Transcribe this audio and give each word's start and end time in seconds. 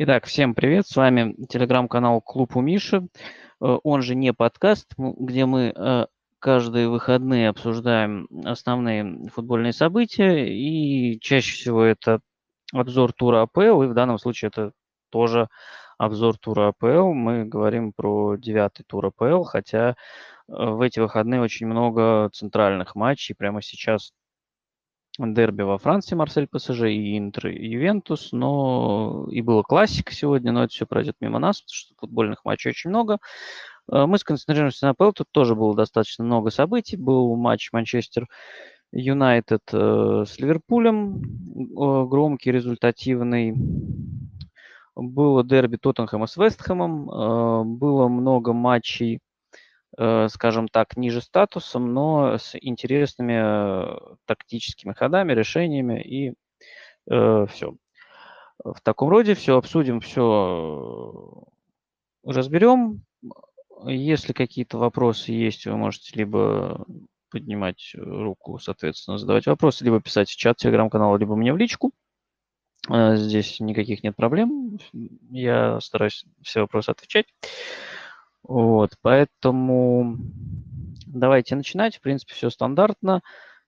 Итак, 0.00 0.26
всем 0.26 0.54
привет, 0.54 0.86
с 0.86 0.94
вами 0.94 1.34
телеграм-канал 1.48 2.20
Клуб 2.20 2.54
у 2.54 2.60
Миши, 2.60 2.98
э, 2.98 3.06
он 3.58 4.02
же 4.02 4.14
не 4.14 4.32
подкаст, 4.32 4.94
где 4.96 5.44
мы 5.44 5.72
э, 5.74 6.06
каждые 6.38 6.88
выходные 6.88 7.48
обсуждаем 7.48 8.28
основные 8.44 9.28
футбольные 9.34 9.72
события, 9.72 10.54
и 10.54 11.18
чаще 11.18 11.52
всего 11.52 11.82
это 11.82 12.20
обзор 12.72 13.12
тура 13.12 13.42
АПЛ, 13.42 13.82
и 13.82 13.88
в 13.88 13.94
данном 13.94 14.20
случае 14.20 14.50
это 14.50 14.70
тоже 15.10 15.48
обзор 15.98 16.38
тура 16.38 16.68
АПЛ. 16.68 17.12
Мы 17.12 17.44
говорим 17.44 17.92
про 17.92 18.36
девятый 18.36 18.84
тур 18.86 19.06
АПЛ, 19.06 19.42
хотя 19.42 19.90
э, 19.90 19.94
в 20.46 20.80
эти 20.80 21.00
выходные 21.00 21.40
очень 21.40 21.66
много 21.66 22.30
центральных 22.32 22.94
матчей. 22.94 23.34
Прямо 23.34 23.62
сейчас 23.62 24.12
дерби 25.18 25.62
во 25.62 25.78
Франции, 25.78 26.14
Марсель 26.14 26.46
ПСЖ 26.46 26.82
и 26.82 27.18
Интер 27.18 27.48
Ювентус, 27.48 28.30
но 28.32 29.26
и 29.30 29.42
было 29.42 29.62
классика 29.62 30.14
сегодня, 30.14 30.52
но 30.52 30.64
это 30.64 30.72
все 30.72 30.86
пройдет 30.86 31.16
мимо 31.20 31.38
нас, 31.38 31.60
потому 31.60 31.74
что 31.74 31.94
футбольных 31.98 32.44
матчей 32.44 32.70
очень 32.70 32.90
много. 32.90 33.18
Э, 33.90 34.06
мы 34.06 34.18
сконцентрируемся 34.18 34.86
на 34.86 34.94
ПЛ, 34.94 35.12
тут 35.12 35.26
тоже 35.32 35.54
было 35.54 35.74
достаточно 35.74 36.24
много 36.24 36.50
событий. 36.50 36.96
Был 36.96 37.34
матч 37.36 37.72
Манчестер 37.72 38.28
Юнайтед 38.92 39.62
э, 39.72 40.24
с 40.26 40.38
Ливерпулем, 40.38 41.16
э, 41.20 42.06
громкий, 42.06 42.52
результативный. 42.52 43.54
Было 44.94 45.44
дерби 45.44 45.76
Тоттенхэма 45.76 46.26
с 46.26 46.36
Вестхэмом, 46.36 47.78
было 47.78 48.08
много 48.08 48.52
матчей 48.52 49.20
скажем 50.28 50.68
так, 50.68 50.96
ниже 50.96 51.20
статусом, 51.20 51.92
но 51.92 52.38
с 52.38 52.56
интересными 52.60 53.34
э, 53.34 54.16
тактическими 54.26 54.92
ходами, 54.92 55.32
решениями 55.32 56.00
и 56.00 56.34
э, 57.10 57.46
все. 57.50 57.74
В 58.62 58.80
таком 58.82 59.08
роде 59.08 59.34
все 59.34 59.56
обсудим, 59.56 60.00
все 60.00 61.44
разберем. 62.24 63.02
Если 63.86 64.32
какие-то 64.32 64.78
вопросы 64.78 65.32
есть, 65.32 65.66
вы 65.66 65.76
можете 65.76 66.16
либо 66.16 66.84
поднимать 67.30 67.92
руку, 67.94 68.58
соответственно, 68.58 69.18
задавать 69.18 69.46
вопросы, 69.46 69.84
либо 69.84 70.00
писать 70.00 70.28
в 70.30 70.36
чат 70.36 70.58
телеграм-канала, 70.58 71.16
либо 71.16 71.36
мне 71.36 71.52
в 71.52 71.56
личку. 71.56 71.92
Здесь 72.88 73.60
никаких 73.60 74.02
нет 74.02 74.16
проблем. 74.16 74.78
Я 75.30 75.80
стараюсь 75.80 76.24
все 76.42 76.60
вопросы 76.60 76.90
отвечать. 76.90 77.26
Вот, 78.48 78.94
поэтому 79.02 80.16
давайте 81.06 81.54
начинать. 81.54 81.96
В 81.96 82.00
принципе, 82.00 82.32
все 82.32 82.48
стандартно. 82.48 83.20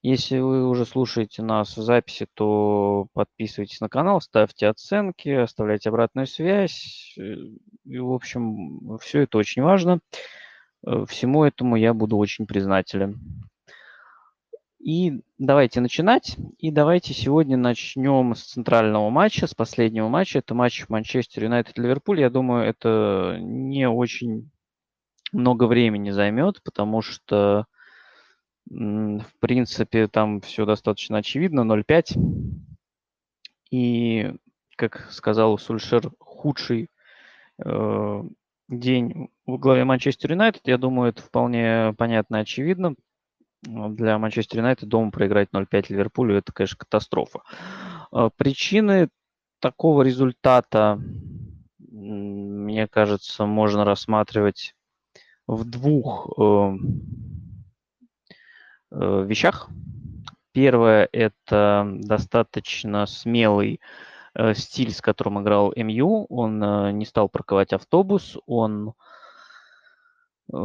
Если 0.02 0.38
вы 0.38 0.66
уже 0.66 0.86
слушаете 0.86 1.42
нас 1.42 1.76
в 1.76 1.82
записи, 1.82 2.26
то 2.32 3.06
подписывайтесь 3.12 3.82
на 3.82 3.90
канал, 3.90 4.22
ставьте 4.22 4.66
оценки, 4.66 5.28
оставляйте 5.28 5.90
обратную 5.90 6.26
связь. 6.26 7.14
Э, 7.18 7.34
и, 7.84 7.98
в 7.98 8.10
общем, 8.10 8.98
все 9.02 9.20
это 9.20 9.36
очень 9.36 9.62
важно. 9.62 10.00
Э, 10.86 11.04
всему 11.06 11.44
этому 11.44 11.76
я 11.76 11.92
буду 11.92 12.16
очень 12.16 12.46
признателен. 12.46 13.20
И 14.78 15.20
давайте 15.36 15.82
начинать. 15.82 16.38
И 16.58 16.70
давайте 16.70 17.12
сегодня 17.12 17.58
начнем 17.58 18.34
с 18.34 18.44
центрального 18.44 19.10
матча, 19.10 19.46
с 19.46 19.52
последнего 19.52 20.08
матча. 20.08 20.38
Это 20.38 20.54
матч 20.54 20.88
Манчестер 20.88 21.44
Юнайтед-Ливерпуль. 21.44 22.20
Я 22.20 22.30
думаю, 22.30 22.66
это 22.66 23.36
не 23.42 23.86
очень 23.86 24.50
много 25.32 25.64
времени 25.64 26.10
займет, 26.10 26.62
потому 26.62 27.02
что, 27.02 27.66
в 28.66 29.32
принципе, 29.40 30.08
там 30.08 30.40
все 30.40 30.64
достаточно 30.64 31.18
очевидно, 31.18 31.60
0,5. 31.60 32.18
И, 33.70 34.34
как 34.76 35.10
сказал 35.10 35.58
Сульшер, 35.58 36.10
худший 36.18 36.90
э, 37.64 38.22
день 38.68 39.28
в 39.46 39.58
главе 39.58 39.84
Манчестер 39.84 40.32
Юнайтед, 40.32 40.62
я 40.66 40.78
думаю, 40.78 41.10
это 41.10 41.22
вполне 41.22 41.94
понятно 41.96 42.36
и 42.36 42.40
очевидно. 42.40 42.94
Для 43.62 44.18
Манчестер 44.18 44.58
Юнайтед 44.58 44.88
дома 44.88 45.10
проиграть 45.10 45.50
0-5 45.52 45.86
Ливерпулю– 45.90 46.34
это, 46.36 46.52
конечно, 46.52 46.78
катастрофа. 46.78 47.42
Э, 48.12 48.30
причины 48.36 49.08
такого 49.60 50.02
результата, 50.02 51.00
мне 51.78 52.88
кажется, 52.88 53.46
можно 53.46 53.84
рассматривать 53.84 54.74
в 55.50 55.64
двух 55.64 56.30
э, 56.38 56.76
э, 58.92 59.24
вещах. 59.26 59.68
Первое– 60.52 61.08
это 61.12 61.88
достаточно 62.00 63.06
смелый 63.06 63.80
э, 64.34 64.54
стиль, 64.54 64.92
с 64.92 65.00
которым 65.00 65.42
играл 65.42 65.72
МЮ. 65.76 66.26
Он 66.28 66.62
э, 66.62 66.92
не 66.92 67.04
стал 67.04 67.28
парковать 67.28 67.72
автобус, 67.72 68.36
он 68.46 68.94
э, 70.52 70.56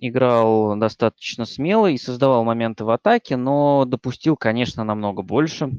играл 0.00 0.76
достаточно 0.76 1.44
смело 1.44 1.86
и 1.86 1.98
создавал 1.98 2.44
моменты 2.44 2.84
в 2.84 2.90
атаке, 2.90 3.36
но 3.36 3.84
допустил, 3.84 4.36
конечно, 4.36 4.84
намного 4.84 5.22
больше. 5.22 5.70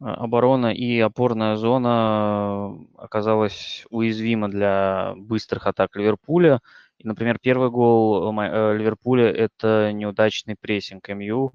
Оборона 0.00 0.74
и 0.74 0.98
опорная 0.98 1.54
зона 1.56 2.76
оказалась 2.98 3.86
уязвима 3.88 4.48
для 4.48 5.14
быстрых 5.16 5.66
атак 5.66 5.96
Ливерпуля– 5.96 6.60
например, 7.02 7.38
первый 7.40 7.70
гол 7.70 8.32
э, 8.38 8.48
э, 8.48 8.76
Ливерпуля– 8.76 9.30
это 9.32 9.92
неудачный 9.92 10.56
прессинг 10.58 11.08
МЮ. 11.08 11.52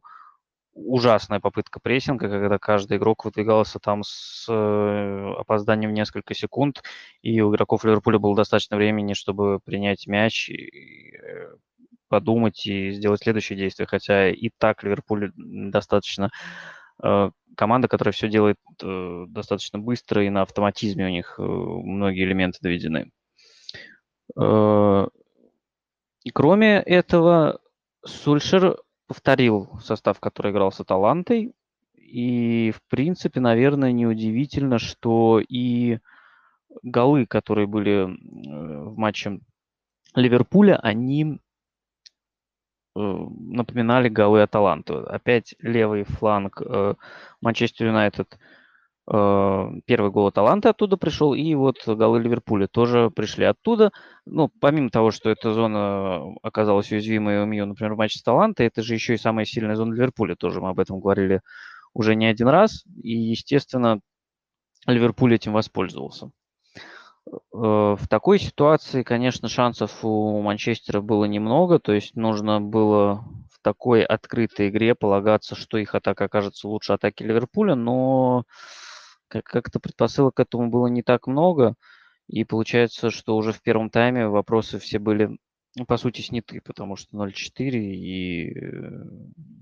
Ужасная 0.74 1.40
попытка 1.40 1.80
прессинга, 1.80 2.30
когда 2.30 2.59
каждый 2.59 2.97
игрок 2.97 3.25
выдвигался 3.25 3.80
там 3.80 4.03
с 4.03 4.46
э, 4.47 5.34
опозданием 5.40 5.90
в 5.90 5.94
несколько 5.94 6.35
секунд, 6.35 6.84
и 7.24 7.41
у 7.41 7.52
игроков 7.52 7.84
Ливерпуля 7.84 8.19
было 8.19 8.35
достаточно 8.35 8.78
времени, 8.78 9.13
чтобы 9.13 9.59
принять 9.59 10.06
мяч, 10.06 10.50
и 10.50 11.13
подумать 12.09 12.66
и 12.68 12.91
сделать 12.91 13.22
следующее 13.24 13.58
действие. 13.58 13.88
Хотя 13.88 14.29
и 14.29 14.50
так 14.56 14.84
Ливерпуль 14.84 15.31
достаточно 15.35 16.29
команда, 17.56 17.88
которая 17.88 18.14
все 18.14 18.29
делает 18.29 18.58
достаточно 18.79 19.78
быстро, 19.78 20.24
и 20.24 20.29
на 20.29 20.44
автоматизме 20.44 21.06
у 21.06 21.09
них 21.09 21.35
многие 21.38 22.24
элементы 22.24 22.59
доведены. 22.62 23.12
И 26.28 26.30
кроме 26.30 26.80
этого, 26.80 27.62
Сульшер 28.04 28.76
повторил 29.08 29.80
состав, 29.82 30.20
который 30.20 30.52
играл 30.52 30.74
с 30.74 30.82
Аталантой. 30.82 31.54
И, 31.96 32.74
в 32.76 32.82
принципе, 32.90 33.40
наверное, 33.40 33.94
неудивительно, 33.94 34.78
что 34.78 35.40
и 35.40 36.00
голы, 36.84 37.28
которые 37.28 37.66
были 37.66 38.04
в 38.04 38.98
матче 38.98 39.40
Ливерпуля, 40.16 40.76
они 40.84 41.40
напоминали 42.94 44.09
голы 44.09 44.42
Аталанты. 44.42 44.96
Опять 44.96 45.56
левый 45.59 46.04
фланг 46.04 46.62
э, 46.62 46.96
Манчестер 47.40 47.88
Юнайтед– 47.88 48.38
первый 49.09 50.12
гол 50.12 50.28
Аталанты 50.28 50.68
оттуда 50.68 50.97
пришел, 50.97 51.34
и 51.34 51.56
вот 51.56 51.88
голы 51.88 52.19
Ливерпуля 52.19 52.68
тоже 52.68 53.09
пришли 53.09 53.45
оттуда. 53.45 53.91
Ну, 54.25 54.50
помимо 54.59 54.90
того, 54.90 55.12
что 55.12 55.29
эта 55.29 55.53
зона 55.53 56.35
оказалась 56.44 56.91
уязвимой 56.91 57.41
у 57.41 57.46
МЮ, 57.46 57.67
например, 57.67 57.94
в 57.94 57.97
матче 57.97 58.19
с 58.19 58.23
Талантой, 58.23 58.67
это 58.67 58.81
же 58.81 58.94
еще 58.94 59.13
и 59.13 59.17
самая 59.17 59.46
сильная 59.46 59.75
зона 59.75 59.94
Ливерпуля, 59.94 60.35
тоже 60.35 60.59
мы 60.59 60.69
об 60.69 60.79
этом 60.79 61.00
говорили 61.00 61.41
уже 61.94 62.16
не 62.16 62.25
один 62.25 62.50
раз, 62.50 62.84
и, 63.01 63.13
естественно, 63.17 64.01
Ливерпуль 64.85 65.35
этим 65.35 65.53
воспользовался. 65.53 66.31
Э, 67.28 67.31
в 67.53 68.07
такой 68.09 68.40
ситуации, 68.40 69.03
конечно, 69.03 69.47
шансов 69.47 70.03
у 70.03 70.41
Манчестера 70.41 71.01
было 71.01 71.25
немного, 71.25 71.79
то 71.79 71.94
есть 71.94 72.16
нужно 72.16 72.62
было 72.62 73.25
в 73.51 73.62
такой 73.62 74.03
открытой 74.03 74.69
игре 74.69 74.96
полагаться, 74.96 75.56
что 75.56 75.78
их 75.78 75.96
атака 75.96 76.25
окажется 76.25 76.67
лучше 76.67 76.94
атаки 76.94 77.23
Ливерпуля, 77.23 77.75
но 77.75 78.44
как-то 79.28 79.80
предпосылок 79.80 80.36
к 80.36 80.40
этому 80.40 80.70
было 80.70 80.88
не 80.88 81.04
так 81.04 81.28
много, 81.28 81.76
и 82.28 82.44
получается, 82.44 83.09
что 83.09 83.38
уже 83.38 83.53
в 83.53 83.62
первом 83.62 83.90
тайме 83.90 84.28
вопросы 84.28 84.79
все 84.79 85.00
были, 85.00 85.38
ну, 85.76 85.85
по 85.85 85.97
сути, 85.97 86.22
сняты, 86.22 86.62
потому 86.62 86.96
что 86.96 87.16
0-4, 87.18 87.72
и, 87.72 88.52
э, 88.52 89.03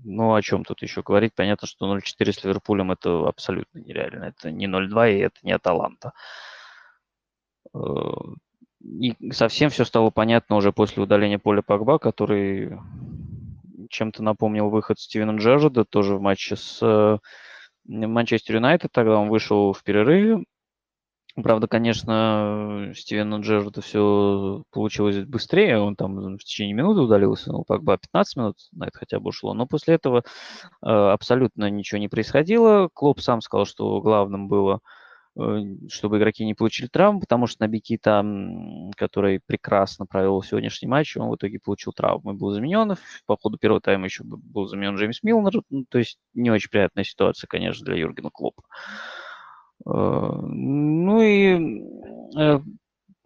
ну, 0.04 0.34
о 0.34 0.42
чем 0.42 0.64
тут 0.64 0.82
еще 0.82 1.02
говорить? 1.02 1.32
Понятно, 1.34 1.68
что 1.68 1.86
0-4 1.96 2.32
с 2.32 2.44
Ливерпулем 2.44 2.92
это 2.92 3.28
абсолютно 3.28 3.78
нереально. 3.78 4.24
Это 4.24 4.50
не 4.50 4.66
0-2, 4.66 5.12
и 5.12 5.18
это 5.18 5.36
не 5.42 5.52
Аталанта. 5.52 6.12
Э, 7.74 7.78
и 8.82 9.14
совсем 9.32 9.70
все 9.70 9.84
стало 9.84 10.10
понятно 10.10 10.56
уже 10.56 10.72
после 10.72 11.02
удаления 11.02 11.38
поля 11.38 11.62
Погба, 11.62 11.98
который 11.98 12.78
чем-то 13.90 14.22
напомнил 14.22 14.68
выход 14.70 14.98
Стивена 14.98 15.36
Джерарда 15.36 15.84
тоже 15.84 16.16
в 16.16 16.20
матче 16.20 16.56
с 16.56 16.80
э, 16.82 17.18
Манчестер 17.88 18.56
Юнайтед, 18.56 18.90
тогда 18.92 19.18
он 19.18 19.28
вышел 19.28 19.72
в 19.72 19.82
перерыве. 19.82 20.44
Правда, 21.42 21.68
конечно, 21.68 22.92
Стивену 22.94 23.42
Джерарду 23.42 23.82
все 23.82 24.62
получилось 24.70 25.22
быстрее, 25.26 25.78
он 25.78 25.94
там 25.94 26.36
в 26.36 26.38
течение 26.38 26.74
минуты 26.74 27.00
удалился, 27.00 27.52
ну, 27.52 27.62
как 27.64 27.82
бы 27.82 27.98
15 27.98 28.36
минут 28.36 28.56
на 28.72 28.84
это 28.84 28.98
хотя 28.98 29.20
бы 29.20 29.28
ушло, 29.28 29.52
но 29.52 29.66
после 29.66 29.96
этого 29.96 30.24
э, 30.82 30.86
абсолютно 30.86 31.68
ничего 31.68 31.98
не 31.98 32.08
происходило. 32.08 32.88
Клоп 32.94 33.20
сам 33.20 33.42
сказал, 33.42 33.66
что 33.66 34.00
главным 34.00 34.48
было 34.48 34.76
э, 34.76 34.78
чтобы 35.88 36.18
игроки 36.18 36.44
не 36.44 36.54
получили 36.54 36.88
травм, 36.88 37.20
потому 37.20 37.46
что 37.46 37.62
Набикита, 37.62 38.24
который 38.96 39.40
прекрасно 39.44 40.06
провел 40.06 40.42
сегодняшний 40.42 40.88
матч, 40.88 41.16
он 41.16 41.28
в 41.28 41.36
итоге 41.36 41.58
получил 41.58 41.92
травму 41.92 42.32
и 42.32 42.36
был 42.36 42.50
заменен. 42.50 42.96
По 43.26 43.36
ходу 43.36 43.58
первого 43.58 43.80
тайма 43.80 44.06
еще 44.06 44.24
был 44.24 44.66
заменен 44.66 44.96
Джеймс 44.96 45.22
Милнер. 45.22 45.62
Ну, 45.68 45.84
то 45.88 45.98
есть 45.98 46.18
не 46.34 46.50
очень 46.50 46.70
приятная 46.70 47.04
ситуация, 47.04 47.48
конечно, 47.48 47.84
для 47.84 47.96
Юргена 47.96 48.30
Клопа. 48.30 48.62
Э, 49.84 49.90
ну 49.90 51.20
и 51.20 52.62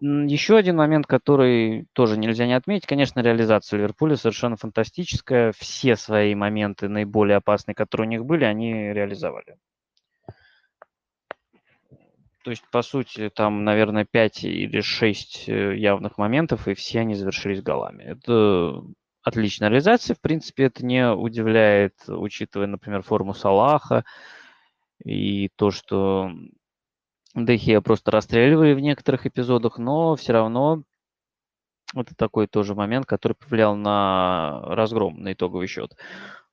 еще 0.01 0.57
один 0.57 0.77
момент, 0.77 1.07
который 1.07 1.87
тоже 1.93 2.17
нельзя 2.17 2.47
не 2.47 2.55
отметить, 2.55 2.87
конечно, 2.87 3.21
реализация 3.21 3.77
Ливерпуля 3.77 4.17
совершенно 4.17 4.57
фантастическая. 4.57 5.53
Все 5.59 5.95
свои 5.95 6.35
моменты, 6.35 6.89
наиболее 6.89 7.37
опасные, 7.37 7.75
которые 7.75 8.09
у 8.09 8.11
них 8.11 8.25
были, 8.25 8.45
они 8.45 8.73
реализовали. 8.93 9.57
То 12.43 12.51
есть, 12.51 12.65
по 12.71 12.83
сути, 12.83 13.29
там, 13.29 13.65
наверное, 13.65 14.07
5 14.11 14.45
или 14.45 14.81
6 14.81 15.49
э, 15.49 15.77
явных 15.77 16.17
моментов, 16.17 16.69
и 16.69 16.75
все 16.75 17.01
они 17.01 17.15
завершились 17.15 17.63
голами. 17.63 18.03
Это 18.05 18.83
отличная 19.23 19.69
реализация. 19.69 20.15
В 20.15 20.21
принципе, 20.21 20.65
это 20.65 20.85
не 20.85 21.11
удивляет, 21.13 21.95
учитывая, 22.09 22.67
например, 22.67 23.03
форму 23.03 23.35
Салаха 23.35 24.05
и 25.05 25.51
то, 25.57 25.71
что 25.71 26.31
Дехия 27.35 27.81
просто 27.81 28.11
расстреливали 28.11 28.75
в 28.75 28.81
некоторых 28.81 29.27
эпизодах, 29.27 29.79
но 29.79 30.17
все 30.17 30.33
равно 30.33 30.83
это 31.95 32.15
такой 32.15 32.47
тоже 32.47 32.75
момент, 32.75 33.07
который 33.07 33.35
повлиял 33.35 33.77
на 33.77 34.61
разгром, 34.63 35.23
на 35.23 35.33
итоговый 35.33 35.67
счет. 35.67 35.97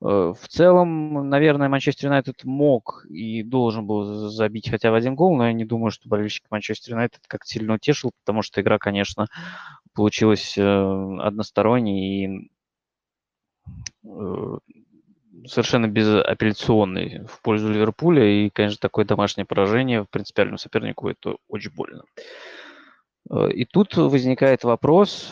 Э, 0.01 0.33
в 0.39 0.47
целом, 0.47 1.29
наверное, 1.29 1.69
Манчестер 1.69 2.07
Юнайтед 2.07 2.43
мог 2.43 3.05
и 3.09 3.43
должен 3.43 3.87
был 3.87 4.29
забить 4.29 4.69
хотя 4.69 4.91
бы 4.91 4.97
один 4.97 5.15
гол, 5.15 5.35
но 5.35 5.47
я 5.47 5.53
не 5.53 5.65
думаю, 5.65 5.91
что 5.91 6.09
болельщик 6.09 6.45
Манчестер 6.51 6.93
Юнайтед 6.93 7.21
как 7.27 7.45
сильно 7.45 7.75
утешил, 7.75 8.11
потому 8.23 8.41
что 8.41 8.61
игра, 8.61 8.77
конечно, 8.77 9.27
получилась 9.93 10.57
э, 10.57 10.61
односторонней 11.19 12.25
и 12.25 12.51
э, 14.05 14.57
совершенно 15.47 15.87
безапелляционный 15.87 17.25
в 17.25 17.41
пользу 17.41 17.71
Ливерпуля. 17.71 18.23
И, 18.23 18.49
конечно, 18.49 18.77
такое 18.79 19.05
домашнее 19.05 19.45
поражение 19.45 20.03
в 20.03 20.09
принципиальному 20.09 20.57
сопернику 20.57 21.09
это 21.09 21.37
очень 21.47 21.71
больно. 21.71 22.03
И 23.53 23.65
тут 23.65 23.97
возникает 23.97 24.63
вопрос, 24.63 25.27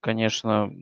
конечно, 0.00 0.72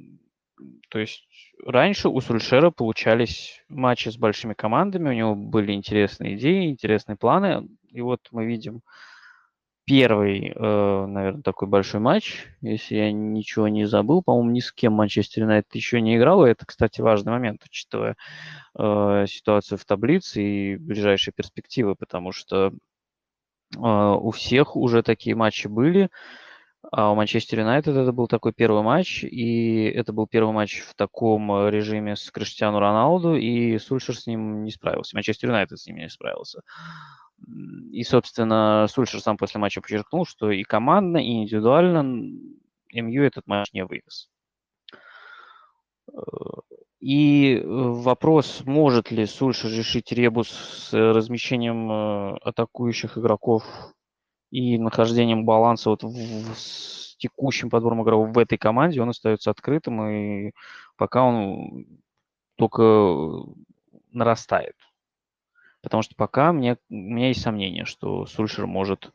то 0.89 0.99
есть 0.99 1.27
раньше 1.65 2.09
у 2.09 2.21
Сульшера 2.21 2.71
получались 2.71 3.63
матчи 3.69 4.09
с 4.09 4.17
большими 4.17 4.55
командами, 4.55 5.09
у 5.09 5.13
него 5.13 5.35
были 5.35 5.73
интересные 5.73 6.37
идеи, 6.37 6.71
интересные 6.71 7.17
планы. 7.17 7.69
И 7.91 8.01
вот 8.01 8.21
мы 8.31 8.47
видим 8.47 8.83
первый, 9.85 10.53
э, 10.55 11.07
наверное, 11.07 11.43
такой 11.43 11.67
большой 11.67 12.01
матч, 12.01 12.47
если 12.61 12.95
я 12.95 13.13
ничего 13.13 13.67
не 13.67 13.87
забыл. 13.87 14.23
По-моему, 14.23 14.51
ни 14.51 14.61
с 14.61 14.73
кем 14.73 14.93
Манчестер 14.93 15.43
Юнайтед 15.43 15.75
еще 15.75 16.01
не 16.01 16.17
играл. 16.17 16.47
И 16.47 16.51
это, 16.51 16.65
кстати, 16.65 17.01
важный 17.01 17.33
момент, 17.33 17.63
учитывая 17.65 18.17
э, 18.79 19.25
ситуацию 19.29 19.79
в 19.79 19.85
таблице 19.85 20.43
и 20.43 20.77
ближайшие 20.77 21.35
перспективы, 21.35 21.97
потому 21.97 22.31
что 22.31 22.73
э, 23.77 23.79
у 23.81 24.31
всех 24.31 24.77
уже 24.77 25.03
такие 25.03 25.35
матчи 25.35 25.67
были. 25.67 26.09
А 26.93 27.13
у 27.13 27.15
Манчестер 27.15 27.61
Юнайтед 27.61 27.95
это 27.95 28.13
был 28.13 28.27
такой 28.27 28.53
первый 28.53 28.83
матч, 28.83 29.23
и 29.23 29.85
это 29.85 30.13
был 30.13 30.27
первый 30.27 30.53
матч 30.53 30.81
в 30.81 30.95
таком 30.95 31.69
режиме 31.69 32.17
с 32.17 32.31
Криштиану 32.33 32.81
Роналду, 32.81 33.37
и 33.37 33.79
Сульшер 33.79 34.17
с 34.17 34.27
ним 34.27 34.65
не 34.65 34.73
справился, 34.73 35.17
Манчестер 35.17 35.51
Юнайтед 35.51 35.79
с 35.79 35.87
ним 35.87 35.97
не 35.99 36.09
справился. 36.09 36.63
И, 37.93 38.03
собственно, 38.03 38.87
Сульшер 38.89 39.21
сам 39.21 39.37
после 39.37 39.61
матча 39.61 39.81
подчеркнул, 39.81 40.27
что 40.27 40.51
и 40.51 40.65
командно, 40.65 41.19
и 41.19 41.43
индивидуально 41.43 42.03
МЮ 42.93 43.23
этот 43.23 43.47
матч 43.47 43.73
не 43.73 43.85
вывез. 43.85 44.29
И 46.99 47.63
вопрос, 47.65 48.63
может 48.67 49.11
ли 49.11 49.27
Сульшер 49.27 49.71
решить 49.71 50.13
ребус 50.13 50.49
с 50.51 50.93
размещением 50.93 51.91
э, 51.91 52.37
атакующих 52.43 53.17
игроков 53.17 53.65
и 54.51 54.79
нахождением 54.79 55.45
баланса 55.45 55.91
вот 55.91 56.03
в, 56.03 56.09
в, 56.09 56.57
с 56.57 57.17
текущим 57.17 57.71
подбором 57.71 58.03
игроков 58.03 58.31
в 58.31 58.39
этой 58.39 58.59
команде, 58.59 59.01
он 59.01 59.11
остается 59.11 59.51
открытым, 59.51 60.03
и 60.09 60.53
пока 60.97 61.25
он 61.25 61.87
только 62.57 63.45
нарастает. 64.13 64.77
Потому 65.83 66.03
что 66.03 66.15
пока 66.15 66.53
мне, 66.53 66.77
у 66.91 66.95
меня 66.95 67.29
есть 67.29 67.43
сомнение, 67.43 67.85
что 67.85 68.27
Сульшер 68.27 68.67
может 68.67 69.13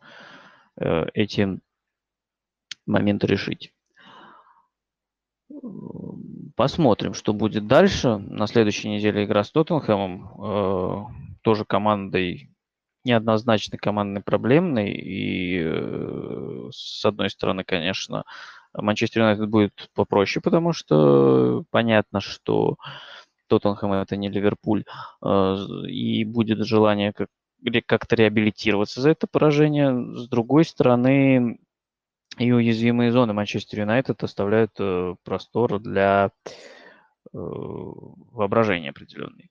э, 0.77 1.05
эти 1.13 1.59
моменты 2.85 3.27
решить. 3.27 3.71
Посмотрим, 6.55 7.13
что 7.13 7.33
будет 7.33 7.67
дальше. 7.67 8.17
На 8.17 8.47
следующей 8.47 8.89
неделе 8.89 9.25
игра 9.25 9.43
с 9.43 9.51
Тоттенхэмом. 9.51 10.41
Э, 10.43 11.03
тоже 11.41 11.65
командой 11.65 12.54
неоднозначной 13.05 13.77
командной 13.77 14.21
проблемной. 14.21 14.91
И 14.91 15.61
э, 15.63 16.69
с 16.71 17.05
одной 17.05 17.29
стороны, 17.29 17.63
конечно, 17.63 18.25
Манчестер 18.73 19.21
Юнайтед 19.21 19.49
будет 19.49 19.89
попроще, 19.93 20.41
потому 20.41 20.73
что 20.73 21.63
понятно, 21.71 22.19
что 22.19 22.77
Тоттенхэм 23.47 23.93
это 23.93 24.17
не 24.17 24.29
Ливерпуль, 24.29 24.83
э, 25.23 25.55
и 25.87 26.25
будет 26.25 26.65
желание 26.65 27.13
как, 27.13 27.29
как-то 27.85 28.15
реабилитироваться 28.15 29.01
за 29.01 29.11
это 29.11 29.27
поражение. 29.27 30.17
С 30.17 30.27
другой 30.27 30.65
стороны, 30.65 31.59
и 32.37 32.51
уязвимые 32.51 33.11
зоны 33.11 33.33
Манчестер 33.33 33.81
Юнайтед 33.81 34.23
оставляют 34.23 34.71
э, 34.79 35.15
простор 35.23 35.79
для 35.79 36.31
воображения 37.33 38.91
определенный. 38.91 39.49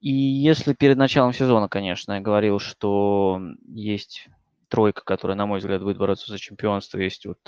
И 0.00 0.10
если 0.10 0.72
перед 0.72 0.96
началом 0.96 1.32
сезона, 1.32 1.68
конечно, 1.68 2.12
я 2.12 2.20
говорил, 2.20 2.58
что 2.58 3.40
есть 3.68 4.28
тройка, 4.68 5.02
которая, 5.04 5.36
на 5.36 5.46
мой 5.46 5.58
взгляд, 5.58 5.82
будет 5.82 5.98
бороться 5.98 6.30
за 6.30 6.38
чемпионство, 6.38 6.98
есть 6.98 7.26
вот 7.26 7.38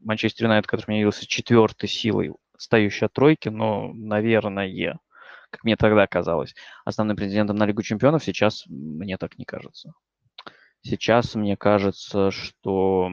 Манчестер 0.00 0.46
Юнайтед, 0.46 0.68
который 0.68 0.84
мне 0.88 1.00
явился 1.00 1.26
четвертой 1.26 1.88
силой 1.88 2.32
отстающий 2.54 3.06
от 3.06 3.12
тройки, 3.12 3.48
но, 3.48 3.92
наверное, 3.92 4.98
как 5.50 5.64
мне 5.64 5.76
тогда 5.76 6.06
казалось, 6.06 6.54
основным 6.84 7.16
претендентом 7.16 7.56
на 7.56 7.66
Лигу 7.66 7.82
чемпионов 7.82 8.24
сейчас 8.24 8.64
мне 8.66 9.16
так 9.16 9.38
не 9.38 9.44
кажется. 9.44 9.92
Сейчас 10.82 11.34
мне 11.34 11.56
кажется, 11.56 12.30
что 12.30 13.10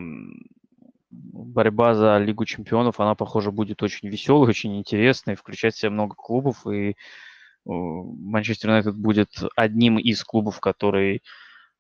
борьба 1.10 1.96
за 1.96 2.18
Лигу 2.20 2.46
чемпионов, 2.46 3.00
она, 3.00 3.16
похоже, 3.16 3.52
будет 3.52 3.82
очень 3.82 4.10
веселой, 4.10 4.50
очень 4.50 4.78
интересной, 4.78 5.36
включать 5.36 5.74
в 5.74 5.80
себя 5.80 5.90
много 5.90 6.16
клубов, 6.16 6.68
и 6.68 6.96
Манчестер 7.66 8.70
Юнайтед 8.70 8.98
будет 8.98 9.30
одним 9.56 9.98
из 9.98 10.24
клубов, 10.24 10.60
который 10.60 11.24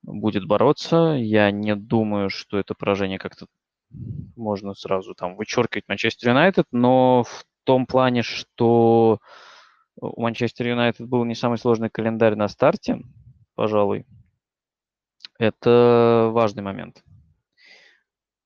будет 0.01 0.45
бороться. 0.45 1.15
Я 1.17 1.51
не 1.51 1.75
думаю, 1.75 2.29
что 2.29 2.57
это 2.57 2.73
поражение 2.73 3.19
как-то 3.19 3.47
можно 4.35 4.73
сразу 4.73 5.13
там 5.13 5.35
вычеркивать 5.35 5.87
Манчестер 5.87 6.29
Юнайтед, 6.29 6.65
но 6.71 7.23
в 7.23 7.45
том 7.63 7.85
плане, 7.85 8.23
что 8.23 9.19
у 9.95 10.21
Манчестер 10.21 10.67
Юнайтед 10.67 11.07
был 11.07 11.23
не 11.25 11.35
самый 11.35 11.57
сложный 11.57 11.89
календарь 11.89 12.35
на 12.35 12.47
старте, 12.47 13.01
пожалуй. 13.55 14.05
Это 15.37 16.29
важный 16.31 16.63
момент. 16.63 17.03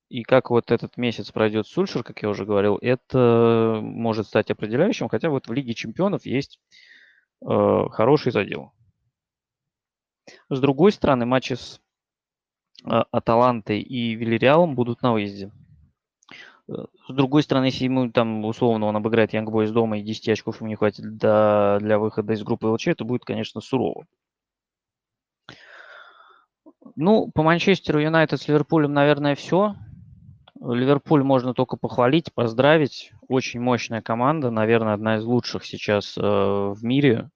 И 0.10 0.24
как 0.24 0.50
вот 0.50 0.72
этот 0.72 0.96
месяц 0.98 1.32
пройдет 1.32 1.68
Сульшер, 1.68 2.04
как 2.04 2.22
я 2.22 2.30
уже 2.30 2.46
говорил, 2.46 2.78
это 2.82 3.80
может 3.82 4.28
стать 4.28 4.50
определяющим, 4.52 5.10
хотя 5.10 5.30
вот 5.30 5.48
в 5.48 5.54
Лиге 5.54 5.74
чемпионов 5.74 6.26
есть 6.26 6.60
хороший 7.44 8.32
задел. 8.32 8.72
С 10.50 10.60
другой 10.60 10.92
стороны, 10.92 11.26
матчи 11.26 11.54
с 11.54 11.80
э, 12.84 13.04
Аталантой 13.12 13.82
и 13.82 14.16
Вильяреалом 14.16 14.76
будут 14.76 15.02
на 15.02 15.14
выезде. 15.14 15.52
С 16.68 17.14
другой 17.14 17.44
стороны, 17.44 17.66
если 17.66 17.86
ему 17.86 18.12
там 18.12 18.44
условно 18.44 18.88
он 18.88 18.98
обыграет 18.98 19.34
Young 19.34 19.46
Boys 19.46 19.72
дома 19.72 20.00
и 20.00 20.04
10 20.04 20.30
очков 20.30 20.60
ему 20.60 20.68
не 20.68 20.76
хватит 20.76 21.18
для, 21.18 21.78
для 21.80 21.98
выхода 21.98 22.34
из 22.34 22.44
группы 22.44 22.68
ЛЧ, 22.68 22.90
это 22.90 23.06
будет, 23.06 23.24
конечно, 23.24 23.62
сурово. 23.62 24.06
Ну, 26.96 27.32
по 27.34 27.44
Манчестеру 27.44 28.02
Юнайтед 28.02 28.42
с 28.42 28.48
Ливерпулем, 28.50 28.92
наверное, 28.92 29.36
все. 29.36 29.76
Ливерпуль 30.62 31.24
можно 31.24 31.54
только 31.54 31.78
похвалить, 31.78 32.34
поздравить. 32.34 33.12
Очень 33.28 33.62
мощная 33.62 34.02
команда, 34.02 34.50
наверное, 34.50 34.94
одна 34.94 35.18
из 35.18 35.24
лучших 35.24 35.66
сейчас 35.66 36.18
э, 36.18 36.22
в 36.22 36.80
мире. 36.84 37.30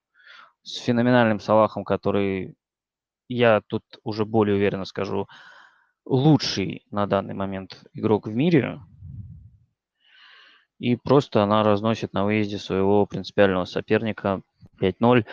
С 0.64 0.78
феноменальным 0.78 1.40
Салахом, 1.40 1.84
который, 1.84 2.56
я 3.28 3.62
тут 3.66 3.84
уже 4.04 4.26
более 4.26 4.56
уверенно 4.56 4.86
скажу, 4.86 5.28
лучший 6.06 6.86
на 6.92 7.08
данный 7.08 7.34
момент 7.34 7.84
игрок 7.94 8.28
в 8.28 8.34
мире 8.34 8.80
и 10.82 10.96
просто 10.96 11.44
она 11.44 11.64
разносит 11.64 12.12
на 12.14 12.26
выезде 12.26 12.58
своего 12.58 13.06
принципиального 13.06 13.66
соперника 13.66 14.42
5-0. 14.82 15.20
Э, 15.20 15.24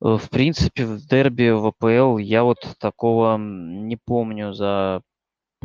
в 0.00 0.28
принципе, 0.30 0.84
в 0.84 0.98
дерби 1.06 1.48
в 1.48 1.66
АПЛ 1.66 2.18
я 2.18 2.44
вот 2.44 2.58
такого 2.78 3.38
не 3.38 3.96
помню 3.96 4.52
за 4.52 5.00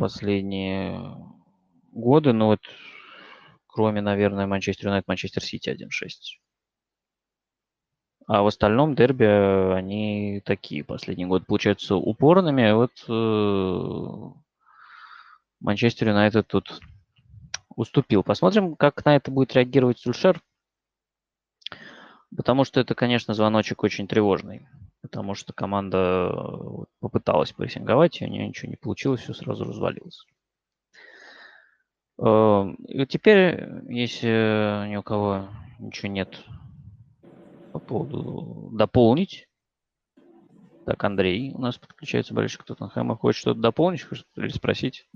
последние 0.00 1.16
годы. 1.92 2.32
Ну 2.32 2.46
вот, 2.46 2.60
кроме, 3.66 4.00
наверное, 4.00 4.46
Манчестер 4.46 4.88
Юнайтед, 4.88 5.08
Манчестер 5.08 5.42
Сити 5.42 5.68
1-6. 5.68 5.86
А 8.26 8.42
в 8.42 8.46
остальном 8.46 8.94
дерби 8.94 9.24
они 9.24 10.40
такие 10.44 10.84
последний 10.84 11.26
год 11.26 11.46
получаются 11.46 11.96
упорными. 11.96 12.72
Вот 12.72 12.92
э, 13.08 14.40
Манчестер 15.60 16.08
Юнайтед 16.08 16.46
тут 16.46 16.80
уступил. 17.74 18.22
Посмотрим, 18.22 18.76
как 18.76 19.04
на 19.04 19.16
это 19.16 19.30
будет 19.30 19.54
реагировать 19.54 19.98
Сульшер. 19.98 20.40
Потому 22.36 22.64
что 22.64 22.80
это, 22.80 22.94
конечно, 22.94 23.34
звоночек 23.34 23.82
очень 23.82 24.06
тревожный. 24.06 24.66
Потому 25.02 25.34
что 25.34 25.52
команда 25.52 26.30
попыталась 27.00 27.52
прессинговать, 27.52 28.20
и 28.20 28.24
у 28.24 28.28
нее 28.28 28.46
ничего 28.46 28.70
не 28.70 28.76
получилось, 28.76 29.22
все 29.22 29.32
сразу 29.32 29.64
развалилось. 29.64 30.26
Э, 32.18 32.66
и 32.86 33.06
теперь, 33.06 33.66
если 33.88 34.88
ни 34.88 34.96
у 34.96 35.02
кого 35.02 35.48
ничего 35.78 36.08
нет 36.08 36.42
по 37.72 37.78
поводу 37.78 38.70
дополнить, 38.72 39.48
так, 40.90 41.04
Андрей 41.04 41.52
у 41.54 41.60
нас 41.60 41.76
подключается 41.76 42.34
болельщик 42.34 42.64
Тоттенхэма. 42.64 43.16
Хочет 43.16 43.40
что-то 43.40 43.60
дополнить 43.60 44.04
или 44.36 44.48
спросить? 44.48 45.06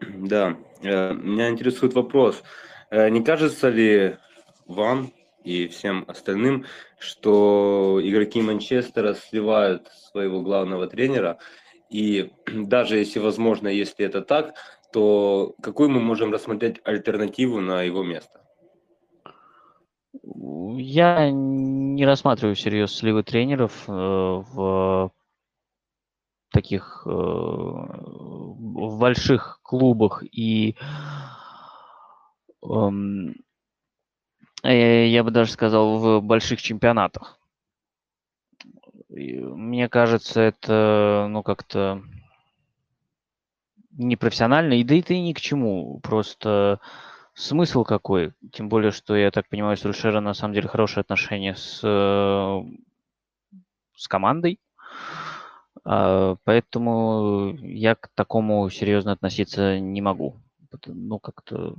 Да, 0.00 0.58
э, 0.82 1.14
меня 1.14 1.48
интересует 1.48 1.94
вопрос. 1.94 2.42
Э, 2.90 3.08
не 3.08 3.22
кажется 3.22 3.70
ли 3.70 4.16
вам 4.66 5.12
и 5.46 5.68
всем 5.68 6.04
остальным, 6.08 6.66
что 6.98 8.00
игроки 8.02 8.42
Манчестера 8.42 9.14
сливают 9.14 9.88
своего 10.10 10.42
главного 10.42 10.88
тренера? 10.88 11.38
И 11.88 12.32
даже 12.52 12.98
если 12.98 13.20
возможно, 13.20 13.68
если 13.68 14.04
это 14.04 14.22
так, 14.22 14.54
то 14.92 15.54
какую 15.62 15.90
мы 15.90 16.00
можем 16.00 16.32
рассмотреть 16.32 16.80
альтернативу 16.84 17.60
на 17.60 17.82
его 17.82 18.02
место? 18.02 18.40
Я 20.78 21.30
не 21.30 22.04
рассматриваю 22.04 22.56
всерьез 22.56 22.92
сливы 22.92 23.22
тренеров 23.22 23.84
э, 23.88 23.92
в 23.92 25.12
таких 26.50 27.02
э, 27.06 27.10
в 27.10 28.98
больших 28.98 29.60
клубах 29.62 30.24
и 30.24 30.76
эм, 32.62 33.34
я 34.72 35.24
бы 35.24 35.30
даже 35.30 35.52
сказал 35.52 35.98
в 35.98 36.22
больших 36.22 36.60
чемпионатах. 36.60 37.38
Мне 39.08 39.88
кажется, 39.88 40.40
это 40.40 41.26
ну 41.30 41.42
как-то 41.42 42.02
непрофессионально, 43.92 44.74
и 44.74 44.84
да 44.84 44.94
и 44.94 45.02
ты 45.02 45.20
ни 45.20 45.32
к 45.32 45.40
чему. 45.40 46.00
Просто 46.00 46.80
Смысл 47.36 47.84
какой? 47.84 48.32
Тем 48.50 48.70
более, 48.70 48.92
что, 48.92 49.14
я 49.14 49.30
так 49.30 49.46
понимаю, 49.50 49.74
у 49.74 49.76
Сульшера 49.76 50.20
на 50.20 50.32
самом 50.32 50.54
деле 50.54 50.68
хорошие 50.68 51.02
отношения 51.02 51.54
с, 51.54 51.80
э, 51.84 52.62
с 53.94 54.08
командой. 54.08 54.58
А, 55.84 56.36
поэтому 56.44 57.54
я 57.60 57.94
к 57.94 58.08
такому 58.14 58.70
серьезно 58.70 59.12
относиться 59.12 59.78
не 59.78 60.00
могу. 60.00 60.40
Ну, 60.86 61.18
как-то, 61.18 61.76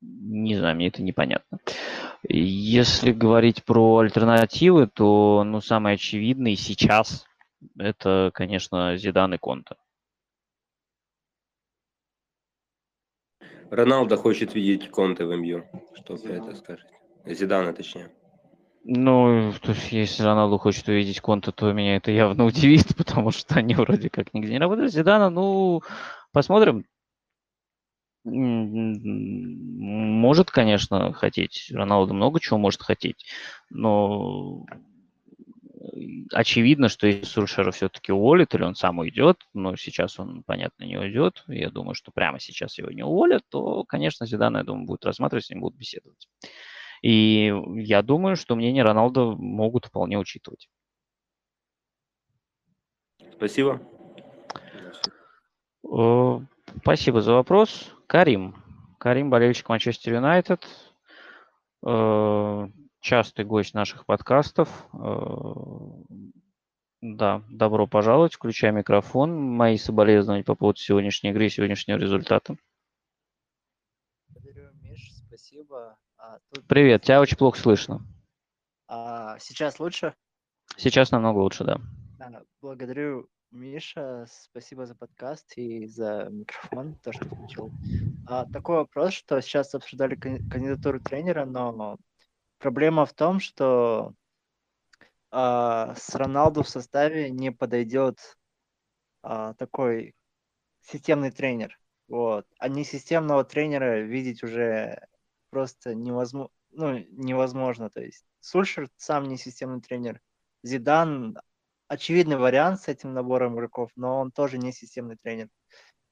не 0.00 0.56
знаю, 0.56 0.76
мне 0.76 0.88
это 0.88 1.02
непонятно. 1.02 1.58
Если 2.28 3.12
говорить 3.12 3.64
про 3.64 3.98
альтернативы, 3.98 4.86
то, 4.86 5.44
ну, 5.44 5.60
самый 5.60 5.94
очевидный 5.94 6.56
сейчас 6.56 7.26
это, 7.78 8.30
конечно, 8.34 8.96
Зидан 8.96 9.34
и 9.34 9.38
Конта. 9.38 9.76
Роналдо 13.70 14.16
хочет 14.16 14.54
видеть 14.54 14.90
Конте 14.90 15.24
в 15.24 15.36
МЮ. 15.36 15.64
Что 15.94 16.14
вы 16.14 16.30
это 16.30 16.54
скажете? 16.54 16.96
Зидана, 17.24 17.72
точнее. 17.72 18.10
Ну, 18.84 19.52
то 19.60 19.72
есть, 19.72 19.90
если 19.90 20.22
Роналду 20.22 20.58
хочет 20.58 20.86
увидеть 20.86 21.20
Конта, 21.20 21.50
то 21.50 21.72
меня 21.72 21.96
это 21.96 22.12
явно 22.12 22.44
удивит, 22.44 22.86
потому 22.96 23.32
что 23.32 23.56
они 23.56 23.74
вроде 23.74 24.10
как 24.10 24.32
нигде 24.32 24.52
не 24.52 24.58
работают. 24.58 24.92
Зидана, 24.92 25.28
ну, 25.30 25.82
посмотрим. 26.32 26.84
Может, 29.08 30.50
конечно, 30.50 31.12
хотеть. 31.12 31.70
Роналду 31.72 32.12
много 32.12 32.40
чего 32.40 32.58
может 32.58 32.82
хотеть, 32.82 33.24
но 33.70 34.66
очевидно, 36.32 36.88
что 36.88 37.06
если 37.06 37.24
Сульшера 37.24 37.70
все-таки 37.70 38.10
уволит, 38.10 38.52
или 38.54 38.64
он 38.64 38.74
сам 38.74 38.98
уйдет, 38.98 39.46
но 39.54 39.76
сейчас 39.76 40.18
он, 40.18 40.42
понятно, 40.44 40.82
не 40.84 40.98
уйдет, 40.98 41.44
я 41.46 41.70
думаю, 41.70 41.94
что 41.94 42.10
прямо 42.10 42.40
сейчас 42.40 42.78
его 42.78 42.90
не 42.90 43.04
уволят, 43.04 43.44
то, 43.48 43.84
конечно, 43.84 44.26
Зидана, 44.26 44.58
я 44.58 44.64
думаю, 44.64 44.86
будут 44.86 45.04
рассматривать, 45.04 45.44
с 45.44 45.50
ним 45.50 45.60
будут 45.60 45.78
беседовать. 45.78 46.28
И 47.02 47.54
я 47.76 48.02
думаю, 48.02 48.34
что 48.34 48.56
мнение 48.56 48.82
Роналда 48.82 49.36
могут 49.36 49.86
вполне 49.86 50.18
учитывать. 50.18 50.68
Спасибо. 53.36 53.80
Спасибо 56.82 57.22
за 57.22 57.34
вопрос. 57.34 57.95
Карим. 58.06 58.54
Карим, 58.98 59.30
болельщик 59.30 59.68
Манчестер 59.68 60.14
Юнайтед 60.14 60.66
частый 63.06 63.44
гость 63.44 63.72
наших 63.72 64.04
подкастов. 64.04 64.88
Э, 64.92 66.16
да, 67.00 67.44
добро 67.48 67.86
пожаловать, 67.86 68.34
включай 68.34 68.72
микрофон. 68.72 69.32
Мои 69.32 69.78
соболезнования 69.78 70.42
по 70.42 70.56
поводу 70.56 70.80
сегодняшней 70.80 71.30
игры 71.30 71.46
и 71.46 71.50
сегодняшнего 71.50 71.98
результата. 71.98 72.56
Благодарю, 74.28 74.72
Миш, 74.82 75.12
спасибо. 75.28 75.96
А, 76.16 76.40
тут... 76.52 76.66
Привет, 76.66 77.02
тебя 77.02 77.20
очень 77.20 77.36
плохо 77.36 77.60
слышно. 77.60 78.04
А, 78.88 79.38
сейчас 79.38 79.78
лучше? 79.78 80.12
Сейчас 80.76 81.12
намного 81.12 81.38
лучше, 81.38 81.62
да. 81.62 81.78
А, 82.18 82.42
благодарю, 82.60 83.28
Миша, 83.50 84.26
спасибо 84.28 84.86
за 84.86 84.94
подкаст 84.94 85.52
и 85.56 85.86
за 85.86 86.28
микрофон, 86.30 86.94
то, 86.96 87.12
что 87.12 87.24
включил. 87.24 87.72
А, 88.26 88.44
такой 88.46 88.76
вопрос, 88.76 89.14
что 89.14 89.40
сейчас 89.40 89.74
обсуждали 89.74 90.14
кандидатуру 90.14 91.00
тренера, 91.00 91.44
но 91.44 91.98
Проблема 92.58 93.04
в 93.04 93.12
том, 93.12 93.38
что 93.38 94.14
а, 95.30 95.94
с 95.94 96.14
Роналду 96.14 96.62
в 96.62 96.68
составе 96.68 97.30
не 97.30 97.52
подойдет 97.52 98.38
а, 99.22 99.54
такой 99.54 100.14
системный 100.80 101.30
тренер. 101.30 101.78
Вот. 102.08 102.46
А 102.58 102.68
не 102.68 102.84
системного 102.84 103.44
тренера 103.44 104.00
видеть 104.00 104.42
уже 104.42 105.06
просто 105.50 105.94
невозможно. 105.94 106.52
Ну, 106.70 106.98
невозможно. 107.10 107.90
То 107.90 108.00
есть 108.00 108.24
Сульшер 108.40 108.88
сам 108.96 109.24
не 109.24 109.36
системный 109.36 109.80
тренер. 109.80 110.20
Зидан 110.62 111.38
очевидный 111.88 112.36
вариант 112.36 112.80
с 112.80 112.88
этим 112.88 113.14
набором 113.14 113.54
игроков, 113.54 113.90
но 113.96 114.20
он 114.20 114.30
тоже 114.30 114.58
не 114.58 114.72
системный 114.72 115.16
тренер. 115.22 115.48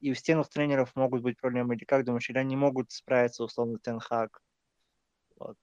И 0.01 0.11
у 0.11 0.15
системных 0.15 0.49
тренеров 0.49 0.95
могут 0.95 1.23
быть 1.23 1.39
проблемы. 1.41 1.75
Или 1.75 1.85
как 1.85 2.05
думаешь, 2.05 2.29
или 2.29 2.39
они 2.39 2.57
могут 2.57 2.93
справиться 2.93 3.45
условно 3.45 3.79
Тенхак? 3.79 4.41
Вот. 5.39 5.57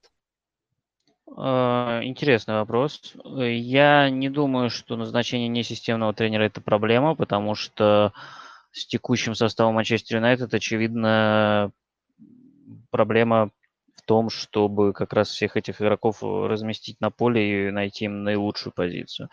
А, 1.38 2.01
интересный 2.03 2.56
вопрос. 2.56 3.15
Я 3.24 4.10
не 4.10 4.30
думаю, 4.30 4.70
что 4.70 4.96
назначение 4.96 5.48
несистемного 5.48 6.13
тренера 6.13 6.44
это 6.44 6.62
проблема, 6.62 7.15
потому 7.15 7.56
что 7.56 8.13
с 8.72 8.86
текущим 8.86 9.36
составом 9.36 9.75
Манчестер 9.75 10.18
Юнайтед, 10.18 10.53
очевидно, 10.53 11.72
проблема 12.89 13.51
том, 14.12 14.30
чтобы 14.30 14.91
как 14.91 15.13
раз 15.13 15.30
всех 15.30 15.56
этих 15.56 15.82
игроков 15.82 16.22
разместить 16.22 17.00
на 17.00 17.12
поле 17.12 17.70
и 17.70 17.72
найти 17.72 18.06
им 18.06 18.25
наилучшую 18.25 18.74
позицию. 18.74 19.30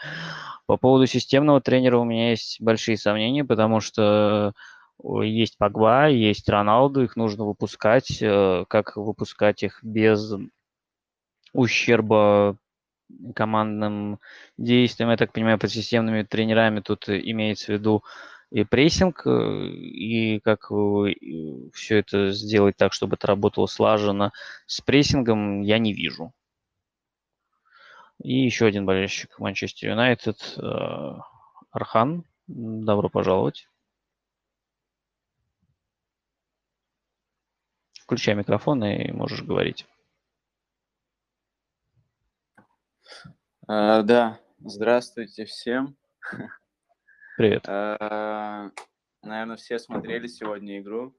По 0.66 0.76
поводу 0.76 1.06
системного 1.06 1.60
тренера 1.60 1.98
у 1.98 2.04
меня 2.04 2.30
есть 2.30 2.60
большие 2.60 2.96
сомнения, 2.96 3.44
потому 3.44 3.80
что 3.80 4.52
есть 5.02 5.58
Погба, 5.58 6.06
есть 6.06 6.48
Роналду, 6.48 7.02
их 7.02 7.16
нужно 7.16 7.44
выпускать. 7.44 8.22
Э, 8.22 8.66
как 8.68 8.96
выпускать 8.96 9.64
их 9.64 9.80
без 9.82 10.32
ущерба 11.52 12.56
командным 13.34 14.20
действиям, 14.58 15.10
я 15.10 15.16
так 15.16 15.32
понимаю, 15.32 15.58
под 15.58 15.72
системными 15.72 16.22
тренерами 16.22 16.78
тут 16.78 17.08
имеется 17.08 17.66
в 17.66 17.68
виду 17.70 18.04
и 18.50 18.64
прессинг, 18.64 19.26
э, 19.26 19.66
и 19.68 20.40
как 20.40 20.70
все 21.74 21.98
это 21.98 22.32
сделать 22.32 22.76
так, 22.76 22.92
чтобы 22.92 23.16
это 23.16 23.26
работало 23.26 23.66
слаженно 23.66 24.32
с 24.66 24.80
прессингом, 24.80 25.62
я 25.62 25.78
не 25.78 25.92
вижу. 25.92 26.32
И 28.22 28.44
еще 28.44 28.66
один 28.66 28.84
болельщик 28.84 29.38
Манчестер 29.38 29.90
Юнайтед, 29.90 30.56
э, 30.56 31.14
Архан, 31.70 32.24
добро 32.46 33.08
пожаловать. 33.08 33.68
Включай 38.00 38.34
микрофон 38.34 38.82
и 38.84 39.12
можешь 39.12 39.42
говорить. 39.42 39.86
А, 43.66 44.02
да, 44.02 44.40
Здравствуйте 44.60 45.44
всем. 45.44 45.96
Привет. 47.38 47.68
А, 47.68 48.72
Наверное, 49.22 49.56
все 49.56 49.78
смотрели 49.78 50.26
сегодня 50.26 50.80
игру. 50.80 51.16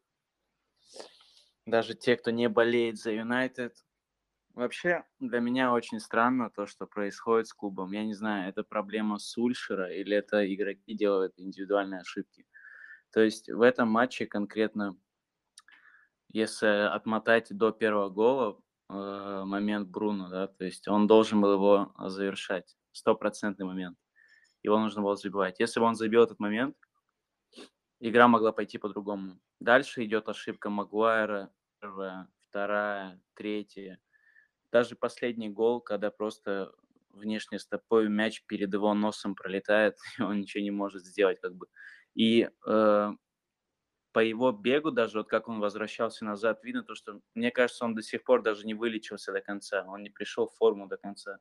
Даже 1.65 1.93
те, 1.93 2.17
кто 2.17 2.29
не 2.31 2.49
болеет 2.49 2.97
за 2.97 3.13
Юнайтед. 3.13 3.73
Вообще, 4.53 5.05
для 5.21 5.39
меня 5.39 5.71
очень 5.71 6.01
странно 6.01 6.49
то, 6.49 6.67
что 6.67 6.87
происходит 6.87 7.47
с 7.47 7.53
клубом. 7.53 7.93
Я 7.93 8.03
не 8.03 8.13
знаю, 8.15 8.49
это 8.49 8.65
проблема 8.65 9.17
Сульшера 9.17 9.93
или 9.93 10.13
это 10.13 10.43
игроки 10.53 10.93
делают 10.93 11.35
индивидуальные 11.37 12.01
ошибки. 12.01 12.45
То 13.13 13.21
есть 13.21 13.49
в 13.49 13.61
этом 13.61 13.87
матче 13.87 14.25
конкретно, 14.25 14.97
если 16.27 16.67
отмотать 16.93 17.47
до 17.49 17.71
первого 17.71 18.09
гола, 18.09 18.59
э, 18.89 19.43
момент 19.45 19.87
Бруно, 19.87 20.27
да, 20.27 20.47
то 20.47 20.65
есть 20.65 20.85
он 20.89 21.07
должен 21.07 21.39
был 21.39 21.53
его 21.53 21.93
завершать, 22.09 22.75
стопроцентный 22.91 23.65
момент. 23.65 23.97
Его 24.63 24.79
нужно 24.79 25.01
было 25.01 25.15
забивать. 25.15 25.59
Если 25.59 25.79
бы 25.79 25.85
он 25.85 25.95
забил 25.95 26.23
этот 26.23 26.39
момент, 26.39 26.75
игра 27.99 28.27
могла 28.27 28.51
пойти 28.51 28.77
по-другому. 28.77 29.39
Дальше 29.59 30.03
идет 30.05 30.29
ошибка 30.29 30.69
Магуайра, 30.69 31.51
первая, 31.79 32.27
вторая, 32.49 33.21
третья. 33.33 33.99
Даже 34.71 34.95
последний 34.95 35.49
гол, 35.49 35.81
когда 35.81 36.11
просто 36.11 36.73
внешне 37.09 37.59
стопой 37.59 38.07
мяч 38.09 38.43
перед 38.45 38.73
его 38.73 38.93
носом 38.93 39.35
пролетает, 39.35 39.97
и 40.19 40.21
он 40.21 40.41
ничего 40.41 40.63
не 40.63 40.71
может 40.71 41.05
сделать, 41.05 41.39
как 41.41 41.55
бы. 41.55 41.67
И 42.15 42.49
э, 42.67 43.11
по 44.11 44.19
его 44.19 44.51
бегу 44.51 44.91
даже, 44.91 45.19
вот 45.19 45.29
как 45.29 45.47
он 45.47 45.59
возвращался 45.59 46.25
назад, 46.25 46.63
видно 46.63 46.83
то, 46.83 46.95
что, 46.95 47.21
мне 47.35 47.51
кажется, 47.51 47.85
он 47.85 47.95
до 47.95 48.01
сих 48.01 48.23
пор 48.23 48.41
даже 48.41 48.65
не 48.65 48.73
вылечился 48.73 49.31
до 49.31 49.41
конца, 49.41 49.85
он 49.87 50.03
не 50.03 50.09
пришел 50.09 50.47
в 50.47 50.55
форму 50.55 50.87
до 50.87 50.97
конца. 50.97 51.37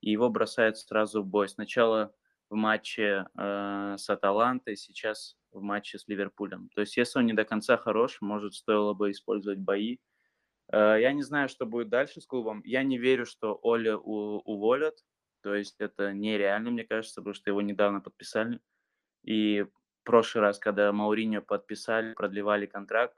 И 0.00 0.10
его 0.10 0.28
бросают 0.30 0.78
сразу 0.78 1.22
в 1.22 1.26
бой. 1.26 1.48
Сначала 1.48 2.14
в 2.52 2.54
матче 2.54 3.24
э, 3.38 3.94
с 3.96 4.10
Аталантой, 4.10 4.76
сейчас 4.76 5.38
в 5.52 5.62
матче 5.62 5.98
с 5.98 6.06
Ливерпулем. 6.06 6.68
То 6.74 6.82
есть, 6.82 6.98
если 6.98 7.18
он 7.18 7.24
не 7.24 7.32
до 7.32 7.44
конца 7.44 7.78
хорош, 7.78 8.18
может, 8.20 8.52
стоило 8.54 8.92
бы 8.92 9.10
использовать 9.10 9.58
бои. 9.58 9.96
Э, 10.70 10.98
я 11.00 11.12
не 11.14 11.22
знаю, 11.22 11.48
что 11.48 11.64
будет 11.64 11.88
дальше 11.88 12.20
с 12.20 12.26
клубом. 12.26 12.60
Я 12.66 12.82
не 12.82 12.98
верю, 12.98 13.24
что 13.24 13.58
Оля 13.62 13.96
у, 13.96 14.40
уволят. 14.44 14.98
То 15.40 15.54
есть, 15.54 15.76
это 15.80 16.12
нереально, 16.12 16.70
мне 16.70 16.84
кажется, 16.84 17.22
потому 17.22 17.32
что 17.32 17.48
его 17.48 17.62
недавно 17.62 18.02
подписали. 18.02 18.60
И 19.22 19.64
прошлый 20.04 20.42
раз, 20.42 20.58
когда 20.58 20.92
Мауриньо 20.92 21.40
подписали, 21.40 22.12
продлевали 22.12 22.66
контракт, 22.66 23.16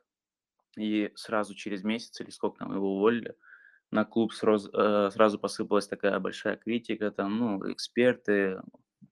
и 0.77 1.11
сразу 1.17 1.57
через 1.57 1.83
месяц 1.83 2.21
или 2.21 2.31
сколько 2.31 2.59
там 2.59 2.73
его 2.73 2.99
уволили, 2.99 3.35
на 3.91 4.05
клуб 4.05 4.33
сразу, 4.33 4.71
э, 4.73 5.11
сразу 5.11 5.41
посыпалась 5.41 5.89
такая 5.89 6.21
большая 6.21 6.57
критика, 6.57 7.11
там, 7.11 7.37
ну, 7.37 7.73
эксперты, 7.73 8.61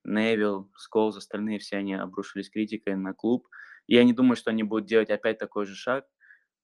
Невил, 0.05 0.71
Сколз, 0.77 1.17
остальные 1.17 1.59
все 1.59 1.77
они 1.77 1.95
обрушились 1.95 2.51
критикой 2.51 2.97
на 2.97 3.15
клуб. 3.15 3.49
Я 3.87 4.05
не 4.05 4.13
думаю, 4.13 4.37
что 4.37 4.51
они 4.51 4.63
будут 4.63 4.87
делать 4.87 5.11
опять 5.11 5.39
такой 5.39 5.67
же 5.67 5.75
шаг. 5.75 6.07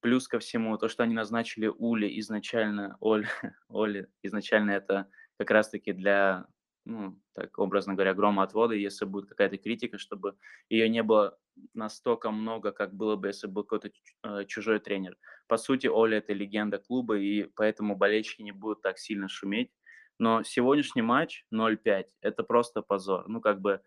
Плюс 0.01 0.29
ко 0.29 0.39
всему, 0.39 0.79
то, 0.79 0.89
что 0.89 1.03
они 1.03 1.15
назначили 1.15 1.67
Ули 1.67 2.19
изначально, 2.21 2.97
Оль, 3.01 3.27
Оли 3.69 4.09
изначально 4.23 4.73
это 4.73 5.09
как 5.39 5.51
раз-таки 5.51 5.93
для, 5.93 6.47
ну, 6.85 7.21
так 7.35 7.59
образно 7.59 7.95
говоря, 7.95 8.15
грома 8.15 8.45
отвода, 8.45 8.75
если 8.75 9.05
будет 9.05 9.29
какая-то 9.29 9.59
критика, 9.59 9.99
чтобы 9.99 10.37
ее 10.69 10.89
не 10.89 11.03
было 11.03 11.37
настолько 11.75 12.31
много, 12.31 12.71
как 12.71 12.95
было 12.95 13.17
бы, 13.17 13.29
если 13.29 13.49
был 13.49 13.65
какой-то 13.65 13.91
э, 14.23 14.45
чужой 14.47 14.79
тренер. 14.79 15.17
По 15.49 15.57
сути, 15.57 15.89
Оля– 15.89 16.19
это 16.19 16.33
легенда 16.33 16.79
клуба, 16.79 17.19
и 17.19 17.45
поэтому 17.57 17.97
болельщики 17.97 18.43
не 18.43 18.53
будут 18.53 18.83
так 18.83 18.99
сильно 18.99 19.29
шуметь. 19.29 19.73
Но 20.19 20.43
сегодняшний 20.43 21.03
матч 21.03 21.45
0-5– 21.53 22.07
это 22.21 22.43
просто 22.43 22.83
позор. 22.83 23.29
Ну, 23.29 23.41
как 23.41 23.61
бы 23.61 23.81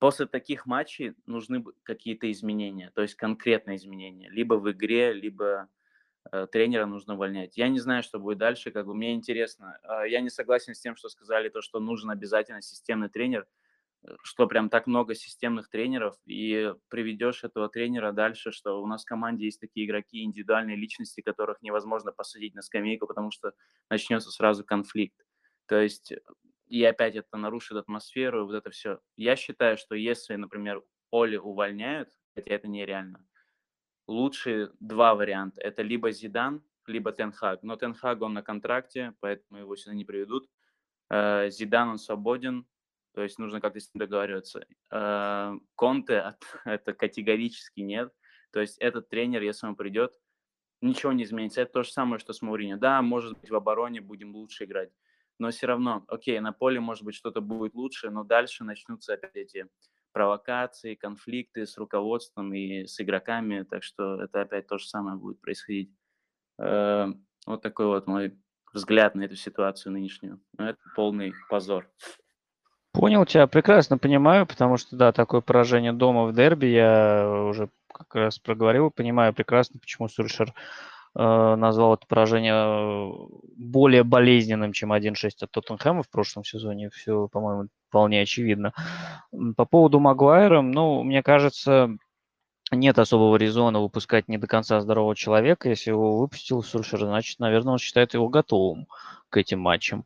после 0.00 0.26
таких 0.26 0.66
матчей 0.66 1.14
нужны 1.26 1.62
какие-то 1.82 2.30
изменения, 2.32 2.90
то 2.94 3.02
есть 3.02 3.14
конкретные 3.14 3.76
изменения. 3.76 4.28
Либо 4.30 4.54
в 4.54 4.70
игре, 4.70 5.12
либо 5.12 5.68
э, 6.32 6.46
тренера 6.50 6.86
нужно 6.86 7.14
увольнять. 7.14 7.56
Я 7.56 7.68
не 7.68 7.80
знаю, 7.80 8.02
что 8.02 8.18
будет 8.18 8.38
дальше, 8.38 8.70
как 8.70 8.86
бы 8.86 8.94
мне 8.94 9.14
интересно. 9.14 9.78
Э, 9.82 10.08
я 10.08 10.20
не 10.20 10.30
согласен 10.30 10.74
с 10.74 10.80
тем, 10.80 10.96
что 10.96 11.08
сказали, 11.08 11.48
то, 11.48 11.60
что 11.60 11.80
нужен 11.80 12.10
обязательно 12.10 12.62
системный 12.62 13.10
тренер, 13.10 13.46
э, 14.04 14.14
что 14.22 14.46
прям 14.46 14.70
так 14.70 14.86
много 14.86 15.14
системных 15.14 15.68
тренеров, 15.68 16.16
и 16.24 16.72
приведешь 16.88 17.44
этого 17.44 17.68
тренера 17.68 18.12
дальше, 18.12 18.52
что 18.52 18.80
у 18.80 18.86
нас 18.86 19.02
в 19.02 19.06
команде 19.06 19.44
есть 19.46 19.60
такие 19.60 19.84
игроки, 19.84 20.22
индивидуальные 20.22 20.76
личности, 20.76 21.20
которых 21.20 21.60
невозможно 21.60 22.12
посадить 22.12 22.54
на 22.54 22.62
скамейку, 22.62 23.08
потому 23.08 23.32
что 23.32 23.52
начнется 23.90 24.30
сразу 24.30 24.64
конфликт. 24.64 25.20
То 25.70 25.80
есть, 25.80 26.12
и 26.66 26.82
опять 26.82 27.14
это 27.14 27.36
нарушит 27.36 27.76
атмосферу, 27.76 28.44
вот 28.44 28.56
это 28.56 28.70
все. 28.70 28.98
Я 29.16 29.36
считаю, 29.36 29.76
что 29.78 29.94
если, 29.94 30.34
например, 30.34 30.82
Оли 31.12 31.36
увольняют, 31.36 32.10
хотя 32.34 32.52
это 32.52 32.66
нереально, 32.66 33.24
лучшие 34.08 34.72
два 34.80 35.14
варианта. 35.14 35.60
Это 35.60 35.82
либо 35.82 36.10
Зидан, 36.10 36.64
либо 36.86 37.12
Тенхаг. 37.12 37.62
Но 37.62 37.76
Тенхаг, 37.76 38.20
он 38.20 38.32
на 38.32 38.42
контракте, 38.42 39.14
поэтому 39.20 39.60
его 39.60 39.76
сюда 39.76 39.94
не 39.94 40.04
приведут. 40.04 40.50
Э, 41.08 41.48
Зидан, 41.50 41.90
он 41.90 41.98
свободен, 41.98 42.66
то 43.14 43.22
есть 43.22 43.38
нужно 43.38 43.60
как-то 43.60 43.78
с 43.78 43.94
ним 43.94 44.00
договариваться. 44.00 44.66
Э, 44.90 45.52
Конте, 45.76 46.34
это 46.64 46.94
категорически 46.94 47.78
нет. 47.78 48.12
То 48.50 48.58
есть 48.58 48.76
этот 48.78 49.08
тренер, 49.08 49.42
если 49.42 49.68
он 49.68 49.76
придет, 49.76 50.18
ничего 50.80 51.12
не 51.12 51.22
изменится. 51.22 51.60
Это 51.60 51.74
то 51.74 51.82
же 51.84 51.92
самое, 51.92 52.18
что 52.18 52.32
с 52.32 52.42
Мауриньо. 52.42 52.76
Да, 52.76 53.00
может 53.02 53.38
быть, 53.38 53.50
в 53.50 53.54
обороне 53.54 54.00
будем 54.00 54.34
лучше 54.34 54.64
играть 54.64 54.90
но 55.40 55.50
все 55.50 55.66
равно, 55.66 56.04
окей, 56.06 56.38
на 56.40 56.52
поле, 56.52 56.80
может 56.80 57.02
быть, 57.02 57.14
что-то 57.14 57.40
будет 57.40 57.74
лучше, 57.74 58.10
но 58.10 58.24
дальше 58.24 58.62
начнутся 58.62 59.14
опять 59.14 59.34
эти 59.34 59.66
провокации, 60.12 60.94
конфликты 60.94 61.66
с 61.66 61.78
руководством 61.78 62.52
и 62.52 62.86
с 62.86 63.00
игроками, 63.00 63.62
так 63.62 63.82
что 63.82 64.22
это 64.22 64.42
опять 64.42 64.66
то 64.66 64.78
же 64.78 64.86
самое 64.86 65.16
будет 65.16 65.40
происходить. 65.40 65.90
Э, 66.58 67.06
вот 67.46 67.62
такой 67.62 67.86
вот 67.86 68.06
мой 68.06 68.38
взгляд 68.72 69.14
на 69.14 69.22
эту 69.22 69.36
ситуацию 69.36 69.92
нынешнюю. 69.92 70.40
Но 70.58 70.68
это 70.68 70.78
полный 70.94 71.32
позор. 71.48 71.88
Понял 72.92 73.24
тебя, 73.24 73.46
прекрасно 73.46 73.98
понимаю, 73.98 74.46
потому 74.46 74.76
что, 74.76 74.96
да, 74.96 75.12
такое 75.12 75.40
поражение 75.40 75.92
дома 75.92 76.26
в 76.26 76.34
дерби 76.34 76.66
я 76.66 77.28
уже 77.48 77.70
как 77.88 78.14
раз 78.14 78.38
проговорил, 78.38 78.90
понимаю 78.90 79.32
прекрасно, 79.32 79.78
почему 79.78 80.08
Сульшер 80.08 80.52
Э, 80.52 80.99
назвал 81.14 81.94
это 81.94 82.06
поражение 82.06 82.54
э, 82.54 83.12
более 83.56 84.04
болезненным, 84.04 84.72
чем 84.72 84.92
1-6 84.92 85.30
от 85.40 85.50
Тоттенхэма 85.50 86.02
в 86.02 86.08
прошлом 86.08 86.44
сезоне. 86.44 86.90
Все, 86.90 87.26
по-моему, 87.28 87.68
вполне 87.88 88.22
очевидно. 88.22 88.72
По 89.56 89.64
поводу 89.64 89.98
Магуайра, 89.98 90.60
ну, 90.60 91.02
мне 91.02 91.22
кажется, 91.22 91.90
нет 92.70 92.98
особого 92.98 93.36
резона 93.36 93.80
выпускать 93.80 94.28
не 94.28 94.38
до 94.38 94.46
конца 94.46 94.80
здорового 94.80 95.16
человека. 95.16 95.68
Если 95.68 95.90
его 95.90 96.16
выпустил 96.16 96.62
Сульшер, 96.62 97.00
значит, 97.00 97.40
наверное, 97.40 97.72
он 97.72 97.78
считает 97.78 98.14
его 98.14 98.28
готовым 98.28 98.86
к 99.30 99.36
этим 99.36 99.60
матчам. 99.60 100.04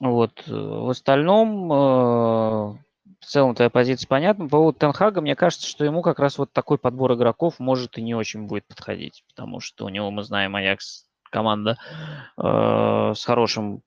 Вот. 0.00 0.42
Э, 0.48 0.52
в 0.52 0.90
остальном 0.90 2.80
в 3.20 3.26
целом 3.26 3.54
твоя 3.54 3.70
позиция 3.70 4.08
понятна. 4.08 4.44
По 4.44 4.50
поводу 4.50 4.78
Тенхага, 4.78 5.20
мне 5.20 5.36
кажется, 5.36 5.66
что 5.66 5.84
ему 5.84 6.02
как 6.02 6.18
раз 6.18 6.38
вот 6.38 6.52
такой 6.52 6.78
подбор 6.78 7.14
игроков 7.14 7.58
может 7.58 7.98
и 7.98 8.02
не 8.02 8.14
очень 8.14 8.46
будет 8.46 8.66
подходить, 8.66 9.24
потому 9.28 9.60
что 9.60 9.86
у 9.86 9.88
него, 9.88 10.10
мы 10.10 10.22
знаем, 10.22 10.56
Аякс 10.56 11.06
команда 11.30 11.78
э, 12.36 13.12
с 13.14 13.24
хорошим 13.24 13.82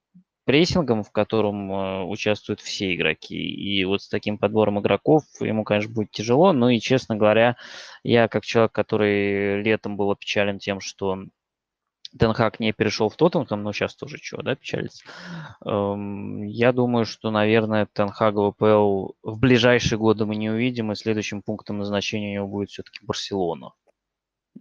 прессингом, 0.46 1.04
в 1.04 1.12
котором 1.12 1.72
э, 1.72 2.04
участвуют 2.04 2.62
все 2.62 2.94
игроки. 2.96 3.38
И 3.38 3.84
вот 3.86 4.02
с 4.02 4.10
таким 4.10 4.38
подбором 4.38 4.80
игроков 4.80 5.24
ему, 5.40 5.64
конечно, 5.64 5.92
будет 5.94 6.12
тяжело. 6.12 6.52
Ну 6.54 6.70
и, 6.70 6.80
честно 6.80 7.16
говоря, 7.16 7.58
я 8.04 8.28
как 8.28 8.44
человек, 8.44 8.72
который 8.72 9.62
летом 9.62 9.98
был 9.98 10.12
опечален 10.12 10.60
тем, 10.60 10.80
что 10.80 11.24
Тенхак 12.18 12.60
не 12.60 12.74
перешел 12.74 13.10
в 13.10 13.16
Тоттенхэм, 13.16 13.64
но 13.64 13.72
сейчас 13.72 13.96
тоже 13.96 14.18
чего, 14.20 14.42
да, 14.42 14.56
печалится. 14.56 15.06
Эм, 15.66 16.44
я 16.44 16.74
думаю, 16.74 17.06
что, 17.06 17.32
наверное, 17.32 17.88
Тенхага 17.92 18.52
ВПЛ 18.52 19.12
в 19.24 19.40
ближайшие 19.40 19.98
годы 19.98 20.26
мы 20.26 20.36
не 20.36 20.50
увидим, 20.50 20.92
и 20.92 20.96
следующим 20.96 21.42
пунктом 21.42 21.78
назначения 21.78 22.32
у 22.32 22.34
него 22.34 22.48
будет 22.48 22.70
все-таки 22.70 23.00
Барселона. 23.06 23.72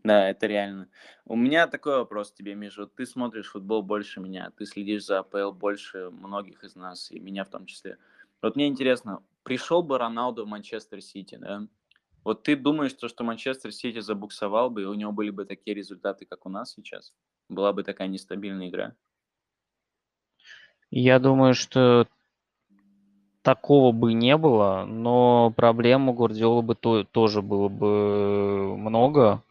Да, 0.04 0.28
это 0.28 0.46
реально. 0.46 0.88
У 1.26 1.36
меня 1.36 1.66
такой 1.66 1.96
вопрос 1.96 2.32
тебе, 2.32 2.54
Миша. 2.54 2.86
Ты 2.86 3.04
смотришь 3.04 3.50
футбол 3.50 3.82
больше 3.82 4.20
меня, 4.20 4.52
ты 4.56 4.64
следишь 4.64 5.04
за 5.04 5.18
АПЛ 5.18 5.52
больше 5.52 6.10
многих 6.10 6.64
из 6.64 6.76
нас, 6.76 7.10
и 7.10 7.18
меня 7.18 7.44
в 7.44 7.50
том 7.50 7.66
числе. 7.66 7.98
Вот 8.40 8.56
мне 8.56 8.68
интересно, 8.68 9.22
пришел 9.42 9.82
бы 9.82 9.98
Роналду 9.98 10.44
в 10.44 10.48
Манчестер 10.48 11.02
Сити, 11.02 11.36
да? 11.36 11.66
Вот 12.24 12.42
ты 12.42 12.54
думаешь, 12.54 12.92
что, 12.92 13.08
что 13.08 13.24
Манчестер 13.24 13.72
Сити 13.72 14.00
забуксовал 14.00 14.70
бы, 14.70 14.82
и 14.82 14.86
у 14.86 14.94
него 14.94 15.12
были 15.12 15.30
бы 15.30 15.44
такие 15.44 15.74
результаты, 15.74 16.26
как 16.26 16.46
у 16.46 16.48
нас 16.48 16.72
сейчас? 16.72 17.12
Была 17.50 17.72
бы 17.72 17.82
такая 17.82 18.08
нестабильная 18.08 18.68
игра? 18.68 18.94
Я 20.90 21.18
думаю, 21.18 21.54
что 21.54 22.08
такого 23.42 23.92
бы 23.92 24.12
не 24.12 24.36
было, 24.36 24.84
но 24.86 25.52
проблем 25.56 26.08
у 26.08 26.14
Гвардиола 26.14 26.62
бы 26.62 26.74
то, 26.74 27.04
тоже 27.04 27.42
было 27.42 27.68
бы 27.68 28.76
много. 28.76 29.42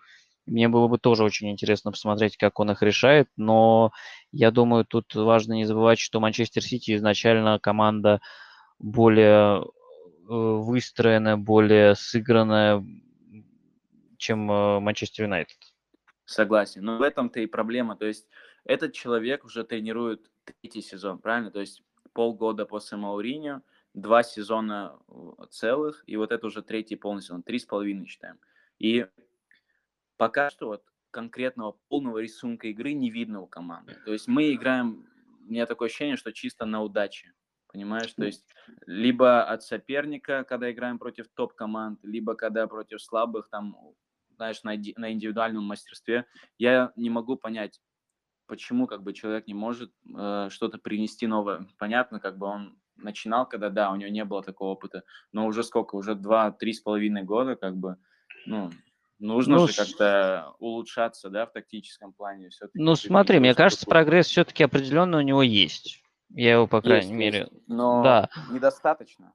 Мне 0.46 0.68
было 0.68 0.88
бы 0.88 0.98
тоже 0.98 1.24
очень 1.24 1.52
интересно 1.52 1.92
посмотреть, 1.92 2.36
как 2.38 2.60
он 2.60 2.72
их 2.72 2.82
решает, 2.82 3.30
но 3.38 3.92
я 4.32 4.52
думаю, 4.52 4.84
тут 4.84 5.14
важно 5.14 5.54
не 5.54 5.66
забывать, 5.66 6.00
что 6.00 6.20
Манчестер 6.20 6.64
Сити 6.64 6.96
изначально 6.96 7.60
команда 7.60 8.20
более 8.80 9.62
э, 9.62 9.64
выстроенная, 10.28 11.38
более 11.38 11.96
сыгранная, 11.96 12.84
чем 14.18 14.52
э, 14.52 14.80
Манчестер 14.80 15.26
Юнайтед. 15.26 15.58
Согласен. 16.30 16.84
Но 16.84 17.00
в 17.00 17.02
этом-то 17.02 17.40
и 17.40 17.48
проблема. 17.48 17.96
То 17.96 18.06
есть 18.06 18.28
этот 18.64 18.94
человек 18.94 19.46
уже 19.46 19.64
тренирует 19.64 20.30
третий 20.44 20.82
сезон, 20.82 21.18
правильно? 21.18 21.50
То 21.50 21.60
есть 21.60 21.82
полгода 22.14 22.68
после 22.68 23.00
Мауриньо, 23.00 23.64
два 23.96 24.22
сезона 24.22 25.00
целых, 25.50 26.04
и 26.06 26.18
вот 26.18 26.32
это 26.32 26.46
уже 26.46 26.62
третий 26.62 26.96
полный 26.96 27.24
сезон, 27.24 27.42
три 27.42 27.58
с 27.58 27.66
половиной 27.66 28.06
считаем. 28.06 28.40
И 28.78 29.08
пока 30.18 30.52
что 30.52 30.68
вот 30.68 30.84
конкретного 31.10 31.80
полного 31.88 32.20
рисунка 32.20 32.68
игры 32.68 32.94
не 32.94 33.10
видно 33.10 33.42
у 33.42 33.48
команды. 33.48 33.98
То 34.06 34.14
есть 34.14 34.28
мы 34.28 34.54
играем, 34.54 35.08
у 35.48 35.52
меня 35.52 35.66
такое 35.66 35.88
ощущение, 35.88 36.16
что 36.16 36.32
чисто 36.32 36.66
на 36.66 36.84
удаче. 36.84 37.34
Понимаешь, 37.74 38.14
то 38.14 38.26
есть 38.26 38.46
либо 38.86 39.44
от 39.44 39.64
соперника, 39.64 40.44
когда 40.44 40.72
играем 40.72 41.00
против 41.00 41.28
топ-команд, 41.30 42.00
либо 42.04 42.36
когда 42.36 42.68
против 42.68 43.02
слабых, 43.02 43.50
там, 43.50 43.76
знаешь, 44.40 44.64
на, 44.64 44.72
на 44.96 45.12
индивидуальном 45.12 45.66
мастерстве. 45.66 46.26
Я 46.58 46.94
не 46.96 47.10
могу 47.10 47.36
понять, 47.36 47.82
почему 48.48 48.88
как 48.88 49.04
бы 49.04 49.14
человек 49.14 49.48
не 49.48 49.54
может 49.54 49.92
э, 50.18 50.48
что-то 50.50 50.78
принести 50.78 51.28
новое. 51.28 51.68
Понятно, 51.78 52.22
как 52.22 52.38
бы 52.38 52.48
он 52.48 52.80
начинал, 52.96 53.46
когда, 53.48 53.70
да, 53.70 53.92
у 53.92 53.98
него 53.98 54.10
не 54.10 54.24
было 54.24 54.42
такого 54.42 54.70
опыта, 54.70 55.04
но 55.34 55.46
уже 55.46 55.64
сколько, 55.64 55.96
уже 55.96 56.16
два-три 56.16 56.72
с 56.72 56.80
половиной 56.80 57.24
года, 57.24 57.58
как 57.58 57.76
бы, 57.76 57.98
ну, 58.46 58.72
нужно 59.20 59.58
ну, 59.58 59.68
же 59.68 59.76
как-то 59.76 60.54
улучшаться, 60.60 61.30
да, 61.30 61.46
в 61.46 61.52
тактическом 61.52 62.14
плане. 62.14 62.50
Все-таки 62.50 62.82
ну, 62.82 62.96
смотри, 62.96 63.40
мне 63.40 63.54
кажется, 63.54 63.86
такой... 63.86 64.04
прогресс 64.04 64.28
все-таки 64.28 64.64
определенно 64.64 65.18
у 65.18 65.22
него 65.22 65.44
есть. 65.44 66.02
Я 66.30 66.54
его, 66.54 66.68
по 66.68 66.82
крайней 66.82 67.08
есть, 67.08 67.20
мере... 67.20 67.40
Есть, 67.40 67.68
но 67.68 68.04
да. 68.04 68.30
недостаточно. 68.52 69.34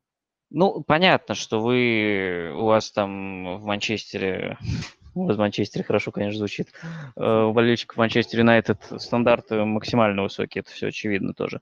Ну, 0.56 0.84
понятно, 0.84 1.34
что 1.34 1.60
вы, 1.60 2.52
у 2.54 2.66
вас 2.66 2.92
там 2.92 3.58
в 3.58 3.64
Манчестере, 3.64 4.56
у 5.16 5.24
вас 5.26 5.36
в 5.36 5.40
Манчестере 5.40 5.84
хорошо, 5.84 6.12
конечно, 6.12 6.38
звучит, 6.38 6.68
э, 7.16 7.42
у 7.42 7.52
болельщиков 7.52 7.96
Манчестер 7.96 8.38
Юнайтед 8.38 8.78
стандарты 8.98 9.64
максимально 9.64 10.22
высокие, 10.22 10.60
это 10.60 10.70
все 10.70 10.86
очевидно 10.88 11.34
тоже. 11.34 11.60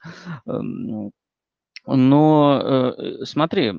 Но 1.85 2.95
э, 2.97 3.25
смотри, 3.25 3.73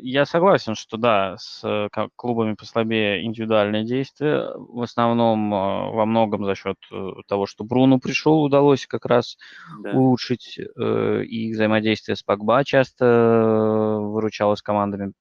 я 0.00 0.26
согласен, 0.26 0.76
что 0.76 0.96
да, 0.96 1.36
с 1.38 1.60
э, 1.64 1.88
клубами 2.14 2.54
послабее 2.54 3.24
индивидуальные 3.24 3.84
действия. 3.84 4.52
В 4.56 4.80
основном 4.80 5.52
э, 5.52 5.56
во 5.90 6.06
многом 6.06 6.44
за 6.44 6.54
счет 6.54 6.76
э, 6.92 7.10
того, 7.26 7.46
что 7.46 7.64
Бруну 7.64 7.98
пришел, 7.98 8.44
удалось 8.44 8.86
как 8.86 9.06
раз 9.06 9.36
да. 9.82 9.90
улучшить 9.90 10.56
э, 10.58 11.24
их 11.24 11.54
взаимодействие 11.54 12.14
с 12.14 12.22
Погба 12.22 12.62
часто 12.64 13.04
э, 13.04 13.98
выручало 13.98 14.54
с 14.54 14.62
командами 14.62 15.12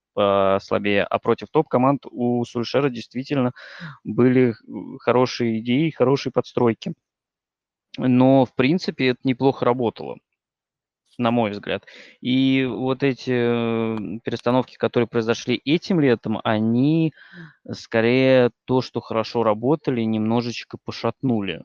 слабее, 0.60 1.04
а 1.04 1.19
против 1.19 1.50
топ-команд 1.52 2.08
у 2.10 2.43
Сульшера 2.43 2.89
действительно 2.89 3.52
были 4.04 4.56
хорошие 5.00 5.60
идеи, 5.60 5.91
хорошие 5.91 6.34
подстройки. 6.34 6.93
Но, 8.00 8.45
в 8.45 8.56
принципе, 8.56 9.10
это 9.10 9.19
неплохо 9.26 9.63
работало 9.63 10.17
на 11.17 11.32
мой 11.32 11.51
взгляд. 11.51 11.86
И 12.21 12.65
вот 12.65 13.03
эти 13.03 13.32
перестановки, 14.19 14.77
которые 14.77 15.08
произошли 15.08 15.62
этим 15.65 15.99
летом, 15.99 16.39
они 16.43 17.13
скорее 17.71 18.51
то, 18.65 18.82
что 18.82 19.01
хорошо 19.01 19.43
работали, 19.43 20.01
немножечко 20.01 20.77
пошатнули. 20.77 21.63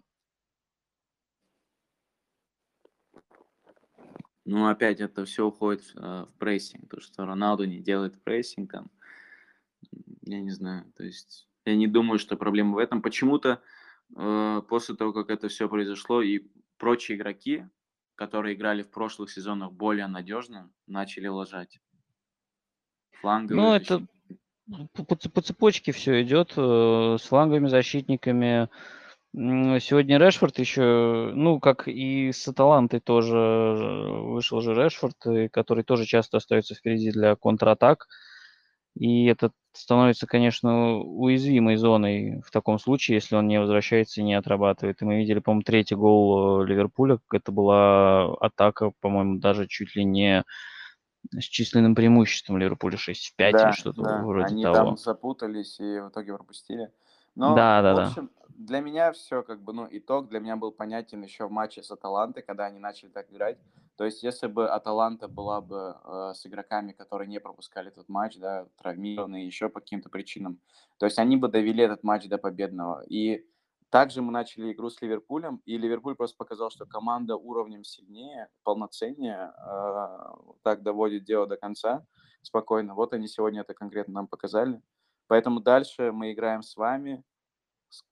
Ну, 4.44 4.66
опять 4.66 5.00
это 5.00 5.24
все 5.24 5.46
уходит 5.46 5.82
э, 5.94 6.26
в 6.28 6.38
прессинг, 6.38 6.90
то, 6.90 7.00
что 7.00 7.24
Роналду 7.24 7.64
не 7.64 7.78
делает 7.78 8.20
прессинг, 8.24 8.72
там, 8.72 8.90
я 10.22 10.40
не 10.40 10.50
знаю, 10.50 10.92
то 10.96 11.04
есть 11.04 11.48
я 11.64 11.76
не 11.76 11.86
думаю, 11.86 12.18
что 12.18 12.36
проблема 12.36 12.74
в 12.74 12.78
этом. 12.78 13.02
Почему-то 13.02 13.62
э, 14.16 14.62
после 14.68 14.96
того, 14.96 15.12
как 15.12 15.30
это 15.30 15.46
все 15.46 15.68
произошло, 15.68 16.22
и 16.22 16.40
прочие 16.76 17.16
игроки, 17.16 17.66
которые 18.14 18.54
играли 18.54 18.82
в 18.82 18.90
прошлых 18.90 19.30
сезонах 19.30 19.72
более 19.72 20.06
надежно, 20.06 20.70
начали 20.86 21.26
лажать. 21.26 21.80
Фланговые 23.20 23.62
ну, 23.62 23.74
это 23.74 24.06
по, 24.94 25.16
по 25.16 25.40
цепочке 25.40 25.92
все 25.92 26.22
идет 26.22 26.52
э, 26.56 27.16
с 27.20 27.22
фланговыми 27.26 27.68
защитниками. 27.68 28.68
Сегодня 29.34 30.18
Решфорд 30.18 30.58
еще, 30.58 31.32
ну, 31.34 31.58
как 31.58 31.88
и 31.88 32.32
с 32.32 32.46
Аталантой 32.48 33.00
тоже 33.00 33.38
вышел 33.38 34.60
же 34.60 34.74
Решфорд, 34.74 35.16
который 35.50 35.84
тоже 35.84 36.04
часто 36.04 36.36
остается 36.36 36.74
впереди 36.74 37.10
для 37.10 37.34
контратак. 37.34 38.08
И 38.94 39.26
это 39.26 39.52
становится, 39.72 40.26
конечно, 40.26 40.98
уязвимой 40.98 41.76
зоной 41.76 42.42
в 42.42 42.50
таком 42.50 42.78
случае, 42.78 43.16
если 43.16 43.36
он 43.36 43.48
не 43.48 43.58
возвращается 43.58 44.20
и 44.20 44.24
не 44.24 44.34
отрабатывает. 44.34 45.00
И 45.00 45.04
мы 45.04 45.16
видели, 45.18 45.38
по-моему, 45.38 45.62
третий 45.62 45.94
гол 45.94 46.62
э, 46.62 46.66
Ливерпуля. 46.66 47.18
Это 47.32 47.52
была 47.52 48.34
атака, 48.34 48.92
по-моему, 49.00 49.38
даже 49.38 49.66
чуть 49.66 49.96
ли 49.96 50.04
не 50.04 50.44
с 51.30 51.44
численным 51.44 51.94
преимуществом 51.94 52.58
Ливерпуля 52.58 52.98
6 52.98 53.28
в 53.28 53.36
5 53.36 53.52
да, 53.52 53.62
или 53.62 53.72
что-то 53.72 54.02
да. 54.02 54.22
вроде 54.22 54.46
Они 54.46 54.62
того. 54.62 54.76
Они 54.76 54.86
там 54.88 54.96
запутались 54.98 55.80
и 55.80 56.00
в 56.00 56.08
итоге 56.10 56.34
пропустили. 56.34 56.90
Но, 57.34 57.54
да, 57.54 57.80
да, 57.80 57.94
в 57.94 58.08
общем, 58.08 58.30
да. 58.34 58.41
Для 58.64 58.80
меня 58.80 59.12
все 59.12 59.42
как 59.42 59.62
бы, 59.62 59.72
ну, 59.72 59.88
итог 59.90 60.28
для 60.28 60.40
меня 60.40 60.56
был 60.56 60.72
понятен 60.72 61.22
еще 61.22 61.46
в 61.46 61.50
матче 61.50 61.82
с 61.82 61.90
Аталантой, 61.90 62.42
когда 62.42 62.66
они 62.66 62.78
начали 62.78 63.10
так 63.10 63.30
играть. 63.30 63.58
То 63.96 64.04
есть, 64.04 64.22
если 64.22 64.46
бы 64.46 64.68
Аталанта 64.68 65.28
была 65.28 65.60
бы 65.60 65.96
э, 66.02 66.32
с 66.34 66.46
игроками, 66.46 66.92
которые 66.92 67.28
не 67.28 67.40
пропускали 67.40 67.88
этот 67.88 68.08
матч, 68.08 68.38
да, 68.38 68.66
травмированные 68.78 69.46
еще 69.46 69.68
по 69.68 69.80
каким-то 69.80 70.08
причинам, 70.08 70.60
то 70.98 71.06
есть 71.06 71.18
они 71.18 71.36
бы 71.36 71.48
довели 71.48 71.82
этот 71.82 72.02
матч 72.02 72.26
до 72.28 72.38
победного. 72.38 73.04
И 73.08 73.46
также 73.90 74.22
мы 74.22 74.32
начали 74.32 74.72
игру 74.72 74.88
с 74.88 75.02
Ливерпулем, 75.02 75.60
и 75.66 75.76
Ливерпуль 75.76 76.14
просто 76.14 76.36
показал, 76.36 76.70
что 76.70 76.86
команда 76.86 77.36
уровнем 77.36 77.84
сильнее, 77.84 78.48
полноценнее, 78.64 79.52
э, 79.56 80.18
так 80.62 80.82
доводит 80.82 81.24
дело 81.24 81.46
до 81.46 81.56
конца 81.56 82.06
спокойно. 82.40 82.94
Вот 82.94 83.12
они 83.12 83.28
сегодня 83.28 83.60
это 83.60 83.74
конкретно 83.74 84.14
нам 84.14 84.26
показали. 84.26 84.80
Поэтому 85.26 85.60
дальше 85.60 86.12
мы 86.12 86.32
играем 86.32 86.62
с 86.62 86.76
вами, 86.76 87.22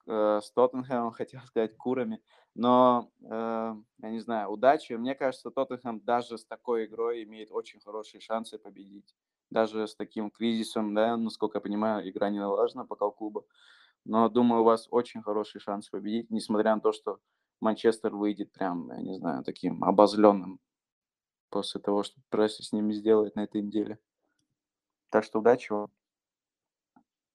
э, 0.07 0.39
с 0.41 0.51
Тоттенхэмом, 0.51 1.11
хотел 1.11 1.41
сказать, 1.41 1.75
курами. 1.77 2.21
Но, 2.53 3.11
э, 3.23 3.75
я 3.99 4.09
не 4.09 4.19
знаю, 4.19 4.49
удачи. 4.49 4.93
Мне 4.93 5.15
кажется, 5.15 5.51
Тоттенхэм 5.51 6.01
даже 6.01 6.37
с 6.37 6.45
такой 6.45 6.85
игрой 6.85 7.23
имеет 7.23 7.51
очень 7.51 7.79
хорошие 7.79 8.21
шансы 8.21 8.57
победить. 8.57 9.15
Даже 9.49 9.87
с 9.87 9.95
таким 9.95 10.31
кризисом, 10.31 10.93
да, 10.93 11.17
насколько 11.17 11.57
я 11.57 11.61
понимаю, 11.61 12.09
игра 12.09 12.29
не 12.29 12.39
налажена 12.39 12.85
пока 12.85 13.05
у 13.05 13.11
клуба. 13.11 13.43
Но 14.05 14.29
думаю, 14.29 14.61
у 14.61 14.65
вас 14.65 14.87
очень 14.91 15.21
хороший 15.21 15.59
шанс 15.59 15.89
победить, 15.89 16.31
несмотря 16.31 16.75
на 16.75 16.81
то, 16.81 16.91
что 16.91 17.19
Манчестер 17.59 18.15
выйдет 18.15 18.51
прям, 18.51 18.91
я 18.91 19.01
не 19.01 19.15
знаю, 19.15 19.43
таким 19.43 19.83
обозленным 19.83 20.59
после 21.49 21.79
того, 21.79 22.03
что 22.03 22.19
пресса 22.29 22.63
с 22.63 22.71
ними 22.71 22.93
сделает 22.93 23.35
на 23.35 23.43
этой 23.43 23.61
неделе. 23.61 23.99
Так 25.09 25.23
что 25.23 25.39
удачи 25.39 25.71
вам. 25.71 25.91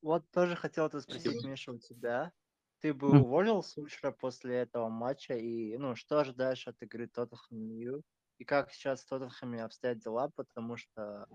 Вот 0.07 0.23
тоже 0.31 0.55
хотел 0.55 0.87
это 0.87 1.01
спросить, 1.01 1.45
Миша, 1.45 1.73
у 1.73 1.79
тебя. 1.79 2.31
Ты 2.79 2.95
бы 2.95 3.09
mm. 3.09 3.19
уволил 3.23 3.61
Сульшера 3.65 4.13
после 4.13 4.59
этого 4.59 4.89
матча, 4.89 5.35
и 5.35 5.77
ну 5.79 5.97
что 5.97 6.21
ожидаешь 6.21 6.69
от 6.69 6.81
игры 6.81 7.09
Тоттенхэм 7.09 8.05
И 8.39 8.45
как 8.45 8.71
сейчас 8.71 9.03
в 9.03 9.09
Тоттенхэме 9.09 9.65
обстоят 9.65 9.99
дела, 9.99 10.31
потому 10.37 10.77
что 10.77 11.27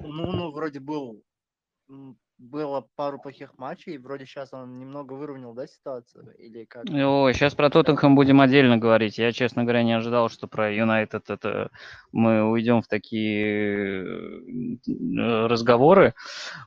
ну, 0.00 0.32
ну, 0.32 0.50
вроде 0.50 0.80
был 0.80 1.22
было 2.38 2.86
пару 2.96 3.18
плохих 3.18 3.56
матчей, 3.58 3.94
и 3.94 3.98
вроде 3.98 4.26
сейчас 4.26 4.52
он 4.52 4.78
немного 4.78 5.14
выровнял, 5.14 5.54
да, 5.54 5.66
ситуацию? 5.66 6.34
Или 6.38 6.64
как? 6.64 6.84
Ой, 6.88 7.34
сейчас 7.34 7.54
про 7.54 7.70
Тоттенхэм 7.70 8.14
будем 8.14 8.40
отдельно 8.40 8.76
говорить. 8.76 9.18
Я, 9.18 9.32
честно 9.32 9.62
говоря, 9.62 9.82
не 9.82 9.94
ожидал, 9.94 10.28
что 10.28 10.46
про 10.46 10.72
Юнайтед 10.72 11.30
это 11.30 11.70
мы 12.12 12.50
уйдем 12.50 12.82
в 12.82 12.88
такие 12.88 14.04
э, 14.04 15.46
разговоры. 15.46 16.14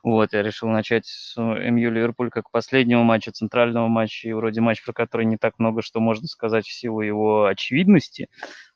Вот, 0.02 0.32
я 0.32 0.42
решил 0.42 0.68
начать 0.68 1.06
с 1.06 1.36
МЮ 1.38 1.90
Ливерпуль 1.90 2.30
как 2.30 2.50
последнего 2.50 3.02
матча, 3.02 3.30
центрального 3.30 3.88
матча, 3.88 4.28
и 4.28 4.32
вроде 4.32 4.60
матч, 4.60 4.84
про 4.84 4.92
который 4.92 5.26
не 5.26 5.36
так 5.36 5.58
много 5.58 5.82
что 5.82 6.00
можно 6.00 6.26
сказать 6.26 6.66
в 6.66 6.72
силу 6.72 7.00
его 7.00 7.44
очевидности. 7.46 8.28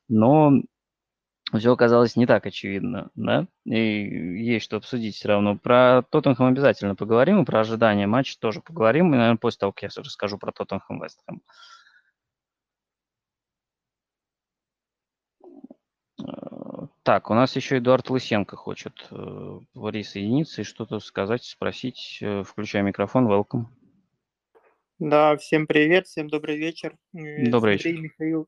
Но 0.09 0.53
все 1.59 1.73
оказалось 1.73 2.17
не 2.17 2.27
так 2.27 2.47
очевидно, 2.47 3.11
да, 3.15 3.47
и 3.65 4.43
есть 4.43 4.65
что 4.65 4.77
обсудить 4.77 5.15
все 5.17 5.29
равно. 5.29 5.57
Про 5.57 6.03
Тоттенхэм 6.11 6.47
обязательно 6.47 6.95
поговорим, 6.95 7.43
и 7.43 7.45
про 7.45 7.61
ожидания 7.61 8.07
матча 8.07 8.39
тоже 8.39 8.61
поговорим, 8.61 9.09
и, 9.15 9.17
наверное, 9.17 9.39
после 9.39 9.61
того, 9.61 9.73
как 9.73 9.83
я 9.83 10.03
расскажу 10.03 10.39
про 10.39 10.53
Тоттенхэм 10.53 11.03
Вестхэм. 11.03 11.43
Так, 17.03 17.31
у 17.31 17.35
нас 17.35 17.55
еще 17.55 17.79
Эдуард 17.79 18.09
Лысенко 18.09 18.57
хочет 18.57 19.07
э, 19.11 19.61
присоединиться 19.75 20.63
и 20.63 20.65
что-то 20.65 20.99
сказать, 21.01 21.45
спросить. 21.45 22.19
Э, 22.23 22.43
включая 22.43 22.83
микрофон, 22.83 23.31
welcome. 23.31 23.67
Да, 24.99 25.37
всем 25.37 25.67
привет, 25.67 26.07
всем 26.07 26.29
добрый 26.29 26.57
вечер. 26.57 26.97
Э, 27.15 27.51
Добрый 27.51 27.75
вечер. 27.75 28.01
Михаил, 28.01 28.43
э, 28.43 28.47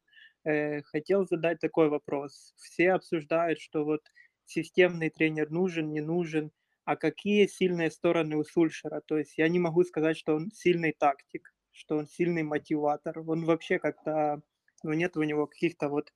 хотел 0.85 1.27
задать 1.27 1.61
такой 1.61 1.89
вопрос. 1.89 2.55
Все 2.57 2.93
обсуждают, 2.93 3.61
что 3.61 3.85
вот 3.85 4.01
системный 4.45 5.11
тренер 5.11 5.51
нужен, 5.51 5.91
не 5.91 6.01
нужен, 6.01 6.53
а 6.87 6.95
какие 6.95 7.49
сильные 7.49 7.91
стороны 7.91 8.37
у 8.37 8.45
Сульшера? 8.45 9.03
То 9.05 9.19
есть 9.19 9.37
я 9.37 9.49
не 9.49 9.59
могу 9.59 9.83
сказать, 9.83 10.17
что 10.17 10.37
он 10.37 10.53
сильный 10.53 10.95
тактик, 10.97 11.53
что 11.73 11.97
он 11.97 12.07
сильный 12.07 12.45
мотиватор. 12.45 13.19
Он 13.29 13.45
вообще 13.45 13.81
как-то, 13.81 14.41
ну, 14.85 14.93
нет 14.93 15.17
у 15.17 15.25
него 15.25 15.49
каких-то 15.49 15.89
вот 15.89 16.13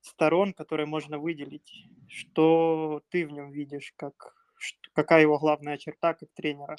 сторон, 0.00 0.52
которые 0.52 0.86
можно 0.86 1.18
выделить. 1.18 1.86
Что 2.08 3.02
ты 3.10 3.24
в 3.24 3.30
нем 3.30 3.52
видишь, 3.52 3.92
как, 3.96 4.34
какая 4.94 5.22
его 5.22 5.38
главная 5.38 5.78
черта 5.78 6.14
как 6.14 6.28
тренера? 6.34 6.76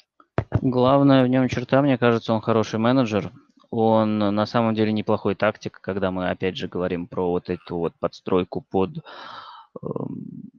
Главная 0.60 1.24
в 1.24 1.28
нем 1.28 1.48
черта, 1.48 1.80
мне 1.80 1.96
кажется, 1.96 2.34
он 2.34 2.42
хороший 2.42 2.78
менеджер. 2.78 3.32
Он 3.72 4.18
на 4.18 4.46
самом 4.46 4.74
деле 4.74 4.92
неплохой 4.92 5.34
тактик, 5.34 5.80
когда 5.80 6.12
мы 6.12 6.30
опять 6.30 6.56
же 6.56 6.68
говорим 6.68 7.08
про 7.08 7.28
вот 7.30 7.50
эту 7.50 7.78
вот 7.78 7.94
подстройку 7.98 8.60
под 8.60 8.98
эм, 9.82 10.50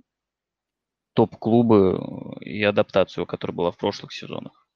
топ-клубы 1.15 2.36
и 2.41 2.62
адаптацию, 2.63 3.26
которая 3.26 3.56
была 3.56 3.71
в 3.71 3.78
прошлых 3.78 4.13
сезонах. 4.13 4.67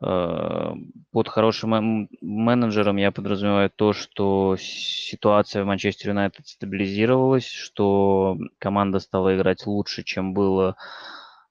Э, 0.00 0.72
Под 1.12 1.28
хорошим 1.28 1.70
мен- 1.70 2.08
менеджером 2.20 2.96
я 2.96 3.10
подразумеваю 3.10 3.70
то, 3.74 3.92
что 3.92 4.56
ситуация 4.58 5.64
в 5.64 5.66
Манчестер 5.66 6.10
Юнайтед 6.10 6.46
стабилизировалась, 6.46 7.46
что 7.48 8.36
команда 8.58 9.00
стала 9.00 9.34
играть 9.36 9.66
лучше, 9.66 10.04
чем 10.04 10.34
было 10.34 10.76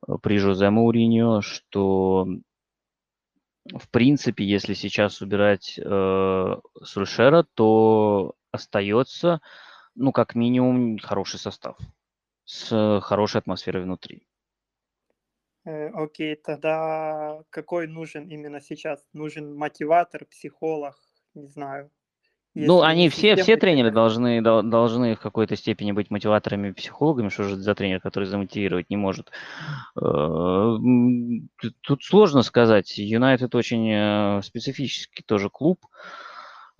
э, 0.08 0.14
при 0.22 0.38
Жозе 0.38 0.70
Мауриньо, 0.70 1.42
что 1.42 2.28
в 3.74 3.90
принципе, 3.90 4.44
если 4.44 4.74
сейчас 4.74 5.22
убирать 5.22 5.80
э, 5.80 6.56
Сульшера, 6.84 7.46
то 7.54 8.36
остается, 8.52 9.42
ну, 9.96 10.12
как 10.12 10.36
минимум, 10.36 10.98
хороший 11.00 11.40
состав 11.40 11.78
с 12.46 13.02
хорошей 13.02 13.40
атмосферой 13.40 13.84
внутри. 13.84 14.28
Э, 15.66 15.90
Окей, 15.90 16.36
тогда 16.36 17.44
какой 17.50 17.88
нужен 17.88 18.28
именно 18.30 18.62
сейчас? 18.62 19.06
Нужен 19.14 19.54
мотиватор, 19.54 20.26
психолог, 20.26 20.96
не 21.34 21.48
знаю. 21.48 21.92
Ну, 22.66 22.82
они 22.82 23.10
все, 23.10 23.36
все 23.36 23.58
тренеры 23.58 23.90
тренер. 23.90 23.94
должны, 23.94 24.42
дол- 24.42 24.64
должны 24.64 25.16
в 25.16 25.20
какой-то 25.20 25.56
степени 25.56 25.92
быть 25.92 26.10
мотиваторами 26.10 26.70
и 26.70 26.74
психологами. 26.74 27.30
Что 27.30 27.44
же 27.44 27.54
это 27.54 27.62
за 27.62 27.76
тренер, 27.76 28.00
который 28.00 28.26
замотивировать 28.26 28.90
не 28.90 28.98
может? 28.98 29.32
Э, 30.02 30.78
Тут 31.82 32.04
сложно 32.04 32.42
сказать. 32.42 32.98
Юнайтед 32.98 33.54
очень 33.56 33.90
э, 33.92 34.42
специфический 34.44 35.24
тоже 35.24 35.50
клуб 35.50 35.86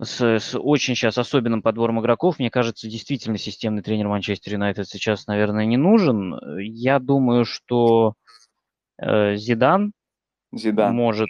с, 0.00 0.20
с 0.22 0.58
очень 0.58 0.94
сейчас 0.94 1.18
особенным 1.18 1.62
подбором 1.62 2.00
игроков. 2.00 2.38
Мне 2.38 2.50
кажется, 2.50 2.88
действительно 2.88 3.38
системный 3.38 3.82
тренер 3.82 4.08
Манчестер 4.08 4.54
Юнайтед 4.54 4.88
сейчас, 4.88 5.26
наверное, 5.26 5.64
не 5.66 5.76
нужен. 5.76 6.38
Я 6.60 6.98
думаю, 6.98 7.44
что 7.44 8.14
э, 9.00 9.36
Зидан 9.36 9.92
Зидан. 10.52 10.94
может, 10.94 11.28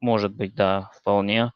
может 0.00 0.34
быть, 0.34 0.54
да, 0.54 0.90
вполне. 0.98 1.52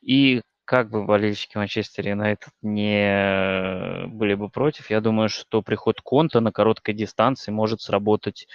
И 0.00 0.42
как 0.72 0.88
бы 0.88 1.04
болельщики 1.04 1.58
Манчестер 1.58 2.08
Юнайтед 2.08 2.48
не 2.62 4.06
были 4.06 4.32
бы 4.32 4.48
против, 4.48 4.88
я 4.88 5.02
думаю, 5.02 5.28
что 5.28 5.60
приход 5.60 6.00
Конта 6.00 6.40
на 6.40 6.50
короткой 6.50 6.94
дистанции 6.94 7.50
может 7.50 7.82
сработать 7.82 8.48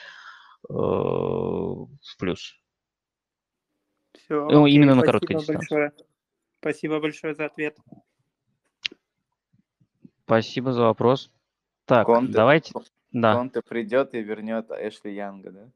э, 0.67 0.73
в 0.73 2.17
плюс. 2.17 2.59
Все, 4.13 4.47
Ну, 4.49 4.63
окей, 4.63 4.75
именно 4.75 4.95
на 4.95 5.03
короткой 5.03 5.35
дистанции. 5.35 5.75
большое. 5.75 5.91
Спасибо 6.59 6.99
большое 6.99 7.35
за 7.35 7.45
ответ. 7.45 7.77
Спасибо 10.25 10.73
за 10.73 10.85
вопрос. 10.85 11.29
Так, 11.85 12.07
Конте, 12.07 12.33
давайте... 12.33 12.73
Да. 13.11 13.35
Конте 13.35 13.61
придет 13.61 14.15
и 14.15 14.23
вернет 14.23 14.71
Эшли 14.71 15.13
Янга, 15.13 15.51
да? 15.51 15.69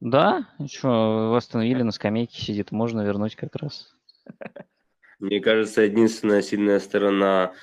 Да? 0.00 0.48
Что, 0.66 1.30
восстановили 1.30 1.82
на 1.82 1.92
скамейке 1.92 2.40
сидит, 2.40 2.72
можно 2.72 3.02
вернуть 3.02 3.36
как 3.36 3.54
раз. 3.56 3.94
Мне 5.18 5.40
кажется, 5.40 5.82
единственная 5.82 6.42
сильная 6.42 6.80
сторона 6.80 7.54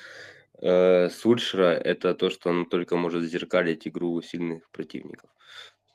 э, 0.62 1.08
Сульшера 1.10 1.74
это 1.74 2.14
то, 2.14 2.30
что 2.30 2.50
он 2.50 2.66
только 2.66 2.96
может 2.96 3.24
зеркалить 3.24 3.86
игру 3.86 4.20
сильных 4.22 4.70
противников. 4.70 5.30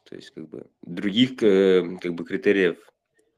То 0.04 0.16
есть, 0.16 0.32
как 0.32 0.48
бы 0.48 0.68
других 0.84 1.42
э, 1.42 1.98
как 2.00 2.14
бы 2.14 2.24
критериев 2.26 2.78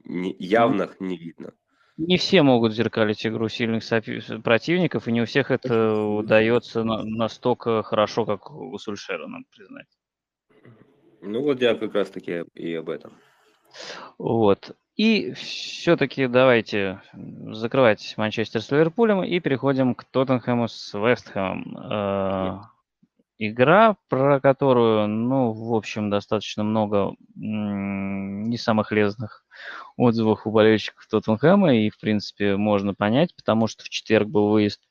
не- 0.04 0.36
явных 0.40 1.00
не 1.00 1.18
видно. 1.18 1.54
Не 1.98 2.18
все 2.18 2.44
могут 2.44 2.74
зеркалить 2.74 3.26
игру 3.26 3.50
сильных 3.50 3.82
сопи- 3.84 4.42
противников, 4.42 5.08
и 5.08 5.12
не 5.12 5.22
у 5.22 5.26
всех 5.26 5.50
это 5.50 5.96
удается 5.96 6.84
на- 6.84 7.04
настолько 7.04 7.82
хорошо, 7.82 8.26
как 8.26 8.52
у 8.52 8.78
Сульшера, 8.78 9.28
надо 9.28 9.46
признать. 9.50 9.88
Ну 11.22 11.42
вот 11.42 11.62
я 11.62 11.76
как 11.76 11.96
раз 11.96 12.10
таки 12.10 12.44
и 12.54 12.74
об 12.76 12.90
этом. 12.90 13.18
Вот. 14.18 14.76
И 14.96 15.34
все-таки 15.34 16.28
давайте 16.28 17.02
закрывать 17.14 18.16
Манчестер 18.18 18.62
с 18.62 18.72
Ливерпулем 18.72 19.24
и 19.24 19.40
переходим 19.40 19.94
к 19.94 20.04
Тоттенхэму 20.06 20.68
с 20.68 20.94
Вестхэмом. 20.94 21.78
Э, 21.78 22.60
Игра, 23.40 23.98
про 24.10 24.40
которую, 24.40 25.08
ну, 25.08 25.52
в 25.52 25.76
общем, 25.76 26.10
достаточно 26.10 26.64
много 26.64 27.14
не 27.36 28.58
самых 28.58 28.92
лестных 28.92 29.46
отзывов 29.96 30.48
у 30.48 30.52
болельщиков 30.52 31.06
Тоттенхэма, 31.08 31.76
и, 31.76 31.92
в 31.92 32.00
принципе, 32.00 32.58
можно 32.58 32.96
понять, 32.96 33.36
потому 33.36 33.68
что 33.68 33.84
в 33.84 33.90
четверг 33.90 34.28
был 34.28 34.50
выезд 34.50 34.82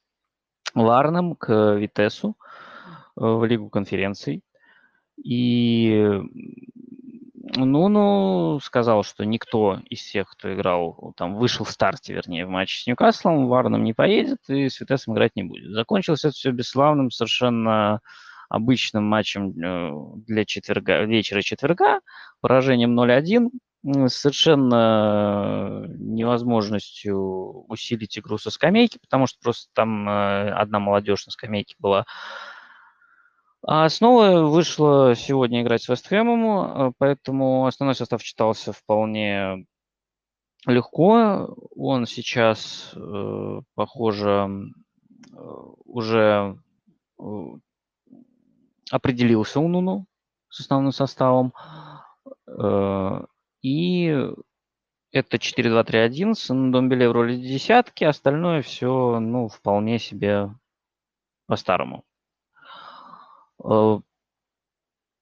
Ларном 0.77 1.35
к 1.35 1.75
Витесу 1.75 2.37
э, 2.37 2.90
в 3.16 3.44
Лигу 3.44 3.68
конференций. 3.68 4.44
И 5.16 6.09
Нуну 7.56 8.60
сказал, 8.62 9.02
что 9.02 9.24
никто 9.24 9.80
из 9.88 10.00
всех, 10.00 10.30
кто 10.30 10.52
играл, 10.54 11.14
там 11.16 11.36
вышел 11.36 11.64
в 11.64 11.70
старте, 11.70 12.12
вернее, 12.14 12.46
в 12.46 12.50
матче 12.50 12.82
с 12.82 12.86
Ньюкаслом, 12.86 13.48
Варном 13.48 13.82
не 13.84 13.94
поедет 13.94 14.38
и 14.48 14.68
с 14.68 14.80
Витесом 14.80 15.14
играть 15.14 15.36
не 15.36 15.42
будет. 15.42 15.72
Закончилось 15.72 16.24
это 16.24 16.34
все 16.34 16.50
бесславным, 16.50 17.10
совершенно 17.10 18.00
обычным 18.48 19.04
матчем 19.04 19.50
э, 19.50 19.90
для 20.26 20.44
четверга, 20.44 21.02
вечера 21.04 21.42
четверга, 21.42 22.00
поражением 22.40 22.98
0-1, 22.98 23.50
м, 23.84 24.08
с 24.08 24.14
совершенно 24.14 25.86
невозможностью 25.98 27.64
усилить 27.68 28.18
игру 28.18 28.38
со 28.38 28.50
скамейки, 28.50 28.98
потому 28.98 29.26
что 29.26 29.38
просто 29.42 29.68
там 29.74 30.08
э, 30.08 30.50
одна 30.50 30.78
молодежь 30.78 31.26
на 31.26 31.32
скамейке 31.32 31.74
была. 31.78 32.04
А 33.68 33.88
снова 33.88 34.42
вышла 34.46 35.16
сегодня 35.16 35.61
играть 35.61 35.83
с 35.83 35.88
Вестхэмом, 35.88 36.90
э, 36.90 36.92
поэтому 36.98 37.66
основной 37.66 37.96
состав 37.96 38.22
читался 38.22 38.72
вполне 38.72 39.66
легко. 40.66 41.52
Он 41.74 42.07
сейчас, 42.07 42.92
э, 42.94 43.61
похоже, 43.74 44.48
э, 45.33 45.37
уже 45.85 46.57
определился 48.92 49.59
у 49.59 49.66
Нуну 49.66 50.07
с 50.48 50.61
основным 50.61 50.92
составом. 50.92 51.52
И 53.62 54.07
это 55.11 55.38
4-2-3-1 55.38 56.35
с 56.35 56.46
Домбеле 56.48 57.09
в 57.09 57.12
роли 57.12 57.37
десятки, 57.37 58.05
остальное 58.05 58.62
все, 58.62 59.18
ну, 59.18 59.48
вполне 59.48 59.98
себе 59.98 60.55
по-старому. 61.46 62.05
Э, 63.68 63.98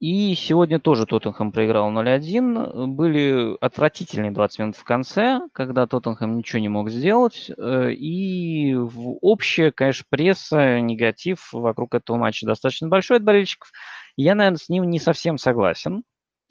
И 0.01 0.35
сегодня 0.35 0.79
тоже 0.81 1.07
Тоттенхэм 1.07 1.51
проиграл 1.53 1.91
0-1. 1.91 2.87
Были 2.89 3.57
отвратительные 3.61 4.33
20 4.33 4.59
минут 4.59 4.77
в 4.77 4.85
конце, 4.85 5.41
когда 5.53 5.87
Тоттенхэм 5.87 6.37
ничего 6.37 6.59
не 6.61 6.69
мог 6.69 6.91
сделать. 6.91 7.51
Э, 7.57 7.91
И 7.93 8.75
общая, 8.75 9.71
конечно, 9.73 10.05
пресса, 10.11 10.81
негатив 10.81 11.53
вокруг 11.53 11.95
этого 11.95 12.17
матча 12.19 12.45
достаточно 12.47 12.89
большой 12.89 13.19
от 13.19 13.25
болельщиков. 13.25 13.71
Я, 14.17 14.35
наверное, 14.35 14.59
с 14.59 14.69
ним 14.69 14.91
не 14.91 14.99
совсем 14.99 15.39
согласен. 15.39 16.03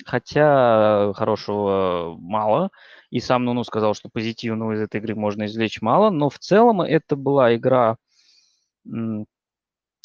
Хотя 0.05 1.13
хорошего 1.13 2.15
мало. 2.19 2.71
И 3.11 3.19
сам 3.19 3.45
Нуну 3.45 3.63
сказал, 3.63 3.93
что 3.93 4.09
позитивного 4.11 4.73
из 4.73 4.81
этой 4.81 4.99
игры 4.99 5.15
можно 5.15 5.45
извлечь 5.45 5.81
мало. 5.81 6.09
Но 6.09 6.29
в 6.29 6.39
целом 6.39 6.81
это 6.81 7.15
была 7.15 7.55
игра 7.55 7.97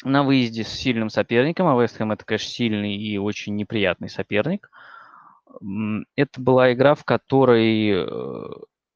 на 0.03 0.23
выезде 0.23 0.63
с 0.63 0.69
сильным 0.69 1.09
соперником, 1.09 1.67
а 1.67 1.81
Вестхэм 1.81 2.11
это, 2.11 2.25
конечно, 2.25 2.49
сильный 2.49 2.95
и 2.95 3.17
очень 3.17 3.55
неприятный 3.55 4.09
соперник. 4.09 4.69
Это 6.15 6.41
была 6.41 6.71
игра, 6.73 6.95
в 6.95 7.03
которой 7.03 7.91
э, 7.91 8.47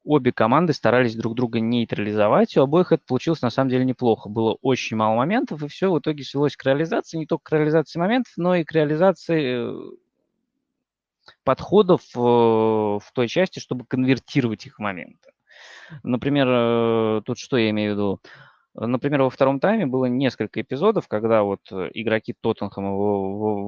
обе 0.04 0.32
команды 0.32 0.72
старались 0.72 1.16
друг 1.16 1.34
друга 1.34 1.60
нейтрализовать. 1.60 2.56
У 2.56 2.62
обоих 2.62 2.92
это 2.92 3.02
получилось 3.06 3.42
на 3.42 3.50
самом 3.50 3.70
деле 3.70 3.84
неплохо. 3.84 4.28
Было 4.28 4.56
очень 4.62 4.96
мало 4.96 5.16
моментов, 5.16 5.62
и 5.62 5.68
все 5.68 5.90
в 5.92 5.98
итоге 5.98 6.24
свелось 6.24 6.56
к 6.56 6.64
реализации. 6.64 7.18
Не 7.18 7.26
только 7.26 7.50
к 7.50 7.52
реализации 7.52 7.98
моментов, 7.98 8.32
но 8.36 8.54
и 8.54 8.64
к 8.64 8.72
реализации 8.72 9.68
э, 9.68 9.90
подходов 11.42 12.02
э, 12.14 12.18
в 12.18 13.04
той 13.12 13.28
части, 13.28 13.58
чтобы 13.58 13.84
конвертировать 13.84 14.64
их 14.64 14.78
моменты. 14.78 15.32
Например, 16.02 17.22
тут 17.22 17.38
что 17.38 17.58
я 17.58 17.70
имею 17.70 17.92
в 17.92 17.94
виду? 17.94 18.20
Например, 18.76 19.22
во 19.22 19.30
втором 19.30 19.60
тайме 19.60 19.86
было 19.86 20.06
несколько 20.06 20.60
эпизодов, 20.60 21.06
когда 21.06 21.44
вот 21.44 21.60
э, 21.70 21.90
игроки 21.94 22.34
Тоттенхэма 22.40 22.92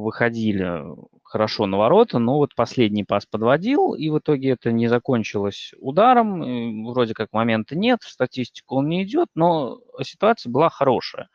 выходили 0.03 0.83
хорошо 1.23 1.67
на 1.67 1.79
ворота, 1.79 2.19
но 2.19 2.39
вот 2.39 2.57
последний 2.57 3.05
пас 3.05 3.25
подводил, 3.25 3.95
и 3.95 4.11
в 4.11 4.19
итоге 4.19 4.51
это 4.51 4.73
не 4.73 4.89
закончилось 4.89 5.75
ударом. 5.79 6.87
Вроде 6.87 7.15
как 7.15 7.33
момента 7.33 7.77
нет, 7.77 8.03
в 8.03 8.11
статистику 8.11 8.77
он 8.77 8.89
не 8.89 9.05
идет, 9.05 9.29
но 9.37 9.79
ситуация 10.03 10.51
была 10.51 10.71
хорошая. 10.71 11.29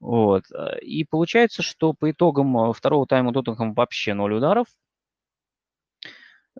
Вот. 0.00 0.44
И 0.82 1.04
получается, 1.04 1.62
что 1.62 1.92
по 1.92 2.10
итогам 2.10 2.72
второго 2.72 3.06
тайма 3.06 3.32
Тоттенхэм 3.32 3.74
вообще 3.74 4.14
ноль 4.14 4.34
ударов. 4.34 4.66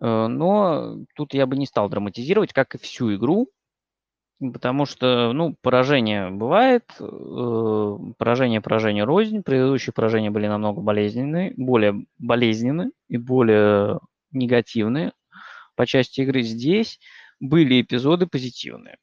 Э, 0.00 0.26
но 0.28 0.98
тут 1.16 1.34
я 1.34 1.46
бы 1.46 1.56
не 1.56 1.66
стал 1.66 1.88
драматизировать, 1.88 2.52
как 2.52 2.74
и 2.74 2.78
всю 2.78 3.14
игру. 3.16 3.48
Потому 4.40 4.86
что, 4.86 5.32
ну, 5.34 5.54
поражение 5.60 6.30
бывает, 6.30 6.84
э, 6.98 7.96
поражение, 8.16 8.62
поражение 8.62 9.04
рознь. 9.04 9.42
Предыдущие 9.42 9.92
поражения 9.92 10.30
были 10.30 10.46
намного 10.46 10.80
болезненные, 10.80 11.52
более 11.58 12.06
болезненные 12.18 12.90
и 13.08 13.18
более 13.18 14.00
негативные 14.32 15.12
по 15.76 15.84
части 15.84 16.22
игры. 16.22 16.40
Здесь 16.40 16.98
были 17.38 17.82
эпизоды 17.82 18.26
позитивные. 18.26 18.96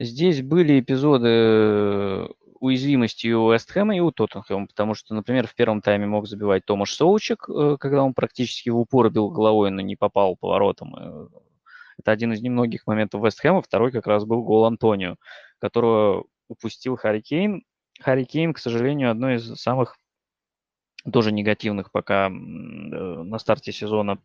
Здесь 0.00 0.42
были 0.42 0.80
эпизоды 0.80 2.28
уязвимости 2.58 3.28
и 3.28 3.32
у 3.32 3.52
Вестхэма, 3.52 3.96
и 3.96 4.00
у 4.00 4.10
Тоттенхэма, 4.10 4.66
потому 4.66 4.94
что, 4.94 5.14
например, 5.14 5.46
в 5.46 5.54
первом 5.54 5.80
тайме 5.80 6.06
мог 6.06 6.26
забивать 6.26 6.64
Томаш 6.66 6.94
Соучек, 6.94 7.48
э, 7.48 7.76
когда 7.78 8.02
он 8.02 8.12
практически 8.12 8.70
в 8.70 8.78
упор 8.78 9.08
бил 9.08 9.30
головой, 9.30 9.70
но 9.70 9.82
не 9.82 9.94
попал 9.94 10.36
поворотом. 10.36 11.28
Это 11.98 12.12
один 12.12 12.32
из 12.32 12.42
немногих 12.42 12.86
моментов 12.86 13.24
Вестхэма. 13.24 13.62
Второй 13.62 13.92
как 13.92 14.06
раз 14.06 14.24
был 14.24 14.42
гол 14.42 14.64
Антонио, 14.64 15.16
которого 15.58 16.24
упустил 16.48 16.96
Харри 16.96 17.20
Кейн. 17.20 17.64
Харри 18.00 18.24
Кейн, 18.24 18.52
к 18.52 18.58
сожалению, 18.58 19.10
одно 19.10 19.32
из 19.32 19.54
самых 19.56 19.96
тоже 21.10 21.32
негативных 21.32 21.90
пока 21.90 22.26
э, 22.26 22.30
на 22.30 23.38
старте 23.38 23.72
сезона 23.72 24.18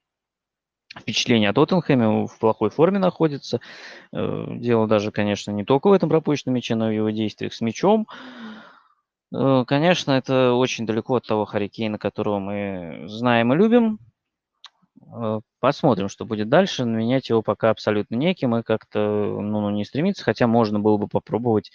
впечатление 0.99 1.49
о 1.49 1.53
Тоттенхэме, 1.53 2.27
в 2.27 2.39
плохой 2.39 2.69
форме 2.69 2.99
находится. 2.99 3.62
Э, 4.12 4.45
дело 4.49 4.88
даже, 4.88 5.12
конечно, 5.12 5.51
не 5.51 5.63
только 5.63 5.88
в 5.88 5.93
этом 5.93 6.10
пропущенном 6.10 6.55
мяче, 6.55 6.75
но 6.75 6.91
и 6.91 6.95
в 6.95 6.97
его 6.97 7.10
действиях 7.12 7.53
с 7.53 7.62
мячом. 7.62 8.07
Э, 9.34 9.63
конечно, 9.65 10.12
это 10.12 10.53
очень 10.53 10.86
далеко 10.86 11.15
от 11.15 11.25
того 11.25 11.45
Харикейна, 11.45 11.97
которого 11.97 12.39
мы 12.39 13.03
знаем 13.07 13.53
и 13.53 13.55
любим. 13.55 13.99
Э, 15.13 15.39
посмотрим, 15.59 16.09
что 16.09 16.25
будет 16.25 16.49
дальше. 16.49 16.85
Менять 16.85 17.29
его 17.29 17.41
пока 17.41 17.69
абсолютно 17.69 18.15
неким 18.15 18.55
и 18.55 18.63
как-то 18.63 18.99
ну, 18.99 19.61
ну, 19.61 19.69
не 19.69 19.85
стремиться, 19.85 20.23
хотя 20.23 20.47
можно 20.47 20.79
было 20.79 20.97
бы 20.97 21.07
попробовать, 21.07 21.71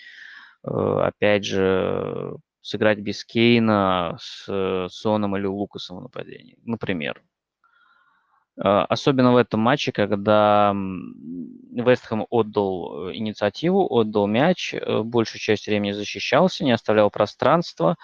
э, 0.64 0.68
опять 0.70 1.44
же, 1.44 2.36
сыграть 2.62 2.98
без 2.98 3.24
Кейна 3.24 4.16
с 4.20 4.88
Соном 4.90 5.36
или 5.36 5.46
Лукасом 5.46 5.98
в 5.98 6.02
нападении, 6.02 6.58
например. 6.64 7.22
Э, 8.58 8.86
особенно 8.88 9.32
в 9.32 9.36
этом 9.36 9.60
матче, 9.60 9.92
когда 9.92 10.72
Вестхэм 10.74 12.26
отдал 12.30 13.12
инициативу, 13.12 13.86
отдал 13.90 14.26
мяч, 14.26 14.74
большую 15.04 15.40
часть 15.40 15.66
времени 15.66 15.92
защищался, 15.92 16.64
не 16.64 16.72
оставлял 16.72 17.10
пространства, 17.10 17.96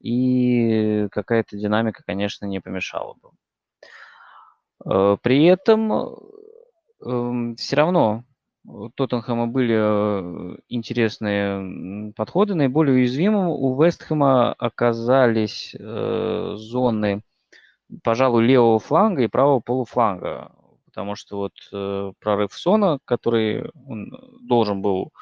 и 0.00 1.08
какая-то 1.10 1.56
динамика, 1.56 2.02
конечно, 2.06 2.44
не 2.46 2.60
помешала 2.60 3.14
бы. 3.14 3.30
Э, 4.86 5.16
при 5.22 5.44
этом 5.44 6.16
эм, 7.04 7.56
все 7.56 7.76
равно 7.76 8.24
у 8.64 8.88
Тоттенхэма 8.90 9.46
были 9.46 9.76
э, 9.78 10.56
интересные 10.68 12.12
подходы. 12.14 12.54
Наиболее 12.54 12.96
уязвимым 12.96 13.48
у 13.48 13.82
Вестхэма 13.82 14.52
оказались 14.54 15.74
э, 15.78 16.54
зоны, 16.56 17.22
пожалуй, 18.02 18.44
левого 18.44 18.78
фланга 18.78 19.22
и 19.22 19.28
правого 19.28 19.60
полуфланга. 19.60 20.52
Потому 20.86 21.14
что 21.14 21.36
вот 21.36 22.16
прорыв 22.20 22.54
Сона, 22.54 22.98
который 23.04 23.70
он 23.86 24.10
должен 24.40 24.80
был, 24.80 25.12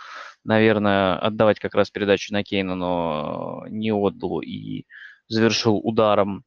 наверное, 0.45 1.19
отдавать 1.19 1.59
как 1.59 1.75
раз 1.75 1.91
передачу 1.91 2.33
на 2.33 2.45
Кейна, 2.45 2.77
но 2.77 3.65
не 3.69 3.93
отдал 3.93 4.41
и 4.41 4.85
завершил 5.27 5.79
ударом 5.79 6.45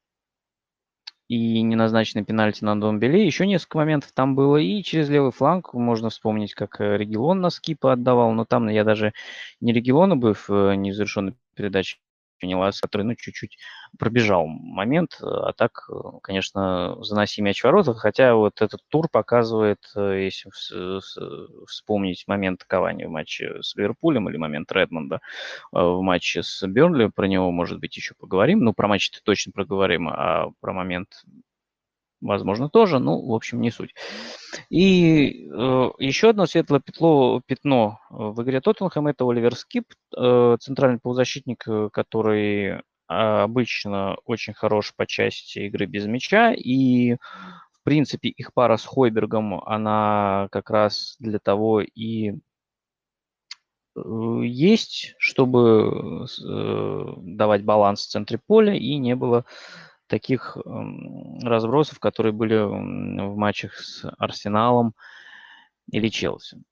и 1.27 1.61
неназначенный 1.61 2.25
пенальти 2.25 2.63
на 2.63 2.79
Домбеле. 2.79 3.25
Еще 3.25 3.45
несколько 3.47 3.77
моментов 3.77 4.11
там 4.13 4.35
было. 4.35 4.57
И 4.57 4.81
через 4.83 5.09
левый 5.09 5.31
фланг 5.31 5.73
можно 5.73 6.09
вспомнить, 6.09 6.53
как 6.53 6.79
э, 6.79 6.97
Регион 6.97 7.41
на 7.41 7.49
скипа 7.49 7.93
отдавал. 7.93 8.31
Но 8.31 8.45
там 8.45 8.67
я 8.69 8.83
даже 8.83 9.13
не 9.59 9.73
Региона 9.73 10.15
бы 10.15 10.33
в 10.33 10.49
э, 10.49 10.75
незавершенной 10.75 11.35
передаче 11.55 11.97
Который, 12.81 13.03
ну, 13.03 13.15
чуть-чуть 13.15 13.57
пробежал 13.97 14.45
момент, 14.47 15.17
а 15.21 15.53
так, 15.53 15.89
конечно, 16.21 16.97
заноси 17.03 17.41
мяч 17.41 17.61
в 17.61 17.63
ворота, 17.63 17.93
хотя 17.93 18.35
вот 18.35 18.61
этот 18.61 18.81
тур 18.89 19.07
показывает, 19.11 19.79
э, 19.95 20.25
если 20.25 20.49
вспомнить 21.65 22.23
момент 22.27 22.63
кования 22.63 23.07
в 23.07 23.11
матче 23.11 23.61
с 23.61 23.75
Ливерпулем 23.75 24.29
или 24.29 24.37
момент 24.37 24.71
Редмонда 24.71 25.15
э, 25.15 25.19
в 25.79 26.01
матче 26.01 26.43
с 26.43 26.65
Бернли, 26.67 27.07
про 27.07 27.27
него, 27.27 27.51
может 27.51 27.79
быть, 27.79 27.95
еще 27.97 28.13
поговорим, 28.15 28.59
ну, 28.59 28.73
про 28.73 28.87
матч-то 28.87 29.19
точно 29.23 29.51
проговорим, 29.51 30.07
а 30.09 30.51
про 30.59 30.73
момент 30.73 31.23
возможно, 32.21 32.69
тоже, 32.69 32.99
ну, 32.99 33.25
в 33.27 33.33
общем, 33.33 33.61
не 33.61 33.71
суть. 33.71 33.93
И 34.69 35.47
э, 35.49 35.89
еще 35.99 36.29
одно 36.29 36.45
светлое 36.45 36.79
пятно, 36.79 37.41
пятно 37.45 37.99
в 38.09 38.41
игре 38.43 38.61
Тоттенхэм– 38.61 39.07
это 39.09 39.29
Оливер 39.29 39.55
Скип, 39.55 39.85
э, 40.15 40.57
центральный 40.59 40.99
полузащитник, 40.99 41.67
э, 41.67 41.89
который 41.91 42.81
обычно 43.07 44.17
очень 44.25 44.53
хорош 44.53 44.93
по 44.95 45.05
части 45.05 45.59
игры 45.59 45.85
без 45.85 46.05
мяча, 46.05 46.51
и, 46.53 47.15
в 47.15 47.83
принципе, 47.83 48.29
их 48.29 48.53
пара 48.53 48.77
с 48.77 48.85
Хойбергом, 48.85 49.61
она 49.65 50.49
как 50.51 50.69
раз 50.69 51.15
для 51.19 51.39
того 51.39 51.81
и 51.81 52.31
э, 53.95 53.99
есть, 54.43 55.15
чтобы 55.19 56.25
э, 56.25 57.13
давать 57.17 57.63
баланс 57.63 58.01
в 58.01 58.09
центре 58.09 58.39
поля, 58.45 58.73
и 58.73 58.97
не 58.97 59.15
было 59.15 59.45
таких 60.07 60.57
разбросов, 61.43 61.99
которые 61.99 62.33
были 62.33 62.55
в 62.55 63.35
матчах 63.35 63.75
с 63.75 64.05
Арсеналом 64.17 64.93
или 65.91 66.09
Челси. 66.09 66.63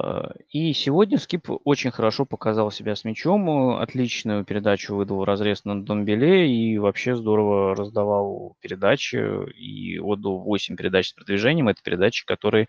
А, 0.00 0.32
и 0.48 0.72
сегодня 0.72 1.18
Скип 1.18 1.48
очень 1.64 1.90
хорошо 1.90 2.24
показал 2.24 2.70
себя 2.70 2.96
с 2.96 3.04
мячом, 3.04 3.76
отличную 3.76 4.44
передачу 4.44 4.94
выдал 4.94 5.24
разрез 5.24 5.64
на 5.64 5.84
Домбеле 5.84 6.50
и 6.50 6.78
вообще 6.78 7.16
здорово 7.16 7.74
раздавал 7.74 8.56
передачи 8.60 9.16
и 9.52 9.98
отдал 9.98 10.38
8 10.38 10.76
передач 10.76 11.08
с 11.08 11.12
продвижением. 11.12 11.68
Это 11.68 11.82
передачи, 11.82 12.24
которые 12.24 12.66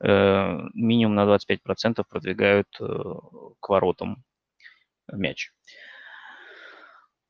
э, 0.00 0.58
минимум 0.74 1.14
на 1.14 1.24
25% 1.24 2.02
продвигают 2.08 2.68
э, 2.80 2.84
к 3.60 3.68
воротам 3.68 4.24
мяч. 5.12 5.50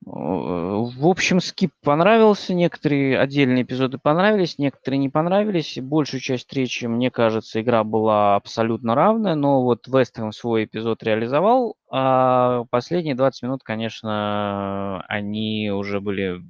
В 0.04 1.06
общем, 1.06 1.40
скип 1.40 1.70
понравился, 1.80 2.54
некоторые 2.54 3.20
отдельные 3.20 3.62
эпизоды 3.62 3.98
понравились, 3.98 4.58
некоторые 4.58 4.98
не 4.98 5.08
понравились. 5.08 5.78
Большую 5.80 6.20
часть 6.20 6.42
встречи, 6.44 6.86
мне 6.86 7.10
кажется, 7.12 7.60
игра 7.60 7.84
была 7.84 8.34
абсолютно 8.34 8.96
равная, 8.96 9.36
но 9.36 9.62
вот 9.62 9.86
Вестхэм 9.86 10.32
свой 10.32 10.64
эпизод 10.64 11.04
реализовал, 11.04 11.76
а 11.88 12.64
последние 12.70 13.14
20 13.14 13.42
минут, 13.44 13.62
конечно, 13.62 15.04
они 15.06 15.70
уже 15.70 16.00
были 16.00 16.42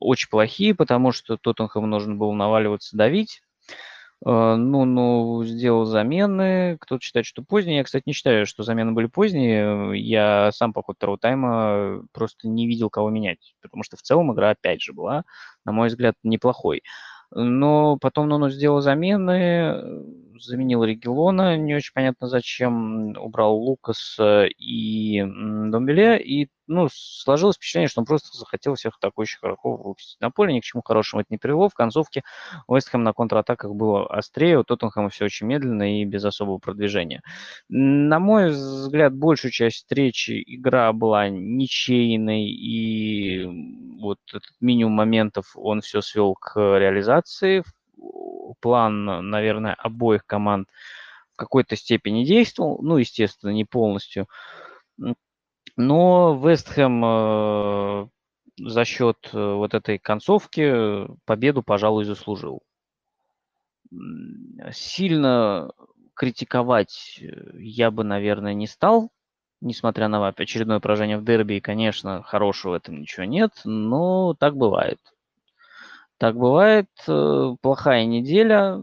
очень 0.00 0.28
плохие, 0.28 0.74
потому 0.74 1.12
что 1.12 1.36
Тоттенхэм 1.36 1.88
нужно 1.88 2.16
было 2.16 2.32
наваливаться, 2.32 2.96
давить. 2.96 3.42
Э, 4.24 4.54
ну, 4.56 4.84
ну, 4.84 5.44
сделал 5.44 5.84
замены. 5.84 6.76
Кто-то 6.80 7.02
считает, 7.02 7.26
что 7.26 7.42
поздние. 7.42 7.78
Я, 7.78 7.84
кстати, 7.84 8.04
не 8.06 8.12
считаю, 8.12 8.46
что 8.46 8.62
замены 8.62 8.92
были 8.92 9.06
поздние. 9.06 9.98
Я 10.00 10.50
сам 10.52 10.72
по 10.72 10.82
ходу 10.82 10.96
второго 10.96 11.18
тайма 11.18 12.02
просто 12.12 12.48
не 12.48 12.66
видел, 12.66 12.90
кого 12.90 13.10
менять. 13.10 13.54
Потому 13.62 13.82
что 13.82 13.96
в 13.96 14.02
целом 14.02 14.32
игра, 14.32 14.50
опять 14.50 14.82
же, 14.82 14.92
была, 14.92 15.24
на 15.64 15.72
мой 15.72 15.88
взгляд, 15.88 16.14
неплохой. 16.22 16.82
Но 17.32 17.96
потом 17.98 18.28
Нуну 18.28 18.50
сделал 18.50 18.80
замены, 18.80 19.82
заменил 20.42 20.84
Регелона, 20.84 21.56
не 21.56 21.74
очень 21.74 21.92
понятно 21.94 22.28
зачем, 22.28 23.16
убрал 23.16 23.56
Лукаса 23.56 24.46
и 24.46 25.22
Домбеле, 25.22 26.18
и 26.22 26.48
ну, 26.70 26.88
сложилось 26.92 27.56
впечатление, 27.56 27.88
что 27.88 28.00
он 28.00 28.06
просто 28.06 28.36
захотел 28.38 28.76
всех 28.76 28.96
атакующих 28.96 29.40
игроков 29.42 29.80
выпустить 29.84 30.20
на 30.20 30.30
поле, 30.30 30.54
ни 30.54 30.60
к 30.60 30.64
чему 30.64 30.82
хорошему 30.84 31.22
это 31.22 31.28
не 31.30 31.38
привело. 31.38 31.68
В 31.68 31.74
концовке 31.74 32.22
Уэстхэм 32.68 33.02
на 33.02 33.12
контратаках 33.12 33.74
было 33.74 34.06
острее, 34.06 34.58
у 34.58 34.64
Тоттенхэма 34.64 35.08
все 35.08 35.24
очень 35.24 35.48
медленно 35.48 36.00
и 36.00 36.04
без 36.04 36.24
особого 36.24 36.58
продвижения. 36.58 37.22
На 37.68 38.20
мой 38.20 38.50
взгляд, 38.50 39.14
большую 39.14 39.50
часть 39.50 39.78
встречи 39.78 40.42
игра 40.46 40.92
была 40.92 41.28
ничейной, 41.28 42.44
и 42.44 43.46
вот 44.00 44.18
этот 44.28 44.54
минимум 44.60 44.92
моментов 44.92 45.52
он 45.56 45.80
все 45.80 46.00
свел 46.00 46.34
к 46.34 46.56
реализации 46.56 47.64
план, 48.60 49.04
наверное, 49.30 49.74
обоих 49.74 50.26
команд 50.26 50.68
в 51.32 51.36
какой-то 51.36 51.76
степени 51.76 52.24
действовал, 52.24 52.80
ну, 52.82 52.96
естественно, 52.96 53.50
не 53.50 53.64
полностью. 53.64 54.28
Но 55.76 56.38
Вестхэм 56.42 57.04
э, 57.04 58.08
за 58.58 58.84
счет 58.84 59.30
э, 59.32 59.54
вот 59.54 59.74
этой 59.74 59.98
концовки 59.98 61.06
победу, 61.24 61.62
пожалуй, 61.62 62.04
заслужил. 62.04 62.62
Сильно 64.72 65.72
критиковать 66.14 67.18
э, 67.22 67.56
я 67.58 67.90
бы, 67.90 68.04
наверное, 68.04 68.52
не 68.52 68.66
стал, 68.66 69.10
несмотря 69.60 70.08
на 70.08 70.28
очередное 70.28 70.80
поражение 70.80 71.16
в 71.18 71.24
дерби, 71.24 71.54
и, 71.54 71.60
конечно, 71.60 72.22
хорошего 72.22 72.72
в 72.72 72.74
этом 72.74 73.00
ничего 73.00 73.24
нет, 73.24 73.52
но 73.64 74.34
так 74.34 74.56
бывает. 74.56 74.98
Так 76.20 76.36
бывает. 76.36 76.90
Э, 77.08 77.56
плохая 77.62 78.04
неделя. 78.04 78.82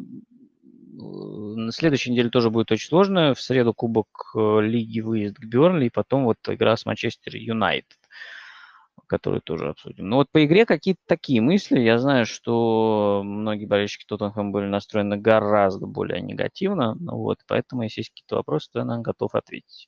На 0.99 1.71
следующей 1.71 2.11
неделе 2.11 2.31
тоже 2.31 2.49
будет 2.49 2.71
очень 2.71 2.87
сложная. 2.87 3.35
В 3.35 3.41
среду 3.41 3.75
Кубок 3.75 4.07
Лиги 4.33 5.01
выезд 5.01 5.37
к 5.37 5.45
Бернли, 5.45 5.85
и 5.85 5.91
потом 5.91 6.23
вот 6.23 6.37
игра 6.47 6.75
с 6.75 6.87
Манчестер 6.87 7.35
Юнайтед 7.35 7.97
который 9.07 9.39
тоже 9.39 9.69
обсудим. 9.69 10.09
Но 10.09 10.17
вот 10.17 10.29
по 10.31 10.43
игре 10.45 10.65
какие-то 10.65 10.99
такие 11.05 11.39
мысли. 11.39 11.79
Я 11.79 11.97
знаю, 11.97 12.25
что 12.25 13.21
многие 13.23 13.65
болельщики 13.65 14.05
Тоттенхэма 14.05 14.51
были 14.51 14.65
настроены 14.65 15.17
гораздо 15.17 15.87
более 15.87 16.21
негативно. 16.21 16.95
Ну 16.95 17.17
вот, 17.17 17.39
поэтому, 17.47 17.83
если 17.83 18.01
есть 18.01 18.09
какие-то 18.09 18.35
вопросы, 18.35 18.69
то 18.73 18.79
я, 18.79 18.97
готов 18.97 19.33
ответить. 19.33 19.87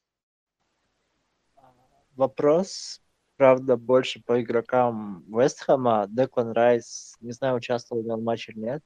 Вопрос, 2.15 3.01
правда, 3.39 3.77
больше 3.77 4.21
по 4.21 4.41
игрокам 4.41 5.23
Вестхэма. 5.29 6.07
Деклан 6.09 6.51
Райс, 6.51 7.15
не 7.21 7.31
знаю, 7.31 7.55
участвовал 7.55 8.03
ли 8.03 8.11
он 8.11 8.19
в 8.19 8.23
матче 8.23 8.51
или 8.51 8.59
нет. 8.59 8.83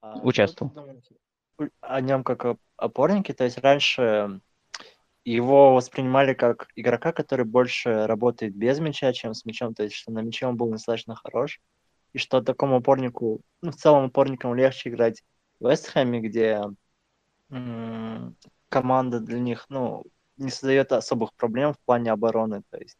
А 0.00 0.20
Участвовал. 0.20 0.72
О 1.80 2.00
нем 2.00 2.22
как 2.22 2.46
опорнике. 2.76 3.34
То 3.34 3.42
есть 3.42 3.58
раньше 3.58 4.40
его 5.24 5.74
воспринимали 5.74 6.32
как 6.32 6.68
игрока, 6.76 7.10
который 7.10 7.44
больше 7.44 8.06
работает 8.06 8.54
без 8.54 8.78
мяча, 8.78 9.12
чем 9.12 9.34
с 9.34 9.44
мячом, 9.44 9.74
то 9.74 9.82
есть 9.82 9.96
что 9.96 10.12
на 10.12 10.20
мяче 10.20 10.46
он 10.46 10.56
был 10.56 10.70
достаточно 10.70 11.16
хорош, 11.16 11.60
и 12.12 12.18
что 12.18 12.40
такому 12.40 12.76
опорнику, 12.76 13.40
ну, 13.62 13.72
в 13.72 13.74
целом 13.74 14.04
опорникам 14.04 14.54
легче 14.54 14.90
играть 14.90 15.24
в 15.58 15.68
Вестхэме, 15.68 16.20
где 16.20 16.62
м- 17.50 18.36
команда 18.68 19.18
для 19.18 19.40
них, 19.40 19.66
ну, 19.68 20.04
не 20.36 20.50
создает 20.50 20.92
особых 20.92 21.34
проблем 21.34 21.74
в 21.74 21.80
плане 21.80 22.12
обороны, 22.12 22.62
то 22.70 22.78
есть 22.78 22.96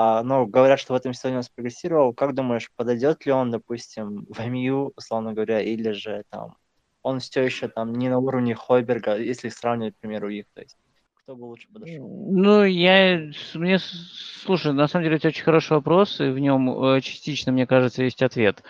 а, 0.00 0.22
но 0.22 0.46
говорят, 0.46 0.78
что 0.78 0.92
в 0.92 0.96
этом 0.96 1.12
сезоне 1.12 1.38
он 1.38 1.42
спрогрессировал. 1.42 2.14
Как 2.14 2.32
думаешь, 2.32 2.70
подойдет 2.76 3.26
ли 3.26 3.32
он, 3.32 3.50
допустим, 3.50 4.26
в 4.28 4.46
МЮ, 4.46 4.92
условно 4.94 5.32
говоря, 5.32 5.60
или 5.60 5.90
же 5.90 6.22
там 6.30 6.54
он 7.02 7.18
все 7.18 7.42
еще 7.42 7.66
там 7.66 7.92
не 7.94 8.08
на 8.08 8.18
уровне 8.18 8.54
Хойберга, 8.54 9.16
если 9.16 9.48
сравнивать, 9.48 9.96
к 9.96 9.98
примеру, 9.98 10.28
их, 10.28 10.44
то 10.54 10.60
есть 10.60 10.76
кто 11.16 11.34
бы 11.34 11.46
лучше 11.46 11.66
подошел? 11.72 12.08
Ну, 12.30 12.62
я, 12.62 13.28
мне, 13.54 13.80
слушай, 13.80 14.72
на 14.72 14.86
самом 14.86 15.02
деле 15.02 15.16
это 15.16 15.28
очень 15.28 15.42
хороший 15.42 15.72
вопрос, 15.72 16.20
и 16.20 16.30
в 16.30 16.38
нем 16.38 16.70
э, 16.80 17.00
частично, 17.00 17.50
мне 17.50 17.66
кажется, 17.66 18.04
есть 18.04 18.22
ответ. 18.22 18.62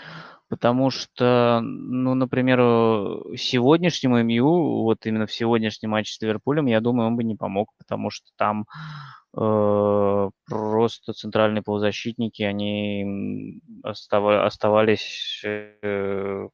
Потому 0.49 0.89
что, 0.89 1.61
ну, 1.63 2.15
например, 2.15 2.59
сегодняшнему 3.37 4.23
МЮ, 4.23 4.83
вот 4.85 5.05
именно 5.05 5.27
в 5.27 5.33
сегодняшнем 5.35 5.91
матче 5.91 6.15
с 6.15 6.23
Ливерпулем, 6.23 6.65
я 6.65 6.81
думаю, 6.81 7.09
он 7.09 7.17
бы 7.17 7.23
не 7.23 7.35
помог, 7.35 7.71
потому 7.77 8.09
что 8.09 8.31
там 8.39 8.65
просто 9.39 11.13
центральные 11.13 11.63
полузащитники, 11.63 12.43
они 12.43 13.61
оставались 13.83 15.43
э, 15.45 16.49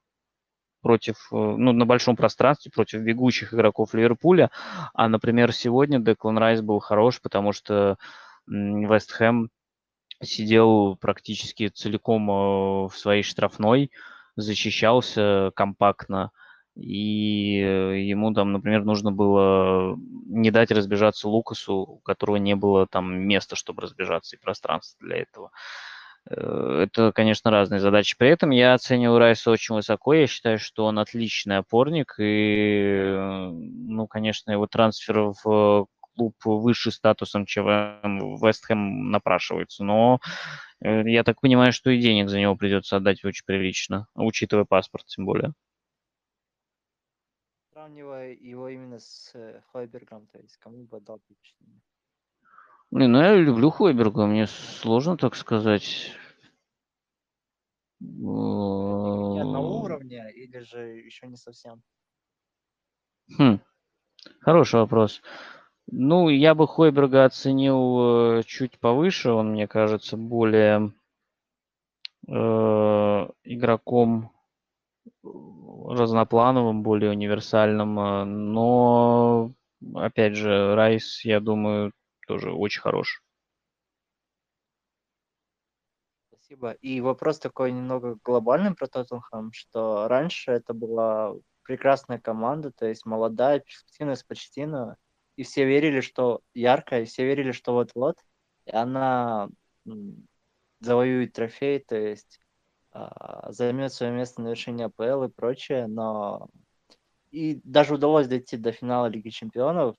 против, 0.84 1.16
э, 1.32 1.36
ну, 1.36 1.72
на 1.72 1.86
большом 1.86 2.14
пространстве 2.14 2.70
против 2.72 3.00
бегущих 3.00 3.54
игроков 3.54 3.94
Ливерпуля. 3.94 4.50
А, 4.92 5.08
например, 5.08 5.52
сегодня 5.52 5.98
Деклан 5.98 6.36
Райс 6.38 6.60
был 6.60 6.78
хорош, 6.78 7.20
потому 7.22 7.52
что 7.52 7.96
Вест 8.46 9.12
Хэм 9.12 9.48
сидел 10.22 10.96
практически 10.96 11.68
целиком 11.68 12.30
э, 12.30 12.88
в 12.88 12.92
своей 12.96 13.22
штрафной, 13.22 13.90
защищался 14.36 15.52
компактно, 15.56 16.32
и 16.76 17.60
э, 17.60 18.00
ему 18.00 18.32
там, 18.34 18.52
например, 18.52 18.84
нужно 18.84 19.12
было 19.12 19.96
не 20.26 20.50
дать 20.50 20.72
разбежаться 20.72 21.28
Лукасу, 21.28 21.74
у 21.74 21.98
которого 21.98 22.36
не 22.36 22.56
было 22.56 22.86
там 22.86 23.14
места, 23.16 23.54
чтобы 23.54 23.82
разбежаться, 23.82 24.36
и 24.36 24.40
пространства 24.40 25.06
для 25.06 25.18
этого. 25.18 25.50
Э, 26.28 26.86
это, 26.86 27.12
конечно, 27.12 27.50
разные 27.50 27.80
задачи. 27.80 28.16
При 28.18 28.28
этом 28.28 28.50
я 28.50 28.74
оцениваю 28.74 29.18
Райса 29.18 29.50
очень 29.52 29.76
высоко. 29.76 30.14
Я 30.14 30.26
считаю, 30.26 30.58
что 30.58 30.86
он 30.86 30.98
отличный 30.98 31.58
опорник. 31.58 32.16
И, 32.18 32.22
э, 32.24 33.50
ну, 33.50 34.08
конечно, 34.08 34.50
его 34.50 34.66
трансфер 34.66 35.32
в 35.44 35.86
клуб 36.16 36.34
выше 36.44 36.90
статусом, 36.90 37.46
чем 37.46 37.66
Вест 38.40 38.66
Хэм 38.66 39.10
напрашивается. 39.10 39.84
Но 39.84 40.20
я 40.80 41.24
так 41.24 41.40
понимаю, 41.40 41.72
что 41.72 41.90
и 41.90 42.00
денег 42.00 42.28
за 42.28 42.38
него 42.38 42.56
придется 42.56 42.96
отдать 42.96 43.24
очень 43.24 43.44
прилично, 43.46 44.06
учитывая 44.14 44.64
паспорт 44.64 45.06
тем 45.06 45.24
более. 45.24 45.54
Сравнивая 47.84 48.32
его 48.32 48.70
именно 48.70 48.98
с 48.98 49.34
Хойбергом, 49.70 50.26
то 50.28 50.38
есть 50.38 50.56
кому 50.56 50.84
бы 50.84 50.96
отдал 50.96 51.18
предпочтение? 51.18 51.82
Блин, 52.90 53.12
ну 53.12 53.20
я 53.20 53.34
люблю 53.34 53.68
Хойберга, 53.68 54.24
мне 54.24 54.46
сложно 54.46 55.18
так 55.18 55.34
сказать. 55.34 56.10
Не 58.00 59.38
одного 59.38 59.82
уровня 59.82 60.30
или 60.30 60.60
же 60.60 60.80
еще 60.80 61.26
не 61.26 61.36
совсем? 61.36 61.82
Хм, 63.36 63.60
хороший 64.40 64.80
вопрос. 64.80 65.20
Ну, 65.86 66.30
я 66.30 66.54
бы 66.54 66.66
Хойберга 66.66 67.26
оценил 67.26 68.38
э, 68.38 68.44
чуть 68.44 68.78
повыше, 68.78 69.30
он, 69.30 69.50
мне 69.50 69.68
кажется, 69.68 70.16
более 70.16 70.94
э, 72.28 72.32
игроком 72.32 74.33
разноплановым, 75.24 76.82
более 76.82 77.10
универсальным, 77.10 77.98
э, 77.98 78.24
но, 78.24 79.52
опять 79.94 80.34
же, 80.34 80.74
Райс, 80.74 81.24
я 81.24 81.40
думаю, 81.40 81.92
тоже 82.26 82.52
очень 82.52 82.80
хорош. 82.80 83.22
Спасибо. 86.28 86.72
И 86.72 87.00
вопрос 87.00 87.38
такой 87.38 87.72
немного 87.72 88.18
глобальный 88.22 88.74
про 88.74 88.86
Тоттенхэм, 88.86 89.52
что 89.52 90.08
раньше 90.08 90.52
это 90.52 90.74
была 90.74 91.34
прекрасная 91.62 92.18
команда, 92.18 92.70
то 92.70 92.86
есть 92.86 93.06
молодая, 93.06 93.60
перспективная, 93.60 94.14
с 94.14 94.22
почтина, 94.22 94.96
и 95.36 95.42
все 95.42 95.64
верили, 95.64 96.00
что 96.00 96.42
яркая, 96.52 97.02
и 97.02 97.04
все 97.06 97.24
верили, 97.24 97.52
что 97.52 97.72
вот-вот, 97.72 98.18
и 98.66 98.70
она 98.70 99.48
завоюет 100.80 101.32
трофей, 101.32 101.80
то 101.80 101.96
есть 101.96 102.40
займет 103.48 103.92
свое 103.92 104.12
место 104.12 104.40
на 104.40 104.48
вершине 104.48 104.86
АПЛ 104.86 105.24
и 105.24 105.28
прочее, 105.28 105.86
но 105.86 106.48
и 107.30 107.60
даже 107.64 107.94
удалось 107.94 108.28
дойти 108.28 108.56
до 108.56 108.70
финала 108.72 109.06
Лиги 109.06 109.30
Чемпионов, 109.30 109.96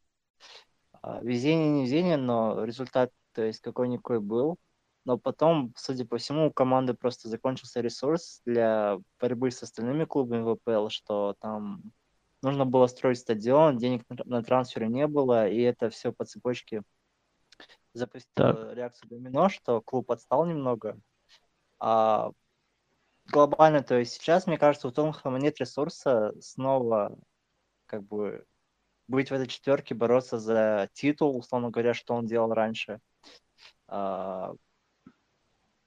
а, 1.02 1.20
везение, 1.22 1.70
не 1.70 1.84
везение, 1.84 2.18
но 2.18 2.64
результат, 2.64 3.12
то 3.34 3.44
есть 3.44 3.60
какой-никакой 3.60 4.22
был. 4.22 4.58
Но 5.04 5.20
потом, 5.20 5.74
судя 5.76 6.06
по 6.06 6.18
всему, 6.18 6.48
у 6.48 6.52
команды 6.52 6.96
просто 6.96 7.30
закончился 7.30 7.82
ресурс 7.82 8.42
для 8.46 8.98
борьбы 9.20 9.52
с 9.52 9.62
остальными 9.62 10.06
клубами 10.06 10.56
ВПЛ, 10.56 10.90
что 10.90 11.36
там 11.40 11.84
нужно 12.42 12.66
было 12.66 12.88
строить 12.88 13.20
стадион, 13.20 13.78
денег 13.78 14.04
на 14.10 14.42
трансферы 14.42 14.88
не 14.88 15.06
было, 15.06 15.48
и 15.48 15.62
это 15.62 15.90
все 15.90 16.12
по 16.12 16.26
цепочке 16.26 16.82
запустило 17.94 18.54
так. 18.54 18.76
реакцию 18.76 19.10
домино, 19.10 19.50
что 19.50 19.82
клуб 19.82 20.10
отстал 20.10 20.46
немного. 20.46 20.98
А 21.80 22.32
глобально, 23.26 23.84
то 23.84 23.98
есть 23.98 24.14
сейчас, 24.14 24.48
мне 24.48 24.58
кажется, 24.58 24.88
у 24.88 24.92
Тоттенхэма 24.92 25.40
нет 25.40 25.60
ресурса 25.60 26.34
снова 26.40 27.18
как 27.86 28.04
бы 28.04 28.46
быть 29.08 29.30
в 29.30 29.34
этой 29.34 29.48
четверке, 29.48 29.94
бороться 29.96 30.40
за 30.40 30.90
титул, 30.94 31.38
условно 31.38 31.70
говоря, 31.70 31.94
что 31.94 32.16
он 32.16 32.26
делал 32.26 32.54
раньше. 32.54 33.00
А, 33.88 34.54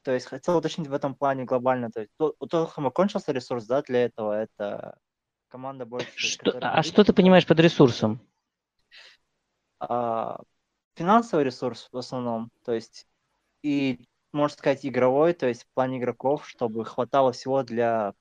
то 0.03 0.13
есть 0.13 0.27
хотел 0.27 0.57
уточнить 0.57 0.89
в 0.89 0.95
этом 0.95 1.15
плане 1.15 1.45
глобально. 1.45 1.91
То 1.91 2.01
есть 2.01 2.13
у 2.19 2.47
Тоттенхэма 2.47 2.91
кончился 2.91 3.33
ресурс, 3.33 3.67
да, 3.67 3.83
для 3.83 4.05
этого. 4.05 4.33
Это 4.33 4.99
команда 5.49 5.85
больше... 5.85 6.11
Что, 6.17 6.59
а 6.61 6.83
что 6.83 7.05
ты 7.05 7.13
понимаешь 7.13 7.47
под 7.47 7.61
ресурсом? 7.61 8.21
А, 9.81 10.41
финансовый 10.95 11.45
ресурс 11.45 11.89
в 11.93 11.99
основном. 11.99 12.51
То 12.65 12.73
есть 12.73 13.07
и, 13.63 14.09
можно 14.33 14.57
сказать, 14.57 14.85
игровой, 14.85 15.33
то 15.33 15.47
есть 15.47 15.65
в 15.65 15.75
плане 15.75 15.99
игроков, 15.99 16.49
чтобы 16.49 16.85
хватало 16.85 17.33
всего 17.33 17.63
для 17.63 18.15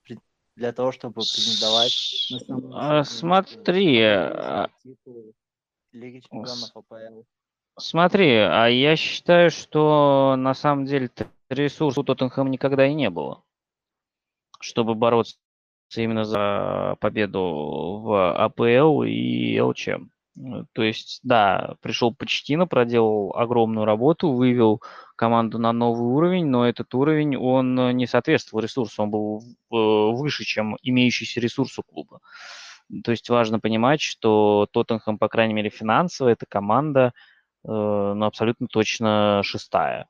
для 0.55 0.71
того, 0.71 0.91
чтобы 0.91 1.13
претендовать 1.13 2.27
на 2.31 2.39
самом 2.39 2.71
а, 2.73 3.03
Смотри, 3.03 4.01
а 4.01 4.69
Лиги 5.91 6.19
чемпионов 6.19 6.71
АПЛ. 6.75 7.21
Смотри, 7.79 8.37
а 8.37 8.65
я 8.67 8.95
считаю, 8.95 9.51
что 9.51 10.35
на 10.35 10.55
самом 10.55 10.85
деле 10.85 11.11
ресурс 11.49 11.97
у 11.97 12.03
Тоттенхэма 12.03 12.49
никогда 12.49 12.87
и 12.87 12.93
не 12.93 13.09
было, 13.11 13.43
чтобы 14.59 14.95
бороться 14.95 15.37
именно 15.95 16.25
за 16.25 16.97
победу 16.99 17.99
в 18.01 18.33
АПЛ 18.35 19.03
и 19.03 19.59
ЛЧ. 19.59 19.89
То 20.73 20.83
есть, 20.83 21.19
да, 21.23 21.75
пришел 21.81 22.13
Почтино, 22.13 22.67
проделал 22.67 23.35
огромную 23.35 23.85
работу, 23.85 24.31
вывел 24.31 24.81
команду 25.15 25.57
на 25.57 25.73
новый 25.73 26.07
уровень, 26.07 26.45
но 26.45 26.67
этот 26.67 26.93
уровень, 26.93 27.35
он 27.35 27.95
не 27.97 28.05
соответствовал 28.05 28.63
ресурсу, 28.63 29.03
он 29.03 29.09
был 29.09 29.43
выше, 29.69 30.43
чем 30.43 30.77
имеющийся 30.81 31.39
ресурс 31.39 31.77
у 31.79 31.83
клуба. 31.83 32.19
То 33.03 33.11
есть 33.11 33.29
важно 33.29 33.59
понимать, 33.59 34.01
что 34.01 34.67
Тоттенхэм, 34.71 35.17
по 35.17 35.27
крайней 35.27 35.53
мере, 35.53 35.69
финансово, 35.69 36.29
эта 36.29 36.45
команда, 36.47 37.13
э, 37.65 37.67
ну, 37.67 38.25
абсолютно 38.25 38.67
точно 38.67 39.41
шестая. 39.43 40.07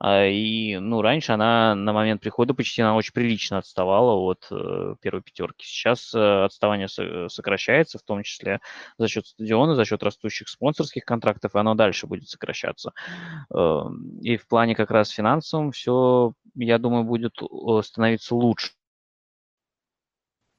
А, 0.00 0.26
и, 0.26 0.76
ну, 0.78 1.02
раньше 1.02 1.32
она 1.32 1.74
на 1.74 1.92
момент 1.92 2.20
прихода 2.20 2.52
почти 2.54 2.82
она 2.82 2.96
очень 2.96 3.12
прилично 3.12 3.58
отставала 3.58 4.12
от 4.14 4.46
э, 4.50 4.96
первой 5.00 5.22
пятерки. 5.22 5.64
Сейчас 5.64 6.14
э, 6.14 6.44
отставание 6.44 6.88
со- 6.88 7.28
сокращается, 7.28 7.98
в 7.98 8.02
том 8.02 8.22
числе 8.22 8.60
за 8.98 9.08
счет 9.08 9.26
стадиона, 9.26 9.74
за 9.76 9.84
счет 9.84 10.02
растущих 10.02 10.48
спонсорских 10.48 11.04
контрактов, 11.04 11.54
и 11.54 11.58
оно 11.58 11.74
дальше 11.74 12.06
будет 12.06 12.28
сокращаться. 12.28 12.92
Э, 13.54 13.82
и 14.22 14.36
в 14.36 14.46
плане 14.48 14.74
как 14.74 14.90
раз 14.90 15.10
финансовом 15.10 15.72
все, 15.72 16.34
я 16.56 16.78
думаю, 16.78 17.04
будет 17.04 17.36
становиться 17.82 18.34
лучше. 18.34 18.70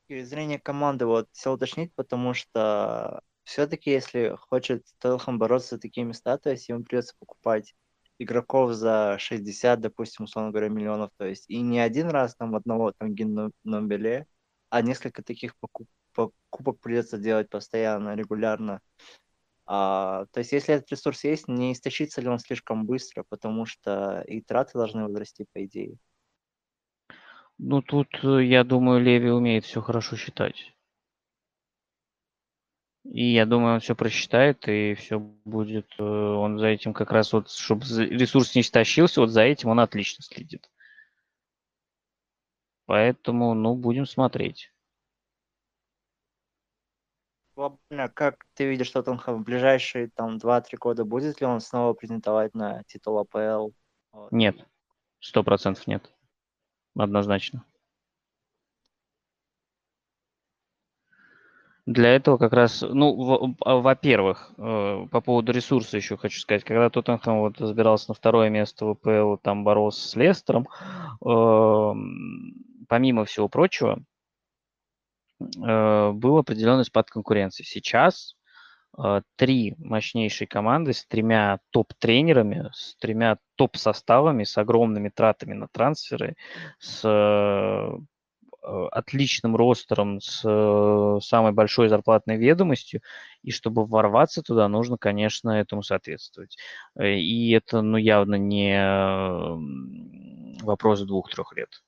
И 0.08 0.22
зрения 0.22 0.60
команды 0.60 1.06
вот 1.06 1.28
все 1.32 1.52
уточнить, 1.52 1.94
потому 1.96 2.34
что 2.34 3.22
все-таки, 3.44 3.92
если 3.92 4.36
хочет 4.50 4.86
Тоттенхэм 5.00 5.40
бороться 5.40 5.76
за 5.76 5.82
такие 5.82 6.06
места, 6.06 6.38
то 6.38 6.52
есть 6.52 6.70
ему 6.70 6.84
придется 6.84 7.16
покупать 7.20 7.74
игроков 8.20 8.74
за 8.74 9.18
60, 9.20 9.80
допустим, 9.82 10.26
условно 10.26 10.52
говоря, 10.52 10.70
миллионов, 10.70 11.12
то 11.18 11.26
есть 11.26 11.46
и 11.50 11.62
не 11.62 11.80
один 11.80 12.10
раз 12.10 12.36
там 12.36 12.56
одного 12.56 12.92
там 12.94 13.14
Гинномбеле, 13.14 14.28
а 14.70 14.82
несколько 14.82 15.24
таких 15.24 15.56
покуп 15.58 15.88
покупок 16.14 16.80
придется 16.80 17.18
делать 17.18 17.50
постоянно, 17.50 18.16
регулярно. 18.16 18.80
А, 19.68 20.26
то 20.32 20.40
есть 20.40 20.54
если 20.54 20.76
этот 20.76 20.92
ресурс 20.92 21.24
есть, 21.24 21.48
не 21.48 21.74
истощится 21.74 22.22
ли 22.22 22.28
он 22.28 22.40
слишком 22.40 22.86
быстро, 22.86 23.26
потому 23.28 23.66
что 23.66 24.22
и 24.28 24.42
траты 24.42 24.78
должны 24.78 25.04
возрасти, 25.04 25.46
по 25.54 25.66
идее. 25.66 25.98
Ну, 27.58 27.82
тут, 27.82 28.08
э, 28.24 28.44
я 28.44 28.64
думаю, 28.64 29.02
Леви 29.02 29.30
умеет 29.30 29.66
все 29.66 29.82
хорошо 29.82 30.18
считать. 30.18 30.75
И 33.06 33.34
я 33.34 33.46
думаю, 33.46 33.76
он 33.76 33.80
все 33.82 33.96
просчитает, 33.96 34.68
и 34.68 34.96
все 34.96 35.20
будет, 35.20 35.88
э, 36.00 36.04
он 36.04 36.58
за 36.58 36.68
этим 36.68 36.94
как 36.94 37.12
раз 37.12 37.34
вот, 37.34 37.52
чтобы 37.52 37.86
ресурс 37.86 38.56
не 38.56 38.62
истощился, 38.62 39.22
вот 39.22 39.30
за 39.30 39.44
этим 39.44 39.70
он 39.70 39.80
отлично 39.80 40.24
следит. 40.24 40.70
Поэтому, 42.88 43.54
ну, 43.54 43.76
будем 43.76 44.06
смотреть. 44.06 44.72
Глобально, 47.56 48.10
как 48.10 48.46
ты 48.54 48.68
видишь 48.68 48.90
Тоттенхэм 48.90 49.42
в 49.42 49.46
ближайшие 49.46 50.10
там 50.10 50.38
2-3 50.38 50.78
года, 50.78 51.06
будет 51.06 51.40
ли 51.40 51.48
он 51.48 51.62
снова 51.62 51.94
претендовать 51.94 52.54
на 52.54 52.84
титул 52.84 53.20
АПЛ? 53.20 53.70
Нет, 54.32 54.58
сто 55.20 55.44
процентов 55.44 55.88
нет. 55.88 56.12
Однозначно. 56.98 57.64
Для 61.86 62.16
этого 62.16 62.38
как 62.38 62.54
раз, 62.54 62.82
ну, 62.82 63.56
а, 63.64 63.76
во-первых, 63.76 64.52
э, 64.58 65.08
по 65.12 65.22
поводу 65.22 65.52
ресурса 65.52 65.98
еще 65.98 66.18
хочу 66.18 66.40
сказать, 66.40 66.64
когда 66.64 66.90
Тоттенхэм 66.90 67.40
вот 67.42 67.58
забирался 67.60 68.10
на 68.10 68.16
второе 68.16 68.50
место 68.50 68.86
в 68.86 68.96
ВПЛ, 68.96 69.38
там 69.38 69.64
боролся 69.64 70.08
с 70.08 70.16
Лестером, 70.16 70.68
эм, 71.24 72.56
помимо 72.90 73.26
всего 73.26 73.50
прочего, 73.50 74.00
э, 75.40 76.12
был 76.12 76.38
определенный 76.40 76.86
спад 76.86 77.12
конкуренции. 77.12 77.64
Сейчас 77.64 78.36
э, 78.98 79.22
три 79.36 79.76
мощнейшие 79.78 80.48
команды 80.48 80.94
с 80.94 81.06
тремя 81.06 81.60
топ-тренерами, 81.70 82.70
с 82.74 82.96
тремя 82.96 83.38
топ-составами, 83.58 84.44
с 84.44 84.58
огромными 84.58 85.10
тратами 85.10 85.54
на 85.54 85.68
трансферы, 85.68 86.36
с 86.80 87.02
отличным 88.66 89.56
ростером, 89.56 90.20
с 90.22 90.42
э, 90.44 91.20
самой 91.22 91.52
большой 91.52 91.90
зарплатной 91.90 92.38
ведомостью, 92.38 93.02
и 93.44 93.52
чтобы 93.52 93.86
ворваться 93.86 94.42
туда, 94.42 94.68
нужно, 94.68 94.98
конечно, 94.98 95.52
этому 95.52 95.84
соответствовать. 95.84 96.58
Э, 96.96 97.16
и 97.16 97.52
это, 97.52 97.82
ну, 97.82 97.98
явно 97.98 98.36
не 98.36 98.76
вопрос 100.64 101.02
двух-трех 101.02 101.54
лет. 101.56 101.84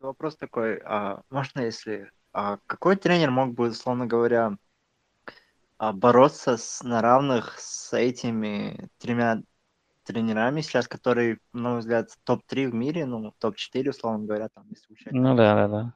Вопрос 0.00 0.36
такой, 0.36 0.80
а 0.84 1.22
можно, 1.30 1.60
если... 1.60 2.10
А 2.32 2.58
какой 2.66 2.96
тренер 2.96 3.30
мог 3.30 3.54
бы, 3.54 3.68
условно 3.68 4.06
говоря, 4.06 4.56
а, 5.78 5.92
бороться 5.92 6.56
с, 6.56 6.82
на 6.82 7.02
равных 7.02 7.58
с 7.58 7.92
этими 7.92 8.88
тремя 8.98 9.42
тренерами 10.04 10.60
сейчас, 10.60 10.88
которые, 10.88 11.38
на 11.52 11.70
мой 11.70 11.78
взгляд, 11.80 12.10
топ-3 12.24 12.68
в 12.68 12.74
мире, 12.74 13.06
ну, 13.06 13.32
топ-4, 13.38 13.90
условно 13.90 14.26
говоря, 14.26 14.48
там, 14.48 14.64
если 14.70 14.92
учать. 14.92 15.12
Ну 15.12 15.34
да, 15.34 15.54
да, 15.54 15.68
да. 15.68 15.94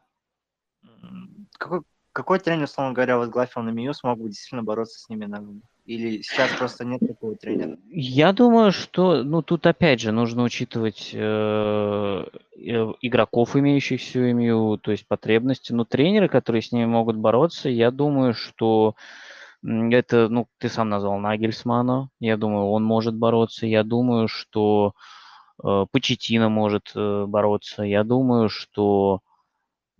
Какой, 1.59 1.83
какой 2.13 2.39
тренер, 2.39 2.65
условно 2.65 2.95
говоря, 2.95 3.19
возглавил 3.19 3.63
на 3.63 3.71
МИУ, 3.71 3.93
смог 3.93 4.19
бы 4.19 4.29
действительно 4.29 4.63
бороться 4.63 4.99
с 4.99 5.09
ними 5.09 5.27
на 5.27 5.45
Или 5.85 6.23
сейчас 6.23 6.51
просто 6.57 6.85
нет 6.85 7.01
такого 7.01 7.37
тренера? 7.37 7.77
Я 7.91 8.33
думаю, 8.33 8.73
что, 8.73 9.23
ну, 9.23 9.43
тут 9.43 9.67
опять 9.67 10.01
же 10.01 10.13
нужно 10.13 10.43
учитывать 10.43 11.11
э, 11.13 11.19
э 11.19 12.93
игроков, 13.03 13.55
имеющих 13.55 14.01
всю 14.01 14.33
МИУ, 14.33 14.79
то 14.79 14.93
есть 14.93 15.07
потребности. 15.07 15.75
Но 15.75 15.85
тренеры, 15.85 16.29
которые 16.29 16.63
с 16.63 16.73
ними 16.73 16.87
могут 16.87 17.17
бороться, 17.17 17.69
я 17.69 17.91
думаю, 17.91 18.33
что 18.33 18.95
это, 19.63 20.29
ну, 20.29 20.49
ты 20.59 20.69
сам 20.69 20.89
назвал 20.89 21.19
Нагельсмана. 21.19 22.11
Я 22.21 22.37
думаю, 22.37 22.67
он 22.67 22.85
может 22.85 23.15
бороться. 23.15 23.67
Я 23.67 23.83
думаю, 23.85 24.29
что 24.29 24.95
э, 25.63 25.87
Почетина 25.91 26.49
может 26.49 26.93
э, 26.95 27.27
бороться. 27.27 27.83
Я 27.83 28.05
думаю, 28.05 28.49
что 28.49 29.23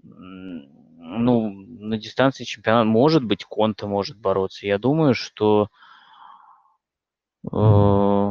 ну, 0.03 1.51
на 1.51 1.99
дистанции 1.99 2.45
чемпионата, 2.45 2.87
может 2.87 3.25
быть, 3.25 3.45
Конта 3.45 3.87
может 3.87 4.19
бороться. 4.19 4.67
Я 4.67 4.79
думаю, 4.79 5.15
что 5.15 5.69
э, 7.53 8.31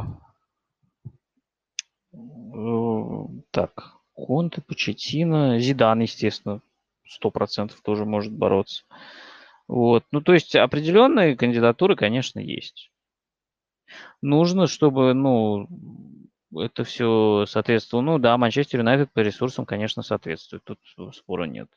э, 2.13 3.25
так, 3.51 3.95
Конте, 4.13 4.61
Почетина, 4.61 5.59
Зидан, 5.59 6.01
естественно, 6.01 6.61
сто 7.07 7.31
процентов 7.31 7.81
тоже 7.81 8.05
может 8.05 8.33
бороться. 8.33 8.83
Вот. 9.67 10.05
Ну, 10.11 10.21
то 10.21 10.33
есть 10.33 10.55
определенные 10.55 11.35
кандидатуры, 11.35 11.95
конечно, 11.95 12.39
есть. 12.39 12.91
Нужно, 14.21 14.67
чтобы, 14.67 15.13
ну, 15.13 15.67
это 16.55 16.83
все 16.83 17.45
соответствовало. 17.47 18.05
Ну 18.05 18.19
да, 18.19 18.37
Манчестер 18.37 18.79
Юнайтед 18.79 19.11
по 19.11 19.19
ресурсам, 19.19 19.65
конечно, 19.65 20.03
соответствует. 20.03 20.63
Тут 20.63 20.79
спора 21.15 21.45
нет. 21.45 21.69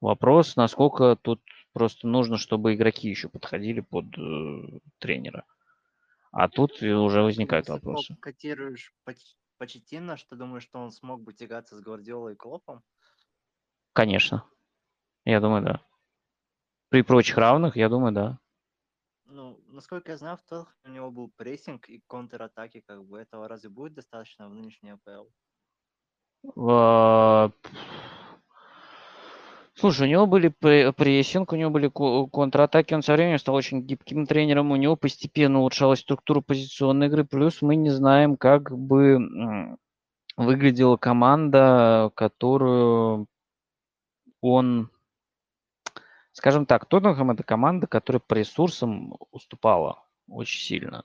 Вопрос, 0.00 0.56
насколько 0.56 1.16
тут 1.16 1.40
просто 1.72 2.06
нужно, 2.06 2.38
чтобы 2.38 2.74
игроки 2.74 3.08
еще 3.08 3.28
подходили 3.28 3.80
под 3.80 4.06
э, 4.18 4.78
тренера. 4.98 5.44
А 6.32 6.48
тут 6.48 6.82
уже 6.82 7.22
возникают 7.22 7.68
вопросы. 7.68 8.16
Котируешь 8.20 8.92
Почетина, 9.58 10.18
что 10.18 10.36
думаешь, 10.36 10.64
что 10.64 10.78
он 10.78 10.92
смог 10.92 11.22
бы 11.22 11.32
тягаться 11.32 11.76
с 11.76 11.80
Гвардиолой 11.80 12.34
и 12.34 12.36
Клопом? 12.36 12.82
Конечно. 13.94 14.44
Я 15.24 15.40
думаю, 15.40 15.62
да. 15.64 15.80
При 16.88 17.02
прочих 17.02 17.36
равных, 17.36 17.76
я 17.76 17.88
думаю, 17.88 18.12
да. 18.12 18.38
Ну, 19.26 19.58
насколько 19.66 20.12
я 20.12 20.18
знаю, 20.18 20.36
в 20.36 20.42
Тоттенхэме 20.42 20.76
у 20.84 20.88
него 20.88 21.10
был 21.10 21.32
прессинг 21.36 21.88
и 21.88 22.00
контратаки, 22.06 22.80
как 22.86 23.04
бы 23.04 23.18
этого 23.18 23.48
разве 23.48 23.68
будет 23.68 23.94
достаточно 23.94 24.48
в 24.48 24.54
нынешней 24.54 24.90
АПЛ? 24.90 25.26
А, 26.56 27.50
слушай, 29.74 30.06
у 30.06 30.10
него 30.10 30.26
были 30.26 30.48
прессинг, 30.48 31.52
у 31.52 31.56
него 31.56 31.70
были 31.70 31.90
контратаки, 32.28 32.94
он 32.94 33.02
со 33.02 33.14
временем 33.14 33.38
стал 33.38 33.56
очень 33.56 33.82
гибким 33.82 34.26
тренером, 34.26 34.70
у 34.70 34.76
него 34.76 34.94
постепенно 34.94 35.58
улучшалась 35.58 36.00
структура 36.00 36.40
позиционной 36.40 37.08
игры, 37.08 37.24
плюс 37.24 37.62
мы 37.62 37.74
не 37.74 37.90
знаем, 37.90 38.36
как 38.36 38.70
бы 38.70 39.76
выглядела 40.36 40.96
команда, 40.96 42.12
которую 42.14 43.26
он 44.40 44.90
Скажем 46.36 46.66
так, 46.66 46.84
Тоттенхэм 46.84 47.30
это 47.30 47.42
команда, 47.42 47.86
которая 47.86 48.20
по 48.20 48.34
ресурсам 48.34 49.16
уступала 49.30 50.02
очень 50.28 50.60
сильно. 50.60 51.02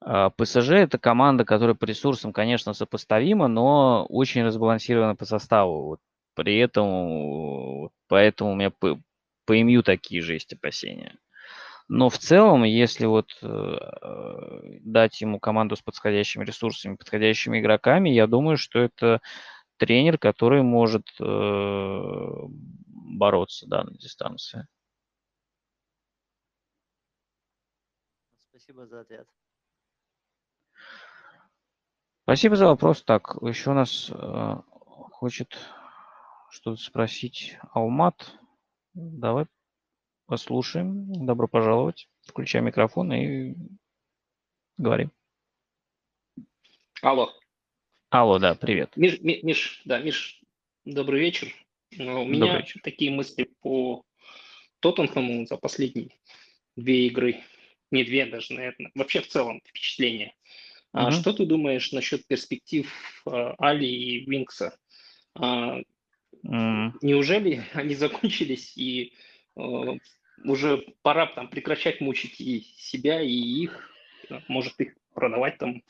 А, 0.00 0.30
ПСЖ 0.30 0.70
это 0.70 0.98
команда, 0.98 1.44
которая 1.44 1.74
по 1.74 1.84
ресурсам, 1.84 2.32
конечно, 2.32 2.72
сопоставима, 2.72 3.48
но 3.48 4.06
очень 4.08 4.42
разбалансирована 4.42 5.14
по 5.14 5.26
составу. 5.26 5.88
Вот 5.88 6.00
при 6.34 6.56
этом, 6.56 7.90
поэтому 8.08 8.52
у 8.52 8.54
меня 8.54 8.70
по, 8.70 8.98
по 9.44 9.62
МЮ 9.62 9.82
такие 9.82 10.22
же 10.22 10.32
есть 10.32 10.54
опасения. 10.54 11.18
Но 11.88 12.08
в 12.08 12.16
целом, 12.16 12.64
если 12.64 13.04
вот 13.04 13.36
э, 13.42 13.76
дать 14.80 15.20
ему 15.20 15.38
команду 15.38 15.76
с 15.76 15.82
подходящими 15.82 16.46
ресурсами, 16.46 16.96
подходящими 16.96 17.60
игроками, 17.60 18.08
я 18.08 18.26
думаю, 18.26 18.56
что 18.56 18.78
это 18.78 19.20
тренер, 19.76 20.16
который 20.16 20.62
может 20.62 21.08
э, 21.20 22.34
бороться 23.18 23.66
да, 23.66 23.84
на 23.84 23.92
дистанции. 23.92 24.66
Спасибо 28.38 28.86
за 28.86 29.00
ответ. 29.00 29.28
Спасибо 32.22 32.56
за 32.56 32.66
вопрос. 32.66 33.02
Так, 33.02 33.36
еще 33.42 33.70
у 33.70 33.74
нас 33.74 34.10
э, 34.10 34.54
хочет 35.12 35.56
что-то 36.50 36.80
спросить 36.80 37.56
Алмат. 37.72 38.38
Давай 38.94 39.46
послушаем. 40.26 41.26
Добро 41.26 41.48
пожаловать. 41.48 42.08
Включай 42.22 42.60
микрофон 42.60 43.12
и 43.12 43.56
говори. 44.76 45.08
Алло. 47.02 47.32
Алло, 48.10 48.38
да, 48.38 48.54
привет. 48.54 48.96
Миш, 48.96 49.20
Ми- 49.20 49.40
Миш, 49.42 49.82
да, 49.84 49.98
Миш, 50.00 50.42
добрый 50.84 51.20
вечер. 51.20 51.54
Uh, 51.96 52.22
У 52.22 52.24
меня 52.24 52.64
такие 52.82 53.10
мысли 53.10 53.50
по 53.60 54.04
Тоттенхэму 54.80 55.46
за 55.46 55.56
последние 55.56 56.10
две 56.76 57.06
игры. 57.06 57.40
Не 57.90 58.04
две 58.04 58.26
даже, 58.26 58.54
наверное. 58.54 58.90
Вообще 58.94 59.20
в 59.20 59.28
целом 59.28 59.60
впечатление. 59.66 60.34
А 60.92 61.10
Мгм. 61.10 61.12
Что 61.12 61.32
ты 61.32 61.46
думаешь 61.46 61.92
насчет 61.92 62.26
перспектив 62.26 62.90
а, 63.26 63.54
Али 63.58 63.86
и 63.86 64.24
Винкса? 64.24 64.76
А, 65.34 65.80
М, 66.44 66.98
Неужели 67.02 67.64
они 67.74 67.94
закончились 67.94 68.76
и 68.76 69.12
э, 69.56 69.60
уже 70.44 70.86
пора 71.02 71.26
там 71.26 71.48
прекращать 71.48 72.00
мучить 72.00 72.40
и 72.40 72.60
себя, 72.76 73.20
и 73.20 73.32
их, 73.32 73.90
э, 74.28 74.40
может 74.48 74.80
их 74.80 74.94
продавать 75.14 75.58
там? 75.58 75.82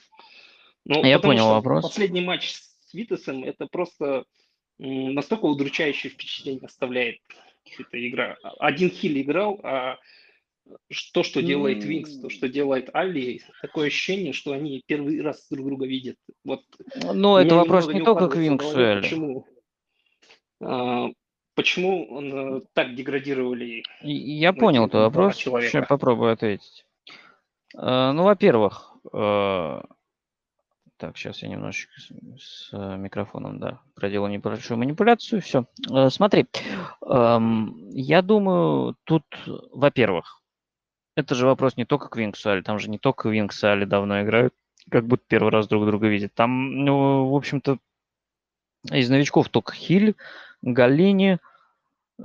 Ну, 0.85 1.05
Я 1.05 1.19
понял 1.19 1.49
вопрос. 1.49 1.83
Последний 1.83 2.23
матч 2.23 2.53
с 2.53 2.95
Витасом 2.95 3.45
это 3.45 3.67
просто 3.67 4.25
настолько 4.81 5.47
удручающее 5.47 6.11
впечатление 6.11 6.67
оставляет 6.67 7.19
эта 7.79 8.09
игра. 8.09 8.37
Один 8.59 8.91
хиль 8.91 9.21
играл, 9.21 9.61
а 9.63 9.99
то, 11.13 11.23
что 11.23 11.43
делает 11.43 11.85
Винкс, 11.85 12.19
то, 12.21 12.31
что 12.31 12.49
делает 12.49 12.95
Алли, 12.95 13.43
такое 13.61 13.89
ощущение, 13.89 14.33
что 14.33 14.53
они 14.53 14.83
первый 14.87 15.21
раз 15.21 15.47
друг 15.51 15.67
друга 15.67 15.87
видят. 15.87 16.17
Вот 16.45 16.63
Ну, 17.13 17.33
у 17.33 17.37
это 17.37 17.57
вопрос 17.57 17.89
не 17.89 18.03
только 18.03 18.29
к 18.29 18.37
Винксу 18.37 18.81
и 18.81 18.85
Али. 18.85 19.03
Почему, 19.03 19.47
а, 20.63 21.09
почему 21.55 22.07
он, 22.11 22.57
э, 22.57 22.61
так 22.73 22.95
деградировали 22.95 23.83
Я 24.03 24.53
понял 24.53 24.89
твой 24.89 25.03
два 25.03 25.09
вопрос. 25.09 25.37
Сейчас 25.37 25.87
попробую 25.89 26.33
ответить. 26.33 26.85
Э, 27.75 28.13
Ну, 28.13 28.25
во-первых, 28.25 28.95
э, 29.13 29.81
так, 31.01 31.17
сейчас 31.17 31.43
я 31.43 31.49
немножечко 31.49 31.93
с, 31.99 32.13
с, 32.39 32.69
э, 32.73 32.97
микрофоном, 32.97 33.59
да, 33.59 33.81
проделал 33.95 34.29
небольшую 34.29 34.79
манипуляцию. 34.79 35.41
Все. 35.41 35.65
Смотри, 36.11 36.47
эм, 37.03 37.89
я 37.91 38.21
думаю, 38.21 38.97
тут, 39.05 39.25
во-первых, 39.73 40.43
это 41.17 41.35
же 41.35 41.47
вопрос 41.47 41.77
не 41.79 41.87
только 41.87 42.09
к 42.09 42.17
Винксу 42.17 42.51
Али, 42.51 42.63
там 42.63 42.79
же 42.79 42.91
не 42.91 42.99
только 42.99 43.31
Винкс 43.31 43.65
и 43.65 43.67
Али 43.67 43.87
давно 43.87 44.23
играют, 44.23 44.55
как 44.91 45.07
будто 45.07 45.25
первый 45.27 45.51
раз 45.51 45.69
друг 45.69 45.87
друга 45.87 46.07
видят. 46.07 46.35
Там, 46.35 46.85
ну, 46.85 47.31
в 47.31 47.35
общем-то, 47.35 47.79
из 48.93 49.09
новичков 49.09 49.49
только 49.49 49.73
Хиль, 49.73 50.17
Галлини, 50.63 51.33
Эм, 51.33 51.41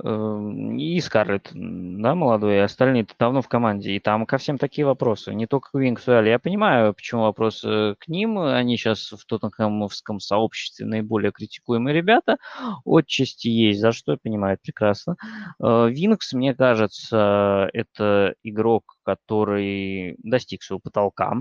и 0.02 1.00
Скарлетт, 1.00 1.50
да, 1.54 2.14
молодой, 2.14 2.56
и 2.56 2.58
остальные 2.58 3.06
давно 3.18 3.42
в 3.42 3.48
команде. 3.48 3.92
И 3.92 4.00
там 4.00 4.26
ко 4.26 4.38
всем 4.38 4.58
такие 4.58 4.84
вопросы, 4.84 5.34
не 5.34 5.46
только 5.46 5.70
к 5.70 5.78
Винксу 5.78 6.16
Али. 6.16 6.30
Я 6.30 6.38
понимаю, 6.38 6.94
почему 6.94 7.22
вопросы 7.22 7.94
к 7.98 8.08
ним. 8.08 8.38
Они 8.38 8.76
сейчас 8.76 9.12
в 9.12 9.24
тоттенхэмовском 9.26 10.20
сообществе 10.20 10.86
наиболее 10.86 11.32
критикуемые 11.32 11.94
ребята. 11.94 12.36
Отчасти 12.84 13.48
есть, 13.48 13.80
за 13.80 13.92
что 13.92 14.12
я 14.12 14.18
понимаю 14.22 14.58
прекрасно. 14.62 15.16
Э, 15.62 15.88
Винкс, 15.90 16.32
мне 16.32 16.54
кажется, 16.54 17.68
это 17.72 18.34
игрок, 18.42 18.96
который 19.04 20.16
достиг 20.22 20.62
своего 20.62 20.80
потолка. 20.80 21.36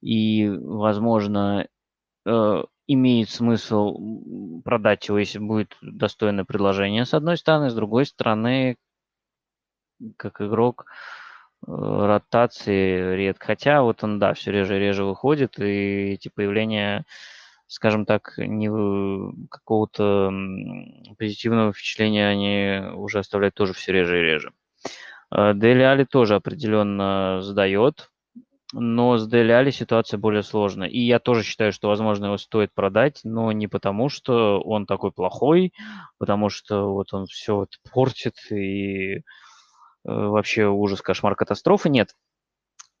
И, 0.00 0.48
возможно, 0.48 1.62
э, 1.62 1.66
имеет 2.86 3.30
смысл 3.30 4.62
продать 4.64 5.08
его, 5.08 5.18
если 5.18 5.38
будет 5.38 5.76
достойное 5.80 6.44
предложение, 6.44 7.04
с 7.04 7.14
одной 7.14 7.36
стороны. 7.36 7.70
С 7.70 7.74
другой 7.74 8.06
стороны, 8.06 8.76
как 10.16 10.40
игрок 10.40 10.86
э, 11.66 11.70
ротации 11.70 13.16
редко. 13.16 13.46
Хотя 13.46 13.82
вот 13.82 14.04
он, 14.04 14.18
да, 14.18 14.34
все 14.34 14.52
реже 14.52 14.76
и 14.76 14.80
реже 14.80 15.04
выходит, 15.04 15.58
и 15.58 16.12
эти 16.12 16.28
появления, 16.28 17.04
скажем 17.66 18.04
так, 18.04 18.34
не 18.36 18.68
какого-то 19.48 20.30
позитивного 21.18 21.72
впечатления 21.72 22.28
они 22.28 22.94
уже 22.94 23.20
оставляют 23.20 23.54
тоже 23.54 23.72
все 23.72 23.92
реже 23.92 24.18
и 24.18 24.22
реже. 24.22 24.52
Э, 25.30 25.52
Дели 25.54 25.82
Али 25.82 26.04
тоже 26.04 26.34
определенно 26.34 27.40
сдает, 27.42 28.10
но 28.76 29.18
с 29.18 29.28
Дели 29.28 29.70
ситуация 29.70 30.18
более 30.18 30.42
сложная. 30.42 30.88
И 30.88 30.98
я 30.98 31.20
тоже 31.20 31.44
считаю, 31.44 31.72
что, 31.72 31.88
возможно, 31.88 32.26
его 32.26 32.38
стоит 32.38 32.74
продать, 32.74 33.20
но 33.22 33.52
не 33.52 33.68
потому, 33.68 34.08
что 34.08 34.60
он 34.60 34.86
такой 34.86 35.12
плохой, 35.12 35.72
потому 36.18 36.48
что 36.48 36.92
вот 36.92 37.14
он 37.14 37.26
все 37.26 37.54
вот 37.56 37.68
портит 37.92 38.34
и 38.50 39.18
э, 39.18 39.20
вообще 40.04 40.66
ужас, 40.66 41.02
кошмар, 41.02 41.36
катастрофа. 41.36 41.88
Нет. 41.88 42.16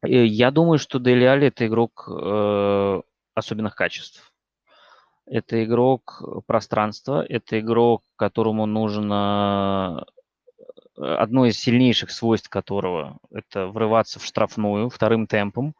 Э, 0.04 0.24
Я 0.24 0.52
думаю, 0.52 0.78
что 0.78 1.00
Дели 1.00 1.24
Али 1.24 1.48
это 1.48 1.66
игрок 1.66 2.08
э, 2.08 3.00
особенных 3.34 3.74
качеств. 3.74 4.30
Это 5.26 5.64
игрок 5.64 6.22
пространства, 6.46 7.24
это 7.26 7.58
игрок, 7.58 8.04
которому 8.16 8.66
нужно 8.66 10.04
одно 10.96 11.46
из 11.46 11.58
сильнейших 11.58 12.10
свойств 12.10 12.48
которого 12.48 13.18
это 13.30 13.66
врываться 13.66 14.18
в 14.18 14.24
штрафную 14.24 14.88
вторым 14.90 15.26
темпом. 15.26 15.74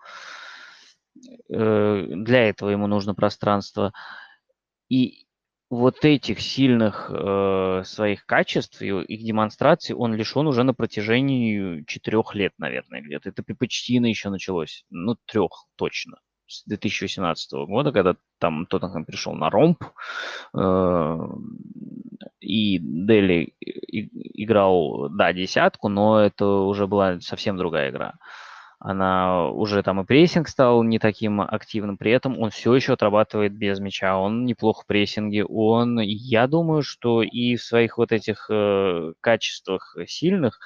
Э, 1.48 2.06
Для 2.08 2.48
этого 2.48 2.70
ему 2.70 2.86
нужно 2.86 3.14
пространство. 3.14 3.92
И 4.88 5.26
вот 5.70 6.04
этих 6.04 6.40
сильных 6.40 7.10
э, 7.10 7.82
своих 7.84 8.26
качеств 8.26 8.80
и 8.82 8.88
их 8.88 9.24
демонстрации 9.24 9.94
он 9.94 10.14
лишен 10.14 10.46
уже 10.46 10.62
на 10.62 10.74
протяжении 10.74 11.84
четырех 11.86 12.34
лет, 12.34 12.52
наверное, 12.58 13.00
где-то. 13.00 13.30
Это 13.30 13.42
при 13.42 13.54
Почтино 13.54 14.06
еще 14.06 14.30
началось. 14.30 14.84
Ну, 14.90 15.16
трех 15.26 15.66
точно. 15.76 16.18
С 16.54 16.64
2018 16.66 17.66
года, 17.66 17.90
когда 17.90 18.16
там 18.38 18.66
Тоттенхэм 18.66 19.04
пришел 19.04 19.34
на 19.34 19.50
ромб, 19.50 19.82
э, 20.56 21.18
и 22.40 22.78
Дели 22.78 23.54
и- 23.60 24.44
играл, 24.44 25.08
да, 25.10 25.32
десятку, 25.32 25.88
но 25.88 26.20
это 26.20 26.46
уже 26.46 26.86
была 26.86 27.20
совсем 27.20 27.56
другая 27.56 27.90
игра. 27.90 28.14
Она 28.78 29.48
уже 29.48 29.82
там 29.82 30.00
и 30.00 30.04
прессинг 30.04 30.48
стал 30.48 30.82
не 30.82 30.98
таким 30.98 31.40
активным, 31.40 31.96
при 31.96 32.12
этом 32.12 32.38
он 32.38 32.50
все 32.50 32.74
еще 32.74 32.94
отрабатывает 32.94 33.52
без 33.54 33.80
мяча, 33.80 34.18
он 34.18 34.44
неплохо 34.44 34.82
в 34.82 34.86
прессинге, 34.86 35.44
он, 35.44 36.00
я 36.00 36.46
думаю, 36.46 36.82
что 36.82 37.22
и 37.22 37.56
в 37.56 37.62
своих 37.62 37.98
вот 37.98 38.12
этих 38.12 38.46
э, 38.50 39.12
качествах 39.20 39.96
сильных 40.06 40.60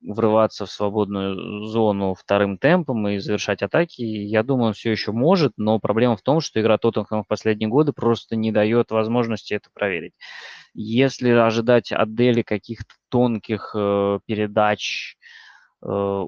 врываться 0.00 0.66
в 0.66 0.70
свободную 0.70 1.64
зону 1.66 2.14
вторым 2.14 2.58
темпом 2.58 3.06
и 3.08 3.18
завершать 3.18 3.62
атаки, 3.62 4.02
я 4.02 4.42
думаю, 4.42 4.68
он 4.68 4.72
все 4.72 4.90
еще 4.90 5.12
может, 5.12 5.52
но 5.56 5.78
проблема 5.78 6.16
в 6.16 6.22
том, 6.22 6.40
что 6.40 6.60
игра 6.60 6.78
Тоттенхэма 6.78 7.24
в 7.24 7.28
последние 7.28 7.68
годы 7.68 7.92
просто 7.92 8.36
не 8.36 8.52
дает 8.52 8.90
возможности 8.90 9.54
это 9.54 9.68
проверить. 9.72 10.14
Если 10.74 11.30
ожидать 11.30 11.92
от 11.92 12.14
Дели 12.14 12.42
каких-то 12.42 12.94
тонких 13.10 13.74
э, 13.76 14.20
передач, 14.26 15.16
э, 15.84 16.24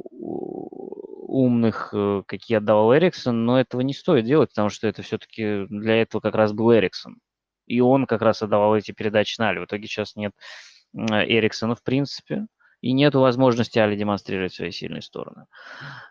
умных, 1.34 1.90
э, 1.92 2.22
какие 2.26 2.58
отдавал 2.58 2.94
Эриксон, 2.94 3.44
но 3.44 3.60
этого 3.60 3.80
не 3.80 3.92
стоит 3.92 4.24
делать, 4.24 4.50
потому 4.50 4.68
что 4.68 4.86
это 4.86 5.02
все-таки 5.02 5.66
для 5.68 6.00
этого 6.02 6.20
как 6.20 6.34
раз 6.34 6.52
был 6.52 6.72
Эриксон. 6.72 7.18
И 7.66 7.80
он 7.80 8.06
как 8.06 8.22
раз 8.22 8.42
отдавал 8.42 8.76
эти 8.76 8.92
передачи 8.92 9.40
на 9.40 9.48
Али. 9.48 9.60
В 9.60 9.64
итоге 9.64 9.86
сейчас 9.88 10.14
нет 10.16 10.32
Эриксона 10.94 11.74
в 11.74 11.82
принципе, 11.82 12.46
и 12.80 12.92
нет 12.92 13.14
возможности 13.14 13.78
Али 13.78 13.96
демонстрировать 13.96 14.52
свои 14.52 14.70
сильные 14.70 15.02
стороны. 15.02 15.46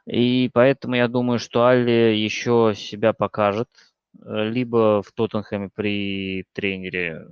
И 0.06 0.50
поэтому 0.54 0.96
я 0.96 1.08
думаю, 1.08 1.40
что 1.40 1.68
Али 1.68 2.18
еще 2.18 2.74
себя 2.76 3.14
покажет, 3.14 3.70
э, 4.26 4.50
либо 4.50 5.02
в 5.04 5.12
Тоттенхэме 5.14 5.70
при 5.74 6.46
тренере 6.54 7.28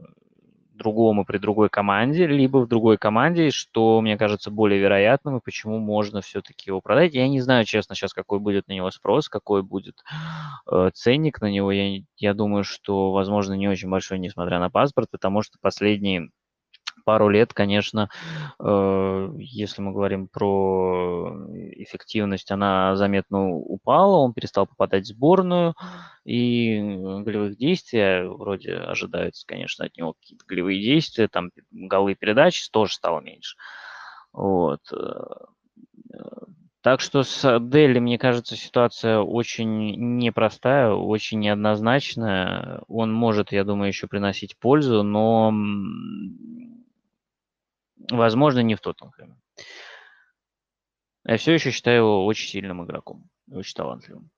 другому 0.82 1.26
при 1.26 1.38
другой 1.38 1.70
команде, 1.70 2.28
либо 2.28 2.58
в 2.60 2.68
другой 2.68 2.98
команде, 2.98 3.52
что 3.52 4.02
мне 4.02 4.18
кажется 4.18 4.52
более 4.52 4.80
вероятным, 4.80 5.38
и 5.38 5.42
почему 5.44 5.80
можно 5.80 6.22
все-таки 6.22 6.70
его 6.70 6.82
продать. 6.82 7.14
Я 7.14 7.28
не 7.28 7.40
знаю, 7.42 7.66
честно, 7.66 7.96
сейчас 7.96 8.14
какой 8.14 8.40
будет 8.40 8.68
на 8.68 8.74
него 8.74 8.92
спрос, 8.92 9.30
какой 9.30 9.64
будет 9.64 9.96
э, 10.72 10.90
ценник 10.94 11.42
на 11.42 11.50
него. 11.52 11.72
Я, 11.72 12.02
я 12.18 12.34
думаю, 12.34 12.64
что, 12.64 13.12
возможно, 13.12 13.54
не 13.54 13.68
очень 13.68 13.90
большой, 13.90 14.20
несмотря 14.20 14.60
на 14.60 14.70
паспорт, 14.70 15.10
потому 15.12 15.42
что 15.42 15.58
последние 15.62 16.30
пару 17.04 17.30
лет, 17.30 17.54
конечно, 17.54 18.10
э, 18.60 19.30
если 19.38 19.82
мы 19.82 19.92
говорим 19.92 20.28
про 20.28 21.34
эффективность, 21.76 22.52
она 22.52 22.96
заметно 22.96 23.50
упала, 23.50 24.18
он 24.18 24.34
перестал 24.34 24.68
попадать 24.68 25.04
в 25.06 25.08
сборную, 25.08 25.74
и 26.24 26.80
голевых 26.80 27.58
действий 27.58 28.28
вроде 28.28 28.76
ожидаются, 28.76 29.46
конечно, 29.48 29.86
от 29.86 29.98
него 29.98 30.14
какие-то 30.14 30.46
голевые 30.48 30.82
действия, 30.82 31.28
там 31.28 31.50
голы 31.72 32.16
передачи 32.16 32.70
тоже 32.72 32.94
стало 32.94 33.22
меньше. 33.22 33.58
Вот. 34.34 34.82
Так 36.84 37.00
что 37.00 37.22
с 37.22 37.60
Дели, 37.60 38.00
мне 38.00 38.18
кажется, 38.18 38.56
ситуация 38.56 39.20
очень 39.20 40.18
непростая, 40.18 40.92
очень 40.94 41.40
неоднозначная. 41.40 42.82
Он 42.88 43.14
может, 43.14 43.52
я 43.52 43.64
думаю, 43.64 43.90
еще 43.90 44.08
приносить 44.08 44.58
пользу, 44.58 45.04
но, 45.04 45.54
возможно, 48.10 48.60
не 48.60 48.76
в 48.76 48.82
Тоттенхэме. 48.82 49.36
Я 51.26 51.38
все 51.38 51.54
еще 51.54 51.72
считаю 51.72 51.98
его 51.98 52.26
очень 52.26 52.48
сильным 52.48 52.84
игроком, 52.84 53.30
очень 53.52 53.76
талантливым. 53.76 54.32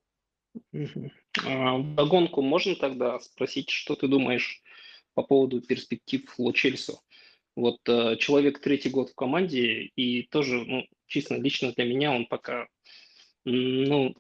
А, 1.45 1.80
догонку 1.80 2.41
можно 2.41 2.76
тогда 2.76 3.20
спросить, 3.20 3.70
что 3.70 3.95
ты 3.95 4.07
думаешь 4.07 4.61
по 5.14 5.24
поводу 5.24 5.61
перспектив 5.61 6.32
Ло 6.38 6.51
Чельсо? 6.51 6.99
Вот 7.55 7.78
э, 7.88 8.18
человек 8.18 8.59
третий 8.59 8.89
год 8.89 9.11
в 9.11 9.16
команде, 9.16 9.91
и 9.95 10.24
тоже, 10.24 10.64
ну, 10.66 10.88
чисто 11.05 11.36
лично 11.36 11.72
для 11.72 11.86
меня 11.86 12.11
он 12.11 12.26
пока, 12.26 12.68
ну, 13.45 14.16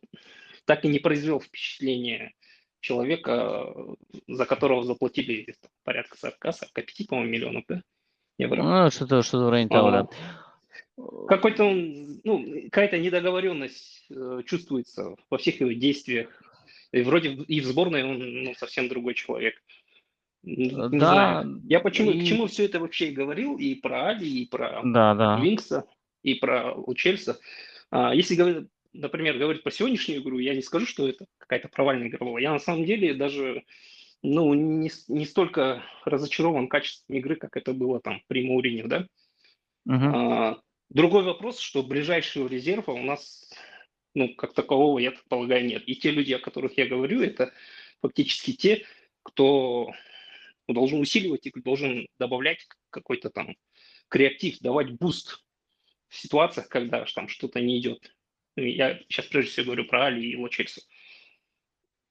так 0.65 0.85
и 0.85 0.87
не 0.87 0.99
произвел 0.99 1.39
впечатление 1.39 2.33
человека, 2.79 3.73
за 4.27 4.45
которого 4.45 4.83
заплатили 4.83 5.55
порядка 5.83 6.15
40-45, 6.43 7.07
по-моему, 7.07 7.31
миллионов, 7.31 7.63
да? 7.67 7.81
Евро. 8.37 8.63
Ну, 8.63 8.91
что-то 8.91 9.21
что 9.21 9.45
в 9.45 9.49
районе 9.49 9.69
того, 9.69 9.91
да. 9.91 10.07
Какой-то 11.27 11.63
он, 11.63 12.21
ну, 12.23 12.45
какая-то 12.65 12.99
недоговоренность 12.99 14.05
э, 14.11 14.41
чувствуется 14.45 15.15
во 15.29 15.37
всех 15.37 15.59
его 15.59 15.71
действиях. 15.71 16.29
И 16.91 17.01
вроде 17.01 17.29
и 17.29 17.61
в 17.61 17.65
сборной 17.65 18.03
он 18.03 18.43
ну, 18.43 18.53
совсем 18.55 18.87
другой 18.87 19.15
человек. 19.15 19.55
Не 20.43 20.69
да. 20.69 20.89
Знаю. 20.89 21.61
Я 21.67 21.79
почему, 21.79 22.11
и... 22.11 22.21
к 22.21 22.25
чему 22.27 22.47
все 22.47 22.65
это 22.65 22.79
вообще 22.79 23.09
и 23.09 23.13
говорил, 23.13 23.57
и 23.57 23.75
про 23.75 24.09
Али, 24.09 24.41
и 24.41 24.45
про 24.45 24.81
да, 24.83 25.15
да. 25.15 25.39
Винкса, 25.39 25.85
и 26.21 26.35
про 26.35 26.73
Учельса. 26.73 27.39
А, 27.89 28.13
если 28.13 28.35
говорить, 28.35 28.67
например, 28.91 29.37
говорить 29.37 29.63
про 29.63 29.71
сегодняшнюю 29.71 30.21
игру, 30.21 30.37
я 30.39 30.53
не 30.53 30.61
скажу, 30.61 30.85
что 30.85 31.07
это 31.07 31.25
какая-то 31.37 31.69
провальная 31.69 32.09
игра 32.09 32.25
была. 32.25 32.39
Я 32.39 32.51
на 32.51 32.59
самом 32.59 32.85
деле 32.85 33.13
даже 33.13 33.63
ну, 34.23 34.53
не, 34.53 34.89
не 35.09 35.25
столько 35.25 35.83
разочарован 36.05 36.67
качеством 36.67 37.17
игры, 37.17 37.35
как 37.35 37.57
это 37.57 37.73
было 37.73 37.99
там 37.99 38.21
при 38.27 38.47
Мауриню, 38.47 38.87
да? 38.87 39.07
Uh-huh. 39.87 40.11
А, 40.15 40.61
другой 40.89 41.23
вопрос, 41.23 41.59
что 41.59 41.83
ближайшего 41.83 42.47
резерва 42.47 42.91
у 42.91 43.03
нас, 43.03 43.53
ну, 44.15 44.33
как 44.35 44.53
такового, 44.53 44.99
я 44.99 45.11
так 45.11 45.23
полагаю, 45.27 45.65
нет. 45.65 45.83
И 45.87 45.95
те 45.95 46.11
люди, 46.11 46.31
о 46.31 46.39
которых 46.39 46.77
я 46.77 46.87
говорю, 46.87 47.21
это 47.21 47.51
фактически 48.01 48.53
те, 48.53 48.85
кто 49.23 49.91
должен 50.69 51.01
усиливать 51.01 51.45
и 51.45 51.61
должен 51.61 52.07
добавлять 52.17 52.65
какой-то 52.89 53.29
там 53.29 53.55
креатив, 54.07 54.59
давать 54.59 54.91
boost 54.91 55.43
в 56.07 56.17
ситуациях, 56.17 56.69
когда 56.69 57.05
там 57.13 57.27
что-то 57.27 57.59
не 57.59 57.79
идет. 57.79 58.15
Ну, 58.55 58.63
я 58.63 58.99
сейчас 59.09 59.25
прежде 59.25 59.51
всего 59.51 59.65
говорю 59.65 59.85
про 59.85 60.05
Алли 60.05 60.31
и 60.31 60.37
Ло 60.37 60.46
Чельсо. 60.46 60.81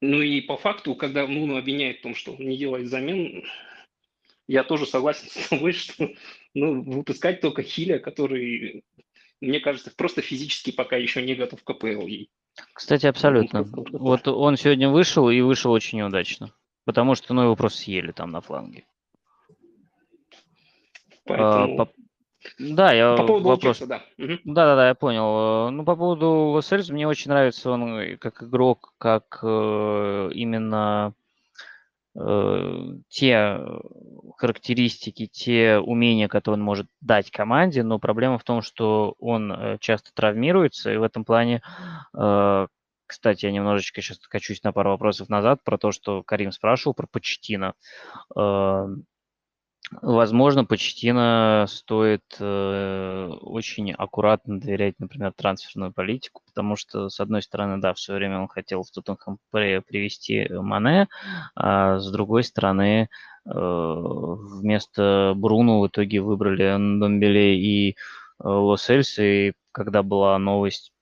Ну 0.02 0.20
и 0.20 0.40
по 0.40 0.56
факту, 0.56 0.96
когда 0.96 1.28
Нуну 1.28 1.56
обвиняет 1.56 2.00
в 2.00 2.02
том, 2.02 2.16
что 2.16 2.32
он 2.32 2.40
не 2.40 2.58
делает 2.58 2.88
замен, 2.88 3.44
я 4.48 4.64
тоже 4.64 4.84
согласен 4.84 5.28
с 5.30 5.48
тобой, 5.48 5.72
что 5.72 6.10
ну, 6.54 6.82
выпускать 6.82 7.40
только 7.40 7.62
Хиля, 7.62 8.00
который, 8.00 8.84
мне 9.40 9.60
кажется, 9.60 9.92
просто 9.96 10.20
физически 10.20 10.72
пока 10.72 10.96
еще 10.96 11.22
не 11.22 11.36
готов 11.36 11.62
к 11.62 11.72
КПЛ. 11.72 12.08
Кстати, 12.74 13.06
абсолютно. 13.06 13.62
Вот 13.62 14.26
он 14.26 14.56
сегодня 14.56 14.88
вышел 14.88 15.30
и 15.30 15.40
вышел 15.40 15.70
очень 15.70 15.98
неудачно. 15.98 16.52
Потому 16.84 17.14
что, 17.14 17.32
ну, 17.32 17.44
его 17.44 17.54
просто 17.54 17.82
съели 17.82 18.10
там 18.10 18.32
на 18.32 18.40
фланге. 18.40 18.84
Поэтому... 21.24 21.80
А, 21.80 21.86
по... 21.86 21.92
Да, 22.58 22.92
я 22.92 23.16
по 23.16 23.26
поводу 23.26 23.48
вопрос. 23.48 23.80
Учиться, 23.80 23.86
да. 23.86 24.24
Угу. 24.24 24.38
Да, 24.44 24.66
да, 24.66 24.76
да, 24.76 24.88
я 24.88 24.94
понял. 24.94 25.70
Ну, 25.70 25.84
по 25.84 25.96
поводу 25.96 26.28
Лос 26.28 26.70
мне 26.90 27.06
очень 27.06 27.30
нравится 27.30 27.70
он 27.70 27.98
э, 27.98 28.16
как 28.16 28.42
игрок, 28.42 28.94
как 28.98 29.40
э, 29.42 30.30
именно 30.34 31.14
э, 32.16 32.84
те 33.08 33.60
характеристики, 34.36 35.26
те 35.26 35.78
умения, 35.78 36.28
которые 36.28 36.58
он 36.58 36.64
может 36.64 36.86
дать 37.00 37.30
команде, 37.30 37.82
но 37.82 37.98
проблема 37.98 38.38
в 38.38 38.44
том, 38.44 38.62
что 38.62 39.14
он 39.18 39.52
э, 39.52 39.78
часто 39.80 40.12
травмируется, 40.14 40.92
и 40.92 40.96
в 40.96 41.02
этом 41.02 41.24
плане 41.24 41.62
э, 42.16 42.66
кстати, 43.12 43.44
я 43.44 43.52
немножечко 43.52 44.00
сейчас 44.00 44.16
качусь 44.18 44.62
на 44.62 44.72
пару 44.72 44.88
вопросов 44.88 45.28
назад 45.28 45.62
про 45.62 45.76
то, 45.76 45.92
что 45.92 46.22
Карим 46.22 46.50
спрашивал 46.50 46.94
про 46.94 47.06
Почтина. 47.06 47.74
Возможно, 50.00 50.64
Почтина 50.64 51.66
стоит 51.68 52.22
э, 52.38 53.28
очень 53.42 53.92
аккуратно 53.92 54.58
доверять, 54.58 54.94
например, 54.98 55.32
трансферную 55.32 55.92
политику, 55.92 56.42
потому 56.46 56.76
что, 56.76 57.08
с 57.08 57.20
одной 57.20 57.42
стороны, 57.42 57.80
да, 57.80 57.92
в 57.92 57.98
свое 57.98 58.18
время 58.18 58.40
он 58.40 58.48
хотел 58.48 58.84
в 58.84 58.90
Тоттенхэм 58.90 59.38
привести 59.50 60.48
Мане, 60.50 61.08
а 61.54 61.98
с 61.98 62.10
другой 62.10 62.44
стороны, 62.44 63.08
э, 63.44 63.50
вместо 63.50 65.34
Бруно 65.36 65.80
в 65.80 65.88
итоге 65.88 66.20
выбрали 66.20 66.70
Ндомбеле 66.98 67.58
и 67.58 67.90
э, 67.90 67.94
Ло 68.38 68.54
Чельсо, 68.54 69.18
и 69.18 69.52
когда 69.72 70.02
была 70.02 70.38
новость 70.38 70.92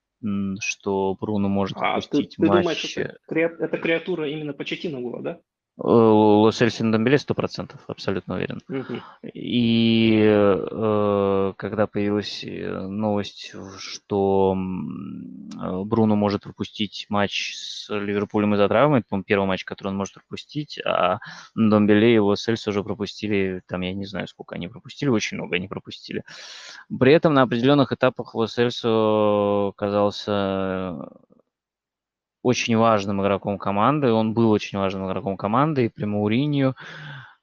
что 0.60 1.16
Бруно 1.18 1.48
может 1.48 1.78
а, 1.80 1.98
пропустить 1.98 2.36
ты, 2.36 2.42
ты 2.42 2.46
матч. 2.46 2.62
Думаешь, 2.62 2.96
это, 2.96 3.78
креатура 3.78 4.28
именно 4.28 4.52
Почеттино 4.52 5.00
была, 5.00 5.22
да? 5.22 5.40
Ло 5.82 6.01
Чельсо, 6.01 6.76
Ндомбеле 6.76 7.18
сто 7.18 7.34
процентов, 7.34 7.80
абсолютно 7.86 8.34
уверен. 8.34 8.60
Угу. 8.68 9.00
И 9.32 10.20
э, 10.22 11.52
когда 11.56 11.86
появилась 11.86 12.44
э, 12.44 12.86
новость, 12.86 13.54
что 13.78 14.54
э, 14.54 15.82
Бруно 15.84 16.16
может 16.16 16.42
пропустить 16.42 17.06
матч 17.08 17.54
с 17.56 17.88
Ливерпулем 17.94 18.52
из-за 18.54 18.68
травмы, 18.68 18.98
это, 18.98 19.06
по 19.08 19.22
первый 19.22 19.46
матч, 19.46 19.64
который 19.64 19.88
он 19.88 19.96
может 19.96 20.12
пропустить, 20.14 20.78
а 20.84 21.20
Домбеле 21.54 22.16
и 22.16 22.18
Лос-Эльс 22.18 22.68
уже 22.68 22.84
пропустили, 22.84 23.62
там 23.66 23.80
я 23.80 23.94
не 23.94 24.04
знаю, 24.04 24.28
сколько 24.28 24.56
они 24.56 24.68
пропустили, 24.68 25.08
очень 25.08 25.38
много 25.38 25.56
они 25.56 25.66
пропустили. 25.66 26.24
При 26.98 27.14
этом 27.14 27.32
на 27.32 27.40
определенных 27.42 27.92
этапах 27.92 28.34
Лос-Эльс 28.34 28.84
оказался 28.84 31.08
очень 32.43 32.76
важным 32.76 33.22
игроком 33.22 33.59
команды, 33.59 34.12
он 34.12 34.34
был 34.34 34.51
очень 34.51 34.78
важным 34.78 35.07
игроком 35.07 35.36
команды 35.36 35.86
и 35.86 35.88
при 35.88 36.05
Мауринью, 36.05 36.74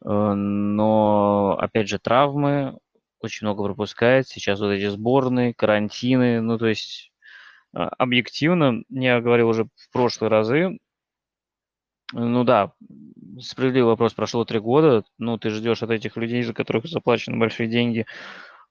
э, 0.03 0.09
но, 0.09 1.57
опять 1.59 1.87
же, 1.87 1.99
травмы, 1.99 2.77
очень 3.19 3.47
много 3.47 3.63
пропускает, 3.63 4.27
сейчас 4.27 4.59
вот 4.59 4.71
эти 4.71 4.87
сборные, 4.87 5.53
карантины, 5.53 6.41
ну, 6.41 6.57
то 6.57 6.67
есть 6.67 7.11
а, 7.73 7.89
объективно, 7.97 8.83
я 8.89 9.21
говорил 9.21 9.49
уже 9.49 9.65
в 9.65 9.91
прошлые 9.91 10.29
разы, 10.29 10.79
ну 12.13 12.43
да, 12.43 12.73
справедливый 13.39 13.89
вопрос, 13.91 14.13
прошло 14.13 14.45
три 14.45 14.59
года, 14.59 15.03
ну 15.17 15.37
ты 15.37 15.49
ждешь 15.49 15.83
от 15.83 15.91
этих 15.91 16.15
людей, 16.15 16.43
за 16.43 16.53
которых 16.53 16.85
заплачены 16.85 17.37
большие 17.37 17.67
деньги, 17.67 18.05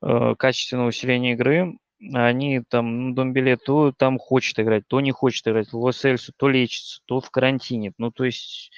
э, 0.03 0.35
качественного 0.39 0.89
усиления 0.89 1.33
игры, 1.33 1.79
они 2.13 2.63
там, 2.69 3.09
ну, 3.09 3.15
Домбеле 3.15 3.57
то 3.57 3.93
там 3.93 4.19
хочет 4.19 4.59
играть, 4.59 4.87
то 4.87 5.01
не 5.01 5.13
хочет 5.13 5.47
играть, 5.49 5.73
Лос-Эльсу 5.73 6.33
то 6.37 6.49
лечится, 6.49 7.01
то 7.07 7.21
в 7.21 7.31
карантине. 7.31 7.93
Ну, 7.99 8.11
то 8.11 8.25
есть, 8.25 8.71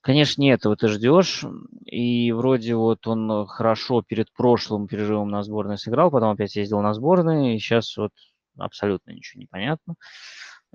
конечно, 0.00 0.40
не 0.40 0.50
этого 0.50 0.76
ты 0.76 0.88
ждешь. 0.88 1.44
И 1.86 2.32
вроде 2.32 2.74
вот 2.74 3.06
он 3.06 3.46
хорошо 3.46 4.02
перед 4.02 4.32
прошлым 4.32 4.86
переживом 4.86 5.30
на 5.30 5.42
сборной 5.42 5.78
сыграл, 5.78 6.10
потом 6.10 6.30
опять 6.30 6.56
ездил 6.56 6.80
на 6.80 6.94
сборные, 6.94 7.56
и 7.56 7.58
сейчас 7.58 7.96
вот 7.96 8.12
абсолютно 8.56 9.10
ничего 9.12 9.40
не 9.40 9.46
понятно. 9.46 9.94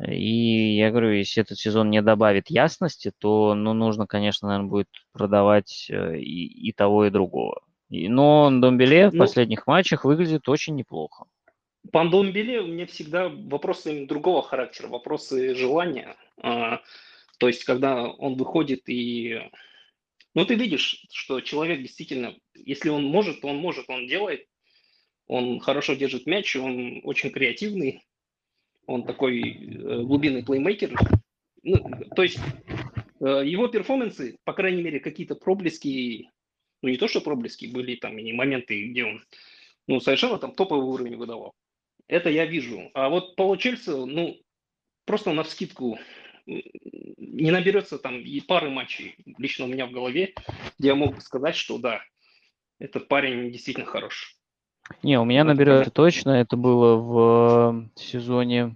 И 0.06 0.76
я 0.76 0.92
говорю, 0.92 1.12
если 1.12 1.42
этот 1.42 1.58
сезон 1.58 1.90
не 1.90 2.02
добавит 2.02 2.50
ясности, 2.50 3.14
то 3.18 3.54
ну, 3.56 3.74
нужно, 3.74 4.08
конечно, 4.08 4.50
наверное, 4.50 4.70
будет 4.70 4.90
продавать 5.14 5.88
э, 5.90 6.18
и, 6.18 6.68
и 6.70 6.74
того, 6.74 7.06
и 7.06 7.10
другого. 7.10 7.62
Но 7.90 8.50
Домбеле 8.52 9.10
в 9.10 9.14
ну, 9.14 9.20
последних 9.20 9.68
матчах 9.68 10.06
выглядит 10.06 10.48
очень 10.50 10.76
неплохо. 10.76 11.26
По 11.92 12.04
Домбеле 12.06 12.62
у 12.62 12.68
меня 12.68 12.86
всегда 12.88 13.30
вопросы 13.30 14.06
другого 14.08 14.42
характера, 14.42 14.88
вопросы 14.88 15.54
желания. 15.56 16.16
А, 16.42 16.82
то 17.38 17.48
есть, 17.48 17.64
когда 17.64 18.08
он 18.08 18.36
выходит 18.36 18.90
и... 18.90 19.40
Ну, 20.34 20.46
ты 20.46 20.56
видишь, 20.56 21.06
что 21.12 21.40
человек 21.42 21.82
действительно, 21.82 22.36
если 22.54 22.90
он 22.90 23.06
может, 23.06 23.42
то 23.42 23.48
он 23.48 23.58
может, 23.58 23.90
он 23.90 24.08
делает. 24.08 24.48
Он 25.28 25.60
хорошо 25.60 25.94
держит 25.94 26.26
мяч, 26.26 26.56
он 26.56 27.02
очень 27.04 27.32
креативный. 27.32 28.04
Он 28.86 29.04
такой 29.04 29.42
э, 29.42 30.02
глубинный 30.04 30.44
плеймейкер. 30.44 30.94
Ну, 31.64 31.78
то 32.16 32.22
есть, 32.22 32.38
э, 33.20 33.42
его 33.46 33.68
перформансы, 33.68 34.38
по 34.44 34.54
крайней 34.54 34.84
мере, 34.84 35.00
какие-то 35.00 35.36
проблески 35.36 36.30
Ну, 36.86 36.92
не 36.92 36.98
то, 36.98 37.08
что 37.08 37.20
проблески, 37.20 37.66
были 37.66 37.96
там 37.96 38.20
и 38.20 38.32
моменты, 38.32 38.90
где 38.90 39.06
он, 39.06 39.24
ну, 39.88 40.00
совершенно 40.00 40.38
там 40.38 40.54
топовый 40.54 40.86
уровень 40.86 41.18
выдавал. 41.18 41.56
Это 42.08 42.30
я 42.30 42.46
вижу. 42.46 42.92
А 42.94 43.10
вот 43.10 43.36
Паула 43.36 43.58
Чельса, 43.58 44.06
ну, 44.06 44.38
просто 45.04 45.34
на 45.34 45.42
вскидку 45.42 45.98
не 46.46 47.50
наберется 47.50 47.98
там 47.98 48.20
и 48.20 48.40
пары 48.40 48.70
матчей 48.70 49.16
лично 49.40 49.66
у 49.66 49.68
меня 49.68 49.88
в 49.88 49.92
голове, 49.94 50.36
где 50.78 50.90
я 50.90 50.96
мог 50.96 51.20
сказать, 51.24 51.56
что 51.56 51.80
да, 51.80 52.02
этот 52.78 53.08
парень 53.08 53.52
действительно 53.52 53.88
хорош. 53.88 54.38
Не, 55.02 55.20
у 55.20 55.26
меня 55.26 55.44
наберется 55.44 55.90
точно. 55.90 56.40
Это 56.40 56.56
было 56.56 56.98
в 56.98 57.90
сезоне 57.96 58.76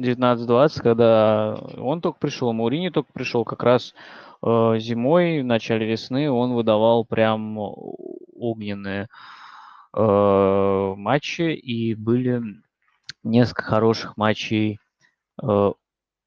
19-20, 0.00 0.80
когда 0.80 1.54
он 1.76 2.00
только 2.02 2.20
пришел, 2.20 2.52
Маурини 2.52 2.90
только 2.90 3.12
пришел, 3.12 3.44
как 3.44 3.64
раз 3.64 3.94
э, 3.94 4.27
зимой, 4.42 5.42
в 5.42 5.44
начале 5.44 5.86
весны 5.86 6.30
он 6.30 6.52
выдавал 6.52 7.04
прям 7.04 7.58
огненные 7.58 9.08
э, 9.94 10.94
матчи, 10.96 11.54
и 11.54 11.94
были 11.94 12.42
несколько 13.22 13.62
хороших 13.62 14.16
матчей, 14.16 14.78
э, 15.42 15.72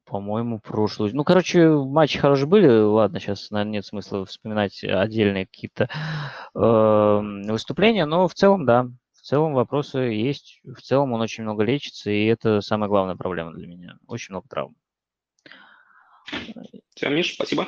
по-моему, 0.06 0.60
прошлую. 0.60 1.16
Ну, 1.16 1.24
короче, 1.24 1.70
матчи 1.70 2.20
хорошие 2.20 2.48
были. 2.48 2.68
Ладно, 2.68 3.20
сейчас, 3.20 3.50
наверное, 3.50 3.74
нет 3.74 3.86
смысла 3.86 4.26
вспоминать 4.26 4.84
отдельные 4.84 5.46
какие-то 5.46 5.90
э, 6.54 7.52
выступления, 7.52 8.06
но 8.06 8.28
в 8.28 8.34
целом, 8.34 8.66
да, 8.66 8.88
в 9.14 9.22
целом 9.22 9.54
вопросы 9.54 10.00
есть. 10.00 10.60
В 10.64 10.82
целом 10.82 11.14
он 11.14 11.22
очень 11.22 11.44
много 11.44 11.64
лечится, 11.64 12.12
и 12.12 12.26
это 12.26 12.60
самая 12.62 12.90
главная 12.90 13.16
проблема 13.16 13.54
для 13.54 13.68
меня. 13.68 13.98
Очень 14.08 14.34
много 14.34 14.48
травм. 14.50 14.76
Все, 16.96 17.10
Миш, 17.10 17.36
спасибо. 17.36 17.68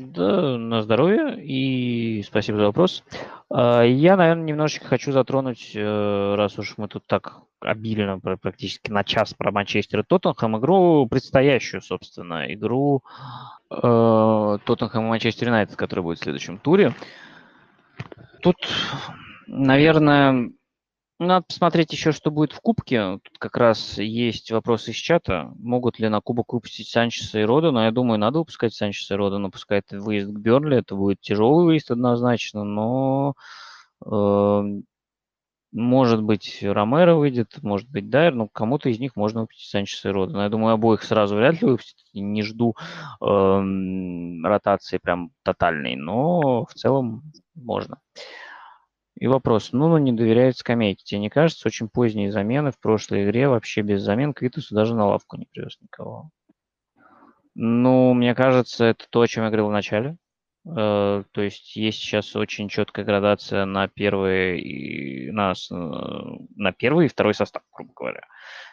Да, 0.00 0.56
на 0.56 0.82
здоровье 0.82 1.44
и 1.44 2.22
спасибо 2.22 2.58
за 2.58 2.66
вопрос. 2.66 3.02
А, 3.50 3.82
Я, 3.82 4.16
наверное, 4.16 4.44
немножечко 4.44 4.86
хочу 4.86 5.10
затронуть, 5.10 5.72
э, 5.74 6.34
раз 6.36 6.56
уж 6.56 6.74
мы 6.76 6.86
тут 6.86 7.04
так 7.06 7.38
обильно, 7.60 8.20
пр- 8.20 8.38
практически 8.38 8.92
на 8.92 9.02
час 9.02 9.34
про 9.34 9.50
Манчестер 9.50 10.00
и 10.00 10.02
Тоттенхэм, 10.04 10.58
игру 10.58 11.08
предстоящую, 11.10 11.82
собственно, 11.82 12.52
игру 12.54 13.02
э, 13.70 14.58
Тоттенхэм 14.64 15.04
и 15.04 15.08
Манчестер 15.08 15.48
Юнайтед, 15.48 15.74
которая 15.74 16.04
будет 16.04 16.18
в 16.20 16.22
следующем 16.22 16.58
туре. 16.58 16.94
Тут, 18.40 18.56
наверное, 19.48 20.52
надо 21.18 21.46
посмотреть 21.46 21.92
еще, 21.92 22.12
что 22.12 22.30
будет 22.30 22.52
в 22.52 22.60
Кубке. 22.60 23.18
Тут 23.22 23.38
как 23.38 23.56
раз 23.56 23.98
есть 23.98 24.50
вопросы 24.52 24.92
из 24.92 24.96
чата. 24.96 25.52
Могут 25.58 25.98
ли 25.98 26.08
на 26.08 26.20
Кубок 26.20 26.52
выпустить 26.52 26.88
Санчеса 26.88 27.40
и 27.40 27.44
Рода? 27.44 27.70
Но 27.70 27.84
я 27.84 27.90
думаю, 27.90 28.18
надо 28.18 28.38
выпускать 28.38 28.74
Санчеса 28.74 29.14
и 29.14 29.16
Рода, 29.16 29.38
но 29.38 29.50
пускай 29.50 29.80
это 29.80 29.98
выезд 29.98 30.30
к 30.30 30.38
Бернли. 30.38 30.78
Это 30.78 30.94
будет 30.94 31.20
тяжелый 31.20 31.64
выезд 31.64 31.90
однозначно, 31.90 32.62
но 32.62 33.34
э, 34.06 34.62
может 35.72 36.22
быть 36.22 36.60
Ромеро 36.62 37.16
выйдет, 37.16 37.62
может 37.62 37.90
быть 37.90 38.08
Дайер, 38.08 38.34
но 38.34 38.46
кому-то 38.48 38.88
из 38.88 39.00
них 39.00 39.16
можно 39.16 39.42
выпустить 39.42 39.70
Санчеса 39.70 40.10
и 40.10 40.12
Рода. 40.12 40.34
Но 40.34 40.42
я 40.44 40.48
думаю, 40.48 40.74
обоих 40.74 41.02
сразу 41.02 41.34
вряд 41.34 41.60
ли 41.60 41.68
выпустить. 41.68 42.06
Не 42.14 42.42
жду 42.42 42.76
эм, 43.20 44.46
ротации 44.46 44.98
прям 44.98 45.30
тотальной, 45.42 45.96
но 45.96 46.64
в 46.64 46.74
целом 46.74 47.22
можно. 47.54 47.98
И 49.18 49.26
вопрос, 49.26 49.70
ну, 49.72 49.98
не 49.98 50.12
доверяет 50.12 50.56
скамейке. 50.56 51.02
Тебе 51.04 51.20
не 51.20 51.28
кажется, 51.28 51.66
очень 51.66 51.88
поздние 51.88 52.30
замены 52.30 52.70
в 52.70 52.78
прошлой 52.78 53.24
игре 53.24 53.48
вообще 53.48 53.82
без 53.82 54.02
замен 54.02 54.32
Квитусу 54.32 54.74
даже 54.74 54.94
на 54.94 55.06
лавку 55.06 55.36
не 55.36 55.46
привез 55.46 55.76
никого? 55.80 56.30
Ну, 57.56 58.14
мне 58.14 58.34
кажется, 58.36 58.84
это 58.84 59.06
то, 59.10 59.20
о 59.20 59.26
чем 59.26 59.42
я 59.42 59.50
говорил 59.50 59.68
в 59.68 59.72
начале. 59.72 60.16
Э, 60.64 61.24
То 61.32 61.42
есть 61.42 61.74
есть 61.74 61.98
сейчас 61.98 62.36
очень 62.36 62.68
четкая 62.68 63.04
градация 63.04 63.64
на 63.64 63.88
первый, 63.88 64.60
и- 64.60 65.30
на, 65.32 65.52
э, 65.52 65.74
на 65.74 66.72
первый 66.72 67.06
и 67.06 67.08
второй 67.08 67.34
состав, 67.34 67.62
грубо 67.72 67.92
говоря. 67.96 68.22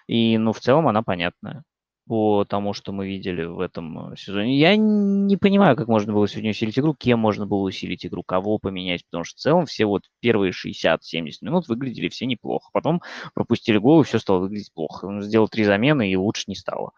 И, 0.05 0.37
ну, 0.37 0.53
в 0.53 0.59
целом 0.59 0.87
она 0.87 1.01
понятная 1.01 1.63
по 2.07 2.45
тому, 2.45 2.73
что 2.73 2.91
мы 2.91 3.07
видели 3.07 3.43
в 3.43 3.59
этом 3.59 4.13
э, 4.13 4.15
сезоне. 4.15 4.57
Я 4.57 4.75
не 4.75 5.37
понимаю, 5.37 5.75
как 5.75 5.87
можно 5.87 6.13
было 6.13 6.27
сегодня 6.27 6.51
усилить 6.51 6.77
игру, 6.77 6.93
кем 6.93 7.19
можно 7.19 7.47
было 7.47 7.61
усилить 7.61 8.05
игру, 8.05 8.21
кого 8.23 8.59
поменять, 8.59 9.05
потому 9.05 9.23
что 9.23 9.37
в 9.37 9.41
целом 9.41 9.65
все 9.65 9.85
вот 9.85 10.03
первые 10.19 10.51
60-70 10.51 10.97
минут 11.41 11.67
выглядели 11.67 12.09
все 12.09 12.27
неплохо. 12.27 12.69
Потом 12.73 13.01
пропустили 13.33 13.77
гол, 13.77 14.01
и 14.01 14.03
все 14.03 14.19
стало 14.19 14.39
выглядеть 14.39 14.71
плохо. 14.73 15.05
Он 15.05 15.21
сделал 15.21 15.49
три 15.49 15.63
замены, 15.63 16.11
и 16.11 16.15
лучше 16.15 16.43
не 16.47 16.55
стало. 16.55 16.91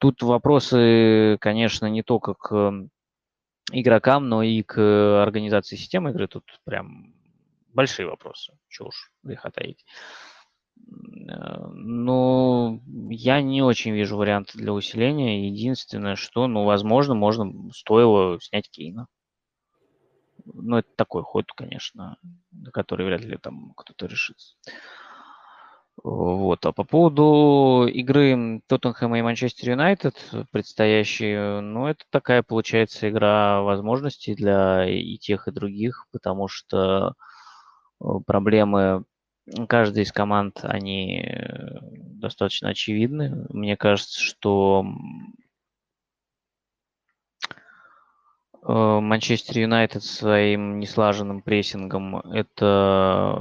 Тут 0.00 0.22
вопросы, 0.22 1.38
конечно, 1.40 1.86
не 1.86 2.02
только 2.02 2.34
к 2.34 2.52
эм, 2.52 2.90
игрокам, 3.70 4.28
но 4.28 4.42
и 4.42 4.62
к 4.62 5.22
организации 5.22 5.76
системы 5.76 6.10
игры. 6.10 6.26
Тут 6.26 6.44
прям 6.64 7.14
большие 7.68 8.06
вопросы. 8.06 8.52
Чего 8.68 8.88
уж 8.88 9.12
греха 9.22 9.50
таить. 9.50 9.84
Но 10.86 12.80
я 13.10 13.40
не 13.42 13.62
очень 13.62 13.92
вижу 13.92 14.16
варианты 14.16 14.58
для 14.58 14.72
усиления. 14.72 15.46
Единственное, 15.48 16.16
что, 16.16 16.46
ну, 16.46 16.64
возможно, 16.64 17.14
можно 17.14 17.52
стоило 17.72 18.40
снять 18.40 18.70
Кейна. 18.70 19.06
Ну, 20.44 20.76
это 20.76 20.88
такой 20.96 21.22
ход, 21.22 21.46
конечно, 21.52 22.18
на 22.52 22.70
который 22.70 23.06
вряд 23.06 23.22
ли 23.22 23.38
там 23.38 23.72
кто-то 23.76 24.06
решится. 24.06 24.56
Вот. 26.02 26.66
А 26.66 26.72
по 26.72 26.84
поводу 26.84 27.86
игры 27.86 28.60
Тоттенхэма 28.66 29.20
и 29.20 29.22
Манчестер 29.22 29.70
Юнайтед 29.70 30.14
предстоящей, 30.50 31.60
ну, 31.62 31.86
это 31.86 32.04
такая, 32.10 32.42
получается, 32.42 33.08
игра 33.08 33.62
возможностей 33.62 34.34
для 34.34 34.86
и 34.86 35.16
тех, 35.16 35.48
и 35.48 35.52
других, 35.52 36.06
потому 36.12 36.48
что 36.48 37.14
э, 38.00 38.04
проблемы 38.26 39.04
каждой 39.68 40.04
из 40.04 40.12
команд, 40.12 40.60
они 40.62 41.20
э, 41.20 41.78
достаточно 41.82 42.70
очевидны. 42.70 43.46
Мне 43.50 43.76
кажется, 43.76 44.20
что 44.20 44.86
э, 48.62 48.72
Манчестер 48.72 49.58
Юнайтед 49.58 50.02
своим 50.02 50.78
неслаженным 50.80 51.42
прессингом 51.42 52.16
это 52.20 53.38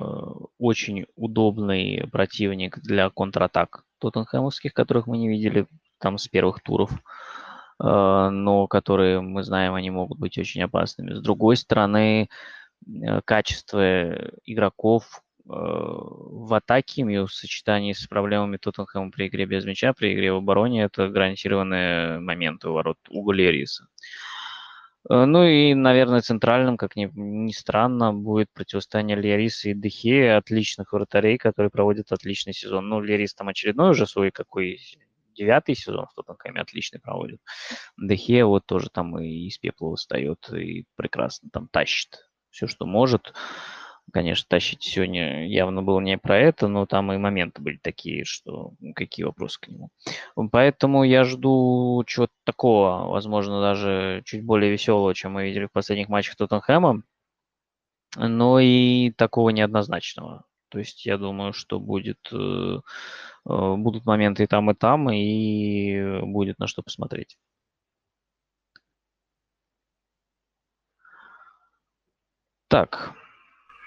очень 0.58 1.06
удобный 1.16 2.08
противник 2.12 2.80
для 2.80 3.10
контратак 3.10 3.86
тоттенхэмовских, 4.00 4.74
которых 4.74 5.08
мы 5.08 5.18
не 5.18 5.30
видели 5.30 5.68
там 6.00 6.18
с 6.18 6.28
первых 6.28 6.62
туров, 6.62 6.92
э, 6.92 6.96
но 7.80 8.68
которые, 8.68 9.22
мы 9.22 9.44
знаем, 9.44 9.74
они 9.74 9.90
могут 9.90 10.20
быть 10.20 10.38
очень 10.38 10.64
опасными. 10.64 11.14
С 11.14 11.22
другой 11.22 11.56
стороны, 11.56 12.30
качество 13.24 14.12
игроков 14.44 15.24
в 15.46 16.54
атаке 16.54 17.02
и 17.02 17.18
в 17.18 17.28
сочетании 17.28 17.94
с 17.94 18.08
проблемами 18.08 18.58
Тоттенхэма 18.58 19.12
при 19.12 19.28
игре 19.28 19.46
без 19.46 19.66
мяча, 19.66 19.94
при 19.94 20.14
игре 20.14 20.32
в 20.32 20.38
обороне, 20.38 20.84
это 20.84 21.10
гарантированные 21.10 22.20
моменты 22.20 22.70
у 22.70 22.74
ворот 22.74 22.98
у 23.10 23.24
Галериса. 23.24 23.88
Э, 25.10 25.26
Ну 25.26 25.44
и, 25.44 25.74
наверное, 25.74 26.22
центральным, 26.22 26.78
как 26.78 26.96
ни, 26.96 27.10
ни 27.14 27.52
странно, 27.52 28.14
будет 28.14 28.52
противостояние 28.54 29.18
Льяриса 29.18 29.70
и 29.70 29.74
Дехе, 29.74 30.32
отличных 30.32 30.94
вратарей, 30.94 31.38
которые 31.38 31.70
проводят 31.70 32.12
отличный 32.12 32.54
сезон. 32.54 32.88
Ну, 32.88 33.02
Льярис 33.02 33.34
там 33.34 33.50
очередной 33.50 33.92
уже 33.92 34.08
свой 34.08 34.32
какой 34.32 34.80
девятый 35.36 35.76
сезон 35.76 36.06
в 36.08 36.14
Тоттенхэме 36.14 36.62
отличный 36.62 37.00
проводит. 37.02 37.42
Дехе 37.98 38.46
вот 38.46 38.66
тоже 38.66 38.90
там 38.90 39.20
и 39.20 39.48
из 39.48 39.58
пепла 39.58 39.90
восстает, 39.90 40.50
и 40.54 40.86
прекрасно 40.96 41.50
там 41.52 41.68
тащит 41.68 42.30
все, 42.50 42.68
что 42.68 42.86
может. 42.86 43.34
Конечно, 44.12 44.46
тащить 44.48 44.84
сегодня 44.84 45.48
явно 45.48 45.82
было 45.82 46.00
не 46.00 46.18
про 46.18 46.38
это, 46.38 46.68
но 46.68 46.86
там 46.86 47.12
и 47.12 47.18
моменты 47.18 47.62
были 47.62 47.78
такие, 47.78 48.26
что 48.26 48.74
какие 48.96 49.26
вопросы 49.26 49.60
к 49.60 49.68
нему. 49.70 49.90
Поэтому 50.52 51.04
я 51.04 51.24
жду 51.24 52.04
чего-то 52.06 52.34
такого, 52.44 53.08
возможно, 53.08 53.60
даже 53.62 54.22
чуть 54.26 54.44
более 54.44 54.72
веселого, 54.72 55.16
чем 55.16 55.34
мы 55.34 55.46
видели 55.46 55.66
в 55.66 55.72
последних 55.72 56.10
матчах 56.10 56.36
Тоттенхэма, 56.36 57.02
но 58.18 58.60
и 58.60 59.12
такого 59.12 59.50
неоднозначного. 59.50 60.46
То 60.70 60.80
есть 60.80 61.06
я 61.06 61.18
думаю, 61.18 61.54
что 61.54 61.80
будет, 61.80 62.20
э, 62.32 62.80
э, 63.48 63.76
будут 63.78 64.06
моменты 64.06 64.44
и 64.44 64.48
там, 64.48 64.72
и 64.72 64.74
там, 64.76 65.10
и 65.12 66.22
будет 66.24 66.60
на 66.60 66.68
что 66.68 66.82
посмотреть. 66.84 67.38
Так, 72.68 73.14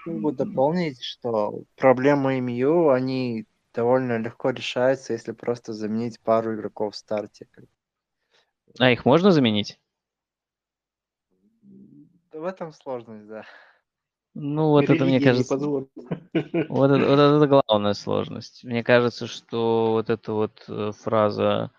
Могу 0.06 0.32
дополнить, 0.32 1.02
что 1.02 1.62
проблемы 1.76 2.40
МЮ, 2.40 2.90
они 2.90 3.46
довольно 3.74 4.18
легко 4.18 4.50
решаются, 4.50 5.12
если 5.12 5.32
просто 5.32 5.72
заменить 5.72 6.20
пару 6.20 6.54
игроков 6.54 6.94
в 6.94 6.96
старте. 6.96 7.48
а 8.78 8.90
их 8.90 9.04
можно 9.04 9.30
заменить? 9.30 9.78
В 12.32 12.44
этом 12.44 12.72
сложность, 12.72 13.26
да. 13.26 13.44
Ну, 14.38 14.68
вот 14.68 14.90
это, 14.90 15.04
мне 15.06 15.18
кажется, 15.18 15.56
вот 15.56 15.88
это, 16.34 16.68
вот 16.68 16.90
это 17.00 17.46
главная 17.46 17.94
сложность. 17.94 18.64
Мне 18.64 18.84
кажется, 18.84 19.26
что 19.26 19.92
вот 19.92 20.10
эта 20.10 20.32
вот 20.34 20.62
э, 20.68 20.92
фраза 20.92 21.70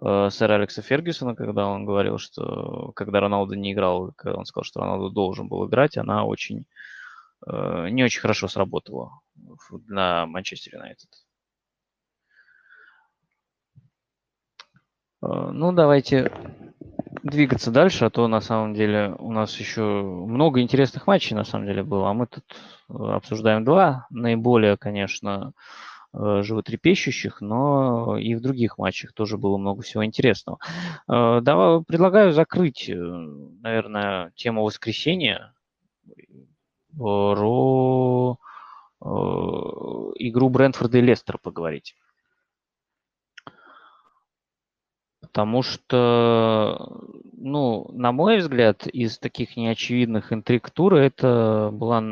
э, 0.00 0.28
сэра 0.30 0.54
Алекса 0.54 0.82
Фергюсона, 0.82 1.34
когда 1.34 1.66
он 1.66 1.84
говорил, 1.84 2.18
что 2.18 2.92
когда 2.94 3.18
Роналду 3.18 3.54
не 3.54 3.72
играл, 3.72 4.12
когда 4.16 4.38
он 4.38 4.44
сказал, 4.44 4.62
что 4.62 4.80
Роналду 4.80 5.10
должен 5.10 5.48
был 5.48 5.66
играть, 5.66 5.96
она 5.96 6.24
очень 6.24 6.64
не 7.46 8.04
очень 8.04 8.20
хорошо 8.20 8.48
сработала 8.48 9.20
для 9.86 10.26
Манчестер 10.26 10.74
Юнайтед. 10.74 11.08
Э, 15.22 15.50
ну, 15.52 15.72
давайте 15.72 16.32
двигаться 17.22 17.70
дальше, 17.70 18.06
а 18.06 18.10
то 18.10 18.26
на 18.28 18.40
самом 18.40 18.74
деле 18.74 19.14
у 19.18 19.32
нас 19.32 19.58
еще 19.58 19.82
много 19.82 20.60
интересных 20.60 21.06
матчей 21.06 21.36
на 21.36 21.44
самом 21.44 21.66
деле 21.66 21.82
было, 21.82 22.10
а 22.10 22.14
мы 22.14 22.26
тут 22.26 22.44
э, 22.88 22.92
обсуждаем 22.94 23.64
два, 23.64 24.06
наиболее, 24.10 24.76
конечно, 24.76 25.52
э, 26.14 26.42
животрепещущих, 26.42 27.40
но 27.40 28.16
и 28.16 28.34
в 28.34 28.40
других 28.40 28.78
матчах 28.78 29.12
тоже 29.12 29.36
было 29.36 29.58
много 29.58 29.82
всего 29.82 30.04
интересного. 30.04 30.58
Давай, 31.06 31.82
предлагаю 31.84 32.32
закрыть, 32.32 32.90
наверное, 32.90 34.32
тему 34.36 34.62
воскресенья 34.64 35.52
про 36.96 38.36
игру 39.00 40.48
Брентфорда 40.50 40.98
и 40.98 41.00
Лестера 41.00 41.38
поговорить. 41.38 41.94
Потому 45.32 45.62
что, 45.62 47.00
ну, 47.32 47.88
на 47.92 48.10
мой 48.10 48.38
взгляд, 48.38 48.86
из 48.86 49.18
таких 49.18 49.56
неочевидных 49.56 50.32
интриг 50.32 50.70
тура 50.70 50.96
это 50.96 51.70
была 51.72 52.02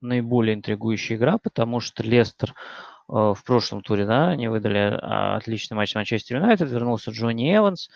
наиболее 0.00 0.54
интригующая 0.54 1.16
игра, 1.16 1.38
потому 1.38 1.80
что 1.80 2.02
Лестер 2.02 2.50
э, 2.50 2.52
в 3.12 3.38
прошлом 3.44 3.82
туре, 3.82 4.04
да, 4.06 4.28
они 4.28 4.48
выдали 4.48 4.98
а, 5.00 5.36
отличный 5.36 5.76
матч 5.76 5.94
Манчестер 5.94 6.36
Юнайтед, 6.36 6.70
вернулся 6.70 7.10
Джонни 7.10 7.54
Эванс, 7.54 7.88
э, 7.88 7.90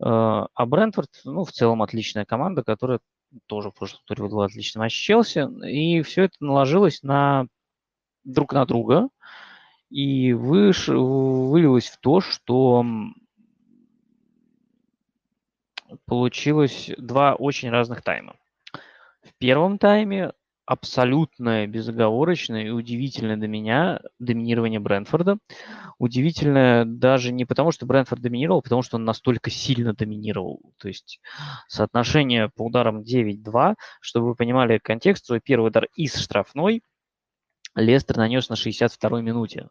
а 0.00 0.66
Брентфорд, 0.66 1.10
ну, 1.24 1.44
в 1.44 1.52
целом 1.52 1.82
отличная 1.82 2.24
команда, 2.24 2.62
которая 2.62 3.00
тоже 3.46 3.70
в 3.70 3.74
прошлом 3.74 4.00
туре 4.04 4.22
выдала 4.22 4.46
отличный 4.46 4.80
матч 4.80 4.94
Челси, 4.94 5.66
и 5.68 6.02
все 6.02 6.24
это 6.24 6.36
наложилось 6.40 7.02
на 7.02 7.46
друг 8.24 8.52
на 8.52 8.64
друга, 8.66 9.08
и 9.90 10.32
выш, 10.32 10.88
вылилось 10.88 11.88
в 11.88 11.98
то, 11.98 12.20
что 12.20 12.84
получилось 16.06 16.90
два 16.98 17.34
очень 17.34 17.70
разных 17.70 18.02
тайма. 18.02 18.36
В 19.22 19.32
первом 19.38 19.78
тайме 19.78 20.32
абсолютное, 20.66 21.66
безоговорочное 21.66 22.66
и 22.66 22.70
удивительное 22.70 23.36
для 23.36 23.48
меня 23.48 24.00
доминирование 24.18 24.80
Брэнфорда. 24.80 25.38
Удивительное 25.98 26.84
даже 26.84 27.32
не 27.32 27.44
потому, 27.44 27.70
что 27.70 27.86
Брэнфорд 27.86 28.22
доминировал, 28.22 28.60
а 28.60 28.62
потому 28.62 28.82
что 28.82 28.96
он 28.96 29.04
настолько 29.04 29.50
сильно 29.50 29.94
доминировал. 29.94 30.60
То 30.78 30.88
есть 30.88 31.20
соотношение 31.68 32.50
по 32.54 32.66
ударам 32.66 33.02
9-2, 33.02 33.74
чтобы 34.00 34.28
вы 34.28 34.34
понимали 34.34 34.78
контекст, 34.78 35.26
свой 35.26 35.40
первый 35.40 35.68
удар 35.68 35.86
из 35.96 36.16
штрафной 36.16 36.82
Лестер 37.74 38.16
нанес 38.16 38.48
на 38.48 38.54
62-й 38.54 39.22
минуте. 39.22 39.68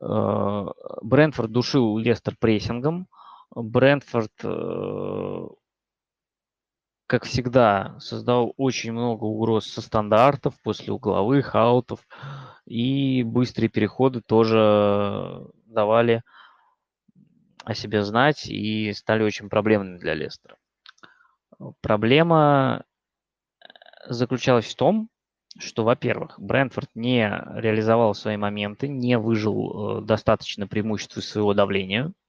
Э, 0.00 0.66
Брэнфорд 1.02 1.52
душил 1.52 1.98
Лестер 1.98 2.34
прессингом, 2.38 3.08
Брентфорд, 3.54 4.32
э, 4.42 5.46
как 7.08 7.24
всегда, 7.24 7.96
создал 7.98 8.54
очень 8.56 8.92
много 8.92 9.24
угроз 9.24 9.66
со 9.66 9.80
стандартов, 9.80 10.54
после 10.62 10.92
угловых, 10.92 11.56
аутов. 11.56 12.00
И 12.66 13.24
быстрые 13.24 13.68
переходы 13.68 14.20
тоже 14.20 15.46
давали 15.66 16.22
о 17.64 17.74
себе 17.74 18.04
знать 18.04 18.46
и 18.46 18.92
стали 18.92 19.24
очень 19.24 19.48
проблемными 19.48 19.98
для 19.98 20.14
Лестера. 20.14 20.56
Проблема 21.80 22.84
заключалась 24.06 24.66
в 24.66 24.76
том, 24.76 25.08
что, 25.58 25.82
во-первых, 25.82 26.38
Брентфорд 26.38 26.90
не 26.94 27.26
реализовал 27.56 28.14
свои 28.14 28.36
моменты, 28.36 28.86
не 28.86 29.18
выжил 29.18 29.98
э, 29.98 30.04
достаточно 30.04 30.68
преимуществ 30.68 31.24
своего 31.24 31.52
давления– 31.52 32.12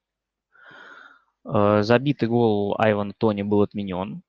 Э, 1.46 1.82
забитый 1.84 2.28
гол 2.28 2.76
Айвана 2.78 3.14
Тони 3.18 3.42
был 3.44 3.62
отменен. 3.62 4.22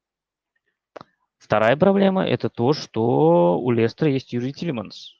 Вторая 1.41 1.74
проблема– 1.74 2.26
это 2.28 2.51
то, 2.51 2.74
что 2.74 3.59
у 3.59 3.70
Лестера 3.70 4.11
есть 4.11 4.34
Юрий 4.34 4.53
Тилеманс. 4.53 5.14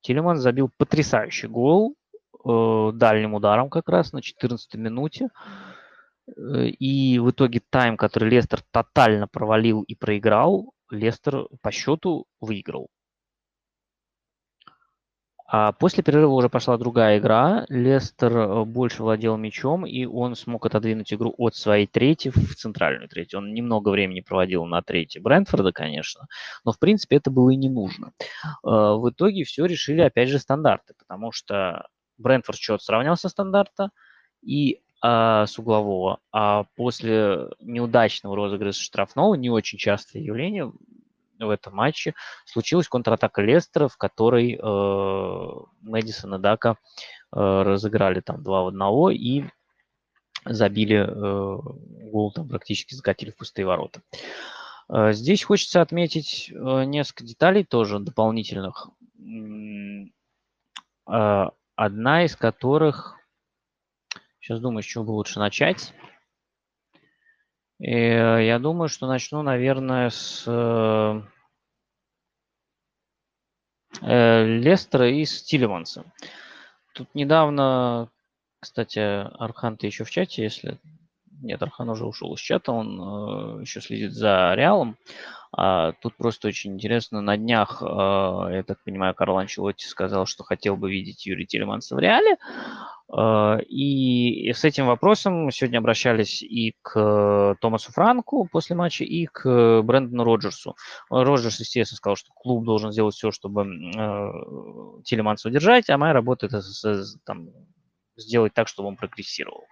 Тилеманс 0.00 0.40
забил 0.40 0.68
потрясающий 0.76 1.46
гол 1.46 1.94
э, 2.44 2.90
дальним 2.92 3.34
ударом 3.34 3.70
как 3.70 3.88
раз 3.88 4.12
на 4.12 4.20
14 4.20 4.74
минуте. 4.74 5.28
Э, 6.26 6.66
и 6.66 7.20
в 7.20 7.30
итоге 7.30 7.62
тайм, 7.70 7.96
который 7.96 8.28
Лестер 8.30 8.62
тотально 8.72 9.28
провалил 9.28 9.82
и 9.82 9.94
проиграл, 9.94 10.72
Лестер 10.90 11.46
по 11.62 11.70
счету 11.70 12.26
выиграл. 12.40 12.88
А 15.52 15.72
после 15.72 16.04
перерыва 16.04 16.30
уже 16.30 16.48
пошла 16.48 16.78
другая 16.78 17.18
игра. 17.18 17.66
Лестер 17.68 18.36
э, 18.36 18.64
больше 18.64 19.02
владел 19.02 19.36
мячом, 19.36 19.84
и 19.84 20.04
он 20.04 20.36
смог 20.36 20.64
отодвинуть 20.64 21.12
игру 21.12 21.34
от 21.38 21.56
своей 21.56 21.88
трети 21.88 22.28
в 22.28 22.54
центральную 22.54 23.08
треть. 23.08 23.34
Он 23.34 23.52
немного 23.52 23.88
времени 23.88 24.20
проводил 24.20 24.64
на 24.64 24.80
трети 24.80 25.18
Брентфорда, 25.18 25.72
конечно, 25.72 26.28
но 26.64 26.70
в 26.70 26.78
принципе 26.78 27.16
это 27.16 27.32
было 27.32 27.50
и 27.50 27.56
не 27.56 27.68
нужно. 27.68 28.12
Э, 28.22 28.94
в 28.94 29.10
итоге 29.10 29.42
все 29.42 29.64
решили 29.64 30.02
опять 30.02 30.28
же 30.28 30.38
стандарты, 30.38 30.94
потому 30.96 31.32
что 31.32 31.88
Брентфорд 32.16 32.58
счет 32.58 32.80
сравнялся 32.80 33.28
стандарта 33.28 33.90
и 34.42 34.80
а, 35.02 35.46
с 35.46 35.58
углового, 35.58 36.18
а 36.30 36.64
после 36.76 37.48
неудачного 37.60 38.36
розыгрыша 38.36 38.82
штрафного, 38.82 39.34
не 39.34 39.48
очень 39.48 39.78
частое 39.78 40.22
явление, 40.22 40.70
в 41.46 41.50
этом 41.50 41.74
матче 41.74 42.14
случилась 42.44 42.88
контратака 42.88 43.42
Лестера, 43.42 43.88
в 43.88 43.96
которой 43.96 44.54
э, 44.54 45.48
Мэдисон 45.82 46.34
и 46.34 46.38
Дака 46.38 46.70
э, 46.70 46.76
разыграли 47.38 48.20
там 48.20 48.42
2 48.42 48.62
в 48.62 48.66
1 48.68 49.10
и 49.20 49.44
забили 50.44 50.96
э, 50.96 52.10
гол, 52.10 52.32
там 52.32 52.48
практически 52.48 52.94
закатили 52.94 53.30
в 53.30 53.36
пустые 53.36 53.66
ворота. 53.66 54.02
Э, 54.88 55.12
здесь 55.12 55.44
хочется 55.44 55.80
отметить 55.80 56.50
э, 56.50 56.84
несколько 56.84 57.24
деталей 57.24 57.64
тоже 57.64 57.98
дополнительных. 57.98 58.88
Э, 61.08 61.46
одна 61.76 62.24
из 62.24 62.36
которых, 62.36 63.16
сейчас 64.40 64.60
думаю, 64.60 64.82
с 64.82 64.86
чего 64.86 65.04
бы 65.04 65.10
лучше 65.12 65.38
начать. 65.38 65.94
И 67.80 67.92
э, 67.92 68.44
я 68.44 68.58
думаю, 68.58 68.88
что 68.88 69.06
начну, 69.06 69.42
наверное, 69.42 70.10
с 70.10 70.44
э, 70.46 71.22
э, 74.02 74.44
Лестера 74.44 75.08
и 75.08 75.24
с 75.24 75.42
Тилеманса. 75.42 76.04
Тут 76.94 77.08
недавно, 77.14 78.10
кстати, 78.60 78.98
Архан, 78.98 79.78
ты 79.78 79.86
еще 79.86 80.04
в 80.04 80.10
чате, 80.10 80.42
если... 80.42 80.78
Нет, 81.42 81.62
Архан 81.62 81.88
уже 81.88 82.04
ушел 82.04 82.34
из 82.34 82.40
чата, 82.40 82.70
он 82.70 83.62
еще 83.62 83.80
следит 83.80 84.12
за 84.12 84.52
Реалом. 84.54 84.98
А, 85.52 85.92
тут 86.02 86.14
просто 86.18 86.48
очень 86.48 86.74
интересно, 86.74 87.22
на 87.22 87.38
днях, 87.38 87.80
я 87.80 88.62
так 88.66 88.84
понимаю, 88.84 89.14
Карл 89.14 89.38
Анчелотти 89.38 89.86
сказал, 89.86 90.26
что 90.26 90.44
хотел 90.44 90.76
бы 90.76 90.90
видеть 90.90 91.24
Юрия 91.24 91.46
Телеманса 91.46 91.96
в 91.96 91.98
Реале. 91.98 92.36
Э, 93.16 93.58
и 93.68 94.52
с 94.52 94.64
этим 94.64 94.86
вопросом 94.86 95.50
сегодня 95.50 95.78
обращались 95.78 96.42
и 96.42 96.74
к 96.82 97.56
Томасу 97.60 97.92
Франку 97.92 98.48
после 98.50 98.76
матча, 98.76 99.04
и 99.04 99.26
к 99.26 99.82
Брэндону 99.82 100.24
Роджерсу. 100.24 100.76
Роджерс, 101.10 101.60
естественно, 101.60 101.96
сказал, 101.96 102.16
что 102.16 102.32
клуб 102.34 102.64
должен 102.64 102.92
сделать 102.92 103.14
все, 103.14 103.30
чтобы 103.30 103.62
э, 103.62 105.02
Телеманса 105.04 105.48
удержать, 105.48 105.90
а 105.90 105.98
моя 105.98 106.12
работа 106.12 106.46
это 106.46 106.62
там, 107.24 107.50
сделать 108.16 108.54
так, 108.54 108.68
чтобы 108.68 108.88
он 108.88 108.96
прогрессировал. 108.96 109.64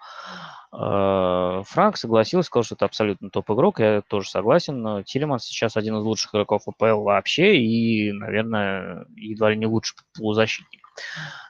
Э, 0.73 1.63
Франк 1.65 1.97
согласился, 1.97 2.47
сказал, 2.47 2.65
что 2.65 2.75
это 2.75 2.85
абсолютно 2.87 3.31
топ-игрок, 3.31 3.81
я 3.81 4.03
тоже 4.03 4.29
согласен, 4.29 4.81
но 4.81 5.03
Тилеман 5.03 5.39
сейчас 5.39 5.77
один 5.77 5.97
из 5.97 6.03
лучших 6.03 6.35
игроков 6.35 6.63
АПЛ 6.67 7.03
вообще 7.03 7.57
и, 7.59 8.13
наверное, 8.13 9.07
едва 9.17 9.51
ли 9.51 9.57
не 9.57 9.67
лучший 9.67 9.97
полузащитник 10.17 10.88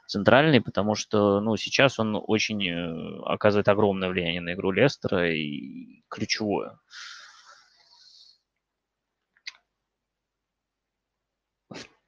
центральный, 0.07 0.61
потому 0.61 0.95
что, 0.95 1.41
ну, 1.41 1.57
сейчас 1.57 1.99
он 1.99 2.21
очень 2.27 2.67
э, 2.67 3.21
оказывает 3.25 3.69
огромное 3.69 4.09
влияние 4.09 4.41
на 4.41 4.55
игру 4.55 4.71
Лестера 4.71 5.31
и 5.31 6.03
ключевое. 6.09 6.79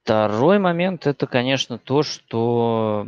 Второй 0.03 0.59
момент 0.59 1.07
это, 1.07 1.26
конечно, 1.26 1.78
то, 1.78 2.03
что 2.03 3.07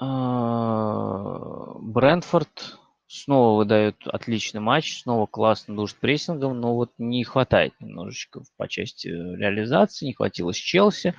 а, 0.00 1.74
Брентфорд 1.80 2.78
снова 3.08 3.56
выдает 3.56 3.96
отличный 4.06 4.60
матч, 4.60 5.02
снова 5.02 5.26
классно 5.26 5.74
душит 5.74 5.96
прессингом, 5.98 6.60
но 6.60 6.74
вот 6.74 6.92
не 6.98 7.24
хватает 7.24 7.72
немножечко 7.80 8.42
по 8.56 8.68
части 8.68 9.08
реализации, 9.08 10.06
не 10.06 10.12
хватило 10.12 10.52
с 10.52 10.56
Челси, 10.56 11.14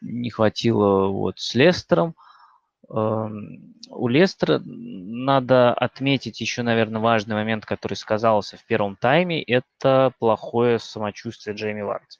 не 0.00 0.30
хватило 0.30 1.06
вот 1.06 1.38
с 1.38 1.54
Лестером. 1.54 2.16
Эм, 2.90 3.74
у 3.88 4.08
Лестера 4.08 4.60
надо 4.64 5.72
отметить 5.72 6.40
еще, 6.40 6.62
наверное, 6.62 7.00
важный 7.00 7.36
момент, 7.36 7.64
который 7.64 7.94
сказался 7.94 8.56
в 8.56 8.64
первом 8.64 8.96
тайме, 8.96 9.42
это 9.42 10.12
плохое 10.18 10.78
самочувствие 10.78 11.54
Джейми 11.54 11.82
Варди. 11.82 12.18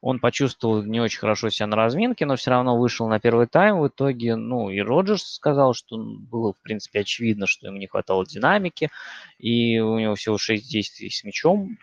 Он 0.00 0.20
почувствовал 0.20 0.82
не 0.82 1.00
очень 1.00 1.18
хорошо 1.18 1.50
себя 1.50 1.66
на 1.66 1.76
разминке, 1.76 2.24
но 2.24 2.36
все 2.36 2.50
равно 2.50 2.78
вышел 2.78 3.08
на 3.08 3.18
первый 3.18 3.46
тайм. 3.46 3.80
В 3.80 3.88
итоге, 3.88 4.36
ну, 4.36 4.70
и 4.70 4.80
Роджерс 4.80 5.34
сказал, 5.34 5.74
что 5.74 5.96
было, 5.98 6.52
в 6.52 6.62
принципе, 6.62 7.00
очевидно, 7.00 7.46
что 7.46 7.66
ему 7.66 7.78
не 7.78 7.88
хватало 7.88 8.24
динамики, 8.24 8.90
и 9.38 9.78
у 9.80 9.98
него 9.98 10.14
всего 10.14 10.38
6 10.38 10.70
действий 10.70 11.10
с 11.10 11.24
мячом 11.24 11.78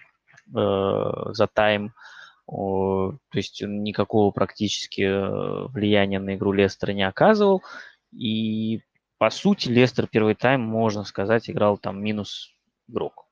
э, 0.56 1.12
за 1.34 1.48
тайм. 1.48 1.94
То 2.48 3.18
есть 3.34 3.62
никакого 3.62 4.32
практически 4.32 5.02
э, 5.02 5.68
влияния 5.70 6.20
на 6.20 6.36
игру 6.36 6.52
Лестера 6.52 6.92
не 6.92 7.04
оказывал. 7.04 7.64
И, 8.12 8.82
по 9.18 9.30
сути, 9.30 9.68
Лестер 9.68 10.08
первый 10.08 10.36
тайм, 10.36 10.62
можно 10.62 11.04
сказать, 11.04 11.50
играл 11.50 11.78
там 11.78 12.02
минус 12.04 12.52
игрок. 12.88 13.26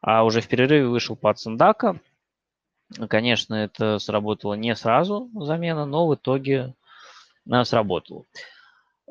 А 0.00 0.24
уже 0.24 0.40
в 0.40 0.48
перерыве 0.48 0.86
вышел 0.86 1.16
Пацандака, 1.16 2.00
Конечно, 3.08 3.54
это 3.54 3.98
сработало 3.98 4.54
не 4.54 4.74
сразу, 4.76 5.28
замена, 5.34 5.86
но 5.86 6.06
в 6.06 6.14
итоге 6.14 6.74
она 7.44 7.64
сработала. 7.64 8.24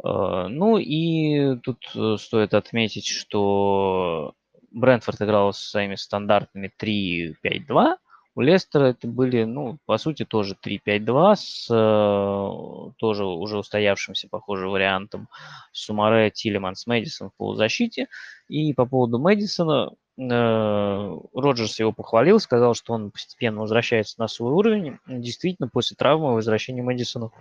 Э, 0.03 0.47
ну 0.49 0.77
и 0.77 1.57
тут 1.57 1.83
э, 1.95 2.17
стоит 2.19 2.53
отметить, 2.53 3.07
что 3.07 4.33
Брентфорд 4.71 5.21
играл 5.21 5.53
со 5.53 5.69
своими 5.69 5.95
стандартными 5.95 6.71
3-5-2. 6.81 7.97
У 8.35 8.41
Лестера 8.41 8.87
это 8.87 9.07
были, 9.07 9.43
ну, 9.45 9.77
по 9.85 9.97
сути, 9.97 10.25
тоже 10.25 10.55
3-5-2 10.61 11.35
с 11.35 11.67
э, 11.71 12.91
тоже 12.97 13.25
уже 13.25 13.57
устоявшимся, 13.57 14.27
похоже, 14.29 14.67
вариантом 14.67 15.29
Сумаре, 15.71 16.31
Тилеманс, 16.31 16.85
Мэдисон 16.85 17.29
в 17.29 17.33
полузащите. 17.37 18.07
И 18.49 18.73
по 18.73 18.85
поводу 18.85 19.19
Мэдисона, 19.19 19.91
Э, 20.17 21.17
Роджерс 21.33 21.79
его 21.79 21.91
похвалил, 21.91 22.39
сказал, 22.39 22.73
что 22.73 22.93
он 22.93 23.11
постепенно 23.11 23.61
возвращается 23.61 24.15
на 24.19 24.27
свой 24.27 24.53
уровень. 24.53 24.97
Действительно, 25.07 25.67
после 25.67 25.95
травмы 25.95 26.33
возвращение 26.33 26.83
Мэдисона 26.83 27.31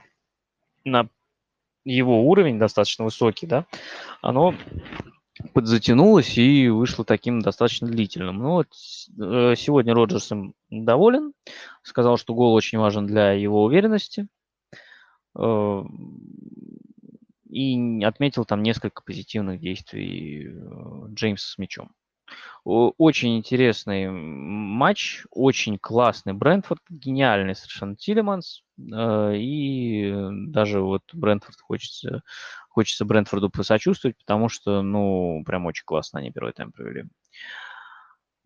на 0.85 1.09
его 1.85 2.23
уровень 2.29 2.59
достаточно 2.59 3.05
высокий, 3.05 3.47
да, 3.47 3.67
оно 4.23 4.55
подзатянулось 5.53 6.39
и 6.39 6.69
вышло 6.69 7.05
таким 7.05 7.41
достаточно 7.41 7.89
длительным. 7.89 8.39
Ну 8.39 8.51
вот 8.51 8.69
э, 8.69 9.55
сегодня 9.57 9.95
Роджерс 9.95 10.33
им 10.33 10.55
доволен, 10.71 11.33
сказал, 11.83 12.17
что 12.17 12.35
гол 12.35 12.55
очень 12.55 12.79
важен 12.79 13.07
для 13.07 13.33
его 13.33 13.65
уверенности 13.65 14.27
э, 15.37 15.83
и 17.49 18.05
отметил 18.05 18.45
там 18.45 18.63
несколько 18.63 19.03
позитивных 19.03 19.61
действий 19.61 20.53
Джеймса 21.15 21.53
с 21.53 21.59
мячом. 21.59 21.93
Очень 22.65 23.37
интересный 23.37 24.09
матч, 24.09 25.25
очень 25.31 25.79
классный 25.79 26.33
Брентфорд, 26.33 26.81
гениальный 26.89 27.55
совершенно 27.55 27.95
Тилеманс. 27.95 28.63
Э, 28.79 29.37
и 29.37 30.15
даже 30.49 30.81
вот 30.81 31.03
Брентфорд 31.13 31.61
хочется, 31.61 32.23
хочется 32.71 33.05
Брентфорду 33.05 33.51
посочувствовать, 33.51 34.17
потому 34.17 34.49
что, 34.49 34.81
ну, 34.81 35.43
прям 35.45 35.67
очень 35.67 35.85
классно 35.85 36.21
они 36.21 36.33
первый 36.33 36.55
тайм 36.55 36.73
провели. 36.73 37.05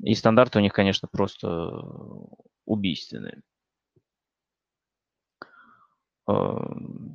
И 0.02 0.14
стандарты 0.14 0.58
у 0.58 0.62
них, 0.62 0.72
конечно, 0.72 1.08
просто 1.10 1.48
убийственные. 2.64 3.42
Э, 6.28 6.56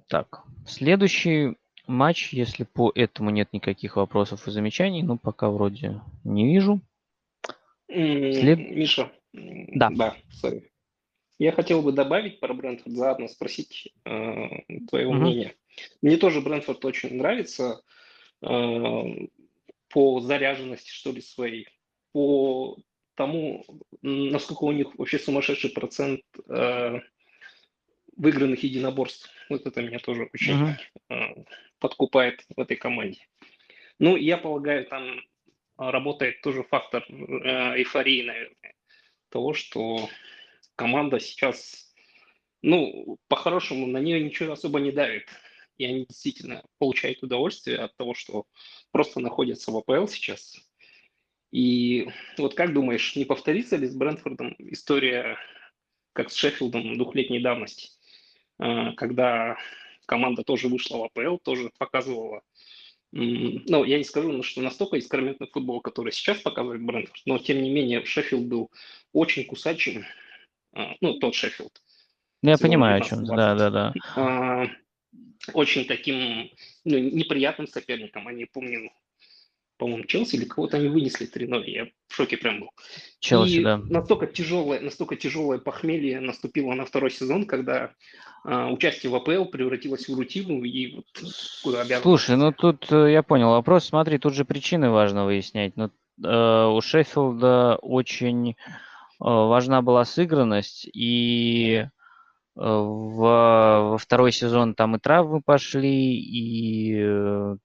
так, 0.07 0.43
следующий 0.66 1.57
матч, 1.88 2.34
если 2.34 2.64
по 2.64 2.92
этому 2.94 3.30
нет 3.30 3.54
никаких 3.54 3.96
вопросов 3.96 4.48
и 4.48 4.52
замечаний, 4.52 5.04
ну, 5.04 5.18
пока 5.18 5.50
вроде 5.50 6.02
не 6.24 6.46
вижу. 6.46 6.82
След... 7.88 8.58
Миша. 8.58 9.12
Да. 9.34 9.90
Да, 9.90 10.16
sorry. 10.44 10.70
Я 11.40 11.52
хотел 11.52 11.82
бы 11.82 11.92
добавить 11.92 12.40
про 12.40 12.54
Брентфорд, 12.54 12.96
заодно 12.96 13.28
спросить 13.28 13.92
э, 14.06 14.48
твоего 14.90 15.12
угу. 15.12 15.20
мнения. 15.20 15.56
Мне 16.02 16.18
тоже 16.18 16.42
Брентфорд 16.42 16.86
очень 16.86 17.16
нравится 17.16 17.82
э, 18.42 19.28
по 19.90 20.22
заряженности, 20.22 20.90
что 20.90 21.12
ли, 21.12 21.22
своей, 21.22 21.68
по 22.12 22.78
тому, 23.16 23.66
насколько 24.02 24.64
у 24.64 24.72
них 24.72 24.96
вообще 24.98 25.20
сумасшедший 25.20 25.72
процент 25.72 26.22
э, 26.48 27.00
выигранных 28.16 28.64
единоборств. 28.64 29.30
Вот 29.50 29.66
это 29.66 29.82
меня 29.82 30.00
тоже 30.00 30.30
очень 30.34 30.54
uh-huh. 30.54 30.76
э, 31.10 31.44
подкупает 31.84 32.46
в 32.56 32.62
этой 32.62 32.78
команде. 32.78 33.20
Ну, 34.00 34.16
я 34.16 34.38
полагаю, 34.38 34.86
там 34.86 35.20
работает 35.78 36.42
тоже 36.42 36.64
фактор 36.64 37.04
э, 37.10 37.14
эйфории, 37.78 38.24
наверное, 38.24 38.74
того, 39.28 39.54
что 39.54 40.10
команда 40.78 41.20
сейчас, 41.20 41.94
ну, 42.62 43.18
по-хорошему, 43.28 43.86
на 43.86 43.98
нее 43.98 44.24
ничего 44.24 44.54
особо 44.54 44.80
не 44.80 44.94
давит. 44.94 45.28
И 45.78 45.84
они 45.84 46.06
действительно 46.06 46.64
получают 46.80 47.22
удовольствие 47.22 47.80
от 47.80 47.94
того, 47.98 48.14
что 48.14 48.46
просто 48.92 49.20
находятся 49.20 49.72
в 49.72 49.78
АПЛ 49.78 50.08
сейчас. 50.08 50.56
И 51.52 52.08
вот 52.38 52.56
как 52.56 52.72
думаешь, 52.74 53.14
не 53.18 53.26
повторится 53.26 53.76
ли 53.76 53.88
с 53.88 53.94
Брентфордом 53.94 54.56
история, 54.60 55.38
как 56.14 56.32
с 56.32 56.36
Шеффилдом 56.36 56.98
двухлетней 56.98 57.42
давности, 57.42 57.90
э, 58.60 58.94
когда 58.94 59.58
команда 60.06 60.43
тоже 60.43 60.68
вышла 60.68 60.97
в 60.97 61.04
АПЛ, 61.04 61.38
тоже 61.38 61.72
показывала 61.78 62.41
ну, 63.16 63.84
я 63.84 63.99
не 63.99 64.04
скажу, 64.04 64.41
что 64.41 64.62
настолько 64.62 64.97
искрометный 64.97 65.47
футбол, 65.47 65.82
который 65.82 66.12
сейчас 66.12 66.39
показывает 66.39 66.82
Брентфорд, 66.82 67.22
но 67.28 67.38
тем 67.38 67.62
не 67.62 67.70
менее 67.70 68.04
Шеффилд 68.04 68.47
был 68.47 68.72
очень 69.12 69.45
кусачим, 69.45 70.04
а, 70.74 70.95
ну, 70.99 71.20
тот 71.20 71.36
Шеффилд. 71.36 71.80
Ну, 72.41 72.49
я 72.49 72.58
понимаю, 72.58 72.97
о 72.97 73.06
чем, 73.06 73.24
да, 73.26 73.54
да, 73.54 73.70
да. 73.70 73.93
А, 74.16 74.66
очень 75.54 75.86
таким 75.86 76.49
ну, 76.86 76.97
неприятным 76.97 77.68
соперником. 77.68 78.28
Они, 78.28 78.45
помню, 78.45 78.91
по-моему, 79.78 80.05
Челси 80.05 80.36
или 80.36 80.45
кого-то 80.45 80.78
они 80.78 80.88
вынесли 80.88 81.28
3-0. 81.28 81.63
Я 81.65 81.88
в 82.07 82.15
шоке 82.15 82.38
прям 82.38 82.61
был. 82.61 82.69
Челси, 83.19 83.51
и 83.51 83.63
да. 83.63 83.78
Настолько 83.78 84.28
тяжелое, 84.28 84.80
настолько 84.80 85.15
тяжелое 85.15 85.57
похмелье 85.57 86.19
наступило 86.19 86.74
на 86.74 86.86
второй 86.86 87.11
сезон, 87.11 87.45
когда 87.45 87.91
а, 88.45 88.69
участие 88.69 89.11
в 89.11 89.15
АПЛ 89.15 89.45
превратилось 89.45 90.07
в 90.07 90.15
рутину 90.15 90.63
и 90.63 90.95
вот 90.95 91.05
куда 91.63 91.82
обязан. 91.82 92.03
Слушай, 92.03 92.36
ну 92.36 92.51
тут 92.51 92.91
э, 92.91 93.11
я 93.11 93.24
понял 93.24 93.49
вопрос. 93.49 93.86
Смотри, 93.86 94.17
тут 94.17 94.34
же 94.34 94.45
причины 94.45 94.89
важно 94.89 95.26
выяснять. 95.26 95.76
Но 95.78 95.89
ну, 96.17 96.30
э, 96.30 96.67
у 96.67 96.82
Шеффилда 96.82 97.78
очень 97.82 98.51
э, 98.51 98.53
важна 99.19 99.82
была 99.82 100.05
сыгранность 100.05 100.88
и 100.93 101.78
э, 101.78 101.89
в, 102.55 103.17
во 103.17 103.97
второй 103.97 104.32
сезон 104.32 104.76
там 104.76 104.97
и 104.97 104.99
травмы 104.99 105.41
пошли, 105.41 106.15
и 106.19 106.95
э, 106.97 107.55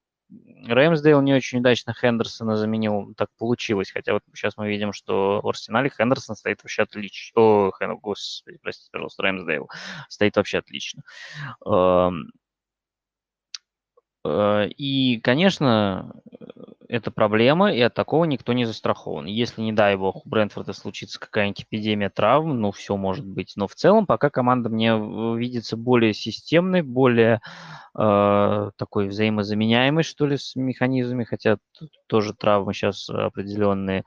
Рэмсдейл 0.67 1.21
не 1.23 1.35
очень 1.35 1.61
удачно 1.61 1.95
Хендерсона 1.95 2.57
заменил, 2.57 3.15
так 3.17 3.31
получилось. 3.39 3.91
Хотя 3.91 4.13
вот 4.13 4.23
сейчас 4.35 4.57
мы 4.57 4.69
видим, 4.69 4.93
что 4.93 5.41
в 5.43 5.49
Арсенале 5.49 5.91
Хендерсон 5.91 6.37
стоит 6.37 6.63
вообще 6.63 6.83
отлично. 6.83 7.41
О, 7.41 7.71
Хэн, 7.71 7.97
господи, 7.99 8.59
простите, 8.63 8.91
пожалуйста, 8.93 9.23
Рэмсдейл 9.23 9.69
стоит 10.09 10.37
вообще 10.37 10.59
отлично. 10.59 11.03
Э, 14.29 14.69
и, 14.69 15.21
конечно, 15.21 16.13
это 16.89 17.11
проблема, 17.11 17.73
и 17.73 17.81
от 17.81 17.95
такого 17.95 18.25
никто 18.25 18.53
не 18.53 18.65
застрахован. 18.65 19.27
Если, 19.27 19.61
не 19.61 19.73
дай 19.73 19.97
бог, 19.97 20.25
у 20.25 20.29
Брентфорда 20.29 20.73
случится 20.73 21.21
какая-нибудь 21.21 21.65
эпидемия 21.65 22.11
травм, 22.11 22.61
ну, 22.61 22.73
все 22.73 22.97
может 22.97 23.27
быть. 23.27 23.53
Но 23.57 23.67
в 23.69 23.75
целом 23.75 24.07
пока 24.07 24.31
команда 24.31 24.71
мне 24.71 24.93
видится 25.37 25.77
более 25.77 26.15
системной, 26.15 26.83
более 26.83 27.41
э, 27.99 28.71
такой 28.77 29.09
взаимозаменяемой, 29.09 30.03
что 30.03 30.27
ли, 30.27 30.39
с 30.39 30.57
механизмами, 30.57 31.25
хотя 31.25 31.59
тоже 32.07 32.35
травмы 32.35 32.73
сейчас 32.73 33.09
определенные 33.11 34.05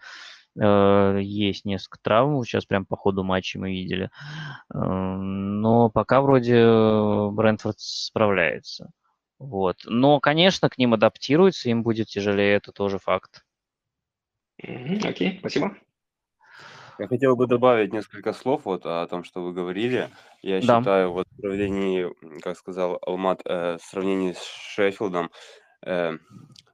э, 0.60 1.19
есть 1.22 1.65
несколько 1.65 1.99
травм, 2.02 2.43
сейчас 2.43 2.65
прям 2.65 2.85
по 2.85 2.98
ходу 2.98 3.23
матча 3.23 3.60
мы 3.60 3.72
видели. 3.72 4.10
Э, 4.73 4.77
но 4.77 5.89
пока 5.89 6.22
вроде 6.22 6.64
Брентфорд 7.31 7.80
справляется. 7.80 8.91
Вот. 9.42 9.78
Но, 9.86 10.20
конечно, 10.20 10.70
к 10.70 10.78
ним 10.78 10.94
адаптируется, 10.94 11.70
им 11.70 11.82
будет 11.82 12.08
тяжелее, 12.08 12.58
это 12.58 12.72
тоже 12.72 13.00
факт. 13.00 13.44
Окей, 14.60 15.00
okay, 15.00 15.40
спасибо. 15.40 15.76
Я 17.00 17.08
хотел 17.08 17.36
бы 17.36 17.48
добавить 17.48 17.92
несколько 17.92 18.34
слов 18.34 18.66
вот 18.66 18.86
о 18.86 19.08
том, 19.08 19.24
что 19.24 19.42
вы 19.42 19.52
говорили. 19.52 20.12
Я 20.44 20.62
да. 20.62 20.78
считаю, 20.78 21.12
вот 21.12 21.28
в 21.32 21.42
сравнении, 21.42 22.08
как 22.42 22.56
сказал 22.56 23.00
Алмат, 23.02 23.42
э, 23.46 23.78
в 23.78 23.84
сравнении 23.84 24.34
с 24.34 24.44
Шеффилдом, 24.44 25.32
э, 25.84 26.20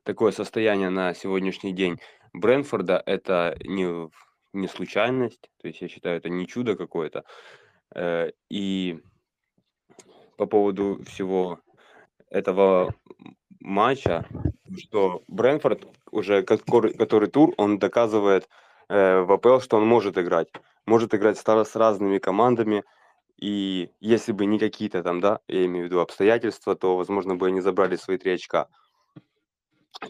такое 0.04 0.34
состояние 0.34 0.90
на 0.90 1.14
сегодняшний 1.14 1.72
день 1.72 2.02
Брэнфорда 2.34 3.02
это 3.06 3.56
не, 3.64 4.10
не 4.52 4.68
случайность, 4.68 5.50
то 5.62 5.70
есть 5.70 5.80
я 5.80 5.88
считаю, 5.88 6.18
это 6.18 6.28
не 6.28 6.46
чудо 6.46 6.76
какое-то. 6.76 7.24
Э, 7.96 8.32
и 8.50 9.00
по 10.36 10.46
поводу 10.46 11.02
всего 11.06 11.62
этого 12.30 12.94
матча, 13.60 14.26
что 14.78 15.24
Брэнфорд 15.28 15.88
уже 16.12 16.44
который, 16.44 16.94
который 16.94 17.30
тур, 17.30 17.54
он 17.58 17.80
доказывает 17.80 18.48
э, 18.90 19.22
в 19.22 19.32
АПЛ, 19.32 19.60
что 19.60 19.78
он 19.78 19.88
может 19.88 20.18
играть. 20.18 20.48
Может 20.86 21.14
играть 21.14 21.38
с, 21.38 21.76
разными 21.76 22.18
командами, 22.18 22.84
и 23.38 23.92
если 24.00 24.32
бы 24.32 24.46
не 24.46 24.58
какие-то 24.58 25.04
там, 25.04 25.20
да, 25.20 25.40
я 25.48 25.66
имею 25.66 25.86
в 25.86 25.88
виду 25.90 26.00
обстоятельства, 26.00 26.76
то, 26.76 26.98
возможно, 26.98 27.36
бы 27.36 27.48
они 27.48 27.62
забрали 27.62 27.96
свои 27.96 28.18
три 28.18 28.32
очка. 28.32 28.68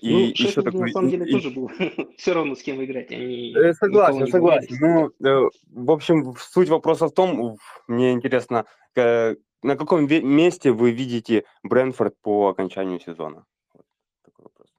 И 0.01 0.11
ну, 0.11 0.19
еще 0.19 0.47
Шеффилд, 0.47 0.65
такой, 0.65 0.81
на 0.81 0.87
самом 0.89 1.09
деле, 1.09 1.25
и, 1.25 1.31
тоже 1.31 1.49
был 1.49 1.71
все 2.17 2.33
равно 2.33 2.55
с 2.55 2.61
кем 2.61 2.83
играть. 2.83 3.11
Они 3.11 3.53
э, 3.55 3.73
согласен, 3.73 4.27
согласен. 4.27 4.77
Ну, 4.79 5.27
э, 5.27 5.49
в 5.69 5.91
общем, 5.91 6.35
суть 6.37 6.69
вопроса 6.69 7.07
в 7.07 7.13
том, 7.13 7.57
мне 7.87 8.11
интересно, 8.11 8.65
на 8.95 9.75
каком 9.75 10.07
месте 10.07 10.71
вы 10.71 10.91
видите 10.91 11.45
Брэнфорд 11.63 12.15
по 12.21 12.49
окончанию 12.49 12.99
сезона? 12.99 13.45
Вот 13.73 13.85
такой 14.23 14.43
вопрос. 14.43 14.69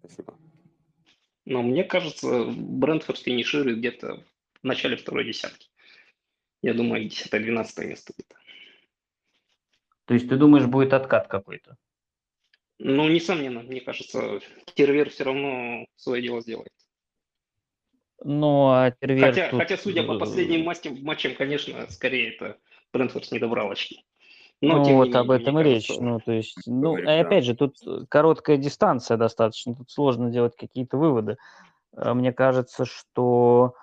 Спасибо. 0.00 0.34
Ну, 1.44 1.62
мне 1.62 1.84
кажется, 1.84 2.44
Брэнфорд 2.44 3.18
финиширует 3.18 3.78
где-то 3.78 4.24
в 4.62 4.64
начале 4.64 4.96
второй 4.96 5.24
десятки. 5.24 5.68
Я 6.62 6.74
думаю, 6.74 7.06
10-12 7.06 7.84
место 7.84 8.12
будет. 8.16 8.34
То 10.06 10.14
есть 10.14 10.28
ты 10.28 10.36
думаешь, 10.36 10.66
будет 10.66 10.92
откат 10.92 11.28
какой-то? 11.28 11.76
Ну, 12.78 13.08
несомненно, 13.08 13.62
мне 13.62 13.80
кажется, 13.80 14.40
Тервер 14.74 15.10
все 15.10 15.24
равно 15.24 15.86
свое 15.96 16.22
дело 16.22 16.40
сделает. 16.42 16.72
Ну, 18.22 18.68
а 18.68 18.90
Тервер... 18.90 19.26
Хотя, 19.26 19.48
тут... 19.48 19.60
хотя 19.60 19.76
судя 19.76 20.02
по 20.02 20.18
последним 20.18 20.64
матчам, 20.64 21.02
матчам, 21.02 21.34
конечно, 21.34 21.86
скорее 21.90 22.34
это 22.34 22.58
Брентфорд 22.92 23.30
не 23.32 23.38
добрал 23.38 23.70
очки. 23.70 24.04
Но, 24.62 24.78
ну, 24.78 24.96
вот 24.96 25.06
менее, 25.08 25.20
об 25.20 25.30
этом 25.30 25.58
и 25.60 25.64
речь. 25.64 25.88
Кажется, 25.88 26.04
ну, 26.04 26.20
то 26.20 26.32
есть, 26.32 26.56
ну, 26.66 26.92
говорит, 26.92 27.08
и 27.08 27.12
опять 27.12 27.44
да. 27.44 27.46
же, 27.46 27.56
тут 27.56 27.76
короткая 28.08 28.56
дистанция 28.56 29.16
достаточно, 29.16 29.74
тут 29.74 29.90
сложно 29.90 30.30
делать 30.30 30.56
какие-то 30.56 30.96
выводы. 30.96 31.36
А 31.94 32.14
мне 32.14 32.32
кажется, 32.32 32.84
что 32.86 33.74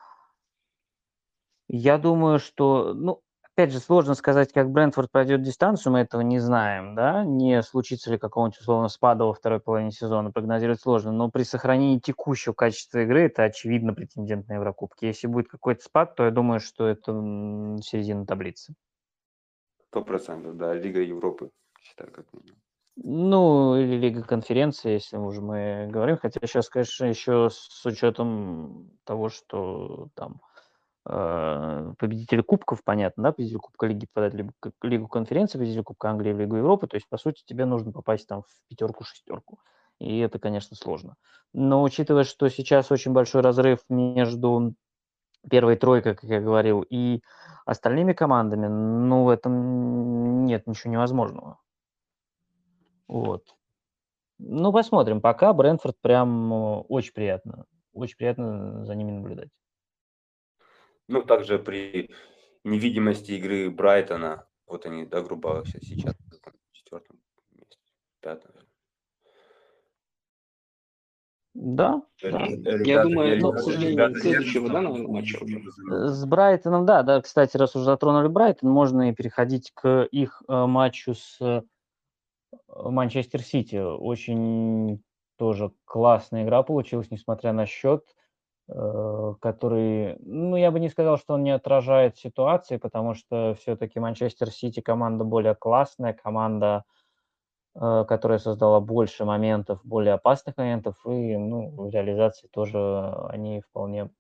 я 1.68 1.98
думаю, 1.98 2.40
что, 2.40 2.94
ну, 2.94 3.22
опять 3.56 3.72
же, 3.72 3.80
сложно 3.80 4.16
сказать, 4.16 4.52
как 4.52 4.72
Брентфорд 4.72 5.12
пройдет 5.12 5.44
дистанцию, 5.44 5.94
мы 5.94 6.00
этого 6.00 6.22
не 6.22 6.40
знаем, 6.40 6.96
да, 6.96 7.24
не 7.24 7.62
случится 7.62 8.12
ли 8.12 8.18
какого-нибудь 8.18 8.60
условно 8.60 8.88
спада 8.88 9.26
во 9.26 9.34
второй 9.34 9.60
половине 9.60 9.92
сезона, 9.92 10.32
прогнозировать 10.32 10.82
сложно, 10.82 11.12
но 11.12 11.30
при 11.30 11.44
сохранении 11.44 12.00
текущего 12.00 12.54
качества 12.54 13.04
игры 13.04 13.22
это 13.24 13.44
очевидно 13.44 13.94
претендент 13.94 14.48
на 14.48 14.54
Еврокубки. 14.54 15.06
Если 15.06 15.28
будет 15.28 15.50
какой-то 15.50 15.84
спад, 15.84 16.16
то 16.16 16.26
я 16.26 16.32
думаю, 16.32 16.60
что 16.60 16.88
это 16.88 17.12
середина 17.84 18.26
таблицы. 18.26 18.74
Сто 19.88 20.04
процентов, 20.04 20.58
да, 20.58 20.74
Лига 20.74 21.02
Европы, 21.02 21.52
считаю, 21.80 22.12
как 22.12 22.26
минимум. 22.34 22.58
Ну, 22.96 23.76
или 23.76 23.98
Лига 23.98 24.24
конференции, 24.24 24.94
если 24.94 25.18
уже 25.18 25.42
мы 25.42 25.88
говорим. 25.92 26.18
Хотя 26.18 26.40
сейчас, 26.46 26.70
конечно, 26.70 27.06
еще 27.06 27.50
с 27.52 27.86
учетом 27.86 28.92
того, 29.04 29.30
что 29.30 30.10
там 30.16 30.42
победители 31.06 32.42
кубков, 32.42 32.84
понятно, 32.84 33.24
да, 33.24 33.32
победитель 33.34 33.60
Кубка 33.60 33.88
Лиги 33.88 34.06
попадает 34.06 34.34
либо 34.34 34.54
Лигу 34.82 35.08
конференции, 35.08 35.58
победитель 35.58 35.84
Кубка 35.84 36.10
Англии 36.10 36.32
в 36.32 36.40
Лигу 36.40 36.56
Европы, 36.56 36.88
то 36.88 36.96
есть, 36.96 37.10
по 37.10 37.18
сути, 37.18 37.44
тебе 37.46 37.66
нужно 37.66 37.92
попасть 37.92 38.28
там 38.28 38.44
в 38.44 38.70
пятерку-шестерку. 38.70 39.60
И 40.00 40.20
это, 40.20 40.40
конечно, 40.40 40.76
сложно. 40.76 41.16
Но 41.54 41.84
учитывая, 41.84 42.24
что 42.24 42.48
сейчас 42.50 42.92
очень 42.92 43.12
большой 43.12 43.42
разрыв 43.42 43.80
между 43.90 44.76
первой 45.50 45.76
тройкой, 45.76 46.16
как 46.16 46.30
я 46.30 46.40
говорил, 46.40 46.86
и 46.90 47.22
остальными 47.66 48.14
командами, 48.14 48.68
ну, 48.68 49.24
в 49.24 49.30
этом 49.30 50.46
нет 50.46 50.68
ничего 50.68 50.94
невозможного. 50.94 51.60
Вот. 53.08 53.44
Ну, 54.40 54.72
посмотрим. 54.72 55.22
Пока 55.22 55.54
Брэнфорд 55.54 55.98
прям 56.02 56.54
э, 56.54 56.78
очень 56.90 57.14
приятно. 57.14 57.66
Очень 57.94 58.18
приятно 58.18 58.86
за 58.86 58.96
ними 58.96 59.12
наблюдать. 59.12 59.50
Ну, 61.08 61.22
также 61.24 61.60
при 61.60 62.10
невидимости 62.64 63.34
игры 63.34 63.70
Брайтона, 63.70 64.48
вот 64.66 64.86
они, 64.86 65.06
да, 65.06 65.22
грубо 65.22 65.50
говоря, 65.50 65.70
сейчас 65.82 66.16
в 66.16 66.72
четвертом 66.72 67.20
месте, 67.52 67.78
пятом. 68.22 68.52
Да, 71.54 72.02
да. 72.22 72.48
Я 72.84 73.04
думаю, 73.04 73.52
к 73.52 73.60
сожалению, 73.60 74.16
следующего, 74.16 74.70
да, 74.70 74.82
наверное, 74.82 75.08
матча 75.08 75.38
уже. 75.44 75.62
С 76.10 76.26
Брайтоном, 76.26 76.86
да, 76.86 77.04
да, 77.04 77.22
кстати, 77.22 77.58
раз 77.58 77.76
уже 77.76 77.86
затронули 77.86 78.28
Брайтон, 78.28 78.72
можно 78.72 79.10
и 79.10 79.14
переходить 79.14 79.72
к 79.72 80.04
их 80.06 80.42
э, 80.48 80.66
матчу 80.66 81.14
с 81.14 81.40
э, 81.42 81.62
Манчестер 82.70 83.44
Сити. 83.44 83.76
Очень 83.76 85.04
тоже 85.38 85.72
классная 85.86 86.44
игра 86.44 86.64
получилась, 86.64 87.12
несмотря 87.12 87.54
на 87.54 87.68
счет, 87.68 88.04
э, 88.04 88.23
который, 88.68 90.18
ну, 90.20 90.56
я 90.56 90.72
бы 90.72 90.80
не 90.80 90.90
сказал, 90.90 91.18
что 91.18 91.34
он 91.34 91.44
не 91.44 91.52
отражает 91.52 92.18
ситуации, 92.18 92.78
потому 92.78 93.14
что 93.14 93.56
все-таки 93.60 94.00
Манчестер 94.00 94.50
Сити 94.50 94.80
команда 94.80 95.26
более 95.26 95.54
классная, 95.54 96.14
команда 96.14 96.86
Э, 97.76 98.06
которая 98.08 98.38
создала 98.38 98.80
больше 98.80 99.26
моментов, 99.26 99.80
более 99.84 100.14
опасных 100.14 100.58
моментов, 100.58 100.96
и 101.08 101.36
ну, 101.38 101.72
в 101.72 101.90
реализации 101.90 102.48
тоже 102.48 102.78
они 103.30 103.62
вполне 103.62 104.12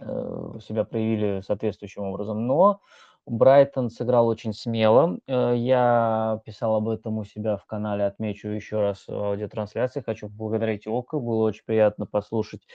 э, 0.00 0.58
себя 0.60 0.82
проявили 0.84 1.40
соответствующим 1.42 2.02
образом. 2.02 2.48
Но 2.48 2.80
Брайтон 3.26 3.90
сыграл 3.90 4.26
очень 4.26 4.52
смело. 4.52 5.18
Э, 5.26 5.54
я 5.56 6.40
писал 6.44 6.76
об 6.76 6.88
этом 6.88 7.18
у 7.18 7.24
себя 7.24 7.56
в 7.56 7.66
канале, 7.66 8.04
отмечу 8.04 8.48
еще 8.48 8.80
раз 8.80 9.08
аудиотрансляции. 9.08 10.02
Хочу 10.04 10.28
поблагодарить 10.28 10.86
ОКО. 10.86 11.18
Было 11.18 11.44
очень 11.44 11.64
приятно 11.64 12.06
послушать 12.06 12.66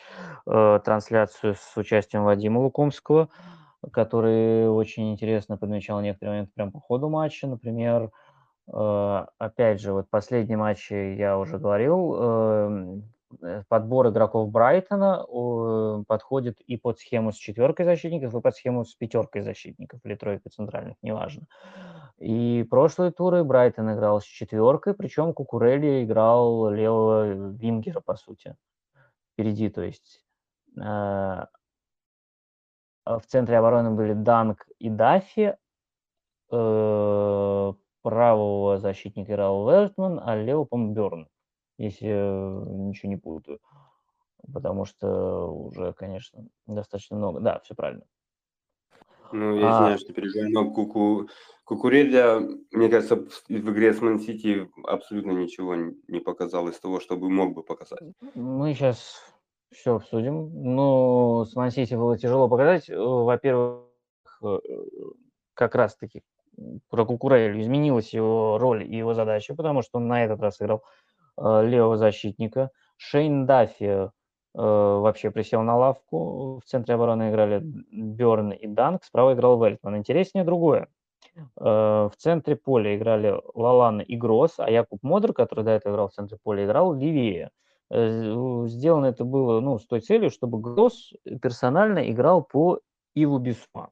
трансляцию 0.45 1.55
с 1.55 1.77
участием 1.77 2.23
Вадима 2.23 2.59
Лукомского, 2.59 3.29
который 3.91 4.69
очень 4.69 5.11
интересно 5.11 5.57
подмечал 5.57 6.01
некоторые 6.01 6.33
моменты 6.33 6.51
прямо 6.55 6.71
по 6.71 6.79
ходу 6.79 7.09
матча. 7.09 7.47
Например, 7.47 8.11
Э, 8.71 9.25
опять 9.37 9.81
же, 9.81 9.93
вот 9.93 10.09
последний 10.09 10.55
матч 10.55 10.91
я 10.91 11.37
уже 11.39 11.57
говорил, 11.57 12.15
э, 12.19 13.01
подбор 13.67 14.09
игроков 14.09 14.49
Брайтона 14.49 15.25
подходит 16.07 16.59
и 16.61 16.77
под 16.77 16.99
схему 16.99 17.31
с 17.31 17.35
четверкой 17.35 17.85
защитников, 17.85 18.33
и 18.33 18.41
под 18.41 18.55
схему 18.55 18.85
с 18.85 18.95
пятеркой 18.95 19.41
защитников 19.41 19.99
или 20.03 20.15
тройкой 20.15 20.51
центральных, 20.51 20.95
неважно. 21.01 21.45
И 22.17 22.65
прошлые 22.69 23.11
туры 23.11 23.43
Брайтон 23.43 23.93
играл 23.93 24.21
с 24.21 24.25
четверкой, 24.25 24.93
причем 24.93 25.33
Кукурелли 25.33 26.03
играл 26.03 26.69
левого 26.69 27.51
вингера, 27.51 27.99
по 27.99 28.15
сути, 28.15 28.55
впереди, 29.33 29.69
то 29.69 29.81
есть 29.81 30.23
э, 30.77 30.81
в 30.81 31.49
центре 33.27 33.57
обороны 33.57 33.91
были 33.91 34.13
Данк 34.13 34.65
и 34.79 34.89
Даффи, 34.89 35.57
правого 38.07 38.77
защитника 38.77 39.33
играл 39.33 39.69
Вертман, 39.69 40.21
а 40.23 40.35
левого, 40.35 40.65
по-моему, 40.65 40.93
Берн, 40.93 41.27
если 41.77 42.07
ничего 42.07 43.09
не 43.09 43.17
путаю. 43.17 43.59
Потому 44.53 44.85
что 44.85 45.47
уже, 45.47 45.93
конечно, 45.93 46.45
достаточно 46.65 47.17
много. 47.17 47.39
Да, 47.39 47.59
все 47.59 47.75
правильно. 47.75 48.05
Ну, 49.31 49.57
я 49.57 49.69
а... 49.69 49.77
знаю, 49.77 49.97
что 49.97 50.13
перебиваю, 50.13 50.51
но 50.51 50.71
Куку... 50.71 51.27
Кукурелля, 51.63 52.39
мне 52.71 52.87
кажется, 52.87 53.17
в 53.17 53.49
игре 53.49 53.93
с 53.93 54.01
Ман-Сити 54.01 54.69
абсолютно 54.85 55.31
ничего 55.31 55.75
не 55.75 56.19
показал 56.21 56.69
из 56.69 56.79
того, 56.79 57.01
что 57.01 57.17
бы 57.17 57.29
мог 57.29 57.53
бы 57.53 57.61
показать. 57.61 57.99
Мы 58.35 58.73
сейчас 58.73 59.21
все 59.73 59.95
обсудим. 59.95 60.49
Ну, 60.53 61.43
с 61.43 61.55
Ман-Сити 61.55 61.93
было 61.95 62.17
тяжело 62.17 62.47
показать. 62.47 62.87
Во-первых, 62.87 63.83
э, 64.43 64.59
как 65.53 65.75
раз-таки 65.75 66.23
про 66.89 67.05
Кукурелю 67.05 67.61
изменилась 67.61 68.13
его 68.13 68.57
роль 68.57 68.83
и 68.83 68.95
его 68.95 69.13
задача, 69.13 69.53
потому 69.53 69.81
что 69.81 69.97
он 69.97 70.07
на 70.07 70.23
этот 70.23 70.39
раз 70.39 70.61
играл 70.61 70.77
э, 70.77 70.81
левого 71.37 71.97
защитника. 71.97 72.71
Шейн 72.97 73.45
Даффи 73.45 73.85
э, 73.85 74.09
вообще 74.53 75.31
присел 75.31 75.61
на 75.61 75.77
лавку. 75.77 76.59
В 76.59 76.65
центре 76.65 76.95
обороны 76.95 77.29
играли 77.29 77.61
Берн 77.63 78.51
и 78.51 78.67
Данк, 78.67 79.03
справа 79.03 79.33
играл 79.33 79.63
Вельтман. 79.63 79.97
Интереснее 79.97 80.43
другое. 80.43 80.87
Э, 81.35 82.09
в 82.11 82.13
центре 82.17 82.55
поля 82.55 82.95
играли 82.97 83.39
Лалан 83.53 84.01
и 84.01 84.15
Гросс, 84.17 84.55
а 84.57 84.69
Якуб 84.69 85.03
Модр, 85.03 85.33
который 85.33 85.63
до 85.63 85.71
этого 85.71 85.93
играл 85.93 86.09
в 86.09 86.13
центре 86.13 86.37
поля, 86.41 86.65
играл 86.65 86.93
левее. 86.93 87.51
Э, 87.91 88.65
сделано 88.67 89.05
это 89.05 89.23
было 89.23 89.61
ну, 89.61 89.77
с 89.77 89.85
той 89.85 90.01
целью, 90.01 90.31
чтобы 90.31 90.59
Гросс 90.59 91.13
персонально 91.41 92.09
играл 92.09 92.43
по 92.43 92.79
Иву 93.13 93.37
Бисма. 93.37 93.91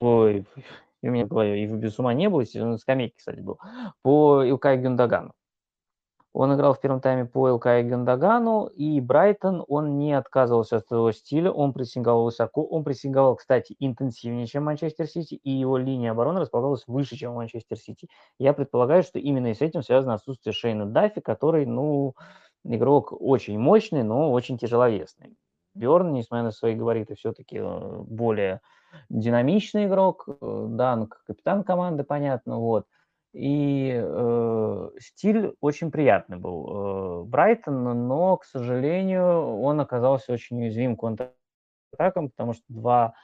Ой, 0.00 0.44
у 1.02 1.06
меня 1.06 1.26
в 1.26 1.28
голове 1.28 1.62
и 1.62 1.66
в 1.68 1.76
без 1.76 1.96
ума 1.98 2.12
не 2.12 2.28
было, 2.28 2.44
на 2.54 2.76
скамейке, 2.76 3.14
кстати, 3.16 3.38
был, 3.38 3.60
по 4.02 4.42
Илкай 4.42 4.78
Гюндагану. 4.78 5.32
Он 6.32 6.54
играл 6.54 6.72
в 6.72 6.80
первом 6.80 7.00
тайме 7.00 7.26
по 7.26 7.52
ЛК 7.52 7.66
и 7.66 7.82
Гендагану, 7.82 8.66
и 8.66 9.00
Брайтон, 9.00 9.64
он 9.68 9.98
не 9.98 10.14
отказывался 10.14 10.78
от 10.78 10.86
своего 10.86 11.12
стиля, 11.12 11.50
он 11.50 11.74
прессинговал 11.74 12.24
высоко, 12.24 12.64
он 12.64 12.84
прессинговал, 12.84 13.36
кстати, 13.36 13.76
интенсивнее, 13.78 14.46
чем 14.46 14.64
Манчестер 14.64 15.06
Сити, 15.06 15.34
и 15.34 15.50
его 15.50 15.76
линия 15.76 16.12
обороны 16.12 16.40
располагалась 16.40 16.84
выше, 16.86 17.16
чем 17.16 17.34
Манчестер 17.34 17.76
Сити. 17.76 18.08
Я 18.38 18.54
предполагаю, 18.54 19.02
что 19.02 19.18
именно 19.18 19.54
с 19.54 19.60
этим 19.60 19.82
связано 19.82 20.14
отсутствие 20.14 20.54
Шейна 20.54 20.86
Даффи, 20.86 21.20
который, 21.20 21.66
ну, 21.66 22.14
игрок 22.64 23.12
очень 23.12 23.58
мощный, 23.58 24.02
но 24.02 24.32
очень 24.32 24.56
тяжеловесный. 24.56 25.36
Бьорн, 25.74 26.12
несмотря 26.12 26.44
на 26.44 26.50
свои 26.50 26.74
габариты, 26.74 27.14
все-таки 27.14 27.58
э, 27.58 28.02
более 28.06 28.60
динамичный 29.08 29.86
игрок. 29.86 30.26
Э, 30.28 30.66
Данк, 30.68 31.22
капитан 31.26 31.64
команды, 31.64 32.04
понятно, 32.04 32.58
вот. 32.58 32.86
И 33.32 33.92
э, 33.94 34.90
стиль 34.98 35.54
очень 35.60 35.90
приятный 35.90 36.36
был 36.36 37.22
э, 37.22 37.24
Брайтон, 37.24 38.06
но, 38.06 38.36
к 38.36 38.44
сожалению, 38.44 39.60
он 39.60 39.80
оказался 39.80 40.32
очень 40.32 40.60
уязвим 40.60 40.96
контратакам, 40.96 42.28
потому 42.28 42.52
что 42.52 42.62
два 42.68 43.14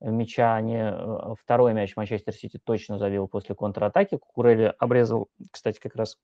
мяча, 0.00 0.54
они, 0.54 0.76
э, 0.76 1.34
второй 1.38 1.74
мяч 1.74 1.94
Манчестер 1.96 2.34
Сити 2.34 2.58
точно 2.62 2.98
завел 2.98 3.28
после 3.28 3.54
контратаки. 3.54 4.16
Кукурели 4.16 4.74
обрезал, 4.78 5.28
кстати, 5.50 5.78
как 5.78 5.94
раз, 5.94 6.16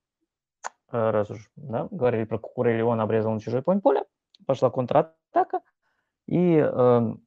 э, 0.92 1.10
раз 1.10 1.30
уж 1.30 1.50
да, 1.56 1.88
говорили 1.90 2.24
про 2.24 2.38
Кукурели, 2.38 2.80
он 2.80 3.00
обрезал 3.00 3.32
на 3.32 3.40
чужой 3.40 3.62
поле 3.62 3.80
поля, 3.80 4.04
пошла 4.46 4.70
контратака, 4.70 5.60
и 6.26 6.56
эм, 6.56 7.22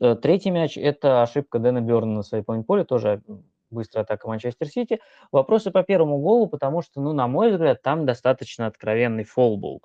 э, 0.00 0.16
третий 0.16 0.50
мяч– 0.50 0.76
это 0.76 1.22
ошибка 1.22 1.58
Дэна 1.58 1.80
Бёрна 1.80 2.16
на 2.16 2.22
своей 2.22 2.44
поле 2.44 2.62
поле, 2.62 2.84
тоже 2.84 3.22
быстрая 3.70 4.04
атака 4.04 4.28
Манчестер 4.28 4.68
Сити. 4.68 5.00
Вопросы 5.32 5.70
по 5.70 5.82
первому 5.82 6.18
голу, 6.18 6.46
потому 6.46 6.82
что, 6.82 7.00
ну, 7.00 7.12
на 7.12 7.26
мой 7.26 7.50
взгляд, 7.50 7.82
там 7.82 8.06
достаточно 8.06 8.66
откровенный 8.66 9.24
фол 9.24 9.56
был. 9.56 9.82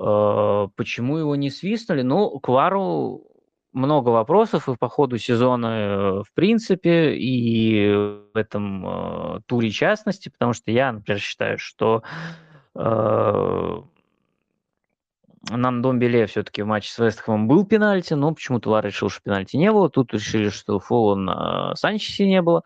Э, 0.00 0.68
почему 0.76 1.16
его 1.18 1.36
не 1.36 1.50
свистнули? 1.50 2.02
Ну, 2.02 2.38
Квару 2.40 3.26
много 3.72 4.08
вопросов 4.08 4.68
и 4.68 4.76
по 4.76 4.88
ходу 4.88 5.18
сезона 5.18 5.66
э, 5.66 6.22
в 6.22 6.32
принципе, 6.34 7.14
и 7.14 7.92
в 7.92 8.36
этом 8.36 8.86
э, 8.86 9.40
туре 9.46 9.70
частности, 9.70 10.28
потому 10.28 10.52
что 10.52 10.70
я, 10.70 10.92
например, 10.92 11.20
считаю, 11.20 11.58
что 11.58 12.02
э, 15.48 15.56
на 15.56 15.82
Домбеле 15.82 16.26
все-таки 16.26 16.62
в 16.62 16.66
матче 16.66 16.92
с 16.92 16.98
Вестхэмом 16.98 17.48
был 17.48 17.64
пенальти, 17.64 18.14
но 18.14 18.34
почему-то 18.34 18.70
Вар 18.70 18.84
решил, 18.84 19.08
что 19.08 19.22
пенальти 19.22 19.56
не 19.56 19.70
было. 19.70 19.88
Тут 19.88 20.12
решили, 20.12 20.48
что 20.48 20.78
фола 20.80 21.14
на 21.14 21.76
Санчесе 21.76 22.26
не 22.26 22.42
было. 22.42 22.62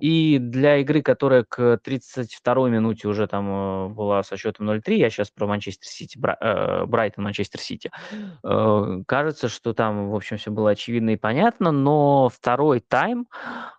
И 0.00 0.38
для 0.38 0.78
игры, 0.78 1.02
которая 1.02 1.44
к 1.44 1.80
32-й 1.84 2.70
минуте 2.70 3.08
уже 3.08 3.26
там 3.26 3.48
э, 3.48 3.88
была 3.88 4.22
со 4.22 4.36
счетом 4.36 4.70
0-3, 4.70 4.94
я 4.94 5.10
сейчас 5.10 5.30
про 5.30 5.46
Манчестер 5.46 5.86
Сити, 5.86 6.18
э, 6.18 6.84
Брайтон, 6.86 7.24
Манчестер 7.24 7.60
Сити, 7.60 7.90
э, 8.42 9.02
кажется, 9.06 9.48
что 9.48 9.72
там, 9.74 10.10
в 10.10 10.14
общем, 10.14 10.38
все 10.38 10.50
было 10.50 10.70
очевидно 10.70 11.10
и 11.10 11.16
понятно, 11.16 11.70
но 11.72 12.28
второй 12.28 12.80
тайм, 12.80 13.26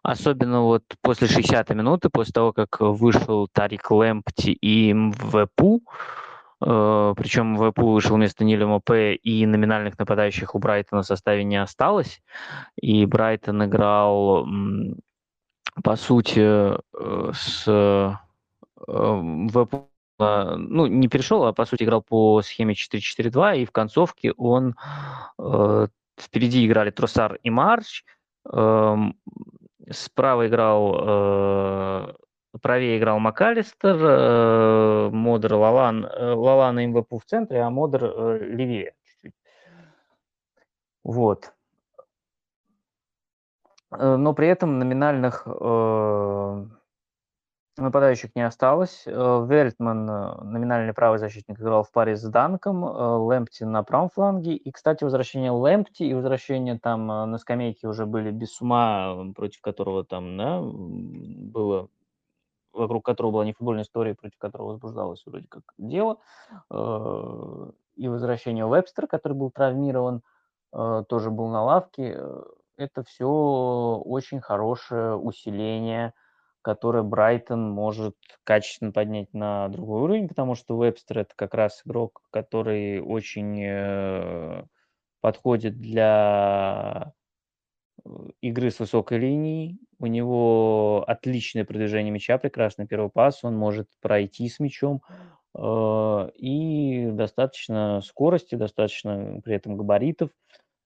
особенно 0.03 0.61
вот 0.61 0.83
после 1.01 1.27
60-й 1.27 1.75
минуты, 1.75 2.09
после 2.09 2.33
того, 2.33 2.53
как 2.53 2.79
вышел 2.79 3.47
Тарик 3.47 3.89
Лэмпти 3.91 4.51
и 4.51 4.91
МВПУ, 4.93 5.81
Причем 6.65 7.57
ВПУ 7.57 7.91
вышел 7.91 8.15
вместо 8.15 8.43
Ниля 8.43 8.65
Мопе, 8.65 9.13
и 9.13 9.45
номинальных 9.45 9.99
нападающих 9.99 10.55
у 10.55 10.59
Брайтона 10.59 11.03
в 11.03 11.05
составе 11.05 11.43
не 11.43 11.57
осталось. 11.57 12.23
И 12.81 13.05
Брайтон 13.05 13.65
играл, 13.65 14.47
по 15.83 15.95
сути, 15.95 16.39
э, 16.39 17.31
с 17.33 17.65
э, 17.67 18.11
ВПУ 18.87 19.89
ну, 20.17 20.87
не 20.87 21.07
перешел, 21.07 21.43
а 21.43 21.53
по 21.53 21.65
сути 21.65 21.83
играл 21.83 22.01
по 22.01 22.41
схеме 22.41 22.73
4-4-2, 22.73 23.59
и 23.59 23.65
в 23.65 23.71
концовке 23.71 24.31
он 24.37 24.75
э, 25.37 25.87
впереди 26.19 26.65
играли 26.65 26.91
Троссард 26.91 27.35
и 27.43 27.49
Марч, 27.49 28.03
э, 28.51 28.95
справа 29.91 30.47
играл 30.47 30.95
э, 30.99 32.13
правее 32.61 32.97
играл 32.97 33.19
МакАлистер, 33.19 33.95
э, 33.95 35.09
Модер 35.11 35.53
Лаллана, 35.55 36.05
э, 36.05 36.33
Лаллана 36.33 36.79
и 36.79 36.85
Мвепу 36.85 37.13
в 37.13 37.25
центре, 37.25 37.61
а 37.61 37.69
Модер 37.69 38.03
э, 38.05 38.37
левее. 38.39 38.93
Вот. 41.03 41.51
Но 43.91 44.33
при 44.33 44.47
этом 44.47 44.79
номинальных 44.79 45.45
нападающих 47.77 48.31
не 48.35 48.41
осталось. 48.41 49.03
Вельтман, 49.05 50.05
номинальный 50.05 50.93
правый 50.93 51.19
защитник, 51.19 51.59
играл 51.59 51.83
в 51.83 51.91
паре 51.91 52.15
с 52.15 52.23
Данком, 52.23 52.83
Лэмпти 52.83 53.63
на 53.63 53.83
правом 53.83 54.09
фланге. 54.09 54.55
И, 54.55 54.71
кстати, 54.71 55.03
возвращение 55.03 55.51
Лэмпти 55.51 56.03
и 56.03 56.13
возвращение 56.13 56.79
там 56.79 57.07
на 57.07 57.37
скамейке 57.37 57.87
уже 57.87 58.05
были 58.05 58.31
без 58.31 58.59
ума, 58.59 59.31
против 59.35 59.61
которого 59.61 60.03
там 60.03 60.37
да, 60.37 60.61
было 60.61 61.89
вокруг 62.75 63.05
которого 63.05 63.31
была 63.31 63.45
не 63.45 63.53
футбольная 63.53 63.83
история, 63.83 64.15
против 64.15 64.37
которого 64.37 64.69
возбуждалось 64.69 65.23
вроде 65.25 65.47
как 65.47 65.63
дело, 65.77 66.17
э, 66.71 67.71
и 67.95 68.07
возвращение 68.07 68.67
Вебстера, 68.67 69.07
который 69.07 69.33
был 69.33 69.51
травмирован, 69.51 70.21
э, 70.73 71.03
тоже 71.07 71.31
был 71.31 71.47
на 71.47 71.63
лавке. 71.63 72.15
Э, 72.17 72.43
это 72.77 73.03
все 73.03 73.27
очень 74.05 74.41
хорошее 74.41 75.15
усиление, 75.15 76.13
которое 76.61 77.03
Брайтон 77.03 77.69
может 77.69 78.15
качественно 78.43 78.91
поднять 78.91 79.33
на 79.33 79.69
другой 79.69 80.01
уровень, 80.01 80.27
потому 80.27 80.55
что 80.55 80.77
Вебстер 80.77 81.19
это 81.19 81.33
как 81.35 81.53
раз 81.53 81.81
игрок, 81.85 82.21
который 82.31 82.99
очень 82.99 84.67
подходит 85.21 85.79
для 85.79 87.13
игры 88.41 88.71
с 88.71 88.79
высокой 88.79 89.17
линией, 89.19 89.79
у 89.99 90.07
него 90.07 91.03
отличное 91.07 91.65
продвижение 91.65 92.11
мяча, 92.11 92.37
прекрасный 92.37 92.87
первый 92.87 93.09
пас, 93.09 93.43
он 93.43 93.55
может 93.57 93.87
пройти 94.01 94.49
с 94.49 94.59
мячом, 94.59 95.01
э, 95.57 96.29
и 96.35 97.07
достаточно 97.11 98.01
скорости, 98.01 98.55
достаточно 98.55 99.41
при 99.43 99.55
этом 99.55 99.77
габаритов. 99.77 100.29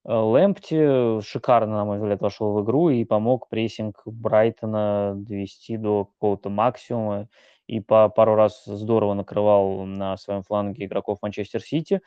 Э, 0.05 0.13
Лэмпти 0.13 1.21
шикарно, 1.21 1.77
на 1.77 1.85
мой 1.85 1.97
взгляд, 1.99 2.21
вошел 2.21 2.53
в 2.53 2.63
игру 2.63 2.89
и 2.89 3.03
помог 3.05 3.49
прессинг 3.49 4.01
Брайтона 4.05 5.13
довести 5.15 5.77
до 5.77 6.05
какого-то 6.05 6.49
максимума 6.49 7.27
и 7.67 7.79
по 7.81 8.09
пару 8.09 8.35
раз 8.35 8.63
здорово 8.65 9.13
накрывал 9.13 9.85
на 9.85 10.17
своем 10.17 10.41
фланге 10.43 10.85
игроков 10.85 11.19
Манчестер 11.21 11.61
Сити. 11.61 12.01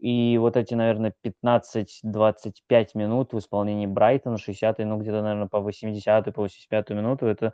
И 0.00 0.38
вот 0.38 0.56
эти, 0.56 0.74
наверное, 0.74 1.12
15-25 1.22 2.88
минут 2.94 3.32
в 3.32 3.38
исполнении 3.38 3.86
Брайтона, 3.86 4.38
60 4.38 4.78
ну 4.78 4.98
где-то, 4.98 5.22
наверное, 5.22 5.48
по 5.48 5.60
80 5.60 6.32
по 6.34 6.42
85 6.42 6.90
минуту, 6.90 7.26
это, 7.26 7.52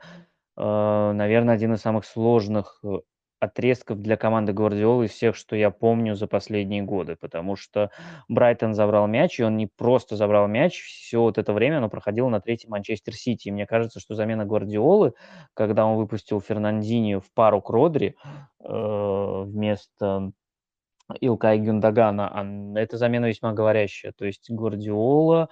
э, 0.57 1.12
наверное, 1.12 1.55
один 1.55 1.75
из 1.75 1.81
самых 1.81 2.05
сложных 2.05 2.81
э, 2.85 2.99
отрезков 3.41 4.01
для 4.01 4.16
команды 4.16 4.53
Гвардиолы 4.53 5.07
из 5.07 5.12
всех, 5.12 5.37
что 5.37 5.57
я 5.57 5.71
помню 5.71 6.15
за 6.15 6.27
последние 6.27 6.83
годы, 6.83 7.16
потому 7.16 7.57
что 7.57 7.91
Брайтон 8.29 8.75
забрал 8.75 9.07
мяч, 9.07 9.39
и 9.39 9.45
он 9.45 9.57
не 9.57 9.66
просто 9.66 10.16
забрал 10.16 10.49
мяч, 10.49 10.81
все 10.83 11.21
вот 11.21 11.39
это 11.39 11.53
время 11.53 11.79
оно 11.79 11.89
проходило 11.89 12.29
на 12.29 12.41
третьем 12.41 12.71
Манчестер 12.71 13.15
Сити. 13.15 13.49
И 13.49 13.53
мне 13.53 13.66
кажется, 13.66 14.01
что 14.01 14.15
замена 14.15 14.45
Гвардиолы, 14.45 15.15
когда 15.55 15.87
он 15.87 15.97
выпустил 15.97 16.41
Фернандини 16.41 17.16
в 17.16 17.33
пару 17.33 17.61
к 17.61 17.71
Родри 17.71 18.16
э, 18.62 19.43
вместо 19.47 20.33
Илкай 21.20 21.59
Гюндагана, 21.59 22.28
а 22.28 22.78
эта 22.78 22.97
замена 22.97 23.26
весьма 23.26 23.52
говорящая. 23.52 24.12
То 24.12 24.24
есть 24.24 24.51
Гвардиола 24.51 25.48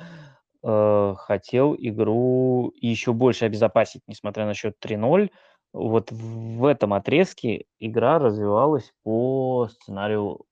э, 0.62 1.14
хотел 1.18 1.74
игру 1.78 2.72
еще 2.76 3.12
больше 3.12 3.44
обезопасить, 3.44 4.02
несмотря 4.06 4.46
на 4.46 4.54
счет 4.54 4.76
3-0. 4.82 5.30
Вот 5.72 6.10
в 6.10 6.64
этом 6.66 6.94
отрезке 6.94 7.64
игра 7.78 8.18
развивалась 8.18 8.92
по 9.02 9.68
сценарию 9.68 10.44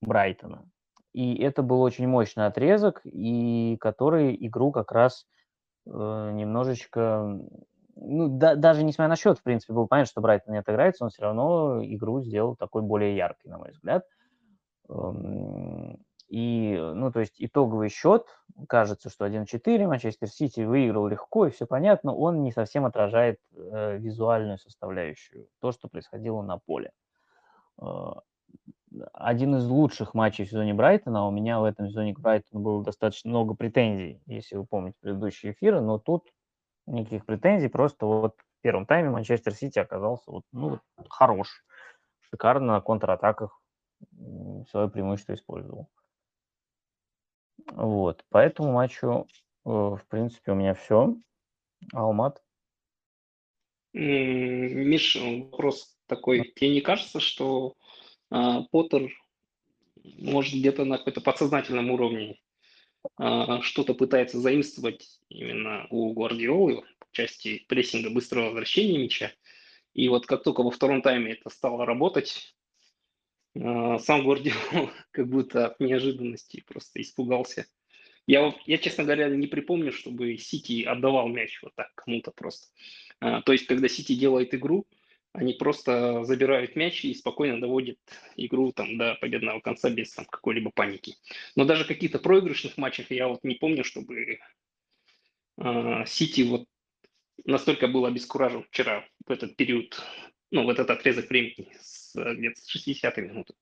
Брайтона. 0.00 0.64
И 1.12 1.36
это 1.36 1.62
был 1.62 1.82
очень 1.82 2.06
мощный 2.08 2.46
отрезок, 2.46 3.02
и 3.04 3.76
который 3.80 4.34
игру 4.46 4.72
как 4.72 4.92
раз 4.92 5.26
э, 5.86 5.90
немножечко... 5.90 7.38
Ну, 7.94 8.28
да, 8.28 8.54
даже 8.54 8.82
несмотря 8.82 9.10
на 9.10 9.16
счет, 9.16 9.38
в 9.38 9.42
принципе, 9.42 9.74
было 9.74 9.84
понятно, 9.84 10.10
что 10.10 10.22
Брайтон 10.22 10.54
не 10.54 10.60
отыграется, 10.60 11.04
он 11.04 11.10
все 11.10 11.22
равно 11.22 11.84
игру 11.84 12.22
сделал 12.22 12.56
такой 12.56 12.80
более 12.80 13.14
яркой, 13.14 13.50
на 13.50 13.58
мой 13.58 13.72
взгляд. 13.72 14.06
И, 16.32 16.78
ну, 16.94 17.12
то 17.12 17.20
есть 17.20 17.34
итоговый 17.38 17.90
счет, 17.90 18.26
кажется, 18.66 19.10
что 19.10 19.26
1-4, 19.26 19.86
Манчестер 19.86 20.28
Сити 20.28 20.60
выиграл 20.60 21.06
легко, 21.06 21.46
и 21.46 21.50
все 21.50 21.66
понятно, 21.66 22.14
он 22.14 22.42
не 22.42 22.52
совсем 22.52 22.86
отражает 22.86 23.38
э, 23.54 23.98
визуальную 23.98 24.56
составляющую, 24.56 25.46
то, 25.60 25.72
что 25.72 25.88
происходило 25.88 26.40
на 26.40 26.56
поле. 26.56 26.92
Э, 27.82 28.12
один 29.12 29.56
из 29.56 29.66
лучших 29.66 30.14
матчей 30.14 30.46
в 30.46 30.48
сезоне 30.48 30.72
Брайтона, 30.72 31.20
а 31.20 31.28
у 31.28 31.30
меня 31.30 31.60
в 31.60 31.64
этом 31.64 31.88
сезоне 31.88 32.14
к 32.14 32.20
Брайтону 32.20 32.62
было 32.62 32.82
достаточно 32.82 33.28
много 33.28 33.52
претензий, 33.52 34.22
если 34.24 34.56
вы 34.56 34.64
помните 34.64 34.96
предыдущие 35.02 35.52
эфиры, 35.52 35.82
но 35.82 35.98
тут 35.98 36.32
никаких 36.86 37.26
претензий, 37.26 37.68
просто 37.68 38.06
вот 38.06 38.36
в 38.38 38.62
первом 38.62 38.86
тайме 38.86 39.10
Манчестер 39.10 39.52
Сити 39.52 39.78
оказался 39.78 40.30
вот, 40.30 40.44
ну, 40.52 40.80
хорош 41.10 41.62
шикарно 42.30 42.72
на 42.72 42.80
контратаках 42.80 43.61
свое 44.70 44.88
преимущество 44.88 45.34
использовал. 45.34 45.88
Вот, 47.66 48.24
по 48.28 48.38
этому 48.38 48.72
матчу, 48.72 49.26
э, 49.64 49.68
в 49.68 50.02
принципе, 50.08 50.52
у 50.52 50.54
меня 50.54 50.74
все. 50.74 51.16
Алмат? 51.92 52.42
Миш, 53.92 55.16
вопрос 55.16 55.96
такой. 56.06 56.52
Тебе 56.56 56.74
не 56.74 56.80
кажется, 56.80 57.20
что 57.20 57.74
а, 58.30 58.62
Поттер 58.70 59.10
может 60.02 60.54
где-то 60.54 60.84
на 60.84 60.98
какой-то 60.98 61.20
подсознательном 61.20 61.90
уровне 61.90 62.40
а, 63.16 63.60
что-то 63.60 63.94
пытается 63.94 64.38
заимствовать 64.40 65.20
именно 65.28 65.86
у 65.90 66.14
Гвардиолы 66.14 66.82
в 67.00 67.12
части 67.12 67.64
прессинга 67.68 68.10
быстрого 68.10 68.46
возвращения 68.46 68.98
мяча. 68.98 69.32
И 69.92 70.08
вот 70.08 70.26
как 70.26 70.42
только 70.42 70.62
во 70.62 70.70
втором 70.70 71.02
тайме 71.02 71.32
это 71.32 71.50
стало 71.50 71.84
работать, 71.84 72.54
сам 73.54 74.22
Гвардиола 74.22 74.90
как 75.10 75.28
будто 75.28 75.66
от 75.66 75.80
неожиданности 75.80 76.64
просто 76.66 77.00
испугался. 77.00 77.66
Я, 78.26 78.54
я, 78.66 78.78
честно 78.78 79.04
говоря, 79.04 79.28
не 79.28 79.46
припомню, 79.46 79.92
чтобы 79.92 80.36
Сити 80.38 80.84
отдавал 80.84 81.28
мяч 81.28 81.60
вот 81.62 81.74
так 81.74 81.92
кому-то 81.94 82.30
просто. 82.30 82.68
А, 83.20 83.42
то 83.42 83.52
есть, 83.52 83.66
когда 83.66 83.88
Сити 83.88 84.14
делает 84.14 84.54
игру, 84.54 84.86
они 85.32 85.54
просто 85.54 86.24
забирают 86.24 86.76
мяч 86.76 87.04
и 87.04 87.14
спокойно 87.14 87.60
доводят 87.60 87.98
игру 88.36 88.72
там, 88.72 88.96
до 88.96 89.16
победного 89.16 89.60
конца 89.60 89.90
без 89.90 90.12
там, 90.12 90.24
какой-либо 90.26 90.70
паники. 90.70 91.16
Но 91.56 91.64
даже 91.64 91.84
каких-то 91.84 92.18
проигрышных 92.18 92.76
матчах 92.76 93.10
я 93.10 93.28
вот 93.28 93.42
не 93.42 93.56
помню, 93.56 93.82
чтобы 93.82 94.38
а, 95.56 96.04
Сити 96.06 96.42
вот 96.42 96.66
настолько 97.44 97.88
был 97.88 98.06
обескуражен 98.06 98.62
вчера 98.64 99.04
в 99.26 99.30
этот 99.30 99.56
период, 99.56 100.00
ну, 100.50 100.64
в 100.64 100.70
этот 100.70 100.90
отрезок 100.90 101.28
времени, 101.28 101.74
с, 101.80 102.01
где-то 102.14 102.60
с 102.60 102.68
60 102.68 103.16
минуты. 103.18 103.54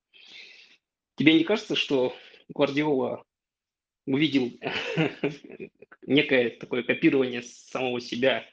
Тебе 1.16 1.34
не 1.34 1.44
кажется, 1.44 1.76
что 1.76 2.14
Гвардиола 2.48 3.24
увидел 4.06 4.50
некое 6.02 6.50
такое 6.50 6.82
копирование 6.82 7.42
самого 7.42 8.00
себя 8.00 8.46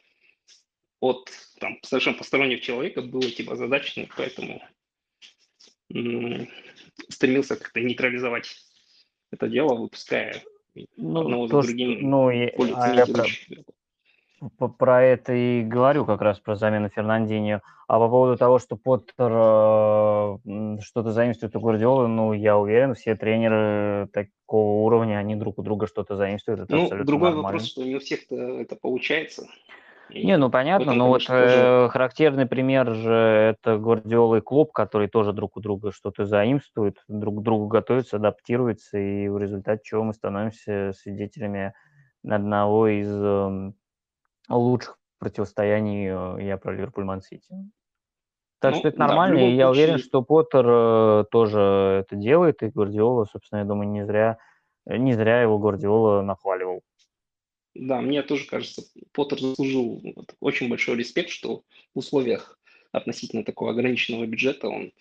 от 1.00 1.30
там, 1.60 1.80
совершенно 1.84 2.18
постороннего 2.18 2.60
человека 2.60 3.02
было 3.02 3.30
типа 3.30 3.56
задачным, 3.56 4.10
поэтому 4.16 4.62
стремился 7.10 7.56
как-то 7.56 7.80
нейтрализовать 7.80 8.58
это 9.32 9.48
дело, 9.48 9.76
выпуская 9.76 10.44
ну, 10.96 11.22
одного 11.22 11.48
то, 11.48 11.62
за 11.62 11.70
другим. 11.70 12.10
Ну, 12.10 12.32
и, 12.32 12.50
а 12.74 12.94
я 12.94 13.06
про, 13.06 13.26
про 14.80 15.04
это 15.04 15.34
и 15.34 15.64
говорю 15.64 16.06
как 16.06 16.22
раз 16.22 16.40
про 16.40 16.56
замену 16.56 16.90
Фернандинho. 16.90 17.62
А 17.88 18.00
по 18.00 18.10
поводу 18.10 18.38
того, 18.38 18.60
что 18.60 18.76
Поттер 18.76 19.32
э, 19.32 20.78
что-то 20.82 21.12
заимствует 21.12 21.56
у 21.56 21.60
Гвардиолы, 21.62 22.08
ну, 22.08 22.34
я 22.34 22.58
уверен, 22.58 22.96
все 22.96 23.16
тренеры 23.16 24.10
такого 24.12 24.84
уровня, 24.84 25.18
они 25.18 25.38
друг 25.38 25.58
у 25.58 25.62
друга 25.62 25.88
что-то 25.88 26.18
заимствуют. 26.18 26.62
Это 26.62 26.76
ну, 26.76 26.90
другой 26.90 27.30
нормально. 27.30 27.44
вопрос, 27.44 27.66
что 27.66 27.84
не 27.84 27.96
у 27.96 28.00
всех 28.00 28.30
это 28.30 28.76
получается. 28.76 29.48
Не, 30.10 30.38
ну 30.38 30.50
понятно, 30.50 30.94
но 30.94 31.08
вот 31.08 31.26
тоже... 31.26 31.44
э, 31.44 31.90
характерный 31.90 32.46
пример 32.46 32.94
же 32.94 33.14
это 33.14 33.78
Гвардиола 33.78 34.38
и 34.38 34.42
клуб, 34.42 34.72
который 34.72 35.08
тоже 35.08 35.34
друг 35.34 35.58
у 35.58 35.60
друга 35.60 35.92
что-то 35.92 36.26
заимствует, 36.26 36.98
друг 37.08 37.40
к 37.40 37.42
другу 37.42 37.68
готовится, 37.68 38.18
адаптируется, 38.18 38.98
и 38.98 39.28
в 39.28 39.38
результате 39.38 39.82
чего 39.84 40.04
мы 40.04 40.14
становимся 40.14 40.94
свидетелями 40.94 41.74
одного 42.26 42.88
из 42.88 43.10
э, 43.12 43.72
лучших 44.56 44.98
противостояний, 45.20 46.08
э, 46.08 46.46
я 46.46 46.58
про 46.58 46.74
Ливерпуль 46.74 47.06
Ман-Сити. 47.06 47.54
Так 48.60 48.74
ну, 48.74 48.80
что 48.80 48.88
это 48.88 49.00
нормально, 49.00 49.40
да, 49.40 49.46
и 49.46 49.56
я 49.56 49.70
уверен, 49.70 50.00
что 50.00 50.24
Поттер 50.24 50.66
э, 50.68 51.26
тоже 51.30 52.06
это 52.06 52.16
делает, 52.16 52.64
и 52.64 52.70
Гвардиола, 52.70 53.26
собственно, 53.26 53.60
я 53.60 53.66
думаю, 53.66 53.90
не 53.90 54.06
зря, 54.06 54.40
не 54.86 55.14
зря 55.14 55.42
его 55.42 55.60
Гвардиола 55.60 56.22
нахваливал. 56.22 56.82
Да, 57.76 58.02
мне 58.02 58.24
тоже 58.24 58.48
кажется, 58.48 58.82
Поттер 59.12 59.40
заслужил 59.40 60.02
очень 60.40 60.70
большой 60.70 60.98
респект, 60.98 61.30
что 61.30 61.64
в 61.94 62.00
условиях 62.00 62.60
относительно 62.92 63.44
такого 63.44 63.72
ограниченного 63.72 64.26
бюджета 64.26 64.70
он, 64.70 64.92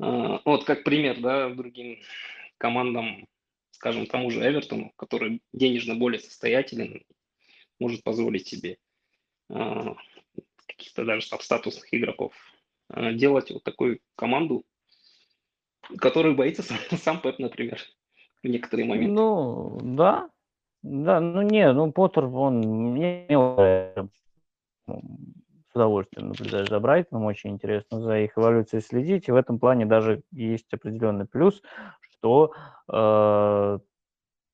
э, 0.00 0.38
вот 0.44 0.64
как 0.64 0.84
пример, 0.84 1.20
да, 1.20 1.48
другим 1.48 1.98
командам, 2.58 3.26
скажем, 3.72 4.06
тому 4.06 4.30
же 4.30 4.40
Эвертону, 4.40 4.92
который 4.96 5.42
денежно 5.52 5.96
более 5.96 6.20
состоятелен, 6.20 7.02
может 7.78 8.02
позволить 8.02 8.46
себе 8.46 8.78
э, 9.50 9.94
каких-то 10.66 11.04
даже 11.04 11.28
там 11.28 11.40
статусных 11.40 11.92
игроков 11.92 12.32
э, 12.90 13.12
делать 13.14 13.50
вот 13.50 13.64
такую 13.64 14.00
команду, 14.16 14.64
которую 15.98 16.36
боится 16.36 16.62
сам, 16.62 16.78
сам 16.98 17.20
Пеп, 17.20 17.38
например, 17.38 17.80
в 18.42 18.46
некоторые 18.48 18.86
моменты. 18.86 19.12
Ну, 19.12 19.78
да, 19.82 20.30
да, 20.82 21.20
ну 21.20 21.42
не, 21.42 21.72
ну 21.72 21.92
Поттер, 21.92 22.26
он 22.26 22.60
мне 22.60 23.26
с 24.86 25.74
удовольствием 25.74 26.28
наблюдаешь 26.28 26.68
за 26.68 26.80
Брайтоном, 26.80 27.24
очень 27.24 27.50
интересно 27.50 28.00
за 28.00 28.20
их 28.20 28.38
эволюцией 28.38 28.82
следить, 28.82 29.28
и 29.28 29.32
в 29.32 29.36
этом 29.36 29.58
плане 29.58 29.86
даже 29.86 30.22
есть 30.32 30.72
определенный 30.72 31.26
плюс, 31.26 31.62
что 32.00 32.52
э, 32.90 33.78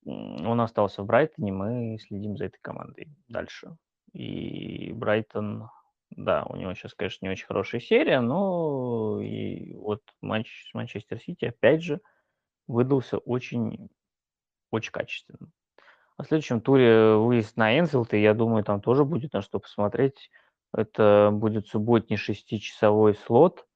он 0.04 0.60
остался 0.60 1.02
в 1.02 1.06
Брайтоне, 1.06 1.52
мы 1.52 1.98
следим 1.98 2.36
за 2.36 2.46
этой 2.46 2.58
командой 2.60 3.08
дальше. 3.28 3.76
И 4.12 4.92
Брайтон, 4.92 5.70
да, 6.10 6.44
у 6.44 6.56
него 6.56 6.74
сейчас, 6.74 6.94
конечно, 6.94 7.26
не 7.26 7.32
очень 7.32 7.46
хорошая 7.46 7.80
серия, 7.80 8.20
но 8.20 9.20
и 9.20 9.74
вот 9.74 10.02
матч 10.20 10.68
с 10.70 10.74
Манчестер 10.74 11.18
Сити, 11.18 11.46
опять 11.46 11.82
же, 11.82 12.00
выдался 12.66 13.18
очень, 13.18 13.88
очень 14.70 14.92
качественным. 14.92 15.52
А 16.16 16.22
в 16.22 16.26
следующем 16.26 16.60
туре 16.60 17.16
выезд 17.16 17.56
на 17.56 17.76
Энфилд, 17.78 18.14
и 18.14 18.22
я 18.22 18.34
думаю, 18.34 18.62
там 18.62 18.80
тоже 18.80 19.04
будет 19.04 19.32
на 19.32 19.42
что 19.42 19.58
посмотреть. 19.58 20.30
Это 20.72 21.30
будет 21.32 21.66
субботний 21.66 22.16
шестичасовой 22.16 23.14
слот. 23.14 23.66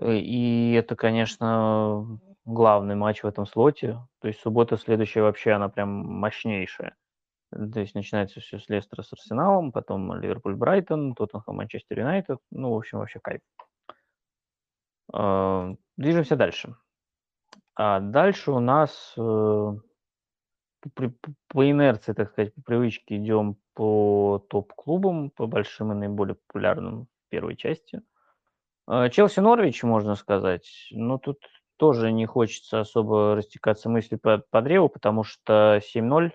Э, 0.00 0.16
и 0.16 0.72
это, 0.72 0.96
конечно, 0.96 2.18
главный 2.44 2.94
матч 2.94 3.22
в 3.22 3.26
этом 3.26 3.46
слоте. 3.46 3.98
То 4.20 4.28
есть 4.28 4.40
суббота 4.40 4.76
следующая 4.76 5.22
вообще, 5.22 5.52
она 5.52 5.68
прям 5.68 5.88
мощнейшая. 5.90 6.96
То 7.50 7.80
есть 7.80 7.94
начинается 7.94 8.40
все 8.40 8.58
с 8.58 8.68
Лестера 8.68 9.02
с 9.02 9.12
Арсеналом, 9.12 9.70
потом 9.70 10.14
Ливерпуль 10.14 10.56
Брайтон, 10.56 11.14
Тоттенхэм 11.14 11.56
Манчестер 11.56 12.00
Юнайтед. 12.00 12.38
Ну, 12.50 12.72
в 12.72 12.76
общем, 12.76 12.98
вообще 12.98 13.20
кайф. 13.20 13.40
Э, 15.12 15.74
движемся 15.96 16.36
дальше. 16.36 16.76
А 17.76 18.00
дальше 18.00 18.50
у 18.50 18.60
нас 18.60 19.14
э, 19.16 19.20
по, 21.48 21.70
инерции, 21.70 22.12
так 22.12 22.30
сказать, 22.30 22.54
по 22.54 22.62
привычке 22.62 23.16
идем 23.16 23.56
по 23.74 24.44
топ-клубам, 24.48 25.30
по 25.30 25.46
большим 25.46 25.92
и 25.92 25.94
наиболее 25.94 26.36
популярным 26.46 27.04
в 27.04 27.30
первой 27.30 27.56
части. 27.56 28.02
А, 28.86 29.08
Челси 29.08 29.40
Норвич, 29.40 29.82
можно 29.82 30.14
сказать. 30.14 30.88
Но 30.90 31.18
тут 31.18 31.38
тоже 31.76 32.12
не 32.12 32.26
хочется 32.26 32.80
особо 32.80 33.34
растекаться 33.34 33.88
мыслью 33.88 34.20
по, 34.20 34.38
по 34.50 34.62
древу, 34.62 34.88
потому 34.88 35.24
что 35.24 35.80
7-0 35.94 36.32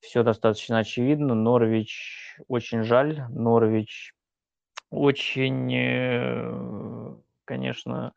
все 0.00 0.22
достаточно 0.22 0.78
очевидно. 0.78 1.34
Норвич 1.34 2.38
очень 2.48 2.82
жаль. 2.82 3.22
Норвич 3.30 4.14
очень, 4.90 5.72
э, 5.74 7.16
конечно, 7.44 8.12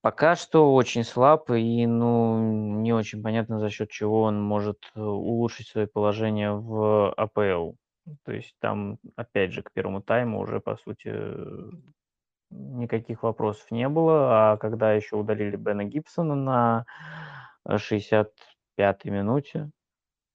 Пока 0.00 0.36
что 0.36 0.74
очень 0.74 1.02
слаб 1.02 1.50
и, 1.50 1.86
ну, 1.86 2.80
не 2.82 2.92
очень 2.92 3.22
понятно, 3.22 3.58
за 3.58 3.70
счет 3.70 3.90
чего 3.90 4.22
он 4.24 4.38
может 4.38 4.78
э, 4.94 5.00
улучшить 5.00 5.68
свое 5.68 5.86
положение 5.86 6.52
в 6.52 7.10
АПЛ. 7.14 7.72
То 8.24 8.32
есть 8.32 8.54
там, 8.60 8.98
опять 9.16 9.52
же, 9.52 9.62
к 9.62 9.72
первому 9.72 10.02
тайму 10.02 10.40
уже, 10.40 10.60
по 10.60 10.76
сути, 10.76 11.10
никаких 12.54 13.22
вопросов 13.22 13.70
не 13.70 13.88
было. 13.88 14.52
А 14.52 14.56
когда 14.56 14.92
еще 14.92 15.16
удалили 15.16 15.56
Бена 15.56 15.84
Гибсона 15.84 16.34
на 16.34 16.86
65-й 17.68 19.10
минуте, 19.10 19.70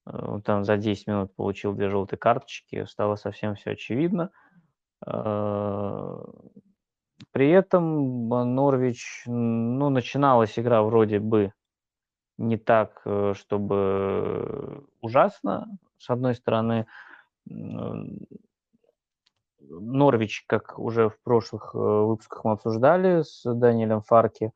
э, 0.05 0.39
там 0.43 0.63
за 0.63 0.77
10 0.77 1.07
минут 1.07 1.35
получил 1.35 1.73
две 1.73 1.89
желтые 1.89 2.17
карточки, 2.17 2.85
стало 2.85 3.15
совсем 3.15 3.55
все 3.55 3.71
очевидно. 3.71 4.31
Э, 5.05 6.17
при 7.31 7.49
этом 7.49 8.27
Норвич, 8.29 9.23
ну, 9.25 9.89
начиналась 9.89 10.57
игра 10.57 10.81
вроде 10.83 11.19
бы 11.19 11.53
не 12.37 12.57
так, 12.57 13.01
э, 13.05 13.33
чтобы 13.35 14.85
ужасно. 15.01 15.67
С 15.97 16.09
одной 16.09 16.35
стороны, 16.35 16.87
Норвич, 19.61 20.45
как 20.47 20.77
уже 20.79 21.09
в 21.09 21.19
прошлых 21.21 21.71
э, 21.73 21.77
выпусках 21.77 22.43
мы 22.45 22.51
обсуждали 22.53 23.21
с 23.23 23.43
Даниэлем 23.43 24.01
Фарки, 24.01 24.51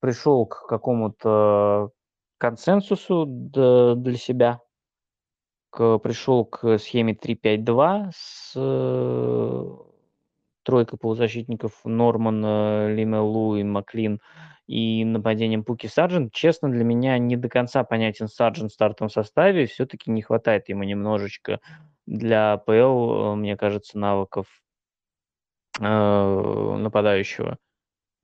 пришел 0.00 0.46
к 0.46 0.66
какому-то 0.66 1.90
консенсусу 2.38 3.24
для 3.26 4.16
себя, 4.16 4.60
пришел 5.70 6.44
к 6.44 6.78
схеме 6.78 7.14
3-5-2 7.14 8.10
с 8.14 8.52
тройка 10.62 10.96
полузащитников 10.96 11.80
Норман, 11.84 12.44
э, 12.44 12.94
Лимелу 12.94 13.56
и 13.56 13.62
Маклин 13.62 14.20
и 14.66 15.04
нападением 15.04 15.64
Пуки 15.64 15.86
Сарджент, 15.86 16.32
честно, 16.32 16.70
для 16.70 16.84
меня 16.84 17.18
не 17.18 17.36
до 17.36 17.48
конца 17.48 17.84
понятен 17.84 18.28
Сарджент 18.28 18.70
в 18.70 18.74
стартовом 18.74 19.10
составе. 19.10 19.66
Все-таки 19.66 20.10
не 20.10 20.22
хватает 20.22 20.68
ему 20.68 20.84
немножечко 20.84 21.60
для 22.06 22.56
ПЛ, 22.58 23.34
мне 23.34 23.56
кажется, 23.56 23.98
навыков 23.98 24.46
э, 25.80 25.84
нападающего. 25.84 27.58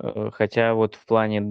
Э, 0.00 0.30
хотя 0.32 0.74
вот 0.74 0.94
в 0.94 1.06
плане, 1.06 1.42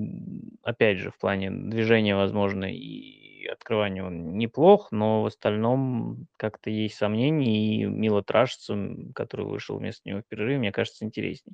опять 0.63 0.99
же, 0.99 1.11
в 1.11 1.17
плане 1.17 1.51
движения, 1.51 2.15
возможно, 2.15 2.65
и 2.65 3.45
открывания 3.47 4.03
он 4.03 4.37
неплох, 4.37 4.91
но 4.91 5.23
в 5.23 5.27
остальном 5.27 6.27
как-то 6.37 6.69
есть 6.69 6.95
сомнения, 6.95 7.81
и 7.81 7.85
Мила 7.85 8.23
Трашцем, 8.23 9.13
который 9.13 9.45
вышел 9.45 9.77
вместо 9.77 10.07
него 10.09 10.21
в 10.21 10.27
перерыве, 10.27 10.59
мне 10.59 10.71
кажется, 10.71 11.05
интересней. 11.05 11.53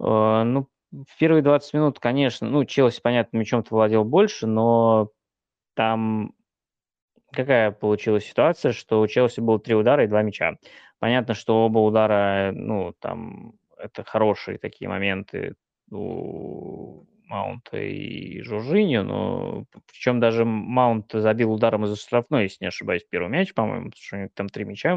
Э, 0.00 0.42
ну, 0.44 0.68
в 0.92 1.18
первые 1.18 1.42
20 1.42 1.74
минут, 1.74 1.98
конечно, 1.98 2.48
ну, 2.48 2.64
Челси, 2.64 3.00
понятно, 3.02 3.36
мячом-то 3.38 3.74
владел 3.74 4.04
больше, 4.04 4.46
но 4.46 5.10
там 5.74 6.34
какая 7.34 7.70
получилась 7.70 8.24
ситуация, 8.24 8.72
что 8.72 9.00
у 9.00 9.06
Челси 9.06 9.40
было 9.40 9.58
три 9.58 9.74
удара 9.74 10.04
и 10.04 10.08
два 10.08 10.22
мяча. 10.22 10.56
Понятно, 10.98 11.34
что 11.34 11.66
оба 11.66 11.78
удара, 11.78 12.52
ну, 12.52 12.94
там, 13.00 13.54
это 13.76 14.04
хорошие 14.04 14.58
такие 14.58 14.88
моменты 14.88 15.54
у 15.90 17.04
Маунта 17.26 17.78
и 17.78 18.40
Жужиню, 18.42 19.02
но 19.04 19.64
причем 19.90 20.20
даже 20.20 20.44
Маунт 20.44 21.10
забил 21.12 21.52
ударом 21.52 21.84
из-за 21.84 21.96
штрафной, 21.96 22.44
если 22.44 22.64
не 22.64 22.68
ошибаюсь, 22.68 23.04
первый 23.08 23.28
мяч, 23.28 23.52
по-моему, 23.54 23.86
потому 23.86 24.02
что 24.02 24.16
у 24.16 24.20
них 24.20 24.30
там 24.34 24.48
три 24.48 24.64
мяча, 24.64 24.96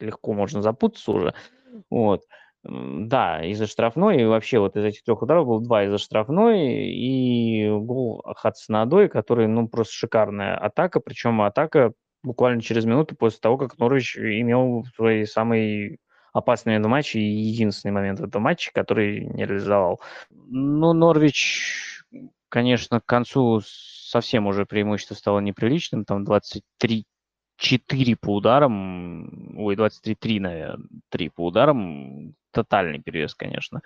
легко 0.00 0.32
можно 0.32 0.62
запутаться 0.62 1.12
уже. 1.12 1.34
Вот. 1.90 2.22
Да, 2.66 3.44
из-за 3.44 3.66
штрафной, 3.66 4.22
и 4.22 4.24
вообще 4.24 4.58
вот 4.58 4.76
из 4.76 4.84
этих 4.84 5.02
трех 5.02 5.20
ударов 5.20 5.46
был 5.46 5.60
два 5.60 5.84
из-за 5.84 5.98
штрафной, 5.98 6.88
и 6.88 7.68
гол 7.68 8.22
Хадсонадой, 8.24 9.08
который, 9.10 9.48
ну, 9.48 9.68
просто 9.68 9.92
шикарная 9.92 10.56
атака, 10.56 11.00
причем 11.00 11.42
атака 11.42 11.92
буквально 12.22 12.62
через 12.62 12.86
минуту 12.86 13.16
после 13.16 13.38
того, 13.40 13.58
как 13.58 13.78
Норвич 13.78 14.16
имел 14.16 14.84
свой 14.96 15.26
самый 15.26 15.98
опасный 16.32 16.70
момент 16.70 16.86
в 16.86 16.88
матче 16.88 17.18
и 17.20 17.22
единственный 17.22 17.92
момент 17.92 18.20
в 18.20 18.24
этом 18.24 18.42
матче, 18.42 18.70
который 18.72 19.26
не 19.26 19.44
реализовал. 19.44 20.00
Ну, 20.30 20.94
Норвич, 20.94 22.02
конечно, 22.48 23.00
к 23.00 23.04
концу 23.04 23.60
совсем 23.62 24.46
уже 24.46 24.64
преимущество 24.64 25.14
стало 25.14 25.40
неприличным, 25.40 26.06
там 26.06 26.24
23 26.24 27.04
4 27.56 28.16
по 28.16 28.36
ударам, 28.36 29.56
ой, 29.58 29.76
23-3, 29.76 30.40
наверное, 30.40 30.88
3 31.10 31.28
по 31.28 31.46
ударам, 31.46 32.34
тотальный 32.54 33.00
перевес, 33.00 33.34
конечно, 33.34 33.82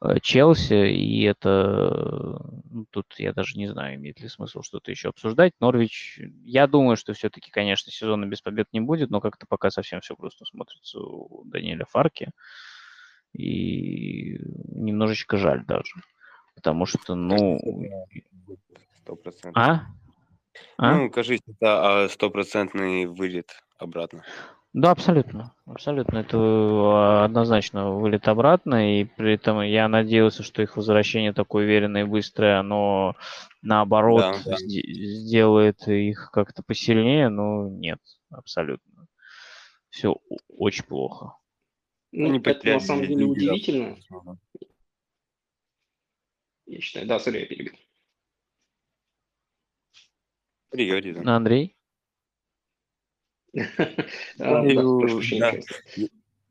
э, 0.00 0.18
Челси, 0.20 0.90
и 0.90 1.22
это, 1.24 2.40
ну, 2.70 2.86
тут 2.90 3.06
я 3.18 3.32
даже 3.32 3.58
не 3.58 3.68
знаю, 3.68 3.96
имеет 3.96 4.20
ли 4.20 4.28
смысл 4.28 4.62
что-то 4.62 4.90
еще 4.90 5.10
обсуждать. 5.10 5.52
Норвич, 5.60 6.20
я 6.44 6.66
думаю, 6.66 6.96
что 6.96 7.12
все-таки, 7.12 7.50
конечно, 7.50 7.92
сезона 7.92 8.24
без 8.24 8.40
побед 8.40 8.68
не 8.72 8.80
будет, 8.80 9.10
но 9.10 9.20
как-то 9.20 9.46
пока 9.46 9.70
совсем 9.70 10.00
все 10.00 10.16
грустно 10.16 10.46
смотрится 10.46 10.98
у 10.98 11.44
Даниэля 11.44 11.84
Фарки, 11.84 12.30
и 13.34 14.38
немножечко 14.68 15.36
жаль 15.36 15.64
даже, 15.66 15.92
потому 16.54 16.86
что, 16.86 17.14
ну... 17.14 17.58
100%. 19.06 19.52
А? 19.54 19.86
А? 20.76 20.94
Ну, 20.94 21.10
кажется, 21.10 21.50
это 21.50 22.04
а, 22.04 22.08
стопроцентный 22.08 23.06
вылет 23.06 23.50
обратно. 23.78 24.24
Да, 24.72 24.90
абсолютно. 24.90 25.54
Абсолютно. 25.66 26.18
Это 26.18 26.38
а, 26.38 27.24
однозначно 27.24 27.92
вылет 27.92 28.28
обратно. 28.28 29.00
И 29.00 29.04
при 29.04 29.34
этом 29.34 29.60
я 29.62 29.88
надеялся, 29.88 30.42
что 30.42 30.62
их 30.62 30.76
возвращение 30.76 31.32
такое 31.32 31.64
уверенное 31.64 32.02
и 32.02 32.06
быстрое, 32.06 32.60
оно 32.60 33.16
наоборот 33.62 34.22
Да, 34.22 34.42
да. 34.44 34.56
сде- 34.56 34.82
сделает 34.92 35.86
их 35.88 36.30
как-то 36.32 36.62
посильнее, 36.62 37.28
но 37.28 37.68
нет, 37.68 37.98
абсолютно. 38.30 39.06
Все 39.90 40.16
очень 40.48 40.84
плохо. 40.84 41.34
Ну, 42.12 42.26
Они 42.28 42.38
это 42.38 42.68
на 42.68 42.80
самом 42.80 43.06
деле 43.06 43.24
удивительно, 43.24 43.96
я 46.66 46.80
считаю. 46.80 47.06
Да, 47.06 47.18
сори, 47.18 47.40
я 47.40 47.46
перебил. 47.46 47.74
Приори, 50.70 51.12
да. 51.12 51.36
Андрей? 51.36 51.74
А, 51.74 51.74
Да, 51.74 51.76
Ну, 51.76 51.76
прошу 51.76 51.76
прощения, 52.58 52.96
да. 52.96 53.16
пожалуйста. 53.16 53.36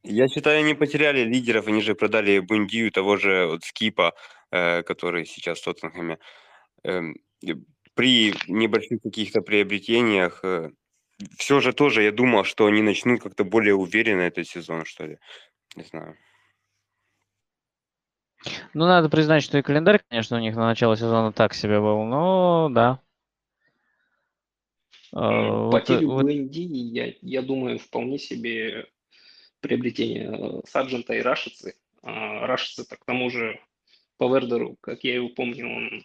Я 0.03 0.28
считаю, 0.30 0.60
они 0.60 0.74
потеряли 0.74 1.24
лидеров, 1.24 1.68
они 1.68 1.82
же 1.82 1.95
продали 1.95 2.40
Бундию, 2.40 2.91
того 2.91 3.18
же 3.18 3.48
вот 3.48 3.64
Скипа, 3.64 4.14
э, 4.52 4.84
который 4.84 5.26
сейчас 5.26 5.60
в 5.60 5.65
Тоттенхэме. 5.65 6.18
Эм, 6.84 7.15
при 7.94 8.34
небольших 8.48 9.02
каких-то 9.02 9.41
приобретениях 9.41 10.44
все 11.38 11.60
же 11.60 11.74
тоже 11.74 12.03
я 12.03 12.11
думал, 12.11 12.44
что 12.44 12.68
они 12.68 12.82
начнут 12.82 13.22
как-то 13.22 13.44
более 13.44 13.76
уверенно 13.76 14.22
этот 14.22 14.48
сезон, 14.48 14.86
что 14.86 15.06
ли. 15.06 15.18
Не 15.76 15.84
знаю. 15.84 16.18
Ну, 18.74 18.86
надо 18.86 19.10
признать, 19.10 19.44
что 19.44 19.57
и 19.57 19.61
календарь, 19.61 20.02
конечно, 20.10 20.38
у 20.38 20.40
них 20.40 20.56
на 20.56 20.68
начало 20.68 20.95
сезона 20.95 21.32
так 21.32 21.53
себе 21.53 21.80
был, 21.80 22.03
но 22.03 22.69
да. 22.72 23.02
Вот, 25.12 25.72
Потерю 25.72 26.12
вот 26.12 26.24
Буэнди, 26.24 26.60
я, 26.60 27.14
я 27.22 27.42
думаю, 27.42 27.80
вполне 27.80 28.18
себе 28.20 28.88
приобретение 29.62 30.30
э, 30.32 30.62
Сарджента 30.68 31.14
и 31.14 31.22
Рашицы. 31.22 31.76
А 32.04 32.46
Рашица-то 32.46 32.96
к 32.98 33.06
тому 33.06 33.30
же 33.30 33.60
по 34.18 34.34
Вердеру, 34.34 34.78
как 34.82 35.04
я 35.04 35.16
его 35.16 35.30
помню, 35.30 35.68
он 35.68 36.04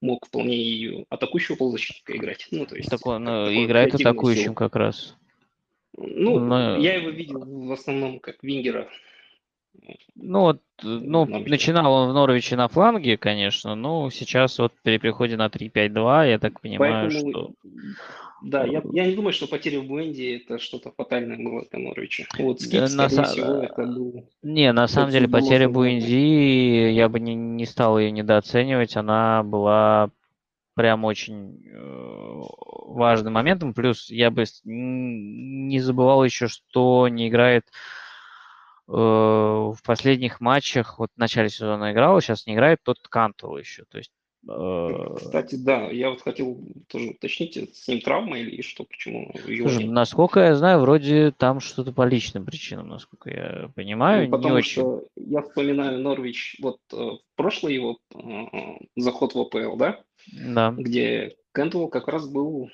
мог 0.00 0.26
вполне 0.26 0.56
и 0.56 1.06
атакующего 1.08 1.56
полузащитника 1.56 2.16
играть. 2.16 2.48
Ну, 2.50 2.66
то 2.66 2.76
есть 2.76 2.90
как 2.90 3.00
ну, 3.04 3.24
такой 3.24 3.64
играет 3.64 3.94
атакующим 3.94 4.42
силу. 4.44 4.54
как 4.54 4.76
раз. 4.76 5.16
Ну, 5.96 6.38
Но- 6.38 6.76
я 6.78 6.94
его 6.94 7.10
видел 7.10 7.44
в 7.44 7.72
основном 7.72 8.18
как 8.18 8.42
вингера. 8.42 8.88
Ну, 10.14 10.40
вот, 10.40 10.62
э, 10.82 10.86
ну, 10.86 11.24
начинал 11.24 11.92
он 11.92 12.10
в 12.10 12.14
Норвиче 12.14 12.56
на 12.56 12.68
фланге, 12.68 13.16
конечно, 13.16 13.74
но 13.74 14.10
сейчас 14.10 14.58
вот 14.58 14.72
при 14.82 14.98
переходе 14.98 15.36
на 15.36 15.48
3-5-2, 15.48 16.28
я 16.28 16.38
так 16.38 16.60
понимаю, 16.60 17.10
Поэтому, 17.10 17.30
что... 17.30 17.50
да, 18.44 18.64
я, 18.64 18.82
я 18.92 19.06
не 19.06 19.14
думаю, 19.14 19.32
что 19.32 19.46
потеря 19.46 19.80
в 19.80 19.84
Буэнди 19.84 20.42
это 20.42 20.58
что-то 20.58 20.92
фатальное 20.92 21.36
было 21.36 21.64
для 21.70 21.78
Норвича. 21.78 22.24
Вот 22.38 22.60
Скип, 22.60 22.80
на 22.80 23.06
са- 23.06 23.24
всего, 23.24 23.62
это 23.62 23.82
был... 23.84 24.28
Не, 24.42 24.72
на 24.72 24.88
самом 24.88 25.10
деле 25.10 25.26
футбол 25.26 25.40
потеря. 25.40 25.68
Буэндия, 25.68 26.92
я 26.92 27.08
бы 27.08 27.20
не, 27.20 27.34
не 27.34 27.66
стал 27.66 27.98
ее 27.98 28.10
недооценивать, 28.10 28.96
она 28.96 29.42
была 29.42 30.10
прям 30.74 31.04
очень 31.04 31.62
э, 31.66 32.40
важным 32.86 33.34
моментом. 33.34 33.74
Плюс 33.74 34.10
я 34.10 34.30
бы 34.30 34.44
не 34.64 35.80
забывал 35.80 36.24
еще, 36.24 36.48
что 36.48 37.08
не 37.08 37.28
играет 37.28 37.64
э, 38.88 38.92
в 38.92 39.78
последних 39.84 40.40
матчах, 40.40 40.98
вот 40.98 41.10
в 41.14 41.18
начале 41.18 41.48
сезона 41.48 41.92
играл, 41.92 42.20
сейчас 42.20 42.46
не 42.46 42.54
играет 42.54 42.80
тот 42.82 42.98
Кантвелл 43.08 43.56
еще. 43.56 43.84
То 43.90 43.98
есть 43.98 44.12
Кстати, 44.44 45.54
да, 45.54 45.88
я 45.90 46.10
вот 46.10 46.20
хотел 46.22 46.58
тоже 46.88 47.10
уточнить, 47.10 47.56
с 47.76 47.86
ним 47.86 48.00
травма 48.00 48.40
или 48.40 48.60
что, 48.62 48.84
почему 48.84 49.32
Слушай, 49.34 49.84
насколько 49.86 50.40
я 50.40 50.56
знаю, 50.56 50.80
вроде 50.80 51.30
там 51.30 51.60
что-то 51.60 51.92
по 51.92 52.04
личным 52.04 52.44
причинам, 52.44 52.88
насколько 52.88 53.30
я 53.30 53.70
понимаю, 53.76 54.18
Ну, 54.18 54.24
не 54.26 54.30
потому 54.32 54.54
очень. 54.54 54.72
что 54.72 55.04
я 55.14 55.42
вспоминаю 55.42 56.00
Норвич, 56.00 56.56
вот 56.60 56.80
э, 56.92 57.10
прошлый 57.36 57.74
его 57.74 57.98
э, 58.14 58.78
заход 58.96 59.34
в 59.34 59.40
АПЛ, 59.40 59.76
да, 59.76 60.00
Да. 60.32 60.74
где 60.76 61.36
Кентвелл 61.54 61.88
как 61.88 62.08
раз 62.08 62.26
был 62.28 62.68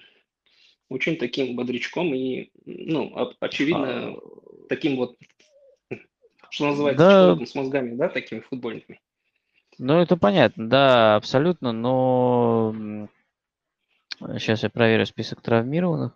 очень 0.88 1.16
таким 1.18 1.54
бодрячком 1.54 2.14
и, 2.14 2.50
ну, 2.64 3.12
очевидно, 3.40 4.16
таким 4.70 4.96
вот, 4.96 5.18
что 6.48 6.66
называется, 6.68 7.36
Да. 7.38 7.44
с 7.46 7.54
мозгами, 7.54 7.94
да, 7.94 8.08
такими 8.08 8.40
футбольными. 8.40 9.00
Ну, 9.78 10.00
это 10.00 10.16
понятно, 10.16 10.68
да, 10.68 11.16
абсолютно, 11.16 11.72
но 11.72 13.09
сейчас 14.38 14.64
я 14.64 14.70
проверю 14.70 15.06
список 15.06 15.40
травмированных. 15.40 16.12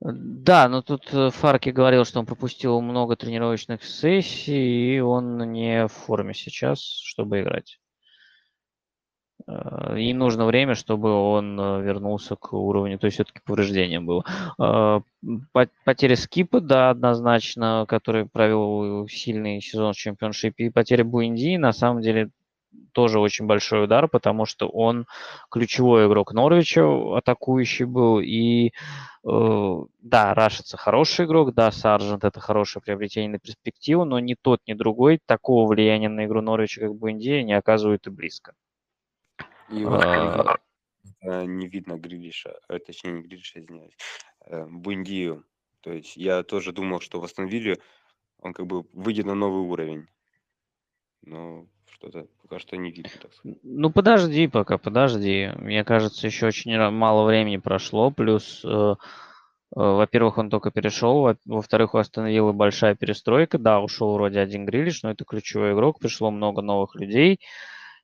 Да, 0.00 0.68
но 0.68 0.80
тут 0.80 1.12
э, 1.12 1.30
Фарки 1.30 1.68
говорил, 1.68 2.06
что 2.06 2.20
он 2.20 2.26
пропустил 2.26 2.80
много 2.80 3.16
тренировочных 3.16 3.84
сессий, 3.84 4.96
и 4.96 5.00
он 5.00 5.52
не 5.52 5.88
в 5.88 5.92
форме 5.92 6.32
сейчас, 6.32 6.80
чтобы 6.80 7.42
играть. 7.42 7.78
Э, 9.46 9.98
И 9.98 10.12
нужно 10.14 10.46
время, 10.46 10.74
чтобы 10.74 11.12
он 11.12 11.58
э, 11.60 11.82
вернулся 11.82 12.36
к 12.36 12.52
уровню, 12.52 12.98
то 12.98 13.06
есть 13.06 13.16
все-таки 13.16 13.40
повреждение 13.44 14.00
было. 14.00 14.24
Э, 14.58 15.00
по- 15.52 15.68
Потеря 15.84 16.16
Скипа, 16.16 16.60
да, 16.60 16.90
однозначно, 16.90 17.84
который 17.88 18.26
провел 18.26 19.06
сильный 19.08 19.60
сезон 19.60 19.92
в 19.92 19.96
чемпионшипе, 19.96 20.66
и 20.66 20.70
потеря 20.70 21.04
Буинди, 21.04 21.56
на 21.56 21.72
самом 21.72 22.02
деле, 22.02 22.30
тоже 22.92 23.18
очень 23.20 23.46
большой 23.46 23.84
удар, 23.84 24.08
потому 24.08 24.46
что 24.46 24.68
он 24.68 25.06
ключевой 25.50 26.06
игрок 26.06 26.32
Норвича, 26.32 26.82
атакующий 27.16 27.84
был. 27.84 28.20
И 28.20 28.72
э, 29.24 29.78
да, 30.02 30.34
Рашица 30.34 30.76
хороший 30.76 31.26
игрок, 31.26 31.54
да, 31.54 31.70
Саржент 31.72 32.24
это 32.24 32.40
хорошее 32.40 32.82
приобретение 32.82 33.30
на 33.30 33.38
перспективу, 33.38 34.04
но 34.04 34.18
ни 34.20 34.34
тот, 34.40 34.60
ни 34.66 34.74
другой 34.74 35.20
такого 35.26 35.68
влияния 35.68 36.08
на 36.08 36.26
игру 36.26 36.40
Норвича, 36.42 36.80
как 36.82 36.94
Буэндия, 36.94 37.42
не 37.42 37.52
оказывают 37.54 38.06
и 38.06 38.10
близко. 38.10 38.54
И 39.70 39.84
вот 39.84 40.04
а... 40.04 40.56
не 41.44 41.68
видно 41.68 41.96
Грилиша, 41.98 42.58
э, 42.68 42.78
точнее 42.78 43.12
не 43.12 43.22
Грилиша, 43.22 43.60
извиняюсь, 43.60 43.96
э, 44.46 44.66
Бундию. 44.66 45.44
То 45.80 45.92
есть 45.92 46.16
я 46.16 46.42
тоже 46.42 46.72
думал, 46.72 47.00
что 47.00 47.20
в 47.20 47.24
Астон 47.24 47.48
он 48.42 48.52
как 48.52 48.66
бы 48.66 48.84
выйдет 48.92 49.26
на 49.26 49.34
новый 49.34 49.62
уровень. 49.62 50.06
Но 51.22 51.66
что-то 51.86 52.26
пока 52.42 52.58
что 52.58 52.76
не 52.76 52.90
видно, 52.90 53.12
так 53.20 53.34
сказать. 53.34 53.58
Ну, 53.62 53.90
подожди 53.90 54.48
пока, 54.48 54.78
подожди. 54.78 55.50
Мне 55.56 55.84
кажется, 55.84 56.26
еще 56.26 56.46
очень 56.46 56.76
мало 56.90 57.26
времени 57.26 57.58
прошло. 57.58 58.10
Плюс, 58.10 58.64
э, 58.64 58.68
э, 58.68 58.94
во-первых, 59.74 60.38
он 60.38 60.48
только 60.48 60.70
перешел. 60.70 61.20
Во- 61.20 61.36
во-вторых, 61.44 61.94
Астон 61.94 62.56
большая 62.56 62.94
перестройка. 62.94 63.58
Да, 63.58 63.80
ушел 63.80 64.14
вроде 64.14 64.40
один 64.40 64.64
Грилиш, 64.64 65.02
но 65.02 65.10
это 65.10 65.24
ключевой 65.24 65.74
игрок. 65.74 66.00
Пришло 66.00 66.30
много 66.30 66.62
новых 66.62 66.94
людей. 66.94 67.40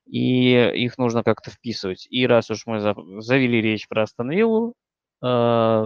И 0.07 0.51
их 0.53 0.97
нужно 0.97 1.23
как-то 1.23 1.51
вписывать. 1.51 2.07
И 2.09 2.25
раз 2.25 2.49
уж 2.49 2.65
мы 2.65 2.79
за- 2.79 2.95
завели 3.19 3.61
речь 3.61 3.87
про 3.87 4.03
Астон 4.03 4.31
э, 4.31 5.85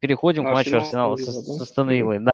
переходим 0.00 0.44
к 0.44 0.52
матчу 0.52 0.76
Арсенала 0.76 1.16
с, 1.16 1.24
с 1.24 1.60
Астон 1.60 2.24
Да, 2.24 2.32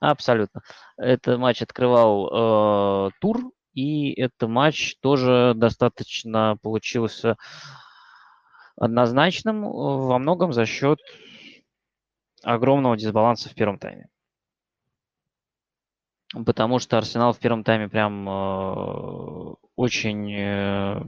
абсолютно. 0.00 0.62
Это 0.96 1.38
матч 1.38 1.62
открывал 1.62 3.08
э, 3.08 3.10
тур 3.20 3.52
и 3.74 4.12
этот 4.20 4.48
матч 4.48 4.96
тоже 5.00 5.52
достаточно 5.56 6.56
получился 6.62 7.36
однозначным, 8.76 9.64
э, 9.64 9.68
во 9.68 10.18
многом 10.18 10.52
за 10.52 10.64
счет 10.66 11.00
огромного 12.42 12.96
дисбаланса 12.96 13.48
в 13.48 13.54
первом 13.54 13.78
тайме. 13.78 14.08
Потому 16.46 16.78
что 16.78 16.98
Арсенал 16.98 17.32
в 17.32 17.38
первом 17.38 17.64
тайме 17.64 17.88
прям 17.88 18.28
э, 18.28 19.54
очень 19.76 20.32
э, 20.32 21.02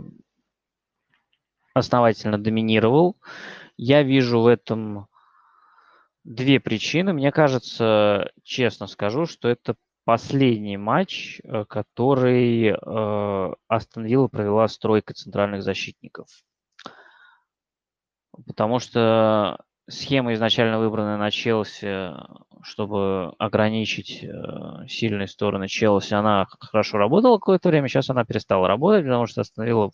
основательно 1.74 2.38
доминировал. 2.38 3.16
Я 3.76 4.02
вижу 4.02 4.40
в 4.40 4.46
этом 4.46 5.06
две 6.24 6.58
причины. 6.60 7.12
Мне 7.12 7.30
кажется, 7.30 8.30
честно 8.42 8.86
скажу, 8.86 9.26
что 9.26 9.48
это 9.48 9.76
последний 10.04 10.76
матч, 10.76 11.40
э, 11.42 11.64
который 11.68 12.68
э, 12.68 13.54
Астон 13.68 14.04
Вилла 14.04 14.28
провела 14.28 14.68
стройка 14.68 15.14
центральных 15.14 15.62
защитников. 15.62 16.28
Потому 18.46 18.78
что 18.78 19.64
схема 19.88 20.34
изначально 20.34 20.78
выбранная 20.78 21.16
на 21.16 21.30
Челси, 21.30 22.12
чтобы 22.62 23.32
ограничить 23.38 24.22
э, 24.22 24.86
сильные 24.88 25.28
стороны 25.28 25.68
Челси, 25.68 26.14
она 26.14 26.46
хорошо 26.60 26.98
работала 26.98 27.38
какое-то 27.38 27.68
время, 27.68 27.88
сейчас 27.88 28.10
она 28.10 28.24
перестала 28.24 28.66
работать, 28.68 29.04
потому 29.04 29.26
что 29.26 29.40
остановила 29.40 29.90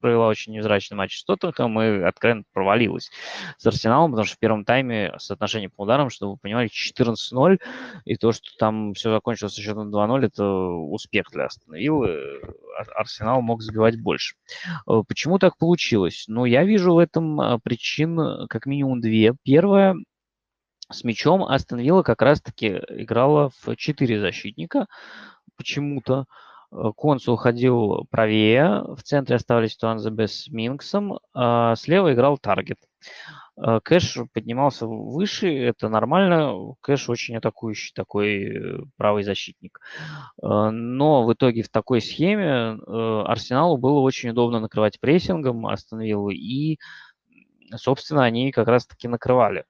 провела 0.00 0.28
очень 0.28 0.52
невзрачный 0.52 0.96
матч 0.96 1.18
с 1.18 1.24
Тоттенхэмом 1.24 1.82
и 1.82 2.02
откровенно 2.02 2.44
провалилась 2.52 3.10
с 3.58 3.66
Арсеналом, 3.66 4.12
потому 4.12 4.26
что 4.26 4.36
в 4.36 4.38
первом 4.38 4.64
тайме 4.64 5.12
соотношение 5.18 5.68
по 5.68 5.82
ударам, 5.82 6.10
чтобы 6.10 6.32
вы 6.32 6.38
понимали, 6.38 6.68
14-0, 6.68 7.60
и 8.04 8.16
то, 8.16 8.32
что 8.32 8.48
там 8.58 8.94
все 8.94 9.10
закончилось 9.12 9.54
со 9.54 9.60
счетом 9.60 9.94
2-0, 9.94 10.26
это 10.26 10.44
успех 10.44 11.26
для 11.30 11.44
Астон 11.46 11.74
Виллы. 11.74 12.40
Арсенал 12.96 13.42
мог 13.42 13.62
забивать 13.62 14.00
больше. 14.00 14.36
Э, 14.88 15.02
почему 15.06 15.38
так 15.38 15.56
получилось? 15.58 16.24
Ну, 16.28 16.44
я 16.44 16.64
вижу 16.64 16.94
в 16.94 16.98
этом 16.98 17.40
э, 17.40 17.58
причин 17.62 18.46
как 18.48 18.66
минимум 18.66 19.00
две. 19.00 19.34
Первая, 19.42 19.94
с 20.90 21.04
мячом 21.04 21.44
Астон 21.44 21.78
Вилла 21.78 22.02
как 22.02 22.20
раз-таки 22.22 22.80
играла 22.88 23.50
в 23.62 23.76
4 23.76 24.20
защитника 24.20 24.86
почему-то. 25.56 26.26
Э, 26.72 26.92
Консул 26.96 27.36
ходил 27.36 28.06
правее, 28.10 28.82
в 28.94 29.02
центре 29.02 29.36
оставались 29.36 29.76
Туанзебе 29.76 30.28
с 30.28 30.48
Минксом, 30.48 31.18
а 31.34 31.74
слева 31.76 32.12
играл 32.12 32.38
Таргет. 32.38 32.78
Э, 33.56 33.80
Кэш 33.82 34.18
поднимался 34.32 34.86
выше, 34.86 35.48
это 35.48 35.88
нормально. 35.88 36.74
Кэш 36.80 37.08
очень 37.08 37.36
атакующий 37.36 37.92
такой 37.94 38.44
э, 38.44 38.78
правый 38.96 39.24
защитник. 39.24 39.80
Но 40.42 41.24
в 41.24 41.32
итоге 41.32 41.62
в 41.62 41.68
такой 41.68 42.00
схеме 42.00 42.78
Арсеналу 43.26 43.76
было 43.76 44.00
очень 44.00 44.30
удобно 44.30 44.60
накрывать 44.60 45.00
прессингом, 45.00 45.66
остановил 45.66 46.28
и, 46.30 46.78
собственно, 47.76 48.24
они 48.24 48.52
как 48.52 48.68
раз-таки 48.68 49.08
накрывали 49.08 49.64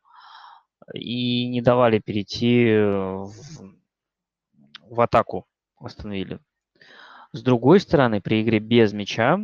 и 0.94 1.48
не 1.48 1.60
давали 1.60 1.98
перейти 1.98 2.76
в, 2.78 3.32
в 4.88 5.00
атаку 5.00 5.46
остановили. 5.78 6.40
С 7.32 7.42
другой 7.42 7.80
стороны, 7.80 8.20
при 8.20 8.42
игре 8.42 8.58
без 8.58 8.92
мяча 8.92 9.38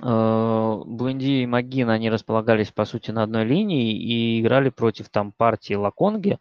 э, 0.00 0.82
Буэнди 0.86 1.42
и 1.42 1.46
Магин, 1.46 1.90
они 1.90 2.10
располагались, 2.10 2.70
по 2.70 2.84
сути, 2.84 3.10
на 3.10 3.24
одной 3.24 3.44
линии 3.44 3.92
и 3.92 4.40
играли 4.40 4.70
против 4.70 5.08
там 5.08 5.32
партии 5.32 5.74
Лаконги, 5.74 6.38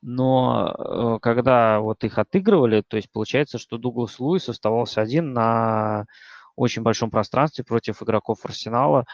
но 0.00 0.74
э, 0.78 1.18
когда 1.20 1.80
вот 1.80 2.04
их 2.04 2.18
отыгрывали, 2.18 2.82
то 2.86 2.96
есть 2.96 3.10
получается, 3.10 3.58
что 3.58 3.78
Дуглас 3.78 4.20
Луис 4.20 4.48
оставался 4.48 5.00
один 5.00 5.32
на 5.32 6.06
очень 6.54 6.82
большом 6.82 7.10
пространстве 7.10 7.64
против 7.64 8.02
игроков 8.02 8.44
Арсенала, 8.44 9.06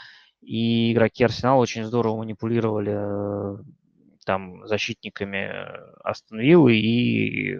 и 0.42 0.92
игроки 0.92 1.24
Арсенала 1.24 1.60
очень 1.60 1.84
здорово 1.84 2.18
манипулировали 2.18 2.92
э, 2.94 3.56
там 4.26 4.66
защитниками 4.66 5.50
Астон 6.04 6.40
и 6.40 7.58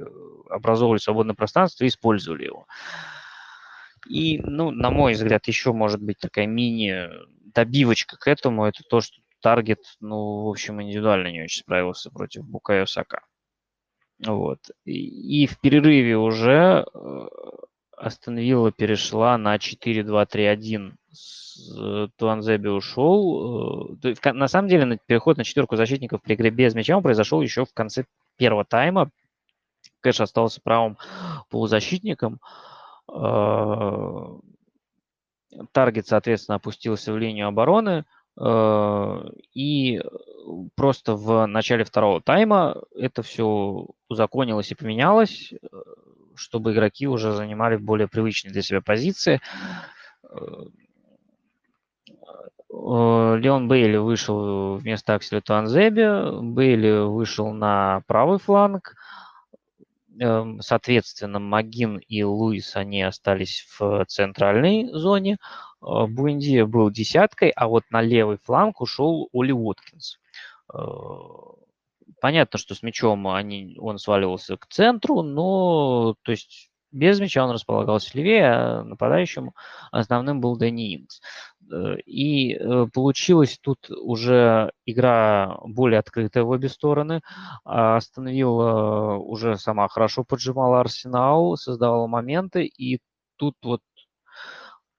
образовывали 0.49 0.99
свободное 0.99 1.35
пространство 1.35 1.85
и 1.85 1.89
использовали 1.89 2.45
его. 2.45 2.67
И, 4.09 4.41
ну, 4.43 4.71
на 4.71 4.91
мой 4.91 5.15
взгляд, 5.15 5.47
еще 5.49 5.73
может 5.73 6.01
быть 6.01 6.19
такая 6.19 6.47
мини-добивочка 6.47 8.17
к 8.17 8.29
этому, 8.29 8.65
это 8.65 8.83
то, 8.89 9.01
что 9.01 9.17
Таргет, 9.41 9.81
ну, 10.01 10.45
в 10.45 10.49
общем, 10.49 10.81
индивидуально 10.81 11.29
не 11.29 11.43
очень 11.43 11.61
справился 11.61 12.11
против 12.11 12.45
Букайо 12.45 12.87
Сака. 12.87 13.25
Вот. 14.25 14.61
И, 14.85 15.43
и 15.43 15.47
в 15.47 15.59
перерыве 15.61 16.17
уже 16.17 16.87
э, 16.95 17.29
Астон 17.97 18.39
Вилла 18.39 18.73
перешла 18.73 19.37
на 19.37 19.57
4-2-3-1 19.57 20.95
Э, 21.77 22.09
Туанзеби 22.17 22.69
ушел. 22.69 23.97
Э, 24.03 24.33
на 24.33 24.49
самом 24.49 24.69
деле, 24.69 24.99
переход 25.07 25.37
на 25.37 25.45
четверку 25.45 25.77
защитников 25.77 26.23
при 26.23 26.35
игре 26.35 26.51
без 26.51 26.75
мяча 26.75 26.97
он 26.97 27.03
произошел 27.03 27.41
еще 27.41 27.65
в 27.65 27.73
конце 27.73 28.05
первого 28.37 28.65
тайма. 28.65 29.11
Кэш 30.07 30.21
остался 30.21 30.61
правым 30.61 30.99
полузащитником. 31.51 32.39
Э, 33.13 34.37
Таргет, 35.73 36.07
соответственно, 36.07 36.57
опустился 36.57 37.13
в 37.13 37.19
линию 37.19 37.49
обороны. 37.49 38.05
И 39.55 40.01
просто 40.77 41.15
в 41.15 41.47
начале 41.47 41.85
второго 41.85 42.21
тайма 42.21 42.77
это 42.95 43.23
все 43.23 43.87
узаконилось 44.09 44.71
и 44.71 44.75
поменялось, 44.75 45.55
чтобы 46.35 46.73
игроки 46.73 47.09
уже 47.09 47.33
занимали 47.33 47.77
более 47.77 48.09
привычные 48.09 48.53
для 48.53 48.61
себя 48.63 48.83
позиции. 48.83 49.41
Э, 50.29 50.39
Леон 52.69 53.69
Бейли 53.69 53.97
вышел 53.97 54.77
вместо 54.77 55.15
Акселя 55.15 55.41
Туанзеби, 55.41 56.41
Бейли 56.43 57.07
вышел 57.07 57.53
на 57.53 58.03
правый 58.07 58.39
фланг, 58.39 58.95
соответственно, 60.61 61.39
Магин 61.39 61.99
и 61.99 62.23
Луис, 62.23 62.77
они 62.77 63.03
остались 63.03 63.67
в 63.79 64.05
центральной 64.07 64.89
зоне, 64.93 65.35
э, 65.35 65.37
Буэндия 66.07 66.67
был 66.67 66.91
десяткой, 66.91 67.51
а 67.51 67.69
вот 67.69 67.85
на 67.91 68.03
левый 68.03 68.39
фланг 68.43 68.81
ушел 68.81 69.29
Оли 69.33 69.53
Уоткинс. 69.53 70.19
Э, 70.73 70.79
понятно, 72.21 72.59
что 72.59 72.75
с 72.75 72.83
мячом 72.83 73.29
они, 73.29 73.77
он 73.79 73.99
сваливался 73.99 74.57
к 74.57 74.67
центру, 74.69 75.23
но 75.23 76.15
то 76.23 76.33
есть 76.33 76.71
без 76.97 77.21
мяча 77.21 77.45
он 77.45 77.51
располагался 77.51 78.11
левее, 78.15 78.47
а 78.47 78.83
нападающим 78.83 79.53
основным 79.93 80.41
был 80.41 80.57
Дэнни 80.57 80.97
Инкс. 80.97 81.21
Э, 81.71 81.97
и 82.07 82.55
э, 82.55 82.87
получилась 82.93 83.59
тут 83.61 83.91
уже 83.91 84.73
игра 84.87 85.59
более 85.65 86.01
открытая 86.01 86.45
в 86.45 86.51
обе 86.51 86.69
стороны. 86.69 87.21
Остановила 87.65 89.17
уже 89.17 89.57
сама 89.59 89.89
хорошо 89.89 90.25
поджимала 90.25 90.81
Арсенал, 90.81 91.57
создавала 91.57 92.07
моменты, 92.07 92.65
и 92.65 93.01
тут 93.37 93.55
вот 93.63 93.81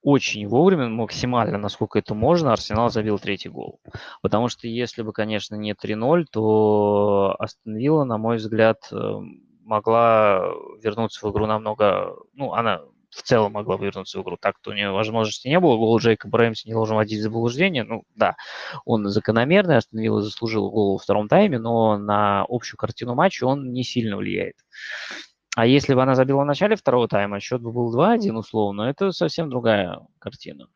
очень 0.03 0.47
вовремя, 0.47 0.87
максимально, 0.87 1.57
насколько 1.57 1.99
это 1.99 2.13
можно, 2.13 2.53
Арсенал 2.53 2.89
забил 2.89 3.19
третий 3.19 3.49
гол. 3.49 3.81
Потому 4.21 4.47
что 4.47 4.67
если 4.67 5.01
бы, 5.01 5.11
конечно, 5.11 5.55
не 5.55 5.73
3-0, 5.73 6.25
то 6.31 7.35
Астон 7.39 8.07
на 8.07 8.17
мой 8.17 8.37
взгляд, 8.37 8.77
эм, 8.91 9.46
могла 9.67 10.51
вернуться 10.81 11.25
в 11.25 11.31
игру 11.31 11.45
намного, 11.45 12.15
ну, 12.33 12.53
она 12.53 12.81
в 13.09 13.21
целом 13.21 13.53
могла 13.53 13.77
вернуться 13.77 14.19
в 14.19 14.23
игру. 14.23 14.37
Так-то 14.39 14.71
у 14.71 14.73
нее 14.73 14.91
возможности 14.91 15.47
не 15.47 15.59
было. 15.59 15.77
Гол 15.77 15.97
Джейкоба 15.99 16.37
Рэмси 16.37 16.67
не 16.67 16.73
должен 16.73 16.95
вводить 16.95 17.19
в 17.19 17.23
заблуждение. 17.23 17.83
Ну, 17.83 18.03
да, 18.15 18.35
он 18.85 19.07
закономерный, 19.07 19.77
Астон 19.77 19.99
Вилла 19.99 20.21
заслужил 20.21 20.69
гол 20.69 20.93
во 20.93 20.97
втором 20.97 21.27
тайме, 21.27 21.59
но 21.59 21.97
на 21.97 22.45
общую 22.47 22.77
картину 22.77 23.15
матча 23.15 23.45
он 23.45 23.71
не 23.71 23.83
сильно 23.83 24.17
влияет. 24.17 24.55
А 25.55 25.65
если 25.65 25.95
бы 25.95 26.03
она 26.03 26.15
забила 26.15 26.43
в 26.43 26.45
начале 26.45 26.75
второго 26.75 27.07
тайма, 27.07 27.39
счет 27.39 27.61
бы 27.61 27.71
был 27.71 27.95
2-1 27.95 28.31
условно, 28.35 28.83
это 28.83 29.11
совсем 29.11 29.49
другая 29.49 29.99
картина. 30.19 30.67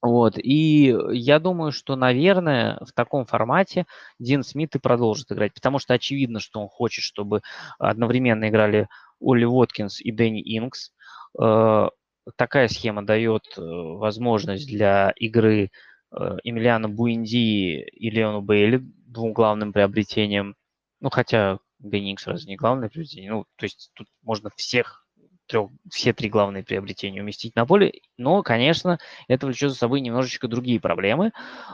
Вот, 0.00 0.38
и 0.38 0.94
я 1.10 1.40
думаю, 1.40 1.72
что, 1.72 1.96
наверное, 1.96 2.78
в 2.86 2.92
таком 2.92 3.26
формате 3.26 3.84
Дин 4.20 4.44
Смит 4.44 4.76
и 4.76 4.78
продолжит 4.78 5.32
играть, 5.32 5.54
потому 5.54 5.80
что 5.80 5.94
очевидно, 5.94 6.38
что 6.38 6.60
он 6.60 6.68
хочет, 6.68 7.02
чтобы 7.02 7.42
одновременно 7.80 8.48
играли 8.48 8.88
Оли 9.20 9.44
Воткинс 9.44 10.00
и 10.00 10.12
Дэнни 10.12 10.40
Инкс. 10.56 10.92
Э, 11.40 11.88
такая 12.36 12.68
схема 12.68 13.04
дает 13.04 13.42
э, 13.56 13.60
возможность 13.60 14.68
для 14.68 15.12
игры 15.16 15.70
э, 16.12 16.36
Эмилиана 16.44 16.88
Буинди 16.88 17.80
и 17.80 18.10
Леону 18.10 18.40
Бейли, 18.40 18.78
двум 18.78 19.32
главным 19.32 19.72
приобретениям. 19.72 20.54
Ну, 21.00 21.10
хотя 21.10 21.58
Дэнни 21.80 22.12
Инкс 22.12 22.26
разве 22.28 22.50
не 22.50 22.56
главное 22.56 22.88
приобретение? 22.88 23.32
Ну, 23.32 23.46
то 23.56 23.64
есть 23.64 23.90
тут 23.94 24.06
можно 24.22 24.50
всех 24.54 25.07
трех, 25.48 25.70
все 25.90 26.12
три 26.12 26.28
главные 26.28 26.62
приобретения 26.62 27.20
уместить 27.20 27.56
на 27.56 27.66
поле. 27.66 27.92
Но, 28.16 28.42
конечно, 28.42 28.98
это 29.26 29.46
влечет 29.46 29.70
за 29.70 29.76
собой 29.76 30.00
немножечко 30.00 30.46
другие 30.48 30.80
проблемы. 30.80 31.32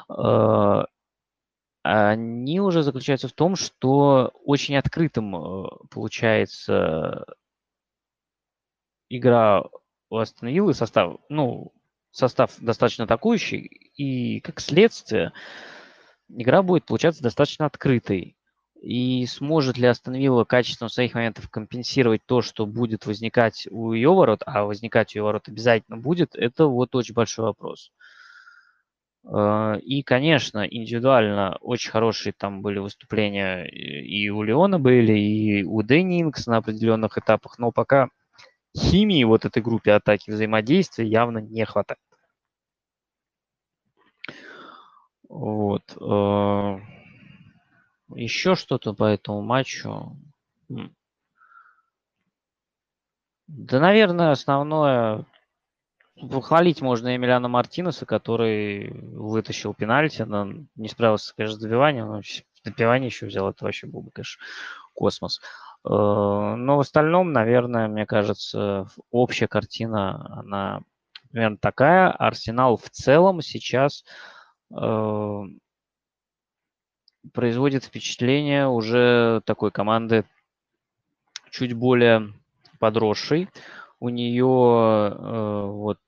Э, 0.09 0.85
они 1.83 2.61
уже 2.61 2.83
заключаются 2.83 3.29
в 3.29 3.33
том, 3.33 3.57
что 3.57 4.33
очень 4.45 4.77
открытым 4.77 5.37
э, 5.37 5.69
получается 5.91 7.27
игра 9.11 9.65
у 10.09 10.17
Астон 10.17 10.49
Виллы, 10.49 10.73
состав, 10.75 11.19
ну, 11.29 11.73
состав 12.11 12.53
достаточно 12.59 13.05
атакующий, 13.05 13.61
и 13.97 14.41
как 14.41 14.61
следствие 14.61 15.33
игра 16.29 16.63
будет 16.63 16.87
получаться 16.87 17.23
достаточно 17.23 17.67
открытой. 17.67 18.37
И 18.85 19.25
сможет 19.25 19.79
ли 19.79 19.87
Астон 19.87 20.15
Вилла 20.15 20.45
качеством 20.45 20.91
своих 20.91 21.15
моментов 21.15 21.49
компенсировать 21.49 22.21
то, 22.27 22.43
что 22.43 22.67
будет 22.67 23.07
возникать 23.07 23.67
у 23.71 23.95
ее 23.95 24.11
ворот, 24.11 24.43
а 24.45 24.65
возникать 24.67 25.17
у 25.17 25.19
ее 25.19 25.23
ворот 25.23 25.49
обязательно 25.49 25.97
будет, 25.97 26.37
это 26.37 26.67
вот 26.67 26.95
очень 26.95 27.15
большой 27.15 27.47
вопрос. 27.47 27.93
Э, 29.25 29.79
и, 29.81 30.03
конечно, 30.03 30.67
индивидуально 30.69 31.57
очень 31.63 31.91
хорошие 31.93 32.35
там 32.37 32.61
были 32.61 32.79
выступления 32.79 33.65
и 33.65 34.29
у 34.29 34.43
Леона 34.43 34.79
были, 34.79 35.19
и 35.19 35.65
у 35.65 35.83
Дэнни 35.83 36.21
Инкс 36.21 36.47
на 36.47 36.59
определенных 36.59 37.17
этапах, 37.17 37.59
но 37.59 37.73
пока 37.73 38.11
химии 38.77 39.25
вот 39.25 39.47
этой 39.47 39.63
группе 39.63 39.93
атаки 39.93 40.31
взаимодействия 40.31 41.07
явно 41.07 41.39
не 41.39 41.65
хватает. 41.65 42.01
Вот. 45.31 45.85
Еще 48.15 48.55
что-то 48.55 48.93
по 48.93 49.05
этому 49.05 49.43
матчу? 49.43 50.17
Да, 53.47 53.81
наверное, 53.81 54.31
основное... 54.31 55.27
Похвалить 56.31 56.81
можно 56.81 57.17
Эмилиана 57.17 57.49
Мартинеса, 57.49 58.07
который 58.07 58.93
вытащил 58.93 59.75
пенальти, 59.75 60.23
но 60.23 60.49
не 60.77 60.89
справился, 60.89 61.35
конечно, 61.37 61.59
с 61.59 61.61
добиванием, 61.61 62.07
но 62.07 62.21
добивание 62.65 63.09
еще 63.09 63.27
взял, 63.27 63.51
это 63.51 63.65
вообще 63.65 63.89
был 63.89 64.03
бы, 64.03 64.13
конечно, 64.13 64.41
космос. 64.95 65.41
Э, 65.85 65.89
но 65.89 66.77
в 66.77 66.81
остальном, 66.81 67.33
наверное, 67.33 67.89
мне 67.89 68.07
кажется, 68.07 68.87
общая 69.11 69.49
картина, 69.49 70.39
она 70.39 70.83
примерно 71.31 71.59
такая. 71.59 72.11
Арсенал 72.13 72.77
в 72.77 72.89
целом 72.91 73.43
сейчас 73.43 74.05
э, 74.73 75.43
производит 77.33 77.85
впечатление 77.85 78.67
уже 78.69 79.43
такой 79.45 79.71
команды 79.71 80.25
чуть 81.51 81.73
более 81.73 82.33
подросшей. 82.79 83.49
У 84.01 84.09
нее 84.09 84.45
э, 85.13 85.67
вот 85.67 85.99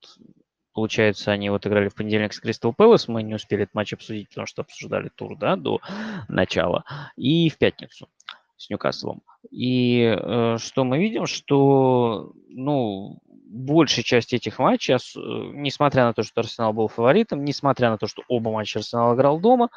получается, 0.76 1.32
они 1.32 1.48
вот 1.48 1.66
играли 1.66 1.88
в 1.88 1.94
понедельник 1.94 2.34
с 2.34 2.40
Кристал 2.40 2.74
Пэлас, 2.74 3.08
мы 3.08 3.22
не 3.22 3.34
успели 3.34 3.62
этот 3.62 3.74
матч 3.74 3.94
обсудить, 3.94 4.28
потому 4.28 4.46
что 4.46 4.60
обсуждали 4.60 5.08
тур, 5.08 5.34
да, 5.38 5.56
до 5.56 5.80
начала, 6.28 6.84
и 7.16 7.48
в 7.48 7.56
пятницу 7.56 8.10
с 8.58 8.68
Ньюкаслом. 8.68 9.22
И 9.50 10.02
э, 10.02 10.58
что 10.58 10.84
мы 10.84 10.98
видим, 10.98 11.24
что, 11.24 12.32
ну, 12.48 13.18
большая 13.24 14.04
часть 14.04 14.34
этих 14.34 14.58
матчей, 14.58 14.96
несмотря 15.54 16.04
на 16.04 16.12
то, 16.12 16.22
что 16.22 16.40
Арсенал 16.42 16.74
был 16.74 16.88
фаворитом, 16.88 17.42
несмотря 17.42 17.88
на 17.88 17.96
то, 17.96 18.06
что 18.06 18.22
оба 18.28 18.50
матча 18.50 18.80
Арсенал 18.80 19.14
играл 19.14 19.40
дома, 19.40 19.70
Э, 19.70 19.74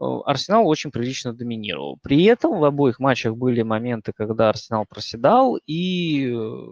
Арсенал 0.00 0.66
очень 0.68 0.90
прилично 0.90 1.32
доминировал. 1.32 1.98
При 2.02 2.24
этом 2.24 2.58
в 2.58 2.64
обоих 2.64 3.00
матчах 3.00 3.36
были 3.36 3.62
моменты, 3.62 4.12
когда 4.12 4.48
Арсенал 4.48 4.86
проседал, 4.86 5.58
и 5.66 6.30
э, 6.30 6.66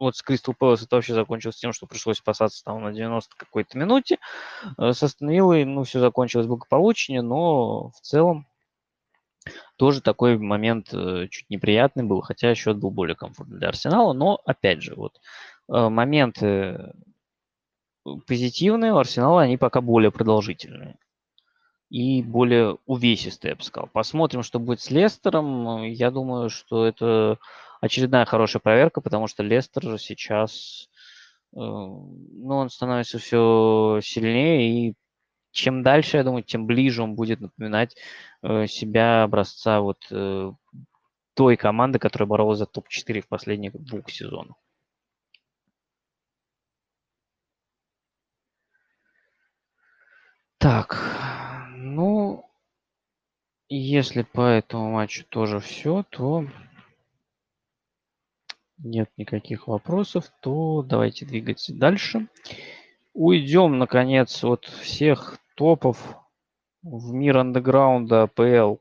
вот 0.00 0.16
с 0.16 0.22
Кристал 0.22 0.54
Пэлас 0.58 0.82
это 0.82 0.96
вообще 0.96 1.14
закончилось 1.14 1.56
тем, 1.56 1.72
что 1.72 1.86
пришлось 1.86 2.18
спасаться 2.18 2.64
там 2.64 2.82
на 2.82 2.92
90 2.92 3.36
какой-то 3.36 3.78
минуте. 3.78 4.18
Э, 4.76 4.92
с 4.92 5.02
Астон 5.04 5.28
ну, 5.28 5.84
все 5.84 6.00
закончилось 6.00 6.48
благополучнее, 6.48 7.22
но 7.22 7.90
в 7.90 8.00
целом 8.00 8.48
тоже 9.76 10.00
такой 10.02 10.36
момент 10.36 10.88
чуть 11.30 11.48
неприятный 11.48 12.02
был, 12.04 12.20
хотя 12.22 12.54
счет 12.54 12.76
был 12.76 12.90
более 12.90 13.14
комфортный 13.14 13.58
для 13.58 13.68
Арсенала. 13.68 14.12
Но, 14.12 14.40
опять 14.44 14.82
же, 14.82 14.94
вот 14.96 15.18
моменты 15.68 16.92
позитивные 18.26 18.92
у 18.92 18.98
Арсенала, 18.98 19.42
они 19.42 19.56
пока 19.56 19.80
более 19.80 20.10
продолжительные 20.10 20.98
и 21.90 22.22
более 22.22 22.78
увесистый, 22.86 23.50
я 23.50 23.56
бы 23.56 23.62
сказал. 23.62 23.88
Посмотрим, 23.92 24.42
что 24.42 24.60
будет 24.60 24.80
с 24.80 24.90
Лестером. 24.90 25.82
Я 25.82 26.10
думаю, 26.10 26.48
что 26.48 26.86
это 26.86 27.38
очередная 27.80 28.24
хорошая 28.24 28.60
проверка, 28.60 29.00
потому 29.00 29.26
что 29.26 29.42
Лестер 29.42 29.98
сейчас, 29.98 30.88
э, 31.52 31.58
ну, 31.58 32.56
он 32.56 32.70
становится 32.70 33.18
все 33.18 34.00
сильнее, 34.02 34.88
и 34.90 34.94
чем 35.52 35.82
дальше, 35.82 36.16
я 36.18 36.24
думаю, 36.24 36.44
тем 36.44 36.66
ближе 36.66 37.02
он 37.02 37.16
будет 37.16 37.40
напоминать 37.40 37.96
э, 38.42 38.66
себя 38.68 39.24
образца 39.24 39.80
вот 39.80 39.98
э, 40.12 40.52
той 41.34 41.56
команды, 41.56 41.98
которая 41.98 42.28
боролась 42.28 42.58
за 42.58 42.66
топ-4 42.66 43.22
в 43.22 43.28
последних 43.28 43.72
двух 43.72 44.10
сезонах. 44.10 44.56
Так, 50.58 51.29
если 53.76 54.22
по 54.22 54.42
этому 54.42 54.92
матчу 54.92 55.24
тоже 55.24 55.60
все, 55.60 56.04
то 56.10 56.44
нет 58.78 59.10
никаких 59.16 59.68
вопросов, 59.68 60.30
то 60.40 60.82
давайте 60.82 61.24
двигаться 61.24 61.72
дальше. 61.72 62.28
Уйдем, 63.14 63.78
наконец, 63.78 64.42
от 64.44 64.64
всех 64.64 65.38
топов 65.54 66.16
в 66.82 67.12
мир 67.12 67.38
андеграунда 67.38 68.22
АПЛ. 68.22 68.76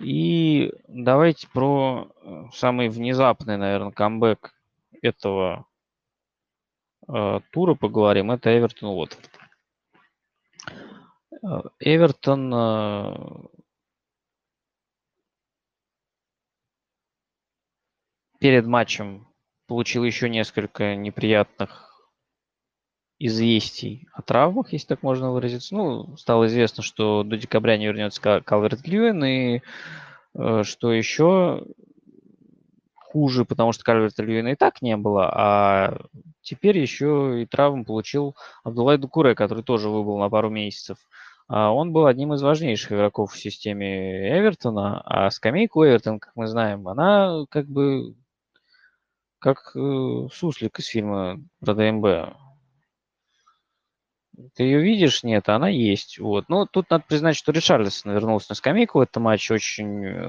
И 0.00 0.72
давайте 0.88 1.46
про 1.48 2.10
э, 2.22 2.44
самый 2.54 2.88
внезапный, 2.88 3.58
наверное, 3.58 3.92
камбэк 3.92 4.54
этого 5.02 5.66
э, 7.06 7.40
тура 7.50 7.74
поговорим. 7.74 8.30
Это 8.30 8.56
Эвертон 8.56 8.88
Уотфорд. 8.88 9.39
Эвертон 11.42 12.52
э, 12.54 13.14
перед 18.38 18.66
матчем 18.66 19.26
получил 19.66 20.04
еще 20.04 20.28
несколько 20.28 20.96
неприятных 20.96 22.10
известий 23.18 24.08
о 24.12 24.22
травмах, 24.22 24.72
если 24.72 24.88
так 24.88 25.02
можно 25.02 25.30
выразиться. 25.30 25.74
Ну, 25.74 26.16
стало 26.16 26.46
известно, 26.46 26.82
что 26.82 27.22
до 27.22 27.36
декабря 27.36 27.78
не 27.78 27.86
вернется 27.86 28.40
Калверт 28.40 28.86
Льюин, 28.86 29.24
и 29.24 29.62
э, 30.34 30.62
что 30.64 30.92
еще 30.92 31.64
хуже, 32.94 33.44
потому 33.44 33.72
что 33.72 33.84
Кальверта 33.84 34.22
Льюина 34.22 34.48
и 34.48 34.56
так 34.56 34.82
не 34.82 34.96
было, 34.96 35.30
а 35.34 35.98
теперь 36.42 36.78
еще 36.78 37.42
и 37.42 37.46
травму 37.46 37.84
получил 37.84 38.36
Абдулай 38.62 38.98
Дукуре, 38.98 39.34
который 39.34 39.64
тоже 39.64 39.88
выбыл 39.88 40.18
на 40.18 40.28
пару 40.30 40.50
месяцев. 40.50 40.98
Он 41.50 41.92
был 41.92 42.06
одним 42.06 42.32
из 42.34 42.42
важнейших 42.42 42.92
игроков 42.92 43.32
в 43.32 43.38
системе 43.38 44.38
Эвертона, 44.38 45.00
а 45.04 45.30
скамейку 45.30 45.84
Эвертон, 45.84 46.20
как 46.20 46.32
мы 46.36 46.46
знаем, 46.46 46.86
она 46.86 47.44
как 47.50 47.66
бы 47.66 48.14
как 49.40 49.72
э, 49.74 50.28
суслик 50.32 50.78
из 50.78 50.86
фильма 50.86 51.40
про 51.60 51.74
ДМБ. 51.74 52.36
Ты 54.54 54.62
ее 54.62 54.80
видишь? 54.80 55.22
Нет, 55.22 55.48
она 55.48 55.68
есть. 55.68 56.18
Вот. 56.18 56.48
Но 56.48 56.66
тут 56.66 56.88
надо 56.90 57.04
признать, 57.06 57.36
что 57.36 57.52
Ричарлисон 57.52 58.12
вернулся 58.12 58.46
на 58.50 58.54
скамейку 58.54 58.98
в 58.98 59.02
этом 59.02 59.24
матче. 59.24 59.54
Очень 59.54 60.04
э, 60.04 60.20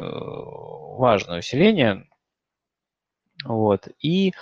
важное 0.98 1.40
усиление. 1.40 2.08
Вот. 3.46 3.88
И 4.00 4.34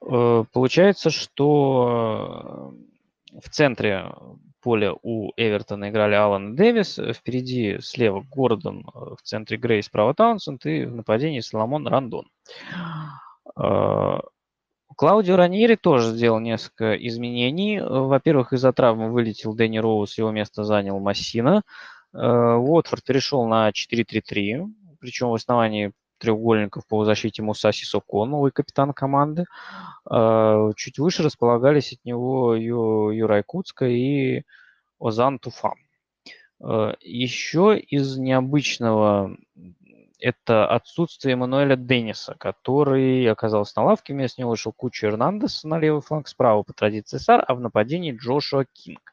э, 0.00 0.44
получается, 0.52 1.10
что 1.10 2.74
в 3.40 3.48
центре 3.48 4.12
поля 4.60 4.94
у 5.02 5.32
Эвертона 5.36 5.90
играли 5.90 6.14
Алан 6.14 6.54
Дэвис, 6.54 6.98
впереди 7.14 7.78
слева 7.80 8.24
Гордон, 8.30 8.84
в 8.94 9.18
центре 9.22 9.56
Грейс, 9.56 9.86
справа 9.86 10.14
Таунсенд 10.14 10.64
и 10.66 10.84
в 10.84 10.94
нападении 10.94 11.40
Соломон 11.40 11.86
Рандон. 11.86 12.28
Клаудио 14.94 15.36
Раньери 15.36 15.74
тоже 15.74 16.10
сделал 16.10 16.38
несколько 16.38 16.94
изменений. 16.94 17.80
Во-первых, 17.80 18.52
из-за 18.52 18.72
травмы 18.72 19.10
вылетел 19.10 19.54
Дэнни 19.54 19.78
Роуз, 19.78 20.18
его 20.18 20.30
место 20.30 20.64
занял 20.64 21.00
Массина. 21.00 21.62
Уотфорд 22.12 23.02
перешел 23.02 23.46
на 23.46 23.70
4-3-3, 23.70 24.66
причем 25.00 25.30
в 25.30 25.34
основании 25.34 25.92
треугольников 26.22 26.86
по 26.86 27.04
защите 27.04 27.42
Муса 27.42 27.72
Сисоко, 27.72 28.24
новый 28.24 28.52
капитан 28.52 28.92
команды. 28.92 29.44
Чуть 30.76 30.98
выше 30.98 31.22
располагались 31.24 31.92
от 31.92 32.04
него 32.04 32.54
Ю, 32.54 33.42
Куцка 33.44 33.86
и 33.86 34.44
Озан 35.00 35.38
Туфан. 35.40 35.74
Еще 37.00 37.76
из 37.76 38.16
необычного 38.16 39.36
это 40.20 40.68
отсутствие 40.68 41.32
Эммануэля 41.32 41.74
Денниса, 41.74 42.36
который 42.38 43.28
оказался 43.28 43.80
на 43.80 43.86
лавке, 43.86 44.12
вместо 44.12 44.40
него 44.40 44.50
вышел 44.50 44.72
Куча 44.72 45.08
Эрнандес 45.08 45.64
на 45.64 45.80
левый 45.80 46.00
фланг 46.00 46.28
справа 46.28 46.62
по 46.62 46.72
традиции 46.72 47.18
САР, 47.18 47.44
а 47.48 47.54
в 47.56 47.60
нападении 47.60 48.16
Джошуа 48.16 48.64
Кинг. 48.72 49.12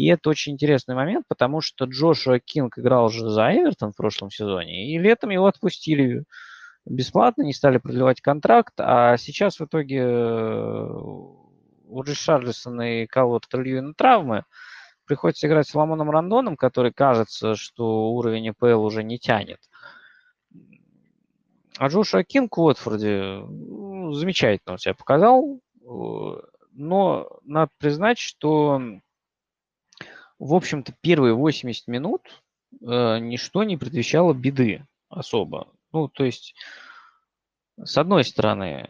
И 0.00 0.06
это 0.06 0.30
очень 0.30 0.54
интересный 0.54 0.94
момент, 0.94 1.26
потому 1.28 1.60
что 1.60 1.84
Джошуа 1.84 2.38
Кинг 2.38 2.78
играл 2.78 3.04
уже 3.04 3.28
за 3.28 3.52
Эвертон 3.52 3.92
в 3.92 3.96
прошлом 3.96 4.30
сезоне, 4.30 4.94
и 4.94 4.98
летом 4.98 5.28
его 5.28 5.44
отпустили 5.44 6.24
бесплатно, 6.86 7.42
не 7.42 7.52
стали 7.52 7.76
продлевать 7.76 8.22
контракт, 8.22 8.72
а 8.78 9.18
сейчас 9.18 9.60
в 9.60 9.66
итоге 9.66 9.98
э, 9.98 10.86
у 10.88 12.02
Ришарлисона 12.02 13.02
и 13.02 13.08
на 13.82 13.92
травмы, 13.92 14.44
приходится 15.04 15.46
играть 15.46 15.68
с 15.68 15.74
Ламоном 15.74 16.10
Рандоном, 16.10 16.56
который 16.56 16.92
кажется, 16.92 17.54
что 17.54 18.12
уровень 18.12 18.48
АПЛ 18.48 18.82
уже 18.82 19.02
не 19.02 19.18
тянет. 19.18 19.60
А 21.76 21.88
Джошуа 21.88 22.24
Кинг 22.24 22.56
в 22.56 22.62
Уотфорде 22.62 23.42
ну, 23.46 24.14
замечательно 24.14 24.78
себя 24.78 24.94
показал, 24.94 25.60
э, 25.82 25.88
но 26.72 27.28
надо 27.44 27.70
признать, 27.78 28.16
что 28.16 28.80
в 30.40 30.54
общем-то, 30.54 30.94
первые 31.02 31.34
80 31.34 31.86
минут 31.86 32.22
э, 32.80 33.18
ничто 33.18 33.62
не 33.62 33.76
предвещало 33.76 34.32
беды 34.32 34.86
особо. 35.10 35.68
Ну, 35.92 36.08
то 36.08 36.24
есть, 36.24 36.54
с 37.76 37.98
одной 37.98 38.24
стороны, 38.24 38.88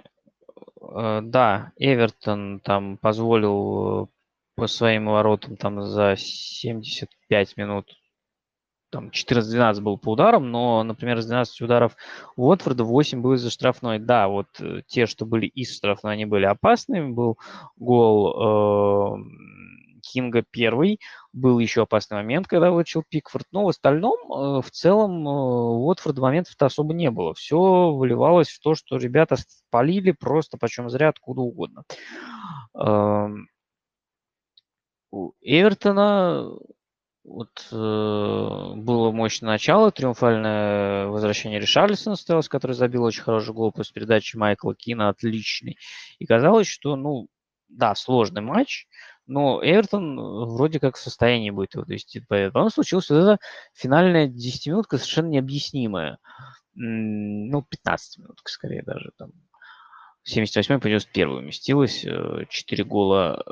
э, 0.81 1.21
да, 1.23 1.73
Эвертон 1.77 2.61
там 2.61 2.97
позволил 2.99 4.05
э, 4.05 4.07
по 4.55 4.69
своим 4.69 5.07
воротам 5.07 5.57
там 5.57 5.83
за 5.83 6.15
75 6.17 7.57
минут 7.57 8.01
там 8.91 9.09
14-12 9.09 9.81
был 9.81 9.99
по 9.99 10.13
ударам, 10.13 10.51
но, 10.51 10.83
например, 10.83 11.19
из 11.19 11.27
12 11.27 11.61
ударов 11.63 11.97
Уотфорда 12.37 12.85
8 12.85 13.21
было 13.23 13.37
за 13.37 13.51
штрафной. 13.51 13.99
Да, 13.99 14.29
вот 14.29 14.49
э, 14.61 14.83
те, 14.87 15.07
что 15.07 15.25
были 15.25 15.47
из 15.47 15.77
штрафной, 15.77 16.15
они 16.15 16.27
были 16.27 16.45
опасными. 16.45 17.13
Был 17.13 17.39
гол 17.77 19.17
э, 19.17 19.25
Кинга 20.01 20.43
первый. 20.51 21.01
Был 21.33 21.59
еще 21.59 21.83
опасный 21.83 22.17
момент, 22.17 22.49
когда 22.49 22.71
вылечил 22.71 23.05
Пикфорд. 23.09 23.47
Но 23.53 23.65
в 23.65 23.69
остальном, 23.69 24.19
э, 24.33 24.63
в 24.63 24.71
целом, 24.71 25.27
э, 25.27 25.31
Уотфорда 25.31 26.21
моментов-то 26.21 26.67
особо 26.67 26.95
не 26.95 27.11
было. 27.11 27.35
Все 27.35 27.93
выливалось 27.93 28.49
в 28.49 28.61
то, 28.61 28.75
что 28.75 28.97
ребята 28.97 29.37
спалили 29.37 30.13
просто 30.13 30.59
почем 30.59 30.91
зря 30.91 31.09
откуда 31.11 31.41
угодно. 31.43 31.85
У 35.13 35.33
Эвертона 35.41 36.57
вот 37.25 37.69
э, 37.71 38.73
было 38.77 39.11
мощное 39.13 39.51
начало, 39.51 39.93
триумфальное 39.93 41.07
возвращение 41.07 41.61
Ришарлисона 41.61 42.17
состоялось, 42.17 42.49
который 42.49 42.73
забил 42.73 43.05
очень 43.05 43.23
хороший 43.23 43.53
гол 43.53 43.73
после 43.73 43.93
передачи 43.95 44.37
Майкла 44.37 44.75
Кина, 44.75 45.11
отличный. 45.11 45.79
И 46.19 46.27
казалось, 46.27 46.67
что, 46.67 46.97
ну, 46.97 47.29
да, 47.69 47.95
сложный 47.95 48.41
матч, 48.43 48.87
но 49.31 49.61
Эвертон 49.63 50.19
э, 50.19 50.23
вроде 50.23 50.81
как 50.81 50.97
в 50.97 51.01
состоянии 51.01 51.51
будет 51.51 51.75
его 51.75 51.85
довести. 51.85 52.21
Потом 52.21 52.69
случилась 52.69 53.09
вот 53.11 53.17
эта 53.17 53.39
финальная 53.75 54.27
10-минутка 54.27 54.99
совершенно 54.99 55.29
необъяснимая. 55.29 56.19
Ну, 56.75 57.61
15-минутка 57.61 58.51
скорее 58.51 58.83
даже. 58.83 59.13
Там. 59.17 59.31
78-й 60.29 60.81
по 60.81 60.89
91 60.89 61.31
уместилась. 61.31 62.05
4 62.49 62.85
гола 62.85 63.45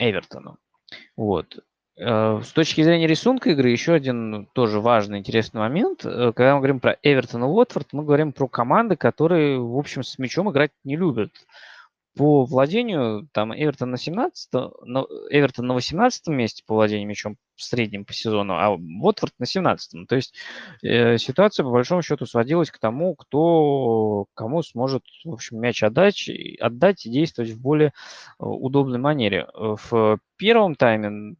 Эвертона. 0.00 0.56
Вот. 1.16 1.60
Э, 1.96 2.40
с 2.42 2.50
точки 2.50 2.82
зрения 2.82 3.06
рисунка 3.06 3.50
игры, 3.50 3.70
еще 3.70 3.92
один 3.92 4.46
тоже 4.54 4.80
важный, 4.80 5.20
интересный 5.20 5.60
момент. 5.60 6.04
Э, 6.04 6.32
когда 6.34 6.54
мы 6.54 6.58
говорим 6.58 6.80
про 6.80 6.96
Эвертон 7.04 7.44
и 7.44 7.46
Уотфорд, 7.46 7.92
мы 7.92 8.04
говорим 8.04 8.32
про 8.32 8.48
команды, 8.48 8.96
которые, 8.96 9.60
в 9.60 9.78
общем, 9.78 10.02
с 10.02 10.18
мячом 10.18 10.50
играть 10.50 10.72
не 10.82 10.96
любят 10.96 11.30
по 12.16 12.44
владению, 12.44 13.28
там 13.32 13.54
Эвертон 13.54 13.90
на 13.90 13.96
17 13.96 14.52
на, 14.52 15.00
Эвертон 15.30 15.66
на 15.66 15.74
18 15.74 16.28
месте 16.28 16.62
по 16.66 16.74
владению 16.74 17.08
мячом 17.08 17.36
в 17.56 17.62
среднем 17.62 18.04
по 18.04 18.12
сезону, 18.12 18.54
а 18.54 18.70
Уотфорд 18.70 19.32
на 19.38 19.46
17 19.46 20.08
То 20.08 20.16
есть 20.16 20.34
э, 20.82 21.16
ситуация 21.18 21.64
по 21.64 21.70
большому 21.70 22.02
счету 22.02 22.26
сводилась 22.26 22.70
к 22.70 22.78
тому, 22.78 23.14
кто 23.14 24.26
кому 24.34 24.62
сможет, 24.62 25.04
в 25.24 25.32
общем, 25.32 25.58
мяч 25.58 25.82
отдать, 25.82 26.28
отдать 26.60 27.06
и 27.06 27.10
действовать 27.10 27.52
в 27.52 27.60
более 27.60 27.88
э, 27.88 27.92
удобной 28.38 28.98
манере. 28.98 29.48
В 29.54 30.18
первом 30.36 30.74
тайме 30.74 31.36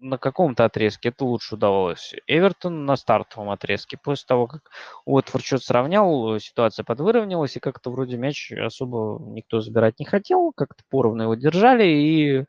на 0.00 0.18
каком-то 0.18 0.64
отрезке 0.64 1.10
это 1.10 1.24
лучше 1.24 1.54
удавалось. 1.54 2.14
Эвертон 2.26 2.86
на 2.86 2.96
стартовом 2.96 3.50
отрезке. 3.50 3.98
После 4.02 4.26
того, 4.26 4.46
как 4.46 4.70
Уотфорд 5.04 5.44
что-то 5.44 5.64
сравнял, 5.64 6.38
ситуация 6.40 6.84
подвыровнялась, 6.84 7.56
и 7.56 7.60
как-то 7.60 7.90
вроде 7.90 8.16
мяч 8.16 8.50
особо 8.52 9.22
никто 9.32 9.60
забирать 9.60 9.98
не 9.98 10.06
хотел, 10.06 10.52
как-то 10.52 10.82
поровну 10.90 11.24
его 11.24 11.34
держали, 11.34 11.84
и 11.84 12.44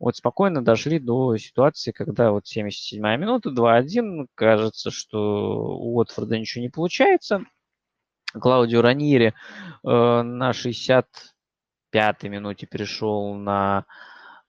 вот 0.00 0.16
спокойно 0.16 0.64
дошли 0.64 0.98
до 0.98 1.36
ситуации, 1.36 1.92
когда 1.92 2.32
вот 2.32 2.44
77-я 2.44 3.16
минута, 3.16 3.50
2-1, 3.50 4.26
кажется, 4.34 4.90
что 4.90 5.76
у 5.76 5.96
Уотфорда 5.96 6.38
ничего 6.38 6.62
не 6.62 6.70
получается. 6.70 7.44
Клаудио 8.32 8.80
Раньери 8.80 9.28
э, 9.28 9.32
на 9.82 10.50
65-й 10.52 12.28
минуте 12.28 12.66
перешел 12.66 13.34
на 13.34 13.84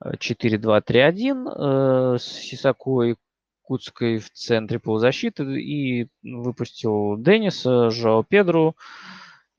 4-2-3-1 0.04 2.16
э, 2.16 2.18
с 2.18 2.24
Сисако 2.24 3.04
и 3.04 3.16
Куцкой 3.62 4.20
в 4.20 4.30
центре 4.32 4.80
полузащиты 4.80 5.62
и 5.62 6.08
выпустил 6.24 7.18
Денниса, 7.18 7.90
Жао 7.90 8.24
Педру 8.24 8.76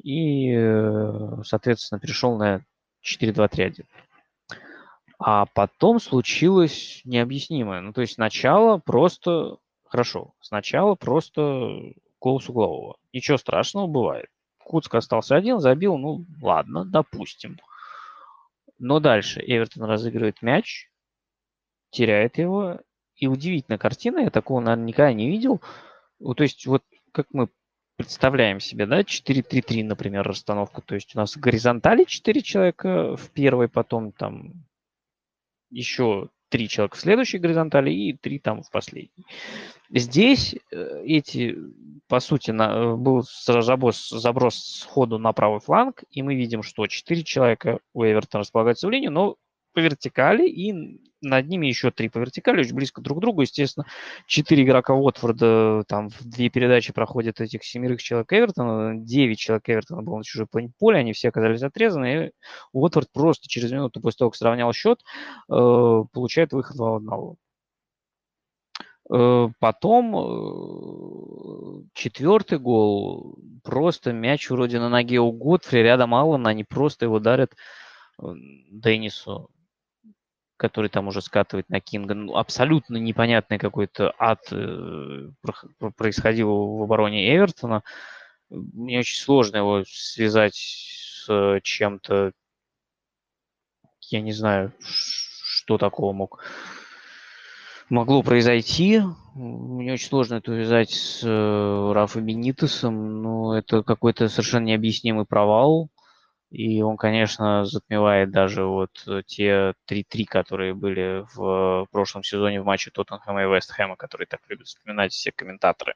и, 0.02 0.52
э, 0.52 1.43
соответственно, 1.44 2.01
перешел 2.01 2.36
на 2.36 2.62
4-2-3-1. 3.02 3.85
А 5.19 5.47
потом 5.47 6.01
случилось 6.01 7.01
необъяснимое. 7.05 7.81
Ну, 7.81 7.93
то 7.93 8.01
есть 8.01 8.14
сначала 8.14 8.78
просто 8.78 9.59
хорошо. 9.85 10.35
Сначала 10.40 10.97
просто 10.97 11.93
гол 12.20 12.40
с 12.40 12.48
углового. 12.48 12.97
Ничего 13.12 13.39
страшного 13.39 13.86
бывает. 13.86 14.27
Куцка 14.59 14.98
остался 14.98 15.36
один, 15.36 15.60
забил, 15.60 15.97
ну 15.97 16.24
ладно, 16.40 16.85
допустим. 16.85 17.59
Но 18.84 18.98
дальше 18.98 19.40
Эвертон 19.40 19.84
разыгрывает 19.84 20.42
мяч, 20.42 20.90
теряет 21.90 22.36
его. 22.36 22.80
И 23.14 23.28
удивительная 23.28 23.78
картина, 23.78 24.18
я 24.18 24.30
такого, 24.30 24.59
наверное, 24.59 24.86
никогда 24.86 25.12
не 25.12 25.30
видел. 25.30 25.62
То 26.18 26.42
есть 26.42 26.66
вот 26.66 26.82
как 27.12 27.28
мы 27.32 27.48
представляем 27.96 28.59
себе, 28.59 28.86
да, 28.86 29.02
4-3-3, 29.02 29.84
например, 29.84 30.26
расстановку. 30.26 30.82
То 30.82 30.96
есть 30.96 31.14
у 31.14 31.18
нас 31.20 31.36
в 31.36 31.40
горизонтали 31.40 32.02
4 32.02 32.42
человека 32.42 33.16
в 33.16 33.30
первой, 33.30 33.68
потом 33.68 34.10
там 34.10 34.66
еще 35.70 36.30
три 36.52 36.68
человека 36.68 36.96
в 36.96 37.00
следующей 37.00 37.38
горизонтали 37.38 37.90
и 37.90 38.12
три 38.12 38.38
там 38.38 38.62
в 38.62 38.70
последней. 38.70 39.24
Здесь 39.88 40.54
э, 40.70 41.02
эти, 41.06 41.56
по 42.08 42.20
сути, 42.20 42.50
на, 42.50 42.70
э, 42.74 42.94
был 42.94 43.24
заброс, 43.48 44.10
заброс 44.10 44.56
сходу 44.80 45.18
на 45.18 45.32
правый 45.32 45.60
фланг, 45.60 46.04
и 46.10 46.22
мы 46.22 46.34
видим, 46.34 46.62
что 46.62 46.86
четыре 46.88 47.24
человека 47.24 47.78
у 47.94 48.04
Эвертона 48.04 48.40
располагаются 48.40 48.86
в 48.86 48.90
линию, 48.90 49.10
но 49.10 49.36
по 49.73 49.81
вертикали, 49.81 50.49
и 50.49 51.01
над 51.23 51.49
ними 51.49 51.66
еще 51.66 51.90
три 51.90 52.09
по 52.09 52.19
вертикали, 52.19 52.61
очень 52.61 52.74
близко 52.74 53.01
друг 53.01 53.19
к 53.19 53.20
другу. 53.20 53.43
Естественно, 53.43 53.86
четыре 54.27 54.65
игрока 54.65 54.94
Уотфорда, 54.94 55.85
там 55.86 56.09
в 56.11 56.24
две 56.24 56.51
передачи 56.51 56.93
проходят 56.93 57.40
этих 57.40 57.65
семерых 57.65 58.03
человек 58.03 58.32
Эвертона, 58.32 58.99
девять 58.99 59.39
человек 59.39 59.69
Эвертона 59.69 60.03
было 60.03 60.19
на 60.19 60.24
чужой 60.24 60.47
поле, 60.78 60.99
они 60.99 61.12
все 61.12 61.28
оказались 61.28 61.62
отрезаны, 61.62 62.27
и 62.27 62.31
Уотфорд 62.73 63.11
просто 63.12 63.49
через 63.49 63.70
минуту 63.73 64.01
после 64.01 64.19
того, 64.19 64.31
как 64.31 64.36
сравнял 64.36 64.73
счет, 64.73 65.01
э, 65.49 65.53
получает 66.12 66.53
выход 66.53 66.77
2 66.77 66.97
1. 66.97 67.36
Э, 69.15 69.49
потом 69.59 70.16
э, 70.16 71.85
четвертый 71.94 72.59
гол, 72.59 73.39
просто 73.62 74.12
мяч 74.12 74.51
вроде 74.51 74.81
на 74.81 74.89
ноге 74.89 75.20
у 75.20 75.32
Готфри, 75.32 75.82
рядом 75.82 76.15
Аллана, 76.15 76.51
они 76.51 76.65
просто 76.65 77.05
его 77.07 77.20
дарят 77.20 77.53
Деннису, 78.19 79.51
который 80.62 80.89
там 80.89 81.09
уже 81.09 81.22
скатывает 81.22 81.68
на 81.70 81.80
Кинга. 81.80 82.14
Ну, 82.14 82.36
абсолютно 82.36 82.97
непонятный 82.97 83.59
какой-то 83.59 84.14
ад 84.16 84.39
происходил 85.97 86.76
в 86.76 86.82
обороне 86.84 87.34
Эвертона. 87.34 87.82
Мне 88.48 89.01
очень 89.01 89.20
сложно 89.20 89.56
его 89.56 89.82
связать 89.89 90.55
с 90.55 91.60
чем-то, 91.64 92.30
я 94.02 94.20
не 94.20 94.30
знаю, 94.30 94.72
что 94.78 95.78
такого 95.78 96.12
мог 96.12 96.44
могло 97.89 98.22
произойти. 98.22 99.01
Мне 99.34 99.94
очень 99.94 100.09
сложно 100.10 100.36
это 100.36 100.52
увязать 100.52 100.90
с 100.90 101.24
э, 101.24 101.93
Рафа 101.93 102.20
Бенитесом, 102.20 103.20
но 103.20 103.59
это 103.59 103.82
какой-то 103.82 104.28
совершенно 104.28 104.66
необъяснимый 104.66 105.24
провал. 105.24 105.89
И 106.52 106.82
он, 106.82 106.98
конечно, 106.98 107.64
затмевает 107.64 108.30
даже 108.30 108.64
вот 108.64 108.90
те 109.26 109.72
3-3, 109.90 110.24
которые 110.26 110.74
были 110.74 111.24
в 111.34 111.86
прошлом 111.90 112.22
сезоне 112.22 112.60
в 112.60 112.66
матче 112.66 112.90
Тоттенхэма 112.90 113.44
и 113.44 113.46
Вестхэма, 113.46 113.96
которые 113.96 114.26
так 114.26 114.40
любят 114.48 114.66
вспоминать 114.66 115.12
все 115.12 115.32
комментаторы. 115.32 115.94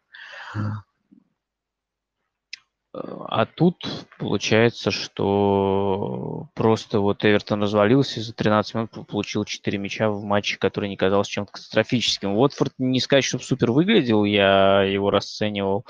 А 2.94 3.44
тут 3.44 4.06
получается, 4.18 4.90
что 4.90 6.48
просто 6.54 7.00
вот 7.00 7.26
Эвертон 7.26 7.60
развалился, 7.60 8.22
за 8.22 8.32
13 8.32 8.74
минут 8.74 9.06
получил 9.06 9.44
4 9.44 9.76
мяча 9.76 10.08
в 10.08 10.24
матче, 10.24 10.56
который 10.56 10.88
не 10.88 10.96
казался 10.96 11.30
чем-то 11.32 11.52
катастрофическим. 11.52 12.32
Уотфорд 12.32 12.72
не 12.78 13.00
сказать, 13.00 13.24
чтобы 13.24 13.44
супер 13.44 13.72
выглядел, 13.72 14.24
я 14.24 14.80
его 14.80 15.10
расценивал, 15.10 15.84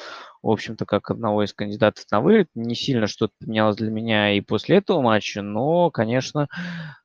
в 0.47 0.51
общем-то, 0.51 0.87
как 0.87 1.11
одного 1.11 1.45
из 1.45 1.53
кандидатов 1.53 2.05
на 2.11 2.21
вылет. 2.21 2.49
Не 2.55 2.75
сильно 2.75 3.07
что-то 3.07 3.33
поменялось 3.41 3.77
для 3.77 3.91
меня 3.91 4.33
и 4.33 4.41
после 4.41 4.77
этого 4.79 5.01
матча, 5.03 5.43
но, 5.43 5.91
конечно, 5.91 6.49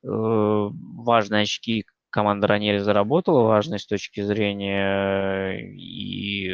э, 0.03 0.07
важные 0.07 1.43
очки 1.43 1.85
команда 2.09 2.47
Ранери 2.47 2.79
заработала, 2.79 3.43
важные 3.43 3.79
с 3.79 3.87
точки 3.87 4.21
зрения 4.21 5.57
и 5.59 6.51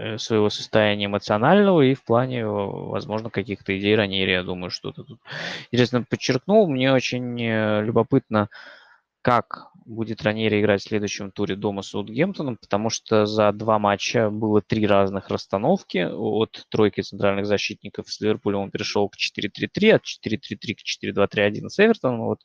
Э, 0.00 0.16
своего 0.16 0.48
состояния 0.48 1.06
эмоционального 1.06 1.82
и 1.82 1.92
в 1.92 2.02
плане, 2.04 2.46
возможно, 2.46 3.28
каких-то 3.28 3.78
идей 3.78 3.94
Ранери. 3.94 4.30
Я 4.30 4.42
думаю, 4.42 4.70
что-то 4.70 5.04
тут 5.04 5.20
интересно 5.70 6.04
подчеркнул. 6.08 6.66
Мне 6.68 6.90
очень 6.90 7.38
э, 7.38 7.82
любопытно, 7.82 8.48
как 9.20 9.69
будет 9.90 10.22
Ранери 10.22 10.60
играть 10.60 10.80
в 10.80 10.88
следующем 10.88 11.32
туре 11.32 11.56
дома 11.56 11.82
с 11.82 11.88
Саутгемптоном, 11.88 12.56
потому 12.56 12.90
что 12.90 13.26
за 13.26 13.52
два 13.52 13.78
матча 13.78 14.30
было 14.30 14.62
три 14.62 14.86
разных 14.86 15.28
расстановки. 15.28 16.08
От 16.10 16.64
тройки 16.70 17.00
центральных 17.00 17.46
защитников 17.46 18.08
с 18.08 18.20
Ливерпулем 18.20 18.60
он 18.60 18.70
перешел 18.70 19.08
к 19.08 19.16
4-3-3, 19.16 19.90
от 19.90 20.02
4-3-3 20.04 20.74
к 20.74 21.04
4-2-3-1 21.04 21.68
с 21.68 21.78
Эвертоном. 21.80 22.20
Вот 22.20 22.40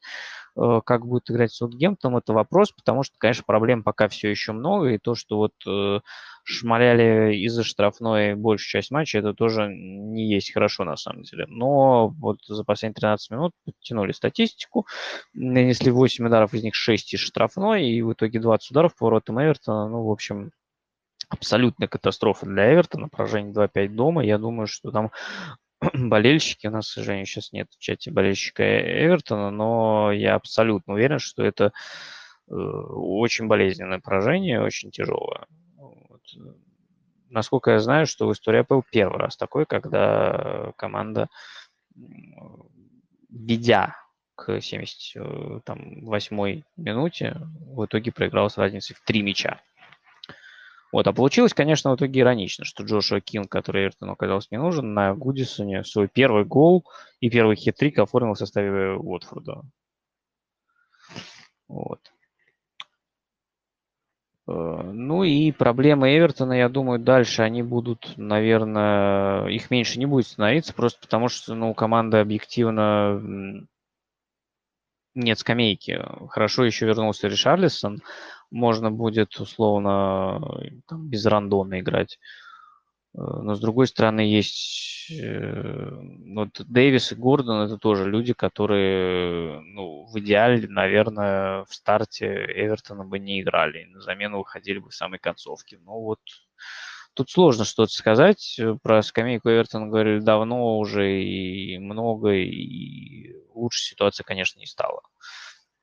как 0.56 1.06
будет 1.06 1.30
играть 1.30 1.52
Саутгемптон, 1.52 2.15
это 2.18 2.34
вопрос, 2.34 2.72
потому 2.72 3.03
что, 3.03 3.15
конечно, 3.18 3.44
проблем 3.45 3.84
пока 3.84 4.07
все 4.07 4.30
еще 4.30 4.53
много, 4.53 4.88
и 4.90 4.98
то, 4.98 5.15
что 5.15 5.38
вот 5.38 5.53
э, 5.68 5.99
шмаляли 6.45 7.36
из-за 7.36 7.64
штрафной 7.64 8.36
большую 8.36 8.69
часть 8.69 8.91
матча, 8.91 9.18
это 9.18 9.34
тоже 9.34 9.68
не 9.68 10.30
есть 10.30 10.53
хорошо 10.53 10.84
на 10.84 10.95
самом 10.95 11.23
деле. 11.23 11.45
Но 11.48 12.10
вот 12.10 12.38
за 12.48 12.64
последние 12.64 12.95
13 12.95 13.32
минут 13.32 13.52
подтянули 13.65 14.11
статистику, 14.11 14.88
нанесли 15.34 15.91
8 15.91 16.26
ударов, 16.26 16.53
из 16.53 16.64
них 16.64 16.76
6 16.76 17.15
из 17.15 17.19
штрафной, 17.19 17.90
и 17.90 18.02
в 18.02 18.14
итоге 18.14 18.40
20 18.40 18.72
ударов 18.72 18.95
по 18.95 19.06
воротам 19.06 19.41
Эвертона, 19.41 19.90
ну, 19.90 20.03
в 20.06 20.11
общем, 20.11 20.52
абсолютная 21.30 21.88
катастрофа 21.88 22.45
для 22.45 22.73
Эвертона, 22.73 23.10
поражение 23.10 23.53
2-5 23.53 23.90
дома. 23.90 24.23
Я 24.23 24.38
думаю, 24.38 24.68
что 24.68 24.91
там 24.91 25.11
болельщики, 25.94 26.68
у 26.68 26.72
нас, 26.72 26.90
к 26.90 26.94
сожалению, 26.94 27.26
сейчас 27.26 27.52
нет 27.52 27.68
в 27.72 27.80
чате 27.80 28.12
болельщика 28.12 28.64
Эвертона, 28.64 29.52
но 29.52 30.12
я 30.12 30.36
абсолютно 30.36 30.94
уверен, 30.94 31.20
что 31.20 31.44
это 31.44 31.74
э, 32.48 32.53
очень 32.53 33.48
болезненное 33.48 33.99
поражение, 33.99 34.62
очень 34.62 34.91
тяжелое. 34.91 35.45
Вот. 35.78 36.22
Насколько 37.30 37.72
я 37.72 37.80
знаю, 37.80 38.07
что 38.07 38.28
в 38.28 38.34
истории 38.34 38.66
был 38.68 38.84
первый 38.91 39.20
раз 39.20 39.38
такой, 39.38 39.66
когда 39.66 40.74
команда, 40.78 41.30
ведя 43.30 43.95
к 44.36 44.57
78-й 44.57 46.64
минуте, 46.78 47.38
в 47.68 47.86
итоге 47.86 48.12
проиграла 48.12 48.49
с 48.49 48.57
разницей 48.57 48.95
в 48.95 49.02
три 49.02 49.22
мяча. 49.22 49.62
Вот, 50.91 51.07
а 51.07 51.14
получилось, 51.14 51.53
конечно, 51.53 51.91
в 51.91 51.95
итоге 51.95 52.22
иронично, 52.22 52.64
что 52.64 52.84
Джошуа 52.84 53.20
Кинг, 53.20 53.49
который 53.49 53.84
Эвертону 53.84 54.14
оказался 54.14 54.48
не 54.52 54.57
нужен, 54.57 54.94
на 54.94 55.14
Гудисоне 55.14 55.84
свой 55.84 56.07
первый 56.07 56.45
гол 56.45 56.86
и 57.20 57.30
первый 57.30 57.56
хитрик 57.56 57.99
оформил 57.99 58.34
в 58.34 58.38
составе 58.38 58.94
Уотфорда. 58.94 59.64
Вот. 61.68 61.99
Э, 64.48 64.52
ну 64.94 65.24
и 65.24 65.52
проблемы 65.52 66.16
Эвертона, 66.16 66.53
я 66.53 66.70
думаю, 66.70 66.99
дальше 66.99 67.41
они 67.41 67.64
будут, 67.64 68.14
наверное, 68.18 69.48
их 69.48 69.72
меньше 69.72 69.99
не 69.99 70.06
будет 70.06 70.28
становиться, 70.28 70.74
просто 70.74 71.02
потому 71.02 71.30
что, 71.30 71.56
ну, 71.56 71.74
команда 71.74 72.22
объективно 72.22 73.66
нет 75.16 75.40
скамейки. 75.40 76.02
Хорошо 76.30 76.66
еще 76.66 76.86
вернулся 76.86 77.28
Ришарлисон, 77.28 78.02
можно 78.52 78.92
будет 78.92 79.40
условно 79.40 80.42
там, 80.88 81.10
без 81.10 81.26
рандона 81.26 81.80
играть. 81.80 82.20
Э, 83.16 83.20
но 83.22 83.56
с 83.56 83.60
другой 83.60 83.88
стороны 83.88 84.22
есть 84.22 85.12
э, 85.12 85.90
вот 86.36 86.62
Дэвис 86.68 87.12
и 87.12 87.16
Гордон 87.16 87.66
это 87.66 87.78
тоже 87.78 88.10
люди, 88.10 88.34
которые 88.34 89.62
ну, 89.62 90.06
в 90.06 90.20
идеале, 90.20 90.68
наверное, 90.68 91.64
в 91.66 91.74
старте 91.74 92.28
Эвертона 92.28 93.06
бы 93.06 93.20
не 93.20 93.42
играли. 93.42 93.86
На 93.86 94.02
замену 94.02 94.40
выходили 94.40 94.80
бы 94.80 94.90
в 94.90 94.96
самой 94.96 95.20
концовке. 95.20 95.80
Но 95.86 96.02
вот 96.02 96.20
тут 97.16 97.30
сложно 97.30 97.66
что-то 97.66 97.92
сказать. 97.92 98.60
Про 98.84 99.02
скамейку 99.02 99.50
Эвертона 99.50 99.88
говорили 99.88 100.20
давно 100.20 100.78
уже 100.78 101.22
и 101.24 101.78
много, 101.80 102.34
и 102.34 103.34
лучше 103.54 103.84
ситуация, 103.84 104.24
конечно, 104.24 104.60
не 104.60 104.68
стала. 104.68 105.02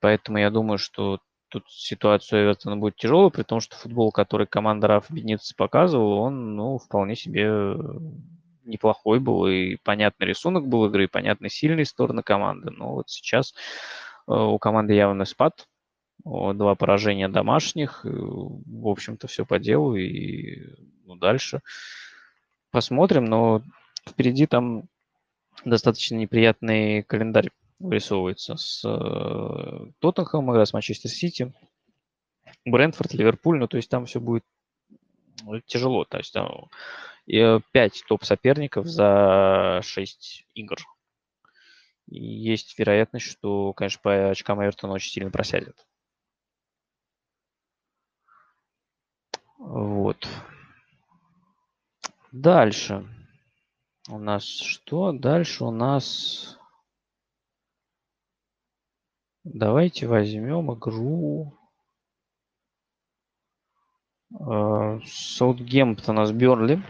Поэтому 0.01 0.39
я 0.39 0.51
думаю, 0.51 0.79
что 0.79 1.19
тут 1.49 1.65
ситуация 1.69 2.45
Эвертона 2.45 2.77
будет 2.77 2.97
тяжелая, 2.97 3.31
при 3.31 3.43
том, 3.43 3.61
что 3.61 3.77
футбол, 3.77 4.13
который 4.13 4.47
команда 4.47 4.87
Раф 4.87 5.11
Бениц 5.11 5.53
показывал, 5.53 6.19
он, 6.19 6.55
ну, 6.55 6.79
вполне 6.79 7.17
себе 7.17 7.45
э, 7.47 7.77
неплохой 8.65 9.21
был, 9.21 9.47
и 9.47 9.77
понятный 9.77 10.27
рисунок 10.27 10.67
был 10.67 10.87
игры, 10.87 11.05
и 11.05 11.09
понятны 11.09 11.49
сильные 11.49 11.85
стороны 11.85 12.23
команды. 12.23 12.71
Но 12.71 12.95
вот 12.95 13.11
сейчас 13.11 13.55
э, 14.29 14.33
у 14.33 14.59
команды 14.59 14.95
явно 14.95 15.25
спад, 15.25 15.67
два 16.25 16.75
поражения 16.77 17.29
домашних, 17.29 18.05
в 18.05 18.89
общем-то, 18.89 19.27
все 19.27 19.45
по 19.45 19.59
делу, 19.59 19.97
и 19.97 20.63
ну, 21.05 21.17
дальше 21.17 21.61
посмотрим, 22.71 23.25
но 23.27 23.63
впереди 24.09 24.47
там 24.47 24.85
достаточно 25.65 26.17
неприятный 26.17 27.03
календарь 27.03 27.51
вырисовывается 27.79 28.57
с 28.57 28.83
э, 28.85 29.91
Тоттенхэмом, 29.99 30.65
с 30.65 30.73
Манчестер 30.73 31.11
Сити, 31.11 31.53
Брентфорд, 32.65 33.13
Ливерпуль, 33.15 33.59
ну, 33.59 33.69
то 33.69 33.77
есть 33.77 33.89
там 33.89 34.07
все 34.07 34.21
будет 34.21 34.45
ну, 35.45 35.61
тяжело. 35.61 36.05
То 36.05 36.19
есть 36.19 36.33
там 36.33 36.69
5 37.27 37.67
э, 37.75 37.91
топ-соперников 38.09 38.87
за 38.87 39.81
6 39.83 40.47
игр. 40.55 40.79
И 42.09 42.25
есть 42.25 42.79
вероятность, 42.79 43.27
что, 43.27 43.73
конечно, 43.73 44.01
по 44.03 44.31
очкам 44.31 44.63
Эвертона 44.63 44.95
очень 44.95 45.11
сильно 45.11 45.31
просядет. 45.31 45.87
Вот. 49.59 50.27
Дальше. 52.33 53.07
У 54.09 54.19
нас 54.19 54.45
что? 54.45 55.13
Дальше 55.13 55.65
у 55.65 55.71
нас 55.71 56.59
Давайте 59.45 60.07
возьмем 60.07 60.73
игру 60.73 61.59
э, 64.39 65.01
Саутгемптона 65.05 66.27
с 66.27 66.33
Берли. 66.33 66.81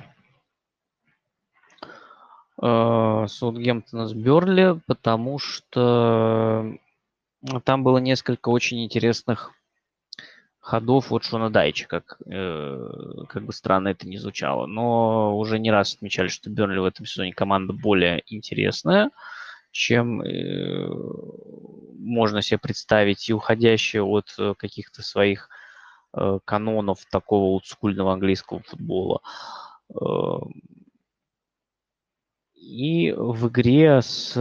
Э, 2.63 3.27
Саутгемптона 3.27 4.07
с 4.07 4.13
Берли, 4.13 4.79
потому 4.87 5.39
что 5.39 6.77
там 7.65 7.83
было 7.83 7.97
несколько 7.97 8.51
очень 8.51 8.85
интересных 8.85 9.51
ходов 10.63 11.13
от 11.13 11.25
Шона 11.25 11.51
Дайча, 11.51 11.87
как, 11.87 12.19
э, 12.25 12.89
как 13.29 13.45
бы 13.45 13.53
странно 13.53 13.89
это 13.89 14.09
не 14.09 14.17
звучало. 14.17 14.67
Но 14.67 15.37
уже 15.37 15.59
не 15.59 15.71
раз 15.71 15.95
отмечали, 15.95 16.29
что 16.29 16.49
Берли 16.49 16.79
в 16.79 16.85
этом 16.85 17.05
сезоне 17.05 17.35
команда 17.35 17.75
более 17.75 18.23
интересная 18.27 19.11
чем 19.73 20.21
э, 20.21 20.87
можно 21.99 22.43
себе 22.43 22.59
представить, 22.59 23.29
и 23.29 23.33
уходящая 23.33 24.03
от 24.03 24.35
э, 24.39 24.55
каких-то 24.57 25.03
своих 25.03 25.49
э, 26.15 26.39
канонов 26.45 27.05
такого 27.11 27.45
олдскульного 27.45 28.13
английского 28.13 28.61
футбола. 28.61 29.23
Э, 29.91 30.39
и 32.55 33.13
в 33.13 33.49
игре 33.49 34.03
с 34.03 34.37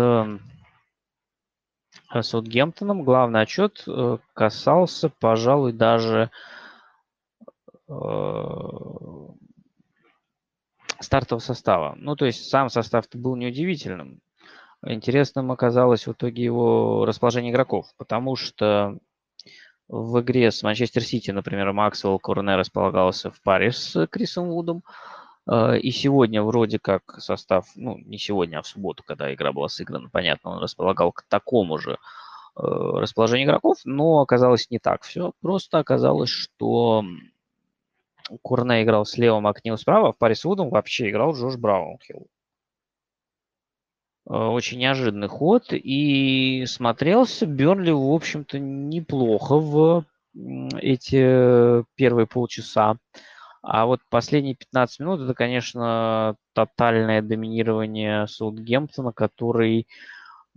Саутгемптоном 2.19 3.03
главный 3.03 3.41
отчет 3.41 3.83
э, 3.88 4.17
касался, 4.33 5.09
пожалуй, 5.09 5.71
даже 5.71 6.29
э, 7.88 7.93
стартового 10.99 11.41
состава. 11.41 11.95
Ну, 11.97 12.15
то 12.15 12.25
есть 12.25 12.49
сам 12.49 12.69
состав 12.69 13.05
был 13.13 13.35
неудивительным. 13.35 14.19
Интересным 14.85 15.51
оказалось 15.51 16.07
в 16.07 16.11
итоге 16.11 16.43
его 16.43 17.05
расположение 17.05 17.51
игроков, 17.51 17.88
потому 17.97 18.35
что 18.35 18.97
в 19.88 20.19
игре 20.21 20.51
с 20.51 20.63
Манчестер 20.63 21.03
Сити, 21.03 21.31
например, 21.31 21.71
Максвелл 21.71 22.17
Корне 22.19 22.55
располагался 22.55 23.29
в 23.29 23.41
паре 23.41 23.71
с 23.71 24.07
Крисом 24.07 24.49
Вудом, 24.49 24.83
Э, 24.83 25.20
и 25.49 25.91
сегодня 25.91 26.43
вроде 26.43 26.80
как 26.80 27.19
состав, 27.19 27.68
ну, 27.76 27.97
не 27.97 28.18
сегодня, 28.18 28.59
а 28.59 28.61
в 28.61 28.68
субботу, 28.68 29.03
когда 29.05 29.34
игра 29.34 29.51
была 29.51 29.69
сыграна, 29.69 30.09
понятно, 30.09 30.51
он 30.51 30.59
располагал 30.59 31.11
к 31.11 31.23
такому 31.27 31.80
же 31.80 31.93
э, 31.93 31.97
расположению 32.55 33.47
игроков, 33.47 33.77
но 33.84 34.22
оказалось 34.22 34.69
не 34.69 34.80
так 34.80 35.03
все. 35.03 35.34
Просто 35.41 35.80
оказалось, 35.80 36.30
что 36.30 37.03
Курне 38.41 38.84
играл 38.84 39.05
слева, 39.05 39.39
Макнил 39.39 39.77
справа, 39.77 40.09
а 40.09 40.11
в 40.13 40.18
паре 40.18 40.35
с 40.35 40.45
Вудом 40.45 40.69
вообще 40.69 41.09
играл 41.09 41.34
Джош 41.34 41.57
Браунхилл. 41.57 42.27
Э, 44.30 44.34
очень 44.34 44.80
неожиданный 44.80 45.27
ход, 45.27 45.68
и 45.72 46.65
смотрелся 46.68 47.45
Бернли, 47.45 47.91
в 47.91 48.13
общем-то, 48.13 48.59
неплохо 48.59 49.57
в 49.57 50.05
эти 50.34 51.84
первые 51.95 52.27
полчаса. 52.27 52.97
А 53.61 53.85
вот 53.85 54.01
последние 54.09 54.55
15 54.55 54.99
минут 54.99 55.21
это, 55.21 55.33
конечно, 55.35 56.35
тотальное 56.53 57.21
доминирование 57.21 58.27
Саутгемптона, 58.27 59.11
который, 59.13 59.88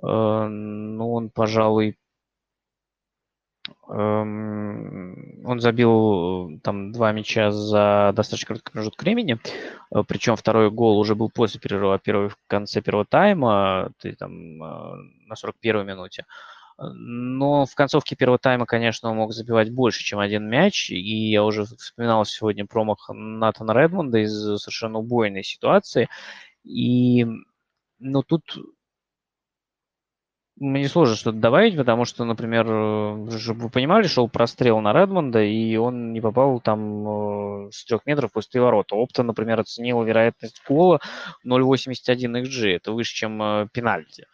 э, 0.02 0.06
ну, 0.06 1.12
он, 1.12 1.30
пожалуй, 1.30 1.98
эм, 3.88 5.44
он 5.46 5.60
забил 5.60 6.58
там 6.62 6.92
два 6.92 7.12
мяча 7.12 7.50
за 7.50 8.12
достаточно 8.14 8.48
короткий 8.48 8.72
промежуток 8.72 9.02
времени, 9.02 9.38
э, 9.94 10.02
причем 10.08 10.36
второй 10.36 10.70
гол 10.70 10.98
уже 10.98 11.14
был 11.14 11.30
после 11.30 11.60
перерыва, 11.60 11.98
первый 11.98 12.30
в 12.30 12.36
конце 12.46 12.80
первого 12.80 13.04
тайма, 13.04 13.90
ты 14.00 14.14
там 14.14 14.62
э, 14.62 14.96
на 15.26 15.34
41-й 15.34 15.84
минуте. 15.84 16.24
Но 16.78 17.66
в 17.66 17.74
концовке 17.74 18.16
первого 18.16 18.38
тайма, 18.38 18.66
конечно, 18.66 19.10
он 19.10 19.16
мог 19.16 19.32
забивать 19.32 19.70
больше, 19.70 20.02
чем 20.02 20.18
один 20.18 20.48
мяч. 20.48 20.90
И 20.90 21.30
я 21.30 21.44
уже 21.44 21.64
вспоминал 21.64 22.24
сегодня 22.24 22.66
промах 22.66 23.08
Натана 23.12 23.72
Редмонда 23.72 24.18
из 24.18 24.32
совершенно 24.32 24.98
убойной 24.98 25.44
ситуации. 25.44 26.08
И, 26.64 27.26
ну, 28.00 28.22
тут 28.22 28.56
мне 30.56 30.88
сложно 30.88 31.16
что-то 31.16 31.38
добавить, 31.38 31.76
потому 31.76 32.04
что, 32.04 32.24
например, 32.24 32.66
вы 32.66 33.70
понимали, 33.70 34.06
шел 34.06 34.28
прострел 34.28 34.80
на 34.80 34.92
Редмонда, 34.92 35.42
и 35.42 35.76
он 35.76 36.12
не 36.12 36.20
попал 36.20 36.60
там 36.60 37.66
э, 37.66 37.70
с 37.72 37.84
трех 37.84 38.06
метров 38.06 38.30
после 38.30 38.60
ворота. 38.60 38.94
Опта, 38.94 39.24
например, 39.24 39.58
оценил 39.60 40.02
вероятность 40.04 40.62
гола 40.68 41.00
0,81 41.44 42.44
XG. 42.44 42.76
Это 42.76 42.92
выше, 42.92 43.14
чем 43.14 43.42
э, 43.42 43.68
пенальти. 43.72 44.26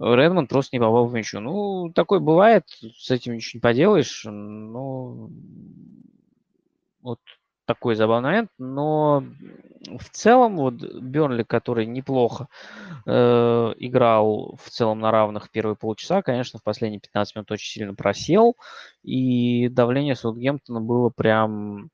Редмонд 0.00 0.48
просто 0.48 0.74
не 0.74 0.80
попал 0.80 1.06
в 1.06 1.12
мячу. 1.12 1.40
Ну, 1.40 1.92
такое 1.94 2.20
бывает, 2.20 2.64
с 2.96 3.10
этим 3.10 3.34
ничего 3.34 3.58
не 3.58 3.60
поделаешь. 3.60 4.24
Ну, 4.24 5.30
вот 7.02 7.18
такой 7.66 7.94
забавный 7.94 8.30
момент. 8.30 8.50
Но 8.58 9.22
в 9.98 10.08
целом, 10.10 10.56
вот 10.56 10.74
Бернли, 10.74 11.42
который 11.42 11.84
неплохо 11.84 12.48
э, 13.06 13.74
играл 13.78 14.58
в 14.60 14.70
целом 14.70 15.00
на 15.00 15.10
равных 15.10 15.50
первые 15.50 15.76
полчаса, 15.76 16.22
конечно, 16.22 16.58
в 16.58 16.62
последние 16.62 17.00
15 17.00 17.36
минут 17.36 17.50
очень 17.52 17.70
сильно 17.70 17.94
просел. 17.94 18.56
И 19.02 19.68
давление 19.68 20.16
Саутгемптона 20.16 20.80
было 20.80 21.10
прям 21.10 21.90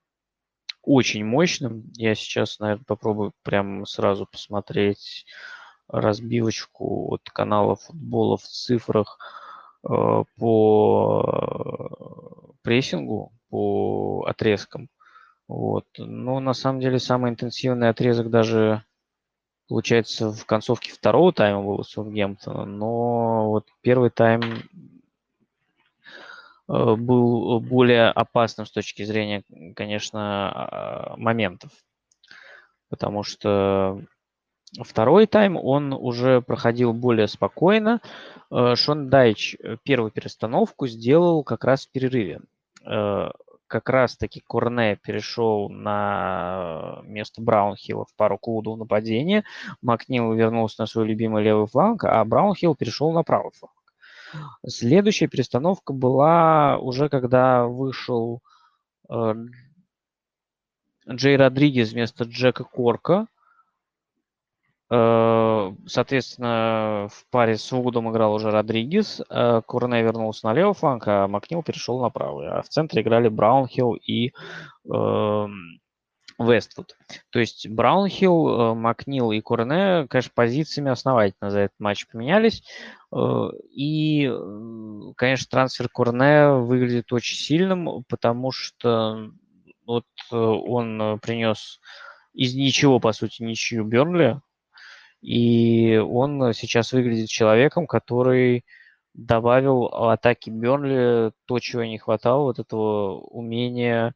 очень 0.81 1.25
мощным. 1.25 1.91
Я 1.97 2.15
сейчас, 2.15 2.59
наверное, 2.59 2.85
попробую 2.87 3.33
прям 3.43 3.85
сразу 3.85 4.25
посмотреть 4.25 5.25
разбивочку 5.89 7.13
от 7.13 7.29
канала 7.29 7.75
футбола 7.75 8.37
в 8.37 8.43
цифрах 8.43 9.17
э, 9.83 10.23
по 10.37 11.77
прессингу, 12.61 13.31
по 13.49 14.25
отрезкам. 14.27 14.89
Вот. 15.47 15.85
Но 15.97 16.39
на 16.39 16.53
самом 16.53 16.81
деле 16.81 16.99
самый 16.99 17.31
интенсивный 17.31 17.89
отрезок 17.89 18.29
даже 18.29 18.83
получается 19.67 20.31
в 20.31 20.45
концовке 20.45 20.91
второго 20.91 21.31
тайма 21.33 21.61
был 21.61 21.79
у 21.79 21.83
Саутгемптона, 21.83 22.65
но 22.65 23.49
вот 23.49 23.67
первый 23.81 24.09
тайм 24.09 24.41
э, 26.67 26.95
был 26.95 27.59
более 27.59 28.09
опасным 28.09 28.65
с 28.65 28.71
точки 28.71 29.03
зрения, 29.03 29.43
конечно, 29.75 30.51
а, 30.51 31.17
моментов. 31.17 31.71
Потому 32.89 33.23
что 33.23 34.01
Второй 34.75 35.27
тайм 35.27 35.55
он 35.55 35.93
уже 35.93 36.41
проходил 36.41 36.93
более 36.93 37.27
спокойно. 37.27 38.01
Э, 38.51 38.75
Шон 38.75 39.09
Дайч 39.09 39.55
э, 39.55 39.77
первую 39.83 40.11
перестановку 40.11 40.87
сделал 40.87 41.43
как 41.43 41.63
раз 41.63 41.85
в 41.85 41.91
перерыве. 41.91 42.41
Э, 42.85 43.29
как 43.67 43.89
раз-таки 43.89 44.41
Корне 44.45 44.97
перешел 44.97 45.69
на 45.69 46.99
место 47.03 47.41
Браунхилла 47.41 48.05
в 48.05 48.15
пару 48.15 48.37
клубов 48.37 48.75
в 48.75 48.79
нападении. 48.79 49.43
Макнил 49.81 50.33
вернулся 50.33 50.81
на 50.81 50.87
свой 50.87 51.07
любимый 51.07 51.43
левый 51.43 51.67
фланг, 51.67 52.03
а 52.03 52.23
Браунхилл 52.23 52.75
перешел 52.75 53.11
на 53.11 53.23
правый 53.23 53.51
фланг. 53.53 53.73
Следующая 54.65 55.27
перестановка 55.27 55.93
была 55.93 56.77
уже 56.77 57.07
когда 57.07 57.65
вышел 57.65 58.41
Джей 61.09 61.37
Родригес 61.37 61.93
вместо 61.93 62.25
Джека 62.25 62.65
Корка. 62.65 63.27
Э, 64.89 65.73
соответственно, 65.85 67.09
в 67.11 67.25
паре 67.29 67.57
с 67.57 67.71
Вудом 67.71 68.09
играл 68.09 68.33
уже 68.33 68.51
Родригес, 68.51 69.21
э, 69.29 69.61
Курне 69.65 70.01
вернулся 70.01 70.47
на 70.47 70.53
левый 70.53 70.73
фланг, 70.73 71.03
а 71.07 71.27
Макнил 71.27 71.61
перешел 71.61 72.01
на 72.01 72.09
правый. 72.09 72.47
А 72.47 72.61
в 72.61 72.69
центре 72.69 73.01
играли 73.01 73.27
Браунхилл 73.27 73.95
и 73.95 74.31
эм, 74.89 75.79
Вествуд. 76.39 76.95
То 77.31 77.39
есть 77.39 77.67
Браунхилл, 77.67 78.47
э, 78.47 78.73
Макнил 78.75 79.31
и 79.31 79.41
Курне, 79.41 80.07
конечно, 80.07 80.31
позициями 80.33 80.91
основательно 80.91 81.51
за 81.51 81.59
этот 81.61 81.79
матч 81.79 82.07
поменялись. 82.07 82.63
И, 83.71 84.29
конечно, 85.15 85.47
трансфер 85.49 85.87
Курне 85.87 86.49
выглядит 86.49 87.13
очень 87.13 87.37
сильным, 87.37 88.03
потому 88.09 88.51
что 88.51 89.31
вот 89.85 90.03
он 90.29 91.19
принес 91.21 91.79
из 92.33 92.53
ничего, 92.53 92.99
по 92.99 93.13
сути, 93.13 93.43
ничью 93.43 93.85
Бернли, 93.85 94.41
и 95.27 95.97
он 95.97 96.53
сейчас 96.53 96.93
выглядит 96.93 97.27
человеком, 97.27 97.85
который 97.85 98.63
добавил 99.13 99.87
атаке 99.87 100.51
Бернли 100.51 101.33
то, 101.45 101.59
чего 101.59 101.83
не 101.83 101.97
хватало, 101.97 102.43
вот 102.43 102.59
этого 102.59 103.19
умения 103.19 104.13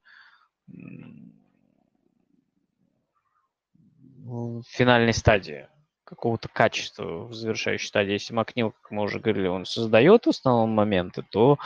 в 4.24 4.64
финальной 4.70 5.12
стадии, 5.12 5.68
какого-то 6.06 6.48
качества 6.48 7.26
в 7.26 7.34
завершающей 7.34 7.90
стадии. 7.90 8.14
Если 8.14 8.34
Макнил, 8.34 8.72
как 8.72 8.92
мы 8.92 9.04
уже 9.04 9.20
говорили, 9.20 9.48
он 9.48 9.66
создает 9.66 10.28
в 10.28 10.30
основном 10.30 10.70
моменты, 10.70 11.26
то 11.30 11.58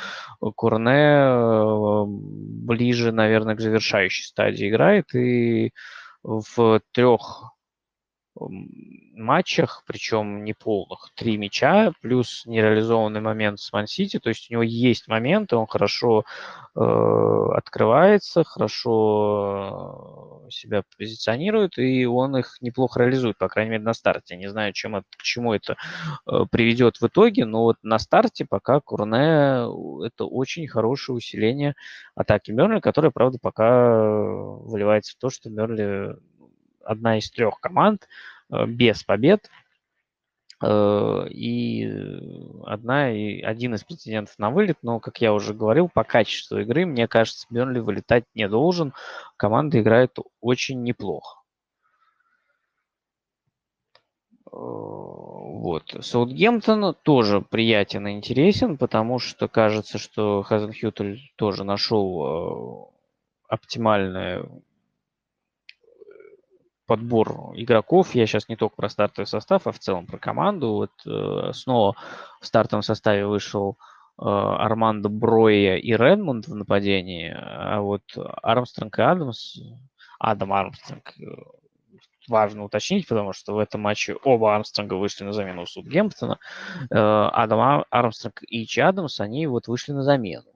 Курне 0.55 1.19
э, 1.19 2.03
ближе, 2.07 3.11
наверное, 3.11 3.55
к 3.55 3.61
завершающей 3.61 4.25
стадии 4.25 4.69
играет. 4.69 5.13
И 5.13 5.71
в 6.23 6.81
трех 6.93 7.54
матчах, 8.37 9.83
причем 9.87 10.43
не 10.43 10.53
полных, 10.53 11.11
три 11.15 11.37
мяча, 11.37 11.93
плюс 12.01 12.43
нереализованный 12.45 13.21
момент 13.21 13.59
с 13.59 13.71
Ман-Сити, 13.71 14.19
то 14.19 14.29
есть 14.29 14.49
у 14.49 14.53
него 14.53 14.63
есть 14.63 15.07
моменты, 15.07 15.55
он 15.55 15.67
хорошо 15.67 16.25
э, 16.75 16.79
открывается, 16.79 18.43
хорошо 18.43 19.69
э, 20.47 20.49
себя 20.51 20.83
позиционирует, 20.97 21.77
и 21.77 22.05
он 22.05 22.35
их 22.37 22.57
неплохо 22.61 22.99
реализует, 22.99 23.37
по 23.37 23.47
крайней 23.47 23.71
мере, 23.71 23.83
на 23.83 23.93
старте. 23.93 24.35
Не 24.35 24.49
знаю, 24.49 24.73
чем 24.73 24.97
это, 24.97 25.05
к 25.17 25.23
чему 25.23 25.53
это 25.53 25.77
э, 26.27 26.45
приведет 26.51 26.97
в 26.97 27.07
итоге, 27.07 27.45
но 27.45 27.63
вот 27.63 27.77
на 27.83 27.99
старте 27.99 28.45
пока 28.45 28.81
Курне 28.81 29.65
это 30.05 30.25
очень 30.25 30.67
хорошее 30.67 31.15
усиление 31.15 31.75
атаки 32.15 32.51
Мерли, 32.51 32.79
которая, 32.81 33.11
правда, 33.11 33.37
пока 33.41 34.45
выливается 34.47 35.13
в 35.13 35.19
то, 35.19 35.29
что 35.29 35.49
Мерли 35.49 36.15
одна 36.85 37.17
из 37.17 37.29
трех 37.31 37.59
команд 37.59 38.07
э, 38.49 38.65
без 38.65 39.03
побед 39.03 39.49
Э, 40.63 41.27
и 41.29 41.85
одна, 42.65 43.11
и 43.11 43.41
один 43.41 43.75
из 43.75 43.83
претендентов 43.83 44.39
на 44.39 44.49
вылет, 44.51 44.77
но, 44.81 44.99
как 44.99 45.19
я 45.21 45.33
уже 45.33 45.53
говорил, 45.53 45.89
по 45.89 46.03
качеству 46.03 46.59
игры, 46.59 46.85
мне 46.85 47.07
кажется, 47.07 47.45
Бернли 47.49 47.79
вылетать 47.79 48.23
не 48.33 48.47
должен. 48.47 48.93
Команда 49.37 49.81
играет 49.81 50.17
очень 50.41 50.81
неплохо. 50.83 51.41
Э, 54.45 54.55
вот. 54.55 55.95
Саутгемптон 55.99 56.95
тоже 57.03 57.41
приятен 57.41 58.07
и 58.07 58.13
интересен, 58.13 58.77
потому 58.77 59.19
что 59.19 59.47
кажется, 59.47 59.97
что 59.97 60.41
Хазенхютель 60.43 61.31
тоже 61.35 61.63
нашел 61.63 62.93
оптимальное 63.47 64.49
подбор 66.85 67.53
игроков. 67.55 68.15
Я 68.15 68.25
сейчас 68.25 68.49
не 68.49 68.55
только 68.55 68.75
про 68.75 68.89
стартовый 68.89 69.27
состав, 69.27 69.67
а 69.67 69.71
в 69.71 69.79
целом 69.79 70.05
про 70.05 70.17
команду. 70.17 70.73
Вот 70.73 70.91
э, 71.05 71.51
снова 71.53 71.95
в 72.39 72.45
стартовом 72.45 72.83
составе 72.83 73.25
вышел 73.25 73.77
э, 74.19 74.23
Армандо 74.23 75.09
Броя 75.09 75.77
и 75.77 75.91
Редмонд 75.91 76.47
в 76.47 76.55
нападении, 76.55 77.33
а 77.35 77.81
вот 77.81 78.03
Армстронг 78.15 78.97
и 78.99 79.01
Адамс, 79.01 79.57
Адам 80.19 80.53
Армстронг, 80.53 81.13
э, 81.19 81.23
важно 82.27 82.63
уточнить, 82.63 83.07
потому 83.07 83.33
что 83.33 83.53
в 83.53 83.59
этом 83.59 83.81
матче 83.81 84.15
оба 84.23 84.55
Армстронга 84.55 84.95
вышли 84.95 85.23
на 85.23 85.33
замену 85.33 85.63
у 85.63 85.65
Сутгемптона. 85.65 86.39
Э, 86.91 87.29
Адам 87.31 87.85
Армстронг 87.89 88.41
и 88.47 88.65
Чи 88.65 88.81
Адамс, 88.81 89.19
они 89.19 89.47
вот 89.47 89.67
вышли 89.67 89.91
на 89.91 90.03
замену. 90.03 90.51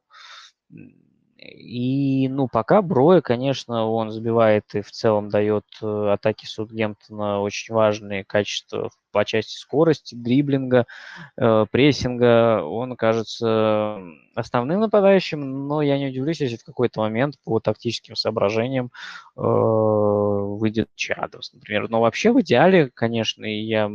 И, 1.42 2.28
ну, 2.30 2.50
пока 2.50 2.82
Броя, 2.82 3.22
конечно, 3.22 3.86
он 3.86 4.12
забивает 4.12 4.66
и 4.74 4.82
в 4.82 4.92
целом 4.92 5.30
дает 5.30 5.64
э, 5.82 6.10
атаке 6.12 6.46
Саутгемптона 6.48 7.40
очень 7.40 7.74
важные 7.74 8.26
качества 8.26 8.90
по 9.12 9.24
части 9.24 9.58
скорости, 9.58 10.16
дриблинга, 10.16 10.86
э, 11.38 11.66
прессинга. 11.72 12.62
Он 12.64 12.98
кажется 12.98 14.02
основным 14.36 14.82
нападающим, 14.82 15.68
но 15.68 15.82
я 15.82 15.98
не 15.98 16.08
удивлюсь, 16.08 16.42
если 16.42 16.58
в 16.58 16.66
какой-то 16.66 17.00
момент 17.00 17.36
по 17.46 17.62
тактическим 17.62 18.16
соображениям 18.18 18.92
э, 19.38 19.42
выйдет 19.42 20.90
Чадовс, 20.96 21.54
например. 21.54 21.90
Но 21.90 22.02
вообще 22.02 22.34
в 22.34 22.42
идеале, 22.42 22.90
конечно, 22.94 23.46
я 23.46 23.90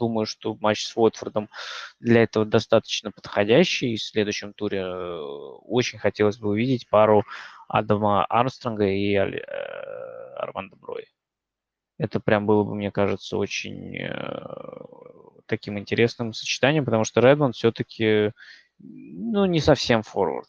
думаю, 0.00 0.26
что 0.26 0.56
матч 0.60 0.84
с 0.84 0.96
Уотфордом 0.96 1.48
для 2.00 2.22
этого 2.22 2.44
достаточно 2.44 3.12
подходящий. 3.12 3.96
В 3.96 4.02
следующем 4.02 4.52
туре 4.52 4.80
э, 4.80 5.20
очень 5.66 5.98
хотелось 5.98 6.38
бы 6.38 6.48
увидеть 6.48 6.88
пару 6.88 7.24
Адама 7.68 8.24
Армстронга 8.24 8.86
и 8.86 9.14
э, 9.14 9.40
Армандо 10.36 10.76
Броя. 10.76 11.06
Это 11.98 12.18
прям 12.18 12.46
было 12.46 12.64
бы, 12.64 12.74
мне 12.74 12.90
кажется, 12.90 13.36
очень 13.36 13.96
э, 13.96 14.44
таким 15.46 15.78
интересным 15.78 16.32
сочетанием, 16.32 16.86
потому 16.86 17.04
что 17.04 17.20
Редмонд 17.20 17.54
все-таки 17.54 18.32
ну, 18.78 19.44
не 19.44 19.60
совсем 19.60 20.02
форвард. 20.02 20.48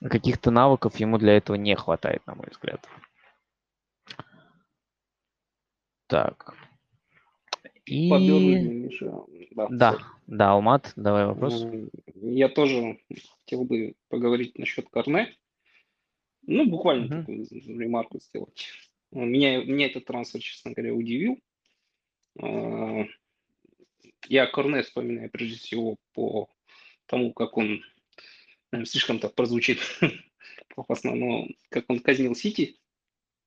Каких-то 0.00 0.50
навыков 0.50 0.96
ему 0.96 1.18
для 1.18 1.36
этого 1.36 1.56
не 1.56 1.74
хватает, 1.76 2.26
на 2.26 2.34
мой 2.34 2.48
взгляд. 2.50 2.84
Так. 6.08 6.54
И... 7.84 8.10
По 8.10 8.18
Миша. 8.18 9.12
Да, 9.52 9.68
да, 9.70 9.98
да, 10.26 10.52
Алмат, 10.52 10.92
давай 10.96 11.26
вопрос. 11.26 11.66
Я 12.14 12.48
тоже 12.48 12.98
хотел 13.40 13.64
бы 13.64 13.94
поговорить 14.08 14.58
насчет 14.58 14.88
Корне. 14.88 15.34
Ну, 16.42 16.66
буквально 16.66 17.12
uh-huh. 17.12 17.20
такую 17.20 17.78
ремарку 17.78 18.20
сделать. 18.20 18.68
Меня, 19.10 19.62
меня 19.64 19.86
этот 19.86 20.06
трансфер, 20.06 20.40
честно 20.40 20.72
говоря, 20.72 20.94
удивил. 20.94 21.38
А, 22.40 23.04
я 24.28 24.46
Корне 24.46 24.82
вспоминаю 24.82 25.30
прежде 25.30 25.56
всего 25.56 25.96
по 26.14 26.48
тому, 27.06 27.32
как 27.32 27.56
он, 27.56 27.82
слишком 28.84 29.18
так 29.18 29.34
прозвучит 29.34 29.78
пафосно, 30.74 31.14
но 31.14 31.46
как 31.68 31.84
он 31.88 32.00
казнил 32.00 32.34
Сити 32.34 32.76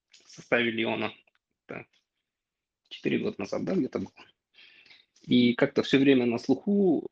в 0.09 0.29
составе 0.29 0.71
Леона. 0.71 1.11
4 2.91 3.19
года 3.19 3.35
назад, 3.39 3.63
да, 3.63 3.73
где-то 3.73 3.99
был. 3.99 4.11
И 5.21 5.53
как-то 5.53 5.83
все 5.83 5.97
время 5.97 6.25
на 6.25 6.37
слуху 6.39 7.07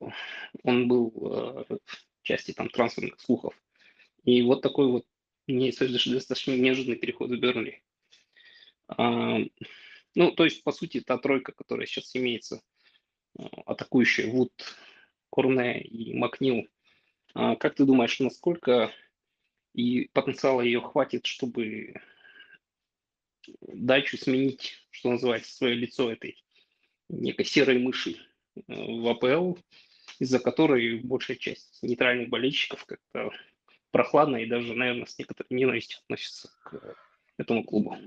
он 0.63 0.87
был 0.87 1.13
э, 1.15 1.75
в 1.85 2.23
части 2.23 2.51
там 2.51 2.69
трансферных 2.69 3.19
слухов. 3.19 3.53
И 4.23 4.41
вот 4.41 4.61
такой 4.61 4.87
вот 4.87 5.05
не, 5.47 5.71
достаточно 5.71 6.55
неожиданный 6.55 6.97
переход 6.97 7.29
в 7.29 7.39
Бернли. 7.39 7.81
А, 8.87 9.37
ну, 10.15 10.31
то 10.31 10.43
есть, 10.43 10.63
по 10.63 10.71
сути, 10.71 11.01
та 11.01 11.17
тройка, 11.17 11.51
которая 11.51 11.85
сейчас 11.85 12.15
имеется, 12.15 12.61
э, 13.37 13.43
атакующая 13.65 14.31
Вуд, 14.31 14.51
Корне 15.29 15.81
и 15.81 16.13
Макнил, 16.13 16.67
а, 17.33 17.55
как 17.55 17.75
ты 17.75 17.85
думаешь, 17.85 18.19
насколько 18.19 18.91
и 19.73 20.09
потенциала 20.13 20.61
ее 20.61 20.81
хватит, 20.81 21.25
чтобы 21.27 21.93
дачу 23.61 24.17
сменить, 24.17 24.73
что 24.89 25.11
называется, 25.11 25.53
свое 25.53 25.75
лицо 25.75 26.11
этой 26.11 26.37
некой 27.09 27.45
серой 27.45 27.79
мыши 27.79 28.15
э, 28.55 28.61
в 28.67 29.07
АПЛ, 29.07 29.57
из-за 30.19 30.39
которой 30.39 30.99
большая 30.99 31.37
часть 31.37 31.79
нейтральных 31.81 32.29
болельщиков 32.29 32.85
как-то 32.85 33.31
прохладно 33.91 34.37
и 34.37 34.45
даже, 34.45 34.73
наверное, 34.73 35.05
с 35.05 35.17
некоторой 35.17 35.47
ненавистью 35.49 35.99
относится 36.03 36.49
к 36.63 36.95
этому 37.37 37.63
клубу. 37.63 37.97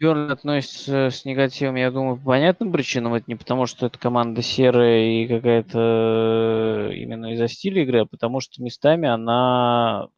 Берн 0.00 0.30
относится 0.30 1.10
с 1.10 1.24
негативом, 1.24 1.74
я 1.74 1.90
думаю, 1.90 2.18
по 2.18 2.26
понятным 2.26 2.70
причинам. 2.70 3.14
Это 3.14 3.24
не 3.26 3.34
потому, 3.34 3.66
что 3.66 3.86
эта 3.86 3.98
команда 3.98 4.42
серая 4.42 5.22
и 5.22 5.26
какая-то 5.26 6.90
э, 6.90 6.94
именно 6.94 7.32
из-за 7.32 7.48
стиля 7.48 7.82
игры, 7.82 8.00
а 8.02 8.06
потому 8.06 8.40
что 8.40 8.62
местами 8.62 9.08
она 9.08 10.08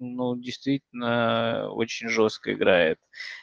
ну, 0.00 0.34
действительно 0.36 1.70
очень 1.70 2.08
жестко 2.08 2.52
играет. 2.52 2.98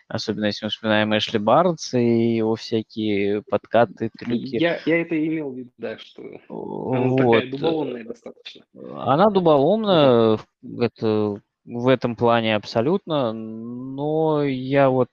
Особенно 0.08 0.46
если 0.46 0.66
мы 0.66 0.70
вспоминаем 0.70 1.18
Эшли 1.18 1.40
Барнс 1.40 1.94
и 1.94 2.36
его 2.38 2.56
всякие 2.56 3.44
подкаты, 3.44 4.10
трюки. 4.18 4.56
Я, 4.56 4.80
я 4.86 5.02
это 5.02 5.16
имел 5.26 5.52
в 5.52 5.58
виду, 5.58 5.72
да, 5.78 5.98
что 5.98 6.24
она 6.50 7.08
вот. 7.08 7.18
такая 7.18 7.52
дуболомная 7.52 8.04
достаточно. 8.04 8.64
Она 8.74 9.30
дуболомная, 9.30 10.40
это, 10.80 11.42
в 11.66 11.88
этом 11.88 12.16
плане 12.16 12.56
абсолютно, 12.56 13.34
но 13.34 14.44
я 14.44 14.90
вот, 14.90 15.10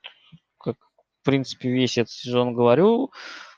как 0.59 0.77
в 1.21 1.25
принципе 1.25 1.71
весь 1.71 1.99
этот 1.99 2.11
сезон 2.11 2.55
говорю, 2.55 3.11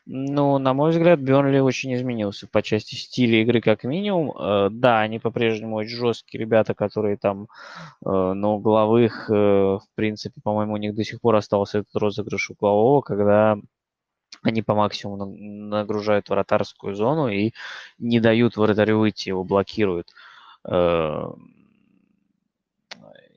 ну, 0.08 0.58
на 0.58 0.72
мой 0.72 0.92
взгляд, 0.92 1.18
Бернли 1.18 1.58
очень 1.58 1.92
изменился 1.94 2.46
по 2.46 2.62
части 2.62 2.94
стиля 2.94 3.42
игры 3.42 3.60
как 3.60 3.82
минимум. 3.82 4.30
Э, 4.38 4.68
да, 4.70 5.00
они 5.00 5.18
по-прежнему 5.18 5.74
очень 5.76 5.96
жесткие 5.96 6.40
ребята, 6.42 6.74
которые 6.74 7.16
там 7.16 7.48
э, 8.04 8.08
на 8.08 8.50
угловых, 8.50 9.28
э, 9.28 9.34
в 9.34 9.84
принципе, 9.96 10.40
по-моему, 10.40 10.74
у 10.74 10.76
них 10.76 10.94
до 10.94 11.02
сих 11.02 11.20
пор 11.20 11.34
остался 11.34 11.78
этот 11.78 11.96
розыгрыш 11.96 12.50
углового, 12.50 13.00
когда 13.00 13.58
они 14.42 14.62
по 14.62 14.76
максимуму 14.76 15.26
нагружают 15.26 16.28
вратарскую 16.28 16.94
зону 16.94 17.26
и 17.26 17.52
не 17.98 18.20
дают 18.20 18.56
вратарю 18.56 19.00
выйти, 19.00 19.30
его 19.30 19.42
блокируют. 19.42 20.08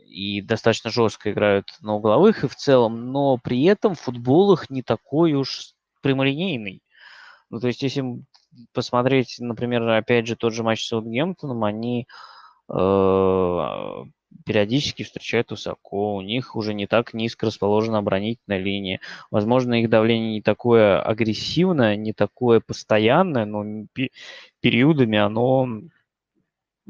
И 0.07 0.41
достаточно 0.41 0.91
жестко 0.91 1.31
играют 1.31 1.67
на 1.81 1.95
угловых 1.95 2.43
и 2.43 2.47
в 2.47 2.55
целом, 2.55 3.11
но 3.11 3.37
при 3.37 3.63
этом 3.65 3.95
футбол 3.95 4.53
их 4.53 4.69
не 4.69 4.83
такой 4.83 5.33
уж 5.33 5.73
прямолинейный. 6.01 6.81
Ну, 7.49 7.59
то 7.59 7.67
есть, 7.67 7.81
если 7.81 8.03
посмотреть, 8.73 9.37
например, 9.39 9.87
опять 9.87 10.27
же, 10.27 10.35
тот 10.35 10.53
же 10.53 10.63
матч 10.63 10.83
с 10.83 10.87
Саутгемптоном, 10.87 11.63
они 11.63 12.07
э, 12.69 12.73
периодически 14.45 15.03
встречают 15.03 15.51
высоко, 15.51 16.15
у 16.15 16.21
них 16.21 16.55
уже 16.55 16.73
не 16.73 16.87
так 16.87 17.13
низко 17.13 17.45
расположена 17.45 17.99
оборонительная 17.99 18.59
линия. 18.59 18.99
Возможно, 19.31 19.81
их 19.81 19.89
давление 19.89 20.33
не 20.33 20.41
такое 20.41 21.01
агрессивное, 21.01 21.95
не 21.95 22.13
такое 22.13 22.59
постоянное, 22.59 23.45
но 23.45 23.87
периодами 24.61 25.17
оно 25.17 25.67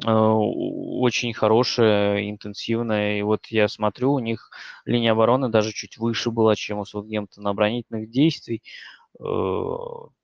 э, 0.05 0.11
очень 0.11 1.33
хорошее, 1.33 2.29
интенсивное. 2.29 3.19
И 3.19 3.21
вот 3.21 3.47
я 3.47 3.67
смотрю, 3.67 4.13
у 4.13 4.19
них 4.19 4.51
линия 4.85 5.13
обороны 5.13 5.49
даже 5.49 5.71
чуть 5.73 5.97
выше 5.97 6.31
была, 6.31 6.55
чем 6.55 6.79
у 6.79 6.85
Саутгемптона 6.85 7.51
оборонительных 7.51 8.09
действий. 8.09 8.61
Э, 9.19 9.75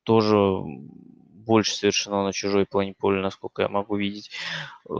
тоже 0.03 0.61
больше 1.45 1.76
совершено 1.76 2.23
на 2.23 2.34
чужой 2.34 2.65
плане 2.65 2.93
поля, 2.93 3.22
насколько 3.22 3.61
я 3.61 3.69
могу 3.69 3.95
видеть. 3.97 4.31
Э, 4.89 4.93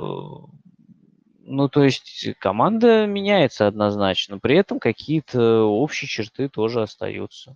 ну, 1.48 1.70
то 1.70 1.84
есть 1.84 2.28
команда 2.40 3.06
меняется 3.06 3.68
однозначно, 3.68 4.40
при 4.40 4.58
этом 4.58 4.80
какие-то 4.80 5.64
общие 5.64 6.08
черты 6.08 6.50
тоже 6.50 6.82
остаются. 6.82 7.56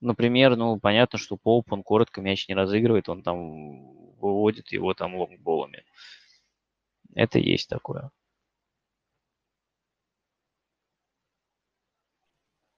Например, 0.00 0.56
ну, 0.56 0.78
понятно, 0.78 1.18
что 1.18 1.36
Поуп, 1.36 1.72
он 1.72 1.82
коротко 1.82 2.20
мяч 2.20 2.48
не 2.48 2.54
разыгрывает, 2.54 3.08
он 3.08 3.22
там 3.22 3.92
выводит 4.18 4.72
его 4.72 4.94
там 4.94 5.16
лонгболами. 5.16 5.84
Это 7.14 7.38
есть 7.38 7.68
такое. 7.68 8.10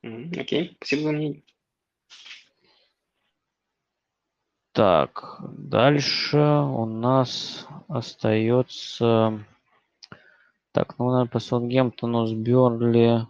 Окей, 0.03 0.71
okay. 0.71 0.77
спасибо 0.77 1.03
за 1.03 1.13
мнение. 1.13 1.43
Так, 4.73 5.39
дальше 5.43 6.39
у 6.39 6.87
нас 6.87 7.67
остается... 7.89 9.45
Так, 10.73 10.99
ну, 10.99 11.11
наверное, 11.11 11.31
по 11.31 11.41
Саутгемптону 11.41 12.27
с 12.27 12.33
Бернли... 12.33 13.27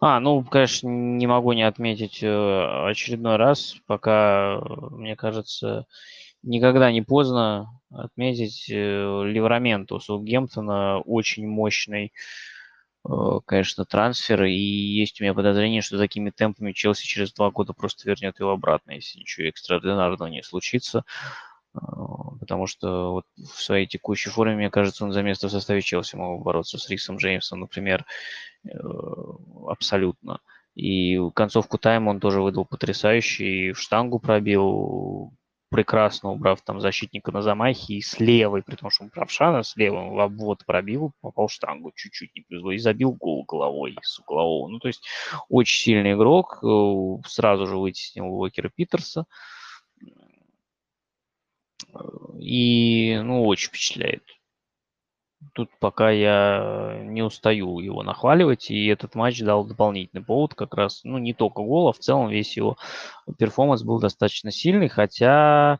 А, 0.00 0.20
ну, 0.20 0.44
конечно, 0.44 0.86
не 0.86 1.26
могу 1.26 1.52
не 1.52 1.64
отметить 1.64 2.22
э, 2.22 2.88
очередной 2.88 3.36
раз, 3.36 3.74
пока, 3.86 4.60
мне 4.92 5.16
кажется, 5.16 5.86
никогда 6.44 6.92
не 6.92 7.02
поздно 7.02 7.80
отметить 7.90 8.70
э, 8.70 8.74
Ливраменту 8.74 9.98
Саутгемптона, 9.98 11.00
очень 11.00 11.48
мощный, 11.48 12.12
конечно, 13.46 13.84
трансфер, 13.84 14.44
и 14.44 14.54
есть 14.54 15.20
у 15.20 15.24
меня 15.24 15.34
подозрение, 15.34 15.82
что 15.82 15.98
такими 15.98 16.30
темпами 16.30 16.72
Челси 16.72 17.06
через 17.06 17.32
два 17.32 17.50
года 17.50 17.72
просто 17.72 18.08
вернет 18.08 18.40
его 18.40 18.50
обратно, 18.50 18.92
если 18.92 19.18
ничего 19.18 19.48
экстраординарного 19.48 20.28
не 20.28 20.42
случится, 20.42 21.04
потому 21.72 22.66
что 22.66 23.12
вот 23.12 23.24
в 23.36 23.60
своей 23.60 23.86
текущей 23.86 24.30
форме, 24.30 24.56
мне 24.56 24.70
кажется, 24.70 25.04
он 25.04 25.12
за 25.12 25.22
место 25.22 25.48
в 25.48 25.50
составе 25.50 25.82
Челси 25.82 26.16
мог 26.16 26.42
бороться 26.42 26.78
с 26.78 26.88
Рисом 26.88 27.16
Джеймсом, 27.16 27.60
например, 27.60 28.06
абсолютно. 29.66 30.40
И 30.74 31.18
концовку 31.34 31.78
тайма 31.78 32.10
он 32.10 32.20
тоже 32.20 32.40
выдал 32.40 32.64
потрясающий, 32.64 33.72
в 33.72 33.78
штангу 33.78 34.18
пробил, 34.18 35.32
прекрасно 35.74 36.30
убрав 36.30 36.60
там 36.60 36.80
защитника 36.80 37.32
на 37.32 37.42
замахе 37.42 37.94
и 37.94 38.00
с 38.00 38.20
левой, 38.20 38.62
при 38.62 38.76
том, 38.76 38.90
что 38.90 39.02
он 39.02 39.10
правша, 39.10 39.60
с 39.60 39.74
левым 39.74 40.14
в 40.14 40.20
обвод 40.20 40.64
пробил, 40.64 41.10
попал 41.20 41.48
в 41.48 41.52
штангу, 41.52 41.90
чуть-чуть 41.96 42.32
не 42.36 42.42
повезло, 42.42 42.70
и 42.70 42.78
забил 42.78 43.10
гол 43.10 43.44
головой 43.44 43.96
с 44.00 44.20
углового. 44.20 44.68
Ну, 44.68 44.78
то 44.78 44.86
есть 44.86 45.04
очень 45.48 45.82
сильный 45.82 46.12
игрок, 46.12 46.60
э, 46.62 47.28
сразу 47.28 47.66
же 47.66 47.76
вытеснил 47.76 48.26
Уокера 48.26 48.68
Питерса. 48.68 49.24
И, 52.38 53.18
ну, 53.24 53.44
очень 53.44 53.70
впечатляет 53.70 54.22
тут 55.52 55.70
пока 55.78 56.10
я 56.10 57.00
не 57.04 57.22
устаю 57.22 57.78
его 57.80 58.02
нахваливать, 58.02 58.70
и 58.70 58.86
этот 58.86 59.14
матч 59.14 59.40
дал 59.40 59.64
дополнительный 59.64 60.24
повод 60.24 60.54
как 60.54 60.74
раз, 60.74 61.02
ну, 61.04 61.18
не 61.18 61.34
только 61.34 61.62
гол, 61.62 61.88
а 61.88 61.92
в 61.92 61.98
целом 61.98 62.28
весь 62.28 62.56
его 62.56 62.76
перформанс 63.38 63.82
был 63.82 64.00
достаточно 64.00 64.50
сильный, 64.50 64.88
хотя 64.88 65.78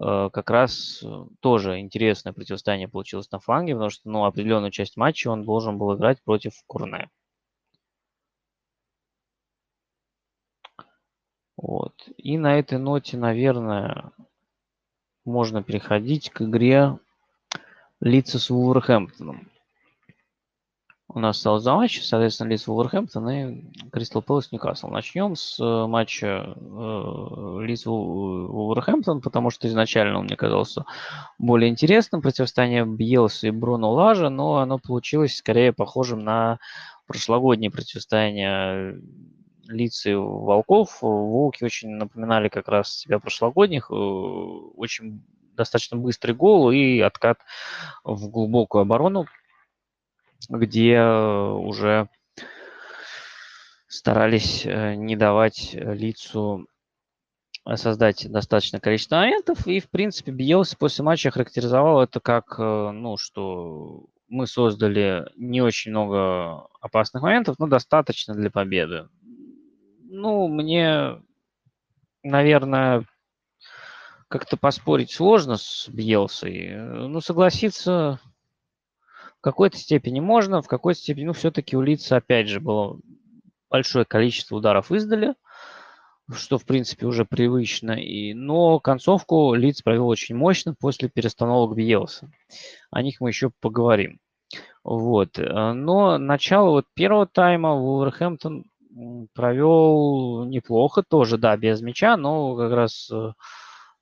э, 0.00 0.30
как 0.32 0.50
раз 0.50 1.02
э, 1.02 1.24
тоже 1.40 1.80
интересное 1.80 2.32
противостояние 2.32 2.88
получилось 2.88 3.30
на 3.30 3.40
фланге, 3.40 3.74
потому 3.74 3.90
что, 3.90 4.08
ну, 4.08 4.24
определенную 4.24 4.70
часть 4.70 4.96
матча 4.96 5.28
он 5.28 5.44
должен 5.44 5.78
был 5.78 5.94
играть 5.96 6.22
против 6.22 6.52
Корне. 6.66 7.10
Вот. 11.56 11.94
И 12.18 12.36
на 12.36 12.58
этой 12.58 12.78
ноте, 12.78 13.16
наверное, 13.16 14.12
можно 15.24 15.62
переходить 15.62 16.30
к 16.30 16.42
игре 16.42 16.98
Лидса 18.04 18.38
с 18.38 18.50
Вулверхэмптоном. 18.50 19.48
У 21.08 21.20
нас 21.20 21.38
осталось 21.38 21.62
два 21.62 21.76
матча, 21.76 22.02
соответственно, 22.02 22.48
Лидс 22.48 22.66
Вулверхэмптон 22.66 23.30
и 23.30 23.88
Кристал 23.90 24.20
Пэлас 24.20 24.52
Ньюкасл. 24.52 24.88
Начнем 24.88 25.36
с 25.36 25.58
э, 25.58 25.86
матча 25.86 26.54
э, 26.54 27.58
Лидс 27.62 27.86
Вулверхэмптон, 27.86 29.22
потому 29.22 29.48
что 29.48 29.68
изначально 29.68 30.18
он 30.18 30.24
мне 30.26 30.36
казался 30.36 30.84
более 31.38 31.70
интересным. 31.70 32.20
Противостояние 32.20 32.84
Бьелса 32.84 33.46
и 33.46 33.50
Бруно 33.50 33.92
Лажа, 33.92 34.28
но 34.28 34.58
оно 34.58 34.78
получилось 34.78 35.36
скорее 35.36 35.72
похожим 35.72 36.18
на 36.18 36.58
прошлогоднее 37.06 37.70
противостояние 37.70 39.00
Лиц 39.66 40.04
и 40.04 40.12
Волков. 40.12 40.98
Волки 41.00 41.64
очень 41.64 41.90
напоминали 41.90 42.50
как 42.50 42.68
раз 42.68 42.98
себя 42.98 43.18
прошлогодних, 43.18 43.90
э, 43.90 43.94
очень 43.94 45.22
достаточно 45.54 45.96
быстрый 45.96 46.32
гол 46.32 46.70
и 46.70 47.00
откат 47.00 47.38
в 48.04 48.28
глубокую 48.28 48.82
оборону, 48.82 49.26
где 50.48 51.00
уже 51.02 52.08
старались 53.88 54.66
э, 54.66 54.94
не 54.94 55.16
давать 55.16 55.70
лицу 55.72 56.66
создать 57.74 58.30
достаточное 58.30 58.80
количество 58.80 59.16
моментов. 59.16 59.66
И, 59.66 59.80
в 59.80 59.88
принципе, 59.88 60.32
Биелс 60.32 60.74
после 60.74 61.04
матча 61.04 61.30
характеризовал 61.30 62.02
это 62.02 62.20
как, 62.20 62.56
э, 62.58 62.90
ну, 62.90 63.16
что 63.16 64.04
мы 64.28 64.46
создали 64.46 65.26
не 65.36 65.62
очень 65.62 65.90
много 65.90 66.66
опасных 66.80 67.22
моментов, 67.22 67.56
но 67.58 67.66
достаточно 67.66 68.34
для 68.34 68.50
победы. 68.50 69.08
Ну, 70.02 70.48
мне, 70.48 71.22
наверное, 72.22 73.06
как-то 74.34 74.56
поспорить 74.56 75.12
сложно 75.12 75.56
с 75.56 75.88
Бьелсой. 75.88 76.74
Ну, 76.74 77.20
согласиться 77.20 78.18
в 79.38 79.40
какой-то 79.40 79.78
степени 79.78 80.18
можно, 80.18 80.60
в 80.60 80.66
какой-то 80.66 80.98
степени, 80.98 81.26
ну, 81.26 81.34
все-таки 81.34 81.76
у 81.76 81.80
Лица, 81.80 82.16
опять 82.16 82.48
же, 82.48 82.58
было 82.58 82.98
большое 83.70 84.04
количество 84.04 84.56
ударов 84.56 84.90
издали, 84.90 85.36
что, 86.32 86.58
в 86.58 86.64
принципе, 86.64 87.06
уже 87.06 87.24
привычно. 87.24 87.92
И, 87.92 88.34
но 88.34 88.80
концовку 88.80 89.54
Лиц 89.54 89.82
провел 89.82 90.08
очень 90.08 90.34
мощно 90.34 90.74
после 90.74 91.08
перестановок 91.08 91.76
Бьелса. 91.76 92.28
О 92.90 93.02
них 93.02 93.20
мы 93.20 93.28
еще 93.28 93.52
поговорим. 93.60 94.18
Вот. 94.82 95.38
Но 95.38 96.18
начало 96.18 96.70
вот 96.70 96.86
первого 96.94 97.28
тайма 97.28 97.76
Вулверхэмптон 97.76 98.64
провел 99.32 100.44
неплохо, 100.46 101.04
тоже, 101.08 101.38
да, 101.38 101.56
без 101.56 101.82
мяча, 101.82 102.16
но 102.16 102.56
как 102.56 102.72
раз 102.72 103.08
э, 103.12 103.32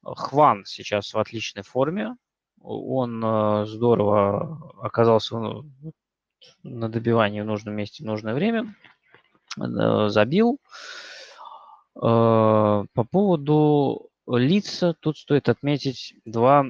Хван 0.04 0.64
сейчас 0.64 1.14
в 1.14 1.18
отличной 1.18 1.62
форме. 1.62 2.16
Он 2.60 3.24
э, 3.24 3.66
здорово 3.66 4.72
оказался 4.80 5.36
ну, 5.38 5.64
на 6.62 6.88
добивании 6.88 7.40
в 7.40 7.46
нужном 7.46 7.74
месте 7.74 8.02
в 8.02 8.06
нужное 8.06 8.34
время. 8.34 8.74
Э, 9.58 10.08
забил. 10.08 10.58
Э, 11.96 12.00
по 12.92 13.04
поводу 13.10 14.10
лица 14.26 14.94
тут 14.94 15.18
стоит 15.18 15.48
отметить 15.48 16.14
два 16.24 16.66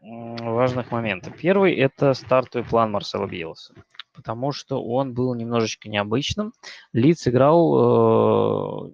важных 0.00 0.90
момента. 0.90 1.30
Первый– 1.30 1.74
это 1.76 2.14
стартовый 2.14 2.68
план 2.68 2.90
Марсела 2.90 3.26
Биелса, 3.26 3.74
потому 4.12 4.50
что 4.52 4.82
он 4.82 5.14
был 5.14 5.34
немножечко 5.34 5.88
необычным. 5.88 6.52
Лиц 6.92 7.28
играл 7.28 8.92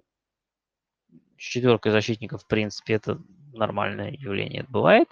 с 1.37 1.41
четверкой 1.41 1.91
защитников, 1.91 2.43
в 2.43 2.47
принципе, 2.47 2.93
это 2.95 3.19
нормальное 3.55 4.11
явление, 4.11 4.65
бывает. 4.69 5.07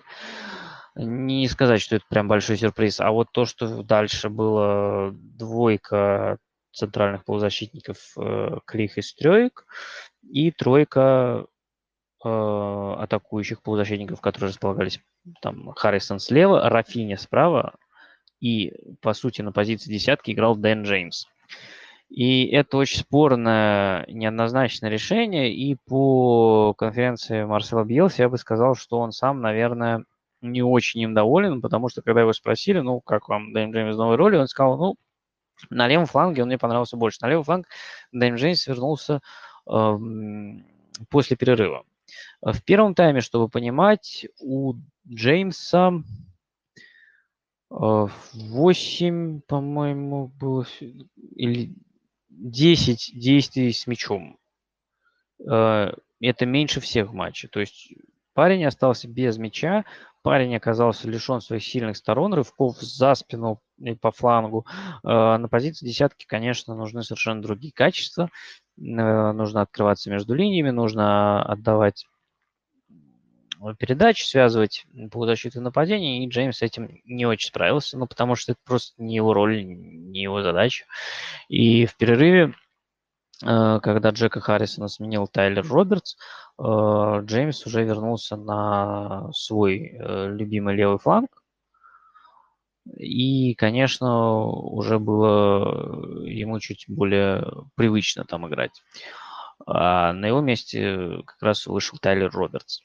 Не 0.95 1.47
сказать, 1.47 1.81
что 1.81 1.95
это 1.95 2.05
прям 2.07 2.27
большой 2.27 2.57
сюрприз, 2.57 2.99
а 2.99 3.11
вот 3.11 3.29
то, 3.31 3.45
что 3.45 3.81
дальше 3.81 4.29
было 4.29 5.11
двойка 5.11 6.37
центральных 6.71 7.23
полузащитников 7.25 7.97
э, 8.17 8.57
Клих 8.65 8.97
и 8.97 9.01
Стрёек 9.01 9.65
и 10.21 10.51
тройка 10.51 11.45
э, 12.23 12.95
атакующих 12.99 13.61
полузащитников, 13.61 14.21
которые 14.21 14.49
располагались 14.49 14.99
там 15.41 15.71
Харрисон 15.73 16.19
слева, 16.19 16.69
Рафиня 16.69 17.17
справа 17.17 17.75
и, 18.39 18.73
по 19.01 19.13
сути, 19.13 19.41
на 19.41 19.51
позиции 19.51 19.91
десятки 19.91 20.31
играл 20.31 20.55
Дэн 20.55 20.83
Джеймс. 20.83 21.25
И 22.13 22.45
это 22.45 22.77
очень 22.77 22.99
спорное, 22.99 24.05
неоднозначное 24.07 24.91
решение. 24.91 25.51
И 25.51 25.73
по 25.73 26.75
конференции 26.77 27.43
Марсела 27.43 27.83
Бьелса 27.83 28.21
я 28.21 28.29
бы 28.29 28.37
сказал, 28.37 28.75
что 28.75 28.99
он 28.99 29.11
сам, 29.11 29.41
наверное, 29.41 30.05
не 30.39 30.61
очень 30.61 31.01
им 31.01 31.15
доволен, 31.15 31.59
потому 31.59 31.89
что 31.89 32.03
когда 32.03 32.21
его 32.21 32.31
спросили, 32.33 32.81
ну, 32.81 33.01
как 33.01 33.29
вам 33.29 33.51
Дэйм 33.51 33.71
Джеймс 33.71 33.95
в 33.95 33.97
новой 33.97 34.17
роли, 34.17 34.37
он 34.37 34.47
сказал, 34.47 34.77
ну, 34.77 34.95
на 35.71 35.87
левом 35.87 36.05
фланге 36.05 36.43
он 36.43 36.49
мне 36.49 36.59
понравился 36.59 36.97
больше. 36.97 37.17
На 37.21 37.29
левый 37.29 37.45
фланг 37.45 37.65
Дэйм 38.11 38.35
Джеймс 38.35 38.67
вернулся 38.67 39.19
э, 39.67 39.97
после 41.09 41.35
перерыва. 41.35 41.83
В 42.43 42.61
первом 42.61 42.93
тайме, 42.93 43.21
чтобы 43.21 43.49
понимать, 43.49 44.27
у 44.39 44.75
Джеймса 45.07 46.03
8, 47.71 49.37
э, 49.37 49.41
по-моему, 49.47 50.27
было, 50.27 50.63
или 51.35 51.73
10 52.37 53.11
действий 53.13 53.71
с 53.71 53.87
мячом. 53.87 54.37
Э, 55.49 55.91
это 56.21 56.45
меньше 56.45 56.79
всех 56.79 57.09
в 57.09 57.13
матче. 57.13 57.47
То 57.47 57.59
есть 57.59 57.93
парень 58.33 58.65
остался 58.65 59.07
без 59.07 59.37
мяча, 59.37 59.85
парень 60.21 60.55
оказался 60.55 61.07
лишен 61.07 61.41
своих 61.41 61.63
сильных 61.63 61.97
сторон, 61.97 62.33
рывков 62.33 62.77
за 62.79 63.13
спину 63.15 63.61
и 63.79 63.93
по 63.95 64.11
флангу. 64.11 64.65
Э, 65.03 65.37
на 65.37 65.47
позиции 65.49 65.85
десятки, 65.85 66.25
конечно, 66.25 66.75
нужны 66.75 67.03
совершенно 67.03 67.41
другие 67.41 67.73
качества. 67.73 68.29
Э, 68.77 69.31
нужно 69.31 69.61
открываться 69.61 70.09
между 70.09 70.33
линиями, 70.33 70.69
нужно 70.69 71.43
отдавать 71.43 72.05
передач, 73.77 74.25
связывать 74.25 74.85
полузащиту 75.11 75.61
нападения, 75.61 76.23
и 76.23 76.29
Джеймс 76.29 76.57
с 76.57 76.61
этим 76.61 76.99
не 77.05 77.25
очень 77.25 77.47
справился, 77.47 77.97
ну, 77.97 78.07
потому 78.07 78.35
что 78.35 78.53
это 78.53 78.61
просто 78.65 79.01
не 79.01 79.15
его 79.15 79.33
роль, 79.33 79.63
не 79.65 80.21
его 80.21 80.41
задача. 80.41 80.85
И 81.49 81.85
в 81.85 81.95
перерыве 81.95 82.53
Э, 83.45 83.79
когда 83.81 84.09
Джека 84.11 84.39
Харрисона 84.39 84.87
сменил 84.87 85.27
Тайлер 85.27 85.65
Робертс, 85.67 86.15
э, 86.59 86.63
Джеймс 87.25 87.65
уже 87.65 87.83
вернулся 87.83 88.35
на 88.35 89.31
свой 89.33 89.97
э, 89.99 90.29
любимый 90.29 90.75
левый 90.75 90.99
фланг. 90.99 91.29
И, 92.97 93.55
конечно, 93.55 94.45
уже 94.45 94.99
было 94.99 96.25
ему 96.25 96.59
чуть 96.59 96.85
более 96.89 97.45
привычно 97.75 98.25
там 98.25 98.47
играть. 98.47 98.81
А 99.65 100.11
на 100.11 100.25
его 100.25 100.41
месте 100.41 101.21
как 101.25 101.41
раз 101.41 101.65
вышел 101.65 101.97
Тайлер 102.01 102.29
Робертс. 102.31 102.81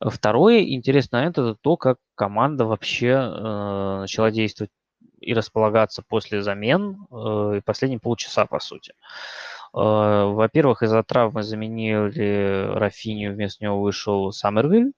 Второе 0.00 0.62
интересный 0.62 1.18
момент– 1.18 1.38
это 1.38 1.54
то, 1.54 1.76
как 1.76 1.98
команда 2.14 2.64
вообще 2.64 3.08
э, 3.08 3.98
начала 4.00 4.30
действовать 4.30 4.70
и 5.20 5.34
располагаться 5.34 6.02
после 6.06 6.42
замен 6.42 7.06
э, 7.10 7.60
последние 7.64 8.00
полчаса, 8.00 8.46
по 8.46 8.58
сути. 8.58 8.92
Э, 9.74 10.24
во-первых, 10.32 10.82
из-за 10.82 11.02
травмы 11.02 11.42
заменили 11.42 12.70
Рафинию, 12.74 13.34
вместо 13.34 13.64
него 13.64 13.80
вышел 13.80 14.32
Саммервиль, 14.32 14.92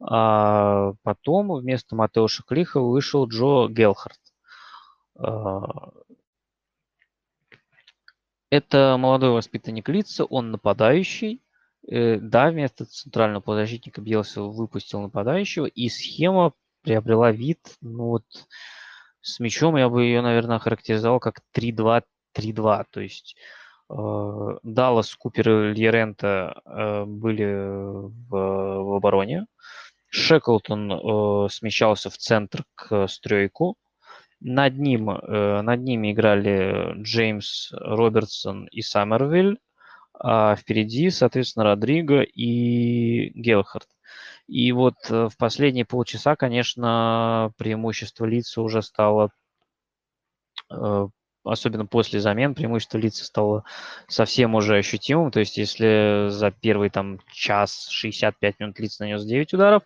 а 0.00 0.92
потом 1.02 1.52
вместо 1.52 1.94
Матеуша 1.94 2.42
Клиха 2.42 2.80
вышел 2.80 3.26
Джо 3.26 3.68
Гелхард. 3.68 4.18
Э, 5.18 5.60
это 8.50 8.96
молодой 8.98 9.30
воспитанник 9.30 9.88
лица, 9.88 10.24
он 10.24 10.50
нападающий. 10.50 11.40
Э, 11.90 12.18
да, 12.20 12.50
вместо 12.50 12.84
центрального 12.84 13.40
полузащитника 13.40 14.00
Бьелса 14.00 14.42
выпустил 14.42 15.00
нападающего, 15.00 15.66
и 15.66 15.88
схема 15.88 16.52
приобрела 16.82 17.32
вид, 17.32 17.58
ну 17.80 18.04
вот, 18.04 18.24
с 19.20 19.40
мячом 19.40 19.76
я 19.76 19.88
бы 19.88 20.04
ее, 20.04 20.22
наверное, 20.22 20.60
характеризовал 20.60 21.18
как 21.18 21.40
3-2-3-2. 21.52 22.84
То 22.90 23.00
есть 23.00 23.36
э, 23.90 23.94
Даллас, 24.62 25.14
Купер 25.16 25.50
и 25.50 25.74
Льерента 25.74 26.62
э, 26.64 27.04
были 27.06 27.44
в, 28.28 28.30
в 28.30 28.94
обороне. 28.94 29.46
Шеклтон 30.08 30.92
э, 30.92 31.48
смещался 31.50 32.08
в 32.08 32.16
центр 32.16 32.64
к 32.76 33.08
стройку. 33.08 33.76
Над, 34.40 34.78
ним, 34.78 35.10
э, 35.10 35.60
над 35.62 35.80
ними 35.80 36.12
играли 36.12 36.94
Джеймс 37.02 37.72
Робертсон 37.72 38.66
и 38.66 38.80
Саммервиль, 38.80 39.58
а 40.22 40.54
впереди, 40.54 41.08
соответственно, 41.10 41.64
Родриго 41.64 42.20
и 42.20 43.30
Гелхард. 43.30 43.88
И 44.46 44.70
вот 44.72 44.96
э, 45.08 45.28
в 45.28 45.36
последние 45.38 45.86
полчаса, 45.86 46.36
конечно, 46.36 47.52
преимущество 47.56 48.26
лица 48.26 48.60
уже 48.60 48.82
стало, 48.82 49.30
э, 50.70 51.08
особенно 51.42 51.86
после 51.86 52.20
замен, 52.20 52.54
преимущество 52.54 52.98
лица 52.98 53.24
стало 53.24 53.64
совсем 54.08 54.54
уже 54.54 54.76
ощутимым. 54.76 55.30
То 55.30 55.40
есть 55.40 55.56
если 55.56 56.26
за 56.28 56.50
первый 56.50 56.90
там 56.90 57.20
час 57.32 57.88
65 57.90 58.60
минут 58.60 58.78
лица 58.78 59.04
нанес 59.04 59.24
9 59.24 59.54
ударов, 59.54 59.84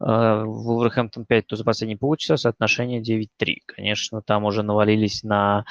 э, 0.00 0.42
Вулверхэмптон 0.44 1.24
5, 1.24 1.46
то 1.46 1.56
за 1.56 1.64
последние 1.64 1.96
полчаса 1.96 2.36
соотношение 2.36 3.00
9-3. 3.00 3.60
Конечно, 3.64 4.20
там 4.20 4.44
уже 4.44 4.62
навалились 4.62 5.22
на 5.22 5.64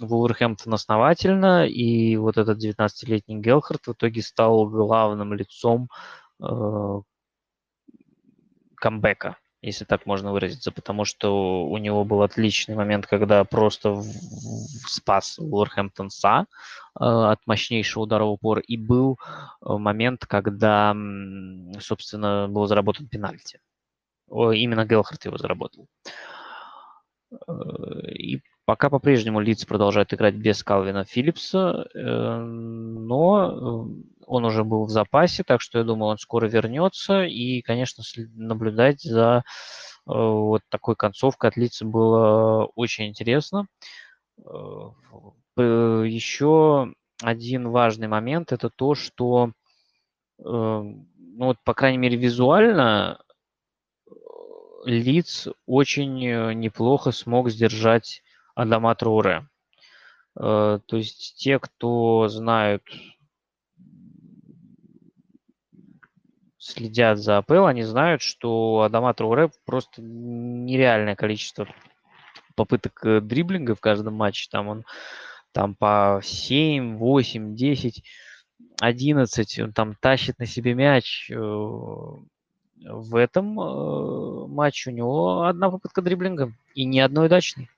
Вулверхэмптон 0.00 0.74
основательно, 0.74 1.66
и 1.66 2.16
вот 2.16 2.38
этот 2.38 2.62
19-летний 2.62 3.40
Гелхард 3.40 3.86
в 3.86 3.92
итоге 3.92 4.22
стал 4.22 4.68
главным 4.68 5.34
лицом 5.34 5.88
э, 6.42 7.00
камбэка, 8.76 9.36
если 9.60 9.84
так 9.84 10.06
можно 10.06 10.32
выразиться, 10.32 10.72
потому 10.72 11.04
что 11.04 11.64
у 11.66 11.78
него 11.78 12.04
был 12.04 12.22
отличный 12.22 12.74
момент, 12.74 13.06
когда 13.06 13.44
просто 13.44 13.90
в, 13.90 14.02
в 14.02 14.90
спас 14.90 15.38
Вулверхэмптон 15.38 16.10
Са 16.10 16.46
э, 16.98 17.04
от 17.04 17.46
мощнейшего 17.46 18.02
удара 18.02 18.24
в 18.24 18.30
упор, 18.32 18.58
и 18.60 18.76
был 18.76 19.18
э, 19.20 19.72
момент, 19.72 20.26
когда, 20.26 20.96
собственно, 21.80 22.48
был 22.48 22.66
заработан 22.66 23.06
пенальти. 23.06 23.60
Именно 24.28 24.86
Гелхард 24.86 25.24
его 25.26 25.36
заработал. 25.36 25.86
Э, 27.46 28.10
и 28.12 28.42
Пока 28.64 28.90
по-прежнему 28.90 29.40
Лидс 29.40 29.64
продолжает 29.64 30.14
играть 30.14 30.34
без 30.36 30.62
Калвина 30.62 31.04
Филлипса, 31.04 31.88
э, 31.94 32.38
но 32.38 33.50
э, 33.50 33.86
он 34.26 34.44
уже 34.44 34.62
был 34.62 34.84
в 34.84 34.90
запасе, 34.90 35.42
так 35.42 35.60
что 35.60 35.78
я 35.78 35.84
думаю, 35.84 36.10
он 36.12 36.18
скоро 36.18 36.46
вернется. 36.46 37.24
И, 37.24 37.60
конечно, 37.62 38.04
наблюдать 38.34 39.02
за 39.02 39.42
э, 39.42 39.42
вот 40.06 40.62
такой 40.68 40.94
концовкой 40.94 41.50
от 41.50 41.56
Лидса 41.56 41.84
было 41.84 42.66
очень 42.76 43.08
интересно. 43.08 43.66
Еще 45.56 46.94
один 47.20 47.68
важный 47.68 48.06
момент– 48.08 48.52
это 48.54 48.70
то, 48.70 48.94
что, 48.94 49.52
ну 50.38 51.06
вот, 51.36 51.58
по 51.64 51.74
крайней 51.74 51.98
мере, 51.98 52.16
визуально 52.16 53.20
Лиц 54.84 55.48
очень 55.66 56.14
неплохо 56.58 57.12
смог 57.12 57.50
сдержать 57.50 58.22
Адама 58.54 58.94
Троуре. 58.94 59.46
Э, 60.38 60.78
то 60.84 60.96
есть 60.96 61.36
те, 61.38 61.58
кто 61.58 62.28
знают, 62.28 62.82
следят 66.58 67.18
за 67.18 67.38
АПЛ, 67.38 67.66
они 67.66 67.82
знают, 67.82 68.22
что 68.22 68.82
Адама 68.82 69.14
Троуре 69.14 69.50
просто 69.64 70.00
нереальное 70.02 71.16
количество 71.16 71.66
попыток 72.54 73.04
э, 73.04 73.20
дриблинга 73.20 73.74
в 73.74 73.80
каждом 73.80 74.14
матче. 74.14 74.48
Там 74.50 74.68
он 74.68 74.84
там 75.52 75.74
по 75.74 76.20
7, 76.22 76.96
8, 76.96 77.54
10, 77.54 78.04
11, 78.80 79.58
он 79.60 79.72
там 79.72 79.94
тащит 80.00 80.38
на 80.38 80.46
себе 80.46 80.74
мяч. 80.74 81.30
Э, 81.30 81.36
в 82.84 83.14
этом 83.14 83.44
матче 84.50 84.90
у 84.90 84.92
него 84.92 85.42
одна 85.42 85.70
попытка 85.70 86.02
дриблинга 86.02 86.52
и 86.74 86.84
ни 86.84 86.98
одной 86.98 87.26
удачной. 87.26 87.70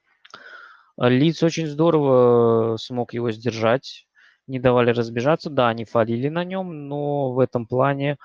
Лиц 0.99 1.43
очень 1.43 1.67
здорово 1.67 2.77
смог 2.77 3.15
его 3.15 3.33
сдержать, 3.33 4.07
не 4.47 4.61
давали 4.61 4.91
разбежаться. 4.91 5.51
Да, 5.51 5.69
они 5.69 5.85
фалили 5.85 6.29
на 6.29 6.45
нем, 6.45 6.89
но 6.89 7.33
в 7.33 7.41
этом 7.41 7.67
плане 7.67 8.17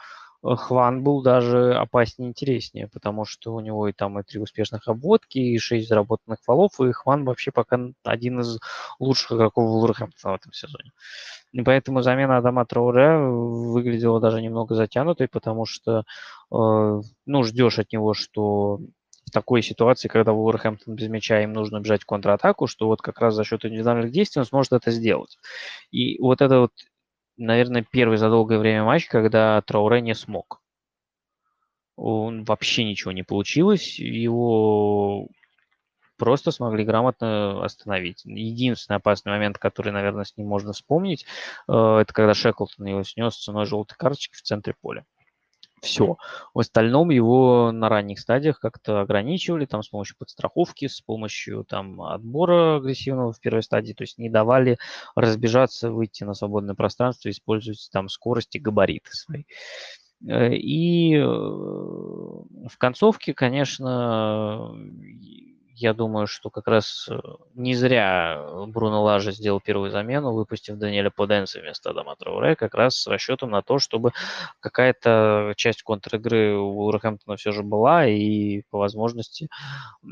э, 0.43 0.55
Хван 0.55 1.03
был 1.03 1.23
даже 1.23 1.73
опаснее 1.73 2.29
интереснее, 2.29 2.87
потому 2.87 3.25
что 3.25 3.55
у 3.55 3.59
него 3.59 3.87
и 3.87 3.93
там 3.93 4.19
и 4.19 4.23
три 4.23 4.39
успешных 4.39 4.87
обводки, 4.87 5.39
и 5.39 5.57
шесть 5.57 5.89
заработанных 5.89 6.39
фолов, 6.43 6.79
и 6.79 6.91
Хван 6.91 7.25
вообще 7.25 7.51
пока 7.51 7.79
один 8.03 8.41
из 8.41 8.59
лучших 8.99 9.31
игроков 9.31 9.65
Вулверхэмптона 9.65 10.33
в 10.33 10.39
этом 10.39 10.53
сезоне. 10.53 10.91
И 11.51 11.61
поэтому 11.63 12.01
замена 12.03 12.37
Адама 12.37 12.65
Трауре 12.65 13.17
выглядела 13.17 14.19
даже 14.19 14.41
немного 14.41 14.75
затянутой, 14.75 15.27
потому 15.27 15.65
что, 15.65 16.03
э, 16.51 17.01
ну, 17.25 17.43
ждешь 17.43 17.79
от 17.79 17.91
него, 17.91 18.13
что 18.13 18.79
такой 19.30 19.61
ситуации, 19.61 20.07
когда 20.07 20.34
Вулверхэмптон 20.34 20.95
без 20.95 21.07
мяча, 21.10 21.41
им 21.41 21.53
нужно 21.53 21.80
бежать 21.80 22.03
в 22.03 22.06
контратаку, 22.06 22.68
что 22.68 22.88
вот 22.88 23.01
как 23.01 23.19
раз 23.19 23.35
за 23.35 23.43
счет 23.43 23.65
индивидуальных 23.65 24.11
действий 24.11 24.39
он 24.39 24.45
сможет 24.45 24.73
это 24.73 24.91
сделать. 24.91 25.38
И 25.91 26.19
вот 26.19 26.41
это 26.41 26.60
вот, 26.61 26.72
наверное, 27.38 27.85
первый 27.89 28.18
за 28.18 28.30
долгое 28.30 28.60
время 28.60 28.84
матч, 28.84 29.07
когда 29.07 29.61
Трауре 29.61 30.01
не 30.01 30.15
смог. 30.15 30.61
Он 31.95 32.43
вообще 32.45 32.85
ничего 32.85 33.11
не 33.11 33.23
получилось, 33.23 33.99
его 33.99 35.27
просто 36.18 36.51
смогли 36.51 36.84
грамотно 36.84 37.64
остановить. 37.64 38.22
Единственный 38.26 38.97
опасный 38.97 39.31
момент, 39.31 39.57
который, 39.57 39.91
наверное, 39.91 40.26
с 40.26 40.35
ним 40.38 40.47
можно 40.47 40.73
вспомнить, 40.73 41.26
э, 41.68 41.73
это 41.73 42.14
когда 42.14 42.34
Шеклтон 42.34 42.85
его 42.85 43.03
снес 43.03 43.35
ценой 43.35 43.65
желтой 43.65 43.97
карточки 43.97 44.35
в 44.35 44.41
центре 44.41 44.76
поля 44.81 45.06
все. 45.81 46.18
В 46.53 46.60
остальном 46.60 47.10
его 47.10 47.72
на 47.72 47.89
ранних 47.89 48.19
стадиях 48.19 48.60
как-то 48.60 49.01
ограничивали, 49.01 49.65
там, 49.65 49.84
с 49.84 49.89
помощью 49.89 50.18
подстраховки, 50.18 50.88
с 50.88 51.01
помощью 51.01 51.64
там 51.64 52.01
отбора 52.01 52.77
агрессивного 52.77 53.34
в 53.34 53.39
первой 53.39 53.64
стадии, 53.64 53.93
то 53.93 54.03
есть 54.03 54.18
не 54.18 54.30
давали 54.30 54.77
разбежаться, 55.15 55.91
выйти 55.91 56.23
на 56.23 56.34
свободное 56.34 56.76
пространство, 56.76 57.30
использовать 57.30 57.89
там 57.91 58.10
скорость 58.10 58.56
и 58.56 58.60
габариты 58.60 59.11
свои. 59.11 59.43
Э, 60.27 60.53
и 60.53 61.15
э, 61.15 61.22
в 61.23 62.77
концовке, 62.77 63.34
конечно, 63.34 64.76
я 65.80 65.93
думаю, 65.93 66.27
что 66.27 66.49
как 66.49 66.68
раз 66.68 67.07
э, 67.10 67.19
не 67.56 67.73
зря 67.73 68.65
Бруно 68.68 69.01
Лажа 69.01 69.31
сделал 69.31 69.61
первую 69.61 69.91
замену, 69.91 70.34
выпустив 70.34 70.77
Даниэля 70.77 71.10
Поденса 71.10 71.60
вместо 71.61 71.91
Адама 71.91 72.15
Трауре, 72.18 72.56
как 72.56 72.73
раз 72.76 72.95
с 72.95 73.07
расчетом 73.07 73.51
на 73.51 73.61
то, 73.61 73.80
чтобы 73.80 74.11
какая-то 74.60 75.53
часть 75.56 75.84
контр-игры 75.84 76.57
у 76.57 76.85
Уорхэмптона 76.85 77.38
все 77.38 77.51
же 77.53 77.64
была, 77.64 78.06
и 78.06 78.64
по 78.69 78.77
возможности 78.77 79.47
э, 80.03 80.07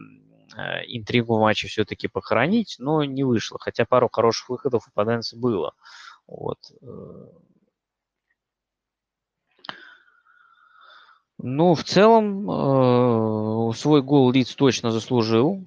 интригу 0.87 1.35
в 1.35 1.41
матче 1.41 1.67
все-таки 1.67 2.07
похоронить, 2.07 2.77
но 2.79 3.03
не 3.03 3.25
вышло. 3.25 3.59
Хотя 3.59 3.85
пару 3.85 4.09
хороших 4.09 4.49
выходов 4.49 4.87
у 4.87 4.91
Поденса 4.93 5.37
было. 5.37 5.73
Вот. 6.27 6.59
Ну, 11.39 11.75
в 11.75 11.83
целом, 11.83 12.49
э, 12.49 13.73
свой 13.75 14.01
гол 14.01 14.31
Лиц 14.31 14.55
точно 14.55 14.89
заслужил. 14.91 15.63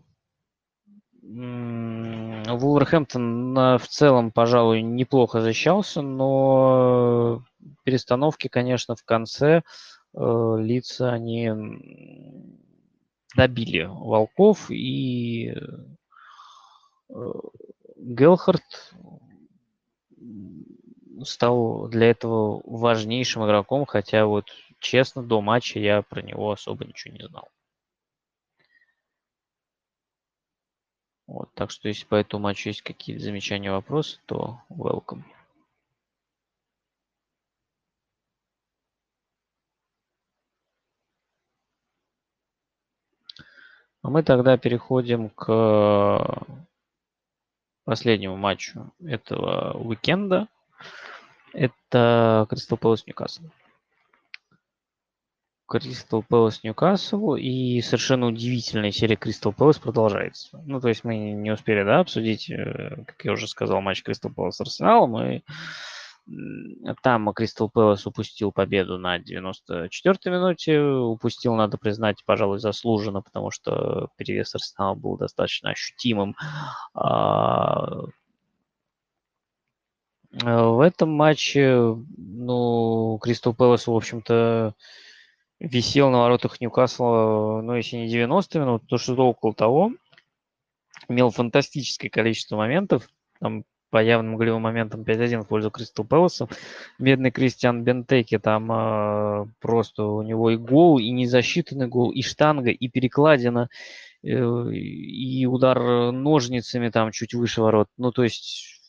Вулверхэмптон 1.23 3.79
в 3.79 3.87
целом, 3.89 4.33
пожалуй, 4.33 4.83
неплохо 4.83 5.41
защищался, 5.41 6.03
но 6.03 7.45
перестановки, 7.85 8.49
конечно, 8.49 8.97
в 8.97 9.05
конце 9.05 9.63
э, 10.13 10.57
лица 10.59 11.13
они 11.13 11.53
добили 13.37 13.89
волков, 13.89 14.71
и 14.71 15.55
э, 17.09 17.33
Гелхард 17.97 18.93
стал 21.25 21.89
для 21.89 22.11
этого 22.11 22.61
важнейшим 22.65 23.45
игроком, 23.45 23.87
хотя 23.87 24.27
вот 24.27 24.47
честно, 24.81 25.23
до 25.23 25.41
матча 25.41 25.79
я 25.79 26.03
про 26.03 26.23
него 26.23 26.51
особо 26.51 26.85
ничего 26.85 27.15
не 27.15 27.27
знал. 27.27 27.49
Вот, 31.27 31.49
так 31.55 31.71
что 31.71 31.87
если 31.87 32.07
по 32.07 32.17
этому 32.17 32.43
матчу 32.43 32.71
есть 32.71 32.83
какие-то 32.83 33.23
замечания, 33.23 33.71
вопросы, 33.71 34.19
то 34.27 34.61
welcome. 34.69 35.23
А 44.03 44.11
мы 44.11 44.23
тогда 44.25 44.57
переходим 44.57 45.29
к 45.31 46.45
последнему 47.85 48.37
матчу 48.37 48.93
этого 48.99 49.75
уикенда. 49.79 50.49
Это 51.53 52.47
Кристал 52.49 52.79
Пэлас 52.79 53.07
Ньюкасл. 53.07 53.45
Кристал 55.71 56.25
Пэлас 56.25 56.65
Ньюкасл, 56.65 57.37
и 57.37 57.81
совершенно 57.81 58.27
удивительная 58.27 58.91
серия 58.91 59.15
Кристал 59.15 59.53
Пэлас 59.53 59.79
продолжается. 59.79 60.61
Ну, 60.67 60.81
то 60.81 60.89
есть 60.89 61.05
мы 61.05 61.31
не 61.31 61.53
успели, 61.53 61.85
да, 61.85 62.01
обсудить, 62.01 62.51
э, 62.51 63.05
как 63.07 63.25
я 63.25 63.33
уже 63.33 63.47
сказал, 63.47 63.81
матч 63.81 64.03
Кристал 64.03 64.33
Пэлас 64.33 64.57
с 64.57 64.61
Арсеналом, 64.61 65.23
и 65.23 65.43
там 67.03 67.33
Кристал 67.33 67.71
Пэлас 67.71 68.05
упустил 68.05 68.51
победу 68.51 68.99
на 68.99 69.19
94-й 69.19 70.31
минуте. 70.31 70.81
Упустил, 70.81 71.55
надо 71.55 71.79
признать, 71.79 72.25
пожалуй, 72.25 72.59
заслуженно, 72.59 73.23
потому 73.23 73.53
что 73.53 74.09
перевес 74.17 74.55
Арсенала 74.55 74.95
был 74.95 75.17
достаточно 75.17 75.71
ощутимым. 75.71 76.35
А, 76.95 78.07
в 80.33 80.81
этом 80.81 81.11
матче, 81.11 81.97
ну, 82.17 83.19
Кристал 83.23 83.55
Пэлас, 83.55 83.87
в 83.87 83.93
общем-то, 83.93 84.75
висел 85.61 86.11
на 86.11 86.21
воротах 86.21 86.61
Ньюкасла, 86.61 87.61
ну, 87.63 87.75
если 87.77 87.99
не 87.99 88.09
90 88.09 88.59
минут, 88.59 88.83
то 88.87 88.99
что-то 88.99 89.23
около 89.27 89.55
того. 89.55 89.93
Имел 91.09 91.31
фантастическое 91.31 92.09
количество 92.09 92.57
моментов. 92.57 93.09
Там 93.41 93.65
по 93.91 94.03
явным 94.03 94.37
голевым 94.37 94.63
моментам 94.63 95.03
5-1 95.03 95.43
в 95.43 95.49
пользу 95.49 95.71
Кристал 95.71 96.05
Пэласа. 96.05 96.49
Бедный 96.99 97.31
Кристиан 97.31 97.83
Бентеки, 97.83 98.39
там 98.39 98.71
э, 98.71 99.47
просто 99.61 100.05
у 100.05 100.23
него 100.23 100.51
и 100.51 100.57
гол, 100.57 100.99
и 100.99 101.11
незасчитанный 101.11 101.89
гол, 101.89 102.11
и 102.13 102.23
штанга, 102.23 102.71
и 102.71 102.89
перекладина, 102.89 103.69
э, 104.23 104.29
и 104.29 105.45
удар 105.47 106.13
ножницами 106.13 106.89
там 106.89 107.11
чуть 107.11 107.35
выше 107.35 107.63
ворот. 107.63 107.89
Ну, 107.97 108.13
то 108.13 108.23
есть 108.23 108.80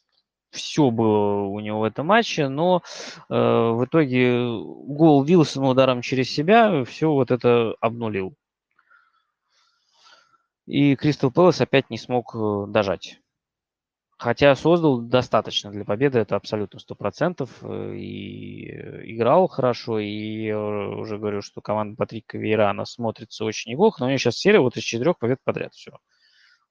все 0.51 0.91
было 0.91 1.43
у 1.43 1.59
него 1.59 1.79
в 1.79 1.83
этом 1.83 2.07
матче, 2.07 2.47
но 2.47 2.83
э, 3.29 3.33
в 3.33 3.85
итоге 3.85 4.45
гол 4.45 5.23
Вилсона 5.23 5.69
ударом 5.69 6.01
через 6.01 6.29
себя 6.29 6.83
все 6.85 7.11
вот 7.11 7.31
это 7.31 7.75
обнулил. 7.79 8.35
И 10.65 10.95
Кристал 10.95 11.31
Пэлас 11.31 11.59
опять 11.61 11.89
не 11.89 11.97
смог 11.97 12.35
э, 12.35 12.65
дожать. 12.67 13.19
Хотя 14.17 14.55
создал 14.55 15.01
достаточно 15.01 15.71
для 15.71 15.83
победы, 15.83 16.19
это 16.19 16.35
абсолютно 16.35 16.79
сто 16.79 16.95
процентов. 16.95 17.49
Э, 17.63 17.95
и 17.95 18.69
играл 19.15 19.47
хорошо, 19.47 19.99
и 19.99 20.51
уже 20.51 21.17
говорю, 21.17 21.41
что 21.41 21.61
команда 21.61 21.95
Патрика 21.95 22.37
Вейрана 22.37 22.85
смотрится 22.85 23.45
очень 23.45 23.71
неплохо, 23.71 23.97
но 23.99 24.05
у 24.05 24.09
нее 24.09 24.19
сейчас 24.19 24.37
серия 24.37 24.59
вот 24.59 24.77
из 24.77 24.83
четырех 24.83 25.17
побед 25.17 25.39
подряд. 25.43 25.73
Все 25.73 25.91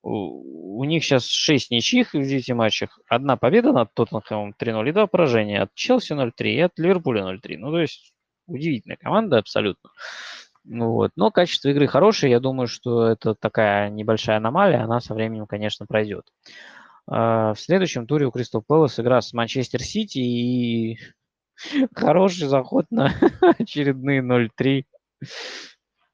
у 0.02 0.84
них 0.84 1.04
сейчас 1.04 1.26
6 1.26 1.70
ничьих 1.70 2.14
в 2.14 2.22
9 2.22 2.50
матчах. 2.50 2.98
Одна 3.08 3.36
победа 3.36 3.72
над 3.72 3.92
Тоттенхэмом 3.94 4.54
3-0 4.58 4.88
и 4.88 4.92
два 4.92 5.06
поражения. 5.06 5.62
От 5.62 5.74
Челси 5.74 6.12
0-3 6.14 6.32
и 6.42 6.60
от 6.60 6.78
Ливерпуля 6.78 7.22
0-3. 7.22 7.56
Ну, 7.58 7.70
то 7.70 7.80
есть 7.80 8.12
удивительная 8.46 8.96
команда 8.96 9.38
абсолютно. 9.38 9.90
Ну, 10.64 10.92
вот. 10.92 11.12
Но 11.16 11.30
качество 11.30 11.68
игры 11.68 11.86
хорошее. 11.86 12.32
Я 12.32 12.40
думаю, 12.40 12.66
что 12.66 13.06
это 13.06 13.34
такая 13.34 13.90
небольшая 13.90 14.38
аномалия. 14.38 14.82
Она 14.82 15.00
со 15.00 15.14
временем, 15.14 15.46
конечно, 15.46 15.86
пройдет. 15.86 16.24
А, 17.06 17.54
в 17.54 17.60
следующем 17.60 18.06
туре 18.06 18.26
у 18.26 18.30
Кристал 18.30 18.62
Пэлас 18.62 18.98
игра 19.00 19.20
с 19.20 19.32
Манчестер 19.32 19.82
Сити 19.82 20.18
и 20.18 20.98
хороший 21.94 22.46
заход 22.46 22.86
на 22.90 23.12
очередные 23.58 24.22
0-3. 24.22 24.84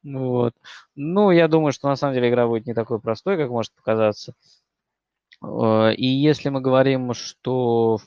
Вот. 0.07 0.55
Ну, 0.95 1.33
я 1.33 1.49
думаю, 1.49 1.73
что 1.73 1.89
на 1.89 1.97
самом 1.97 2.15
деле 2.15 2.29
игра 2.29 2.47
будет 2.47 2.67
не 2.67 2.75
такой 2.75 3.01
простой, 3.01 3.37
как 3.37 3.51
может 3.51 3.73
показаться. 3.75 4.35
Э, 5.43 5.93
и 5.95 6.07
если 6.07 6.49
мы 6.49 6.61
говорим, 6.61 7.13
что 7.13 7.99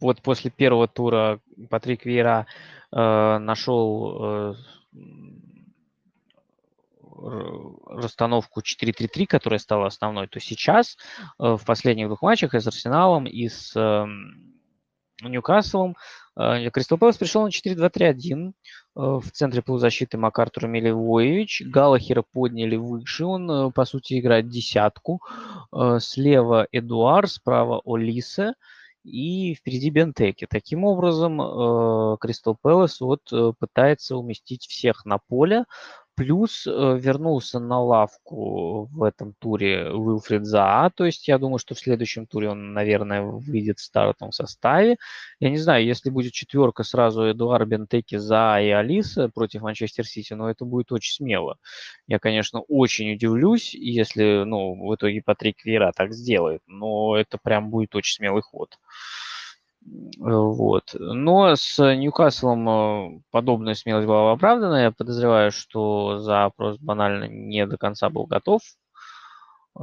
вот 0.00 0.22
после 0.22 0.50
первого 0.50 0.88
тура 0.88 1.40
Патрик 1.68 2.06
Вейра 2.06 2.46
э, 2.92 3.38
нашел 3.38 4.54
э, 4.54 4.54
расстановку 7.86 8.60
4-3-3, 8.60 9.26
которая 9.26 9.58
стала 9.58 9.86
основной, 9.86 10.28
то 10.28 10.40
сейчас 10.40 10.96
э, 11.38 11.56
в 11.56 11.64
последних 11.66 12.06
двух 12.06 12.22
матчах 12.22 12.54
и 12.54 12.60
с 12.60 12.66
Арсеналом, 12.66 13.26
и 13.26 13.48
с 13.48 13.76
э, 13.76 14.06
Ньюкаслом 15.22 15.94
Э, 16.36 16.70
Кристал 16.70 16.98
Пэлас 16.98 17.16
пришел 17.16 17.42
на 17.42 17.48
4-2-3-1. 17.48 18.52
Э, 18.96 19.20
в 19.22 19.30
центре 19.32 19.62
полузащиты 19.62 20.16
Макартур 20.16 20.66
Милевоевич. 20.66 21.62
Галахера 21.66 22.22
подняли 22.22 22.76
выше. 22.76 23.24
Он, 23.26 23.50
э, 23.50 23.70
по 23.70 23.84
сути, 23.84 24.18
играет 24.18 24.48
десятку. 24.48 25.20
Слева 25.98 26.66
Эдуар, 26.72 27.28
справа 27.28 27.82
Олисе 27.84 28.54
и 29.04 29.54
впереди 29.54 29.90
Бентеки. 29.90 30.46
Таким 30.48 30.84
образом, 30.84 31.38
Кристал 32.18 32.56
Пэлас 32.60 33.00
вот 33.00 33.30
пытается 33.58 34.16
уместить 34.16 34.66
всех 34.66 35.04
на 35.04 35.18
поле, 35.18 35.64
Плюс 36.16 36.66
э, 36.66 36.70
вернулся 36.98 37.58
на 37.58 37.78
лавку 37.78 38.86
в 38.86 39.02
этом 39.02 39.34
туре 39.38 39.90
Уилфред 39.90 40.46
Заа, 40.46 40.88
то 40.88 41.04
есть 41.04 41.28
я 41.28 41.36
думаю, 41.36 41.58
что 41.58 41.74
в 41.74 41.78
следующем 41.78 42.26
туре 42.26 42.48
он, 42.48 42.72
наверное, 42.72 43.20
выйдет 43.20 43.78
в 43.78 43.82
стартовом 43.82 44.32
составе. 44.32 44.96
Я 45.40 45.50
не 45.50 45.58
знаю, 45.58 45.84
если 45.84 46.08
будет 46.08 46.32
четверка 46.32 46.84
сразу 46.84 47.30
Эдуард 47.30 47.68
Бентеки, 47.68 48.16
Заа 48.16 48.62
и 48.62 48.70
Алиса 48.70 49.28
против 49.28 49.60
Манчестер 49.60 50.06
Сити, 50.06 50.32
но 50.32 50.48
это 50.48 50.64
будет 50.64 50.90
очень 50.90 51.12
смело. 51.12 51.58
Я, 52.06 52.18
конечно, 52.18 52.60
очень 52.60 53.12
удивлюсь, 53.12 53.74
если, 53.74 54.44
ну, 54.44 54.88
в 54.88 54.94
итоге 54.94 55.20
Патрик 55.22 55.66
Вера 55.66 55.92
так 55.94 56.14
сделает, 56.14 56.62
но 56.66 57.14
это 57.14 57.36
прям 57.36 57.68
будет 57.68 57.94
очень 57.94 58.16
смелый 58.16 58.40
ход. 58.40 58.78
Вот. 60.18 60.94
Но 60.98 61.54
с 61.54 61.78
Ньюкаслом 61.78 62.68
э, 62.68 63.20
подобная 63.30 63.74
смелость 63.74 64.06
была 64.06 64.32
оправдана. 64.32 64.82
Я 64.82 64.90
подозреваю, 64.90 65.52
что 65.52 66.18
за 66.18 66.50
просто 66.56 66.84
банально 66.84 67.28
не 67.28 67.66
до 67.66 67.76
конца 67.76 68.10
был 68.10 68.26
готов. 68.26 68.62
Э, 69.78 69.82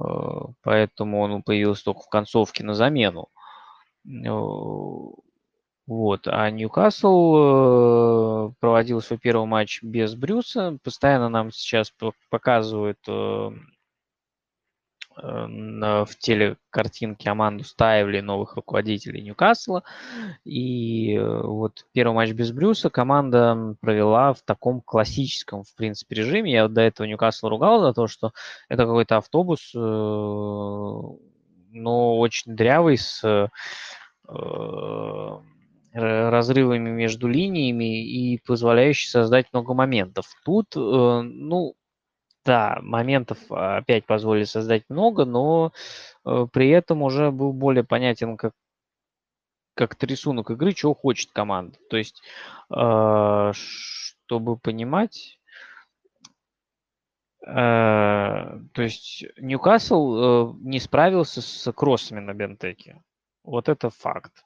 поэтому 0.62 1.22
он 1.22 1.44
появился 1.44 1.86
только 1.86 2.02
в 2.02 2.10
концовке 2.10 2.64
на 2.64 2.74
замену. 2.74 3.30
Э, 4.06 4.30
вот. 5.86 6.28
А 6.28 6.50
Ньюкасл 6.50 8.52
проводил 8.60 9.02
свой 9.02 9.20
первый 9.20 9.48
матч 9.48 9.82
без 9.84 10.16
Брюса. 10.16 10.78
Постоянно 10.84 11.30
нам 11.30 11.52
сейчас 11.52 11.94
показывают 12.30 13.00
в 15.16 16.10
теле 16.20 16.58
картинки 16.70 17.28
Аманду 17.28 17.64
Стаевли, 17.64 18.20
новых 18.22 18.56
руководителей 18.56 19.22
Ньюкасла. 19.22 19.84
И 20.44 21.16
э, 21.16 21.42
вот 21.44 21.86
первый 21.94 22.14
матч 22.14 22.32
без 22.32 22.52
Брюса 22.52 22.90
команда 22.90 23.76
провела 23.80 24.34
в 24.34 24.42
таком 24.42 24.82
классическом, 24.82 25.64
в 25.64 25.76
принципе, 25.76 26.16
режиме. 26.16 26.52
Я 26.52 26.68
до 26.68 26.82
этого 26.82 27.06
Ньюкасл 27.06 27.48
ругал 27.48 27.82
за 27.82 27.94
то, 27.94 28.08
что 28.08 28.34
это 28.70 28.86
какой-то 28.86 29.18
автобус, 29.18 29.72
э, 29.76 29.78
но 29.78 31.18
очень 32.20 32.56
дрявый, 32.56 32.98
с 32.98 33.24
э, 33.24 33.48
разрывами 35.94 36.90
между 36.90 37.28
линиями 37.28 38.04
и 38.04 38.40
позволяющий 38.40 39.10
создать 39.10 39.46
много 39.54 39.76
моментов. 39.76 40.26
Тут, 40.44 40.76
ну, 40.76 41.76
да, 42.46 42.80
моментов 42.82 43.40
а, 43.50 43.78
опять 43.78 44.06
позволили 44.06 44.44
создать 44.44 44.84
много, 44.90 45.26
но 45.26 45.72
э, 46.26 46.48
при 46.52 46.70
этом 46.70 47.02
уже 47.02 47.32
был 47.32 47.54
более 47.54 47.84
понятен 47.84 48.38
как 48.38 48.54
как 49.76 50.02
рисунок 50.04 50.52
игры, 50.52 50.74
чего 50.74 50.94
хочет 50.94 51.32
команда. 51.32 51.78
То 51.90 51.98
есть, 51.98 52.22
э, 52.70 53.52
чтобы 53.54 54.58
понимать, 54.58 55.40
э, 57.46 57.50
то 57.50 58.82
есть 58.82 59.26
Ньюкасл 59.38 60.16
э, 60.16 60.54
не 60.62 60.80
справился 60.80 61.42
с 61.42 61.72
кроссами 61.72 62.20
на 62.20 62.34
Бентеке. 62.34 63.02
Вот 63.44 63.68
это 63.70 63.90
факт. 63.90 64.46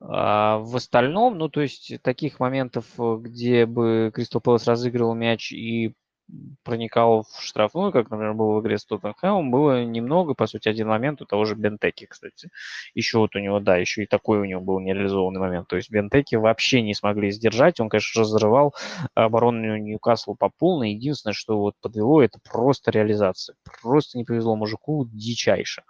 А 0.00 0.58
в 0.58 0.76
остальном, 0.76 1.36
ну, 1.36 1.48
то 1.48 1.60
есть 1.60 2.00
таких 2.02 2.40
моментов, 2.40 2.86
э, 2.98 3.16
где 3.20 3.66
бы 3.66 4.10
Кристал 4.14 4.40
Пэлас 4.40 4.66
разыгрывал 4.66 5.14
мяч 5.14 5.52
и 5.52 5.94
проникал 6.62 7.22
в 7.22 7.42
штрафную, 7.42 7.92
как, 7.92 8.10
например, 8.10 8.34
было 8.34 8.58
в 8.58 8.62
игре 8.62 8.78
с 8.78 8.84
Тоттенхэмом, 8.84 9.50
было 9.50 9.84
немного, 9.84 10.34
по 10.34 10.46
сути, 10.46 10.68
один 10.68 10.88
момент 10.88 11.20
у 11.22 11.26
того 11.26 11.44
же 11.44 11.54
Бентеки, 11.54 12.06
кстати. 12.06 12.50
Еще 12.94 13.18
вот 13.18 13.34
у 13.36 13.38
него, 13.38 13.60
да, 13.60 13.76
еще 13.76 14.04
и 14.04 14.06
такой 14.06 14.38
у 14.40 14.44
него 14.44 14.60
был 14.60 14.80
нереализованный 14.80 15.40
момент. 15.40 15.68
То 15.68 15.76
есть 15.76 15.90
Бентеки 15.90 16.36
вообще 16.36 16.82
не 16.82 16.94
смогли 16.94 17.30
сдержать, 17.30 17.80
он, 17.80 17.88
конечно, 17.88 18.22
разрывал 18.22 18.74
оборону 19.14 19.76
Ньюкасла 19.76 20.34
по 20.34 20.50
полной. 20.50 20.92
Единственное, 20.92 21.34
что 21.34 21.58
вот 21.58 21.74
подвело, 21.80 22.22
это 22.22 22.38
просто 22.42 22.90
реализация. 22.90 23.56
Просто 23.82 24.18
не 24.18 24.24
повезло 24.24 24.56
мужику 24.56 25.06
дичайше. 25.06 25.82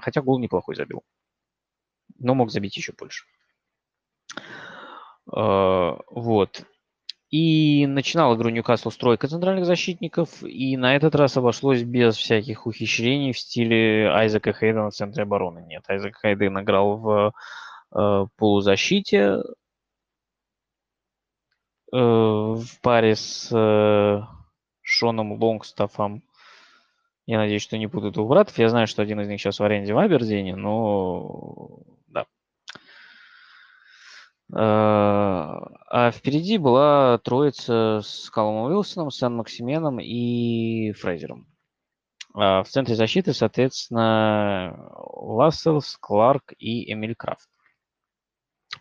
Хотя 0.00 0.22
гол 0.22 0.38
неплохой 0.38 0.74
забил. 0.76 1.02
Но 2.18 2.34
мог 2.34 2.50
забить 2.50 2.76
еще 2.76 2.92
больше. 2.92 3.24
А, 5.32 5.98
вот. 6.10 6.64
И 7.30 7.86
начинал 7.88 8.36
игру 8.36 8.50
Ньюкасл 8.50 8.90
стройка 8.90 9.26
центральных 9.26 9.66
защитников, 9.66 10.44
и 10.44 10.76
на 10.76 10.94
этот 10.94 11.16
раз 11.16 11.36
обошлось 11.36 11.82
без 11.82 12.16
всяких 12.16 12.66
ухищрений 12.66 13.32
в 13.32 13.38
стиле 13.38 14.08
Айзека 14.10 14.52
Хейдена 14.52 14.90
в 14.90 14.94
центре 14.94 15.24
обороны. 15.24 15.64
Нет, 15.66 15.82
Айзек 15.88 16.18
Хейден 16.22 16.60
играл 16.60 16.96
в 16.96 17.32
э, 17.96 18.26
полузащите 18.36 19.42
э, 21.92 21.96
в 21.96 22.80
паре 22.80 23.16
с 23.16 23.50
э, 23.52 24.22
Шоном 24.82 25.42
Лонгстафом. 25.42 26.22
Я 27.26 27.38
надеюсь, 27.38 27.62
что 27.62 27.76
не 27.76 27.88
будут 27.88 28.18
у 28.18 28.28
братов. 28.28 28.56
Я 28.56 28.68
знаю, 28.68 28.86
что 28.86 29.02
один 29.02 29.20
из 29.20 29.26
них 29.26 29.40
сейчас 29.40 29.58
в 29.58 29.64
аренде 29.64 29.92
в 29.92 29.98
Абердине, 29.98 30.54
но 30.54 31.80
а, 34.52 35.58
а 35.88 36.10
впереди 36.12 36.58
была 36.58 37.18
троица 37.18 38.00
с 38.04 38.30
Калумом 38.30 38.70
Уилсоном, 38.70 39.10
Сан 39.10 39.36
Максименом 39.36 39.98
и 39.98 40.92
Фрейзером. 40.92 41.48
А 42.34 42.62
в 42.62 42.68
центре 42.68 42.94
защиты, 42.94 43.32
соответственно, 43.32 44.76
Ласселс, 45.14 45.96
Кларк 45.98 46.52
и 46.58 46.92
Эмиль 46.92 47.14
Крафт. 47.16 47.48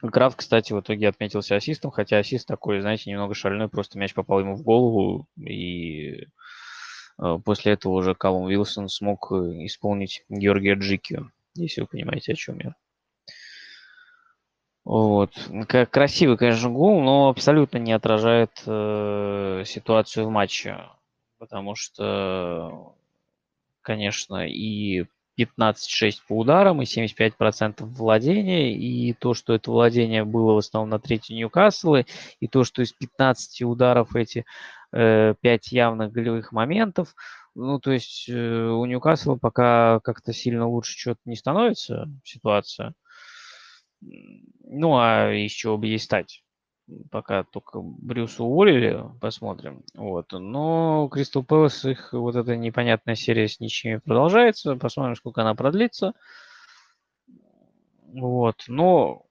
Крафт, 0.02 0.38
кстати, 0.38 0.74
в 0.74 0.82
итоге 0.82 1.08
отметился 1.08 1.56
ассистом, 1.56 1.90
хотя 1.90 2.18
ассист 2.18 2.48
такой, 2.48 2.82
знаете, 2.82 3.10
немного 3.10 3.34
шальной, 3.34 3.70
просто 3.70 3.98
мяч 3.98 4.14
попал 4.14 4.42
ему 4.42 4.56
в 4.56 4.62
голову, 4.62 5.28
и 5.38 6.28
а, 7.18 7.40
после 7.40 7.74
этого 7.74 7.94
уже 7.94 8.14
Калум 8.14 8.44
Уилсон 8.44 8.90
смог 8.90 9.32
исполнить 9.32 10.26
Георгия 10.30 10.76
Джикии, 10.76 11.30
если 11.56 11.82
вы 11.82 11.88
понимаете, 11.88 12.34
о 12.34 12.36
чем 12.36 12.60
я. 12.60 12.76
Вот. 14.86 15.32
Красивый, 15.90 16.38
конечно, 16.38 16.70
гол, 16.70 17.02
но 17.02 17.30
абсолютно 17.30 17.80
не 17.80 17.92
отражает 17.92 18.52
э, 18.68 19.64
ситуацию 19.66 20.28
в 20.28 20.30
матче. 20.30 20.78
Потому 21.40 21.76
что, 21.76 22.96
конечно, 23.82 24.48
и 24.48 25.06
15-6 25.40 26.20
по 26.28 26.38
ударам, 26.38 26.84
и 26.84 26.86
75% 26.86 27.84
владения, 27.84 28.74
и 28.74 29.14
то, 29.14 29.34
что 29.34 29.56
это 29.56 29.72
владение 29.72 30.24
было 30.24 30.54
в 30.54 30.58
основном 30.60 30.92
на 30.92 31.00
третьей 31.00 31.36
Ньюкасла, 31.36 32.06
и 32.40 32.48
то, 32.48 32.64
что 32.64 32.84
из 32.84 32.94
15 32.94 33.64
ударов 33.64 34.16
эти 34.16 34.46
э, 34.94 35.34
5 35.42 35.72
явных 35.72 36.12
голевых 36.12 36.52
моментов, 36.52 37.16
ну, 37.56 37.80
то 37.80 37.92
есть 37.92 38.30
э, 38.30 38.68
у 38.68 38.86
Ньюкасла 38.86 39.36
пока 39.36 40.00
как-то 40.02 40.32
сильно 40.32 40.68
лучше 40.68 40.98
что-то 40.98 41.22
не 41.26 41.36
становится 41.36 42.08
ситуация. 42.24 42.94
Ну, 44.02 44.98
а 44.98 45.30
еще 45.32 45.78
бы 45.78 45.88
есть 45.88 46.06
стать. 46.06 46.44
Пока 47.10 47.44
только 47.44 47.82
Брюса 47.82 48.44
уволили, 48.44 49.04
посмотрим. 49.20 49.84
Вот. 49.96 50.32
Но 50.32 51.10
Кристал 51.12 51.44
Пэлас, 51.44 51.84
их 51.86 52.14
вот 52.14 52.36
эта 52.36 52.56
непонятная 52.56 53.16
серия 53.16 53.48
с 53.48 53.60
ничьими 53.60 53.98
продолжается. 53.98 54.76
Посмотрим, 54.76 55.16
сколько 55.16 55.42
она 55.42 55.56
продлится. 55.56 56.14
Вот. 58.14 58.64
Но 58.68 59.26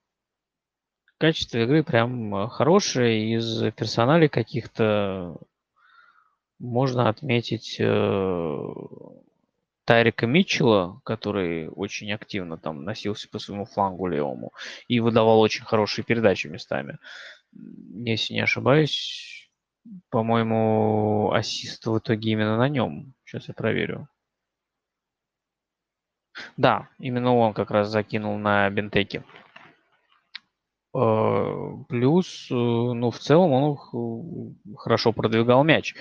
качество 1.17 1.59
игры 1.59 1.83
прям 1.83 2.49
хорошее. 2.49 3.35
Из 3.35 3.73
персоналей 3.73 4.27
каких-то 4.27 5.37
можно 6.59 7.09
отметить 7.09 7.77
э, 7.79 8.73
Тайрика 9.85 10.25
Митчелла, 10.25 10.99
который 11.03 11.69
очень 11.69 12.11
активно 12.11 12.57
там 12.57 12.83
носился 12.83 13.29
по 13.29 13.37
своему 13.39 13.65
флангу 13.65 14.07
левому 14.07 14.51
и 14.87 14.99
выдавал 14.99 15.39
очень 15.39 15.63
хорошие 15.63 16.03
передачи 16.03 16.47
местами. 16.47 16.97
Если 17.53 18.33
не 18.33 18.41
ошибаюсь, 18.41 19.49
по-моему, 20.09 21.31
ассист 21.31 21.85
в 21.85 21.97
итоге 21.99 22.31
именно 22.31 22.57
на 22.57 22.67
нем. 22.67 23.13
Сейчас 23.23 23.47
я 23.47 23.53
проверю. 23.53 24.09
Да, 26.57 26.89
именно 26.99 27.35
он 27.35 27.53
как 27.53 27.71
раз 27.71 27.89
закинул 27.89 28.37
на 28.37 28.69
Бентеке. 28.69 29.23
Э, 30.95 31.83
плюс, 31.89 32.47
э, 32.49 32.53
ну, 32.53 33.11
в 33.11 33.19
целом 33.19 33.51
он 33.51 34.55
хорошо 34.77 35.11
продвигал 35.11 35.63
мяч. 35.65 35.93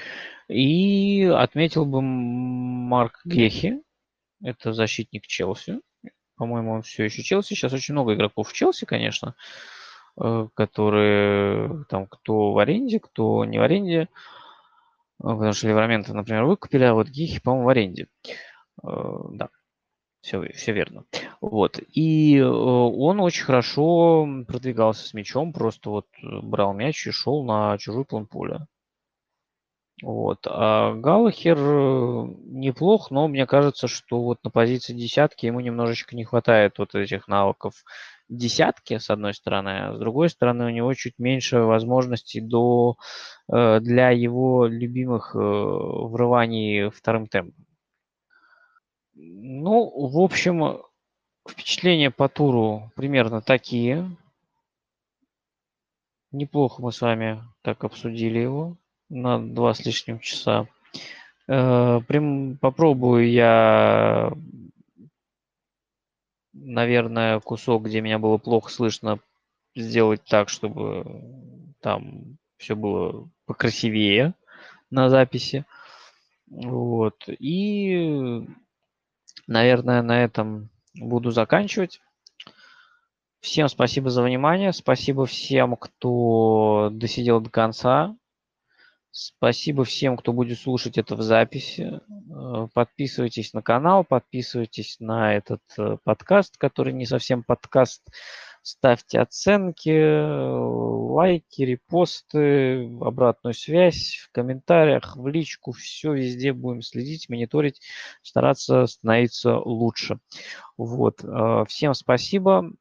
И 0.48 1.24
отметил 1.24 1.84
бы 1.84 2.00
Марк 2.00 3.20
Гехи, 3.24 3.82
это 4.42 4.72
защитник 4.72 5.26
Челси. 5.26 5.80
По-моему, 6.36 6.72
он 6.74 6.82
все 6.82 7.04
еще 7.04 7.22
Челси. 7.22 7.54
Сейчас 7.54 7.72
очень 7.72 7.94
много 7.94 8.14
игроков 8.14 8.48
в 8.48 8.52
Челси, 8.52 8.84
конечно, 8.84 9.34
э, 10.20 10.46
которые 10.54 11.84
там 11.88 12.06
кто 12.06 12.52
в 12.52 12.58
аренде, 12.58 13.00
кто 13.00 13.44
не 13.44 13.58
в 13.58 13.62
аренде. 13.62 14.08
Потому 15.18 15.52
что 15.54 15.66
Леврамента, 15.68 16.14
например, 16.14 16.44
выкупили, 16.44 16.84
а 16.84 16.94
вот 16.94 17.08
Гехи, 17.08 17.40
по-моему, 17.40 17.66
в 17.66 17.68
аренде. 17.68 18.06
Да. 18.82 19.48
Все, 20.24 20.40
все 20.54 20.72
верно. 20.72 21.04
Вот. 21.42 21.78
И 21.92 22.38
э, 22.38 22.44
он 22.46 23.20
очень 23.20 23.44
хорошо 23.44 24.26
продвигался 24.48 25.06
с 25.06 25.12
мячом, 25.12 25.52
просто 25.52 25.90
вот 25.90 26.06
э, 26.22 26.40
брал 26.40 26.72
мяч 26.72 27.06
и 27.06 27.10
шел 27.10 27.44
на 27.44 27.76
чужой 27.76 28.06
план 28.06 28.26
поля. 28.26 28.66
Вот. 30.02 30.46
А 30.46 30.94
Галлахер 30.94 31.58
э, 31.58 32.26
неплох, 32.46 33.10
но 33.10 33.28
мне 33.28 33.46
кажется, 33.46 33.86
что 33.86 34.22
вот 34.22 34.38
на 34.44 34.50
позиции 34.50 34.94
десятки 34.94 35.44
ему 35.44 35.60
немножечко 35.60 36.16
не 36.16 36.24
хватает 36.24 36.78
вот 36.78 36.94
этих 36.94 37.28
навыков 37.28 37.74
десятки, 38.30 38.96
с 38.96 39.10
одной 39.10 39.34
стороны, 39.34 39.88
а 39.88 39.94
с 39.94 39.98
другой 39.98 40.30
стороны 40.30 40.64
у 40.64 40.70
него 40.70 40.94
чуть 40.94 41.18
меньше 41.18 41.58
возможностей 41.58 42.40
до, 42.40 42.96
для 43.46 44.08
его 44.08 44.64
любимых 44.66 45.34
врываний 45.34 46.88
вторым 46.88 47.26
темпом. 47.26 47.63
Ну, 49.14 50.08
в 50.08 50.18
общем, 50.18 50.82
впечатления 51.48 52.10
по 52.10 52.28
туру 52.28 52.90
примерно 52.96 53.40
такие. 53.40 54.10
Неплохо 56.32 56.82
мы 56.82 56.90
с 56.90 57.00
вами 57.00 57.42
так 57.62 57.84
обсудили 57.84 58.40
его 58.40 58.76
на 59.08 59.38
два 59.38 59.72
с 59.72 59.84
лишним 59.84 60.18
часа. 60.18 60.66
Э, 61.46 62.00
прям 62.08 62.56
попробую 62.56 63.30
я, 63.30 64.32
наверное, 66.52 67.38
кусок, 67.38 67.84
где 67.84 68.00
меня 68.00 68.18
было 68.18 68.38
плохо 68.38 68.70
слышно, 68.70 69.20
сделать 69.76 70.24
так, 70.24 70.48
чтобы 70.48 71.22
там 71.80 72.36
все 72.56 72.74
было 72.74 73.28
покрасивее 73.46 74.34
на 74.90 75.08
записи. 75.08 75.64
Вот. 76.48 77.28
И 77.28 78.44
наверное, 79.46 80.02
на 80.02 80.22
этом 80.24 80.70
буду 80.94 81.30
заканчивать. 81.30 82.00
Всем 83.40 83.68
спасибо 83.68 84.10
за 84.10 84.22
внимание. 84.22 84.72
Спасибо 84.72 85.26
всем, 85.26 85.76
кто 85.76 86.88
досидел 86.92 87.40
до 87.40 87.50
конца. 87.50 88.16
Спасибо 89.10 89.84
всем, 89.84 90.16
кто 90.16 90.32
будет 90.32 90.58
слушать 90.58 90.98
это 90.98 91.14
в 91.14 91.22
записи. 91.22 92.00
Э, 92.00 92.68
подписывайтесь 92.74 93.52
на 93.52 93.62
канал, 93.62 94.02
подписывайтесь 94.02 94.96
на 94.98 95.34
этот 95.34 95.60
э, 95.78 95.98
подкаст, 96.02 96.56
который 96.56 96.92
не 96.92 97.06
совсем 97.06 97.44
подкаст 97.44 98.02
ставьте 98.64 99.20
оценки, 99.20 99.90
лайки, 101.12 101.62
репосты, 101.62 102.96
обратную 103.00 103.52
связь 103.52 104.16
в 104.16 104.32
комментариях, 104.32 105.16
в 105.16 105.28
личку, 105.28 105.72
все 105.72 106.14
везде 106.14 106.54
будем 106.54 106.80
следить, 106.80 107.28
мониторить, 107.28 107.82
стараться 108.22 108.86
становиться 108.86 109.58
лучше. 109.58 110.18
Вот. 110.78 111.22
Э, 111.22 111.64
всем 111.68 111.92
спасибо. 111.92 112.72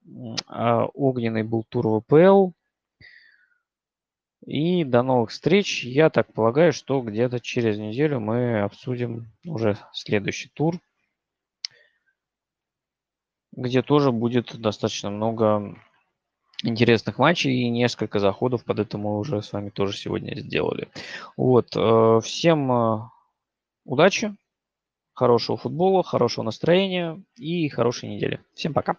Э, 0.49 0.85
огненный 0.93 1.43
был 1.43 1.65
тур 1.67 2.01
ВПЛ. 2.01 2.51
И 4.45 4.83
до 4.83 5.03
новых 5.03 5.31
встреч. 5.31 5.83
Я 5.83 6.09
так 6.09 6.33
полагаю, 6.33 6.73
что 6.73 7.01
где-то 7.01 7.39
через 7.39 7.77
неделю 7.77 8.19
мы 8.19 8.61
обсудим 8.61 9.31
уже 9.45 9.77
следующий 9.93 10.49
тур, 10.49 10.79
где 13.55 13.81
тоже 13.81 14.11
будет 14.11 14.59
достаточно 14.59 15.09
много 15.09 15.75
интересных 16.63 17.17
матчей 17.17 17.53
и 17.53 17.69
несколько 17.69 18.19
заходов 18.19 18.63
под 18.63 18.79
это 18.79 18.97
мы 18.97 19.19
уже 19.19 19.41
с 19.41 19.51
вами 19.53 19.69
тоже 19.69 19.97
сегодня 19.97 20.39
сделали. 20.39 20.89
Вот. 21.37 21.75
э, 21.75 22.19
Всем 22.23 22.71
э, 22.71 22.99
удачи, 23.85 24.35
хорошего 25.13 25.57
футбола, 25.57 26.03
хорошего 26.03 26.45
настроения 26.45 27.21
и 27.35 27.67
хорошей 27.69 28.09
недели. 28.09 28.41
Всем 28.55 28.73
пока. 28.73 28.97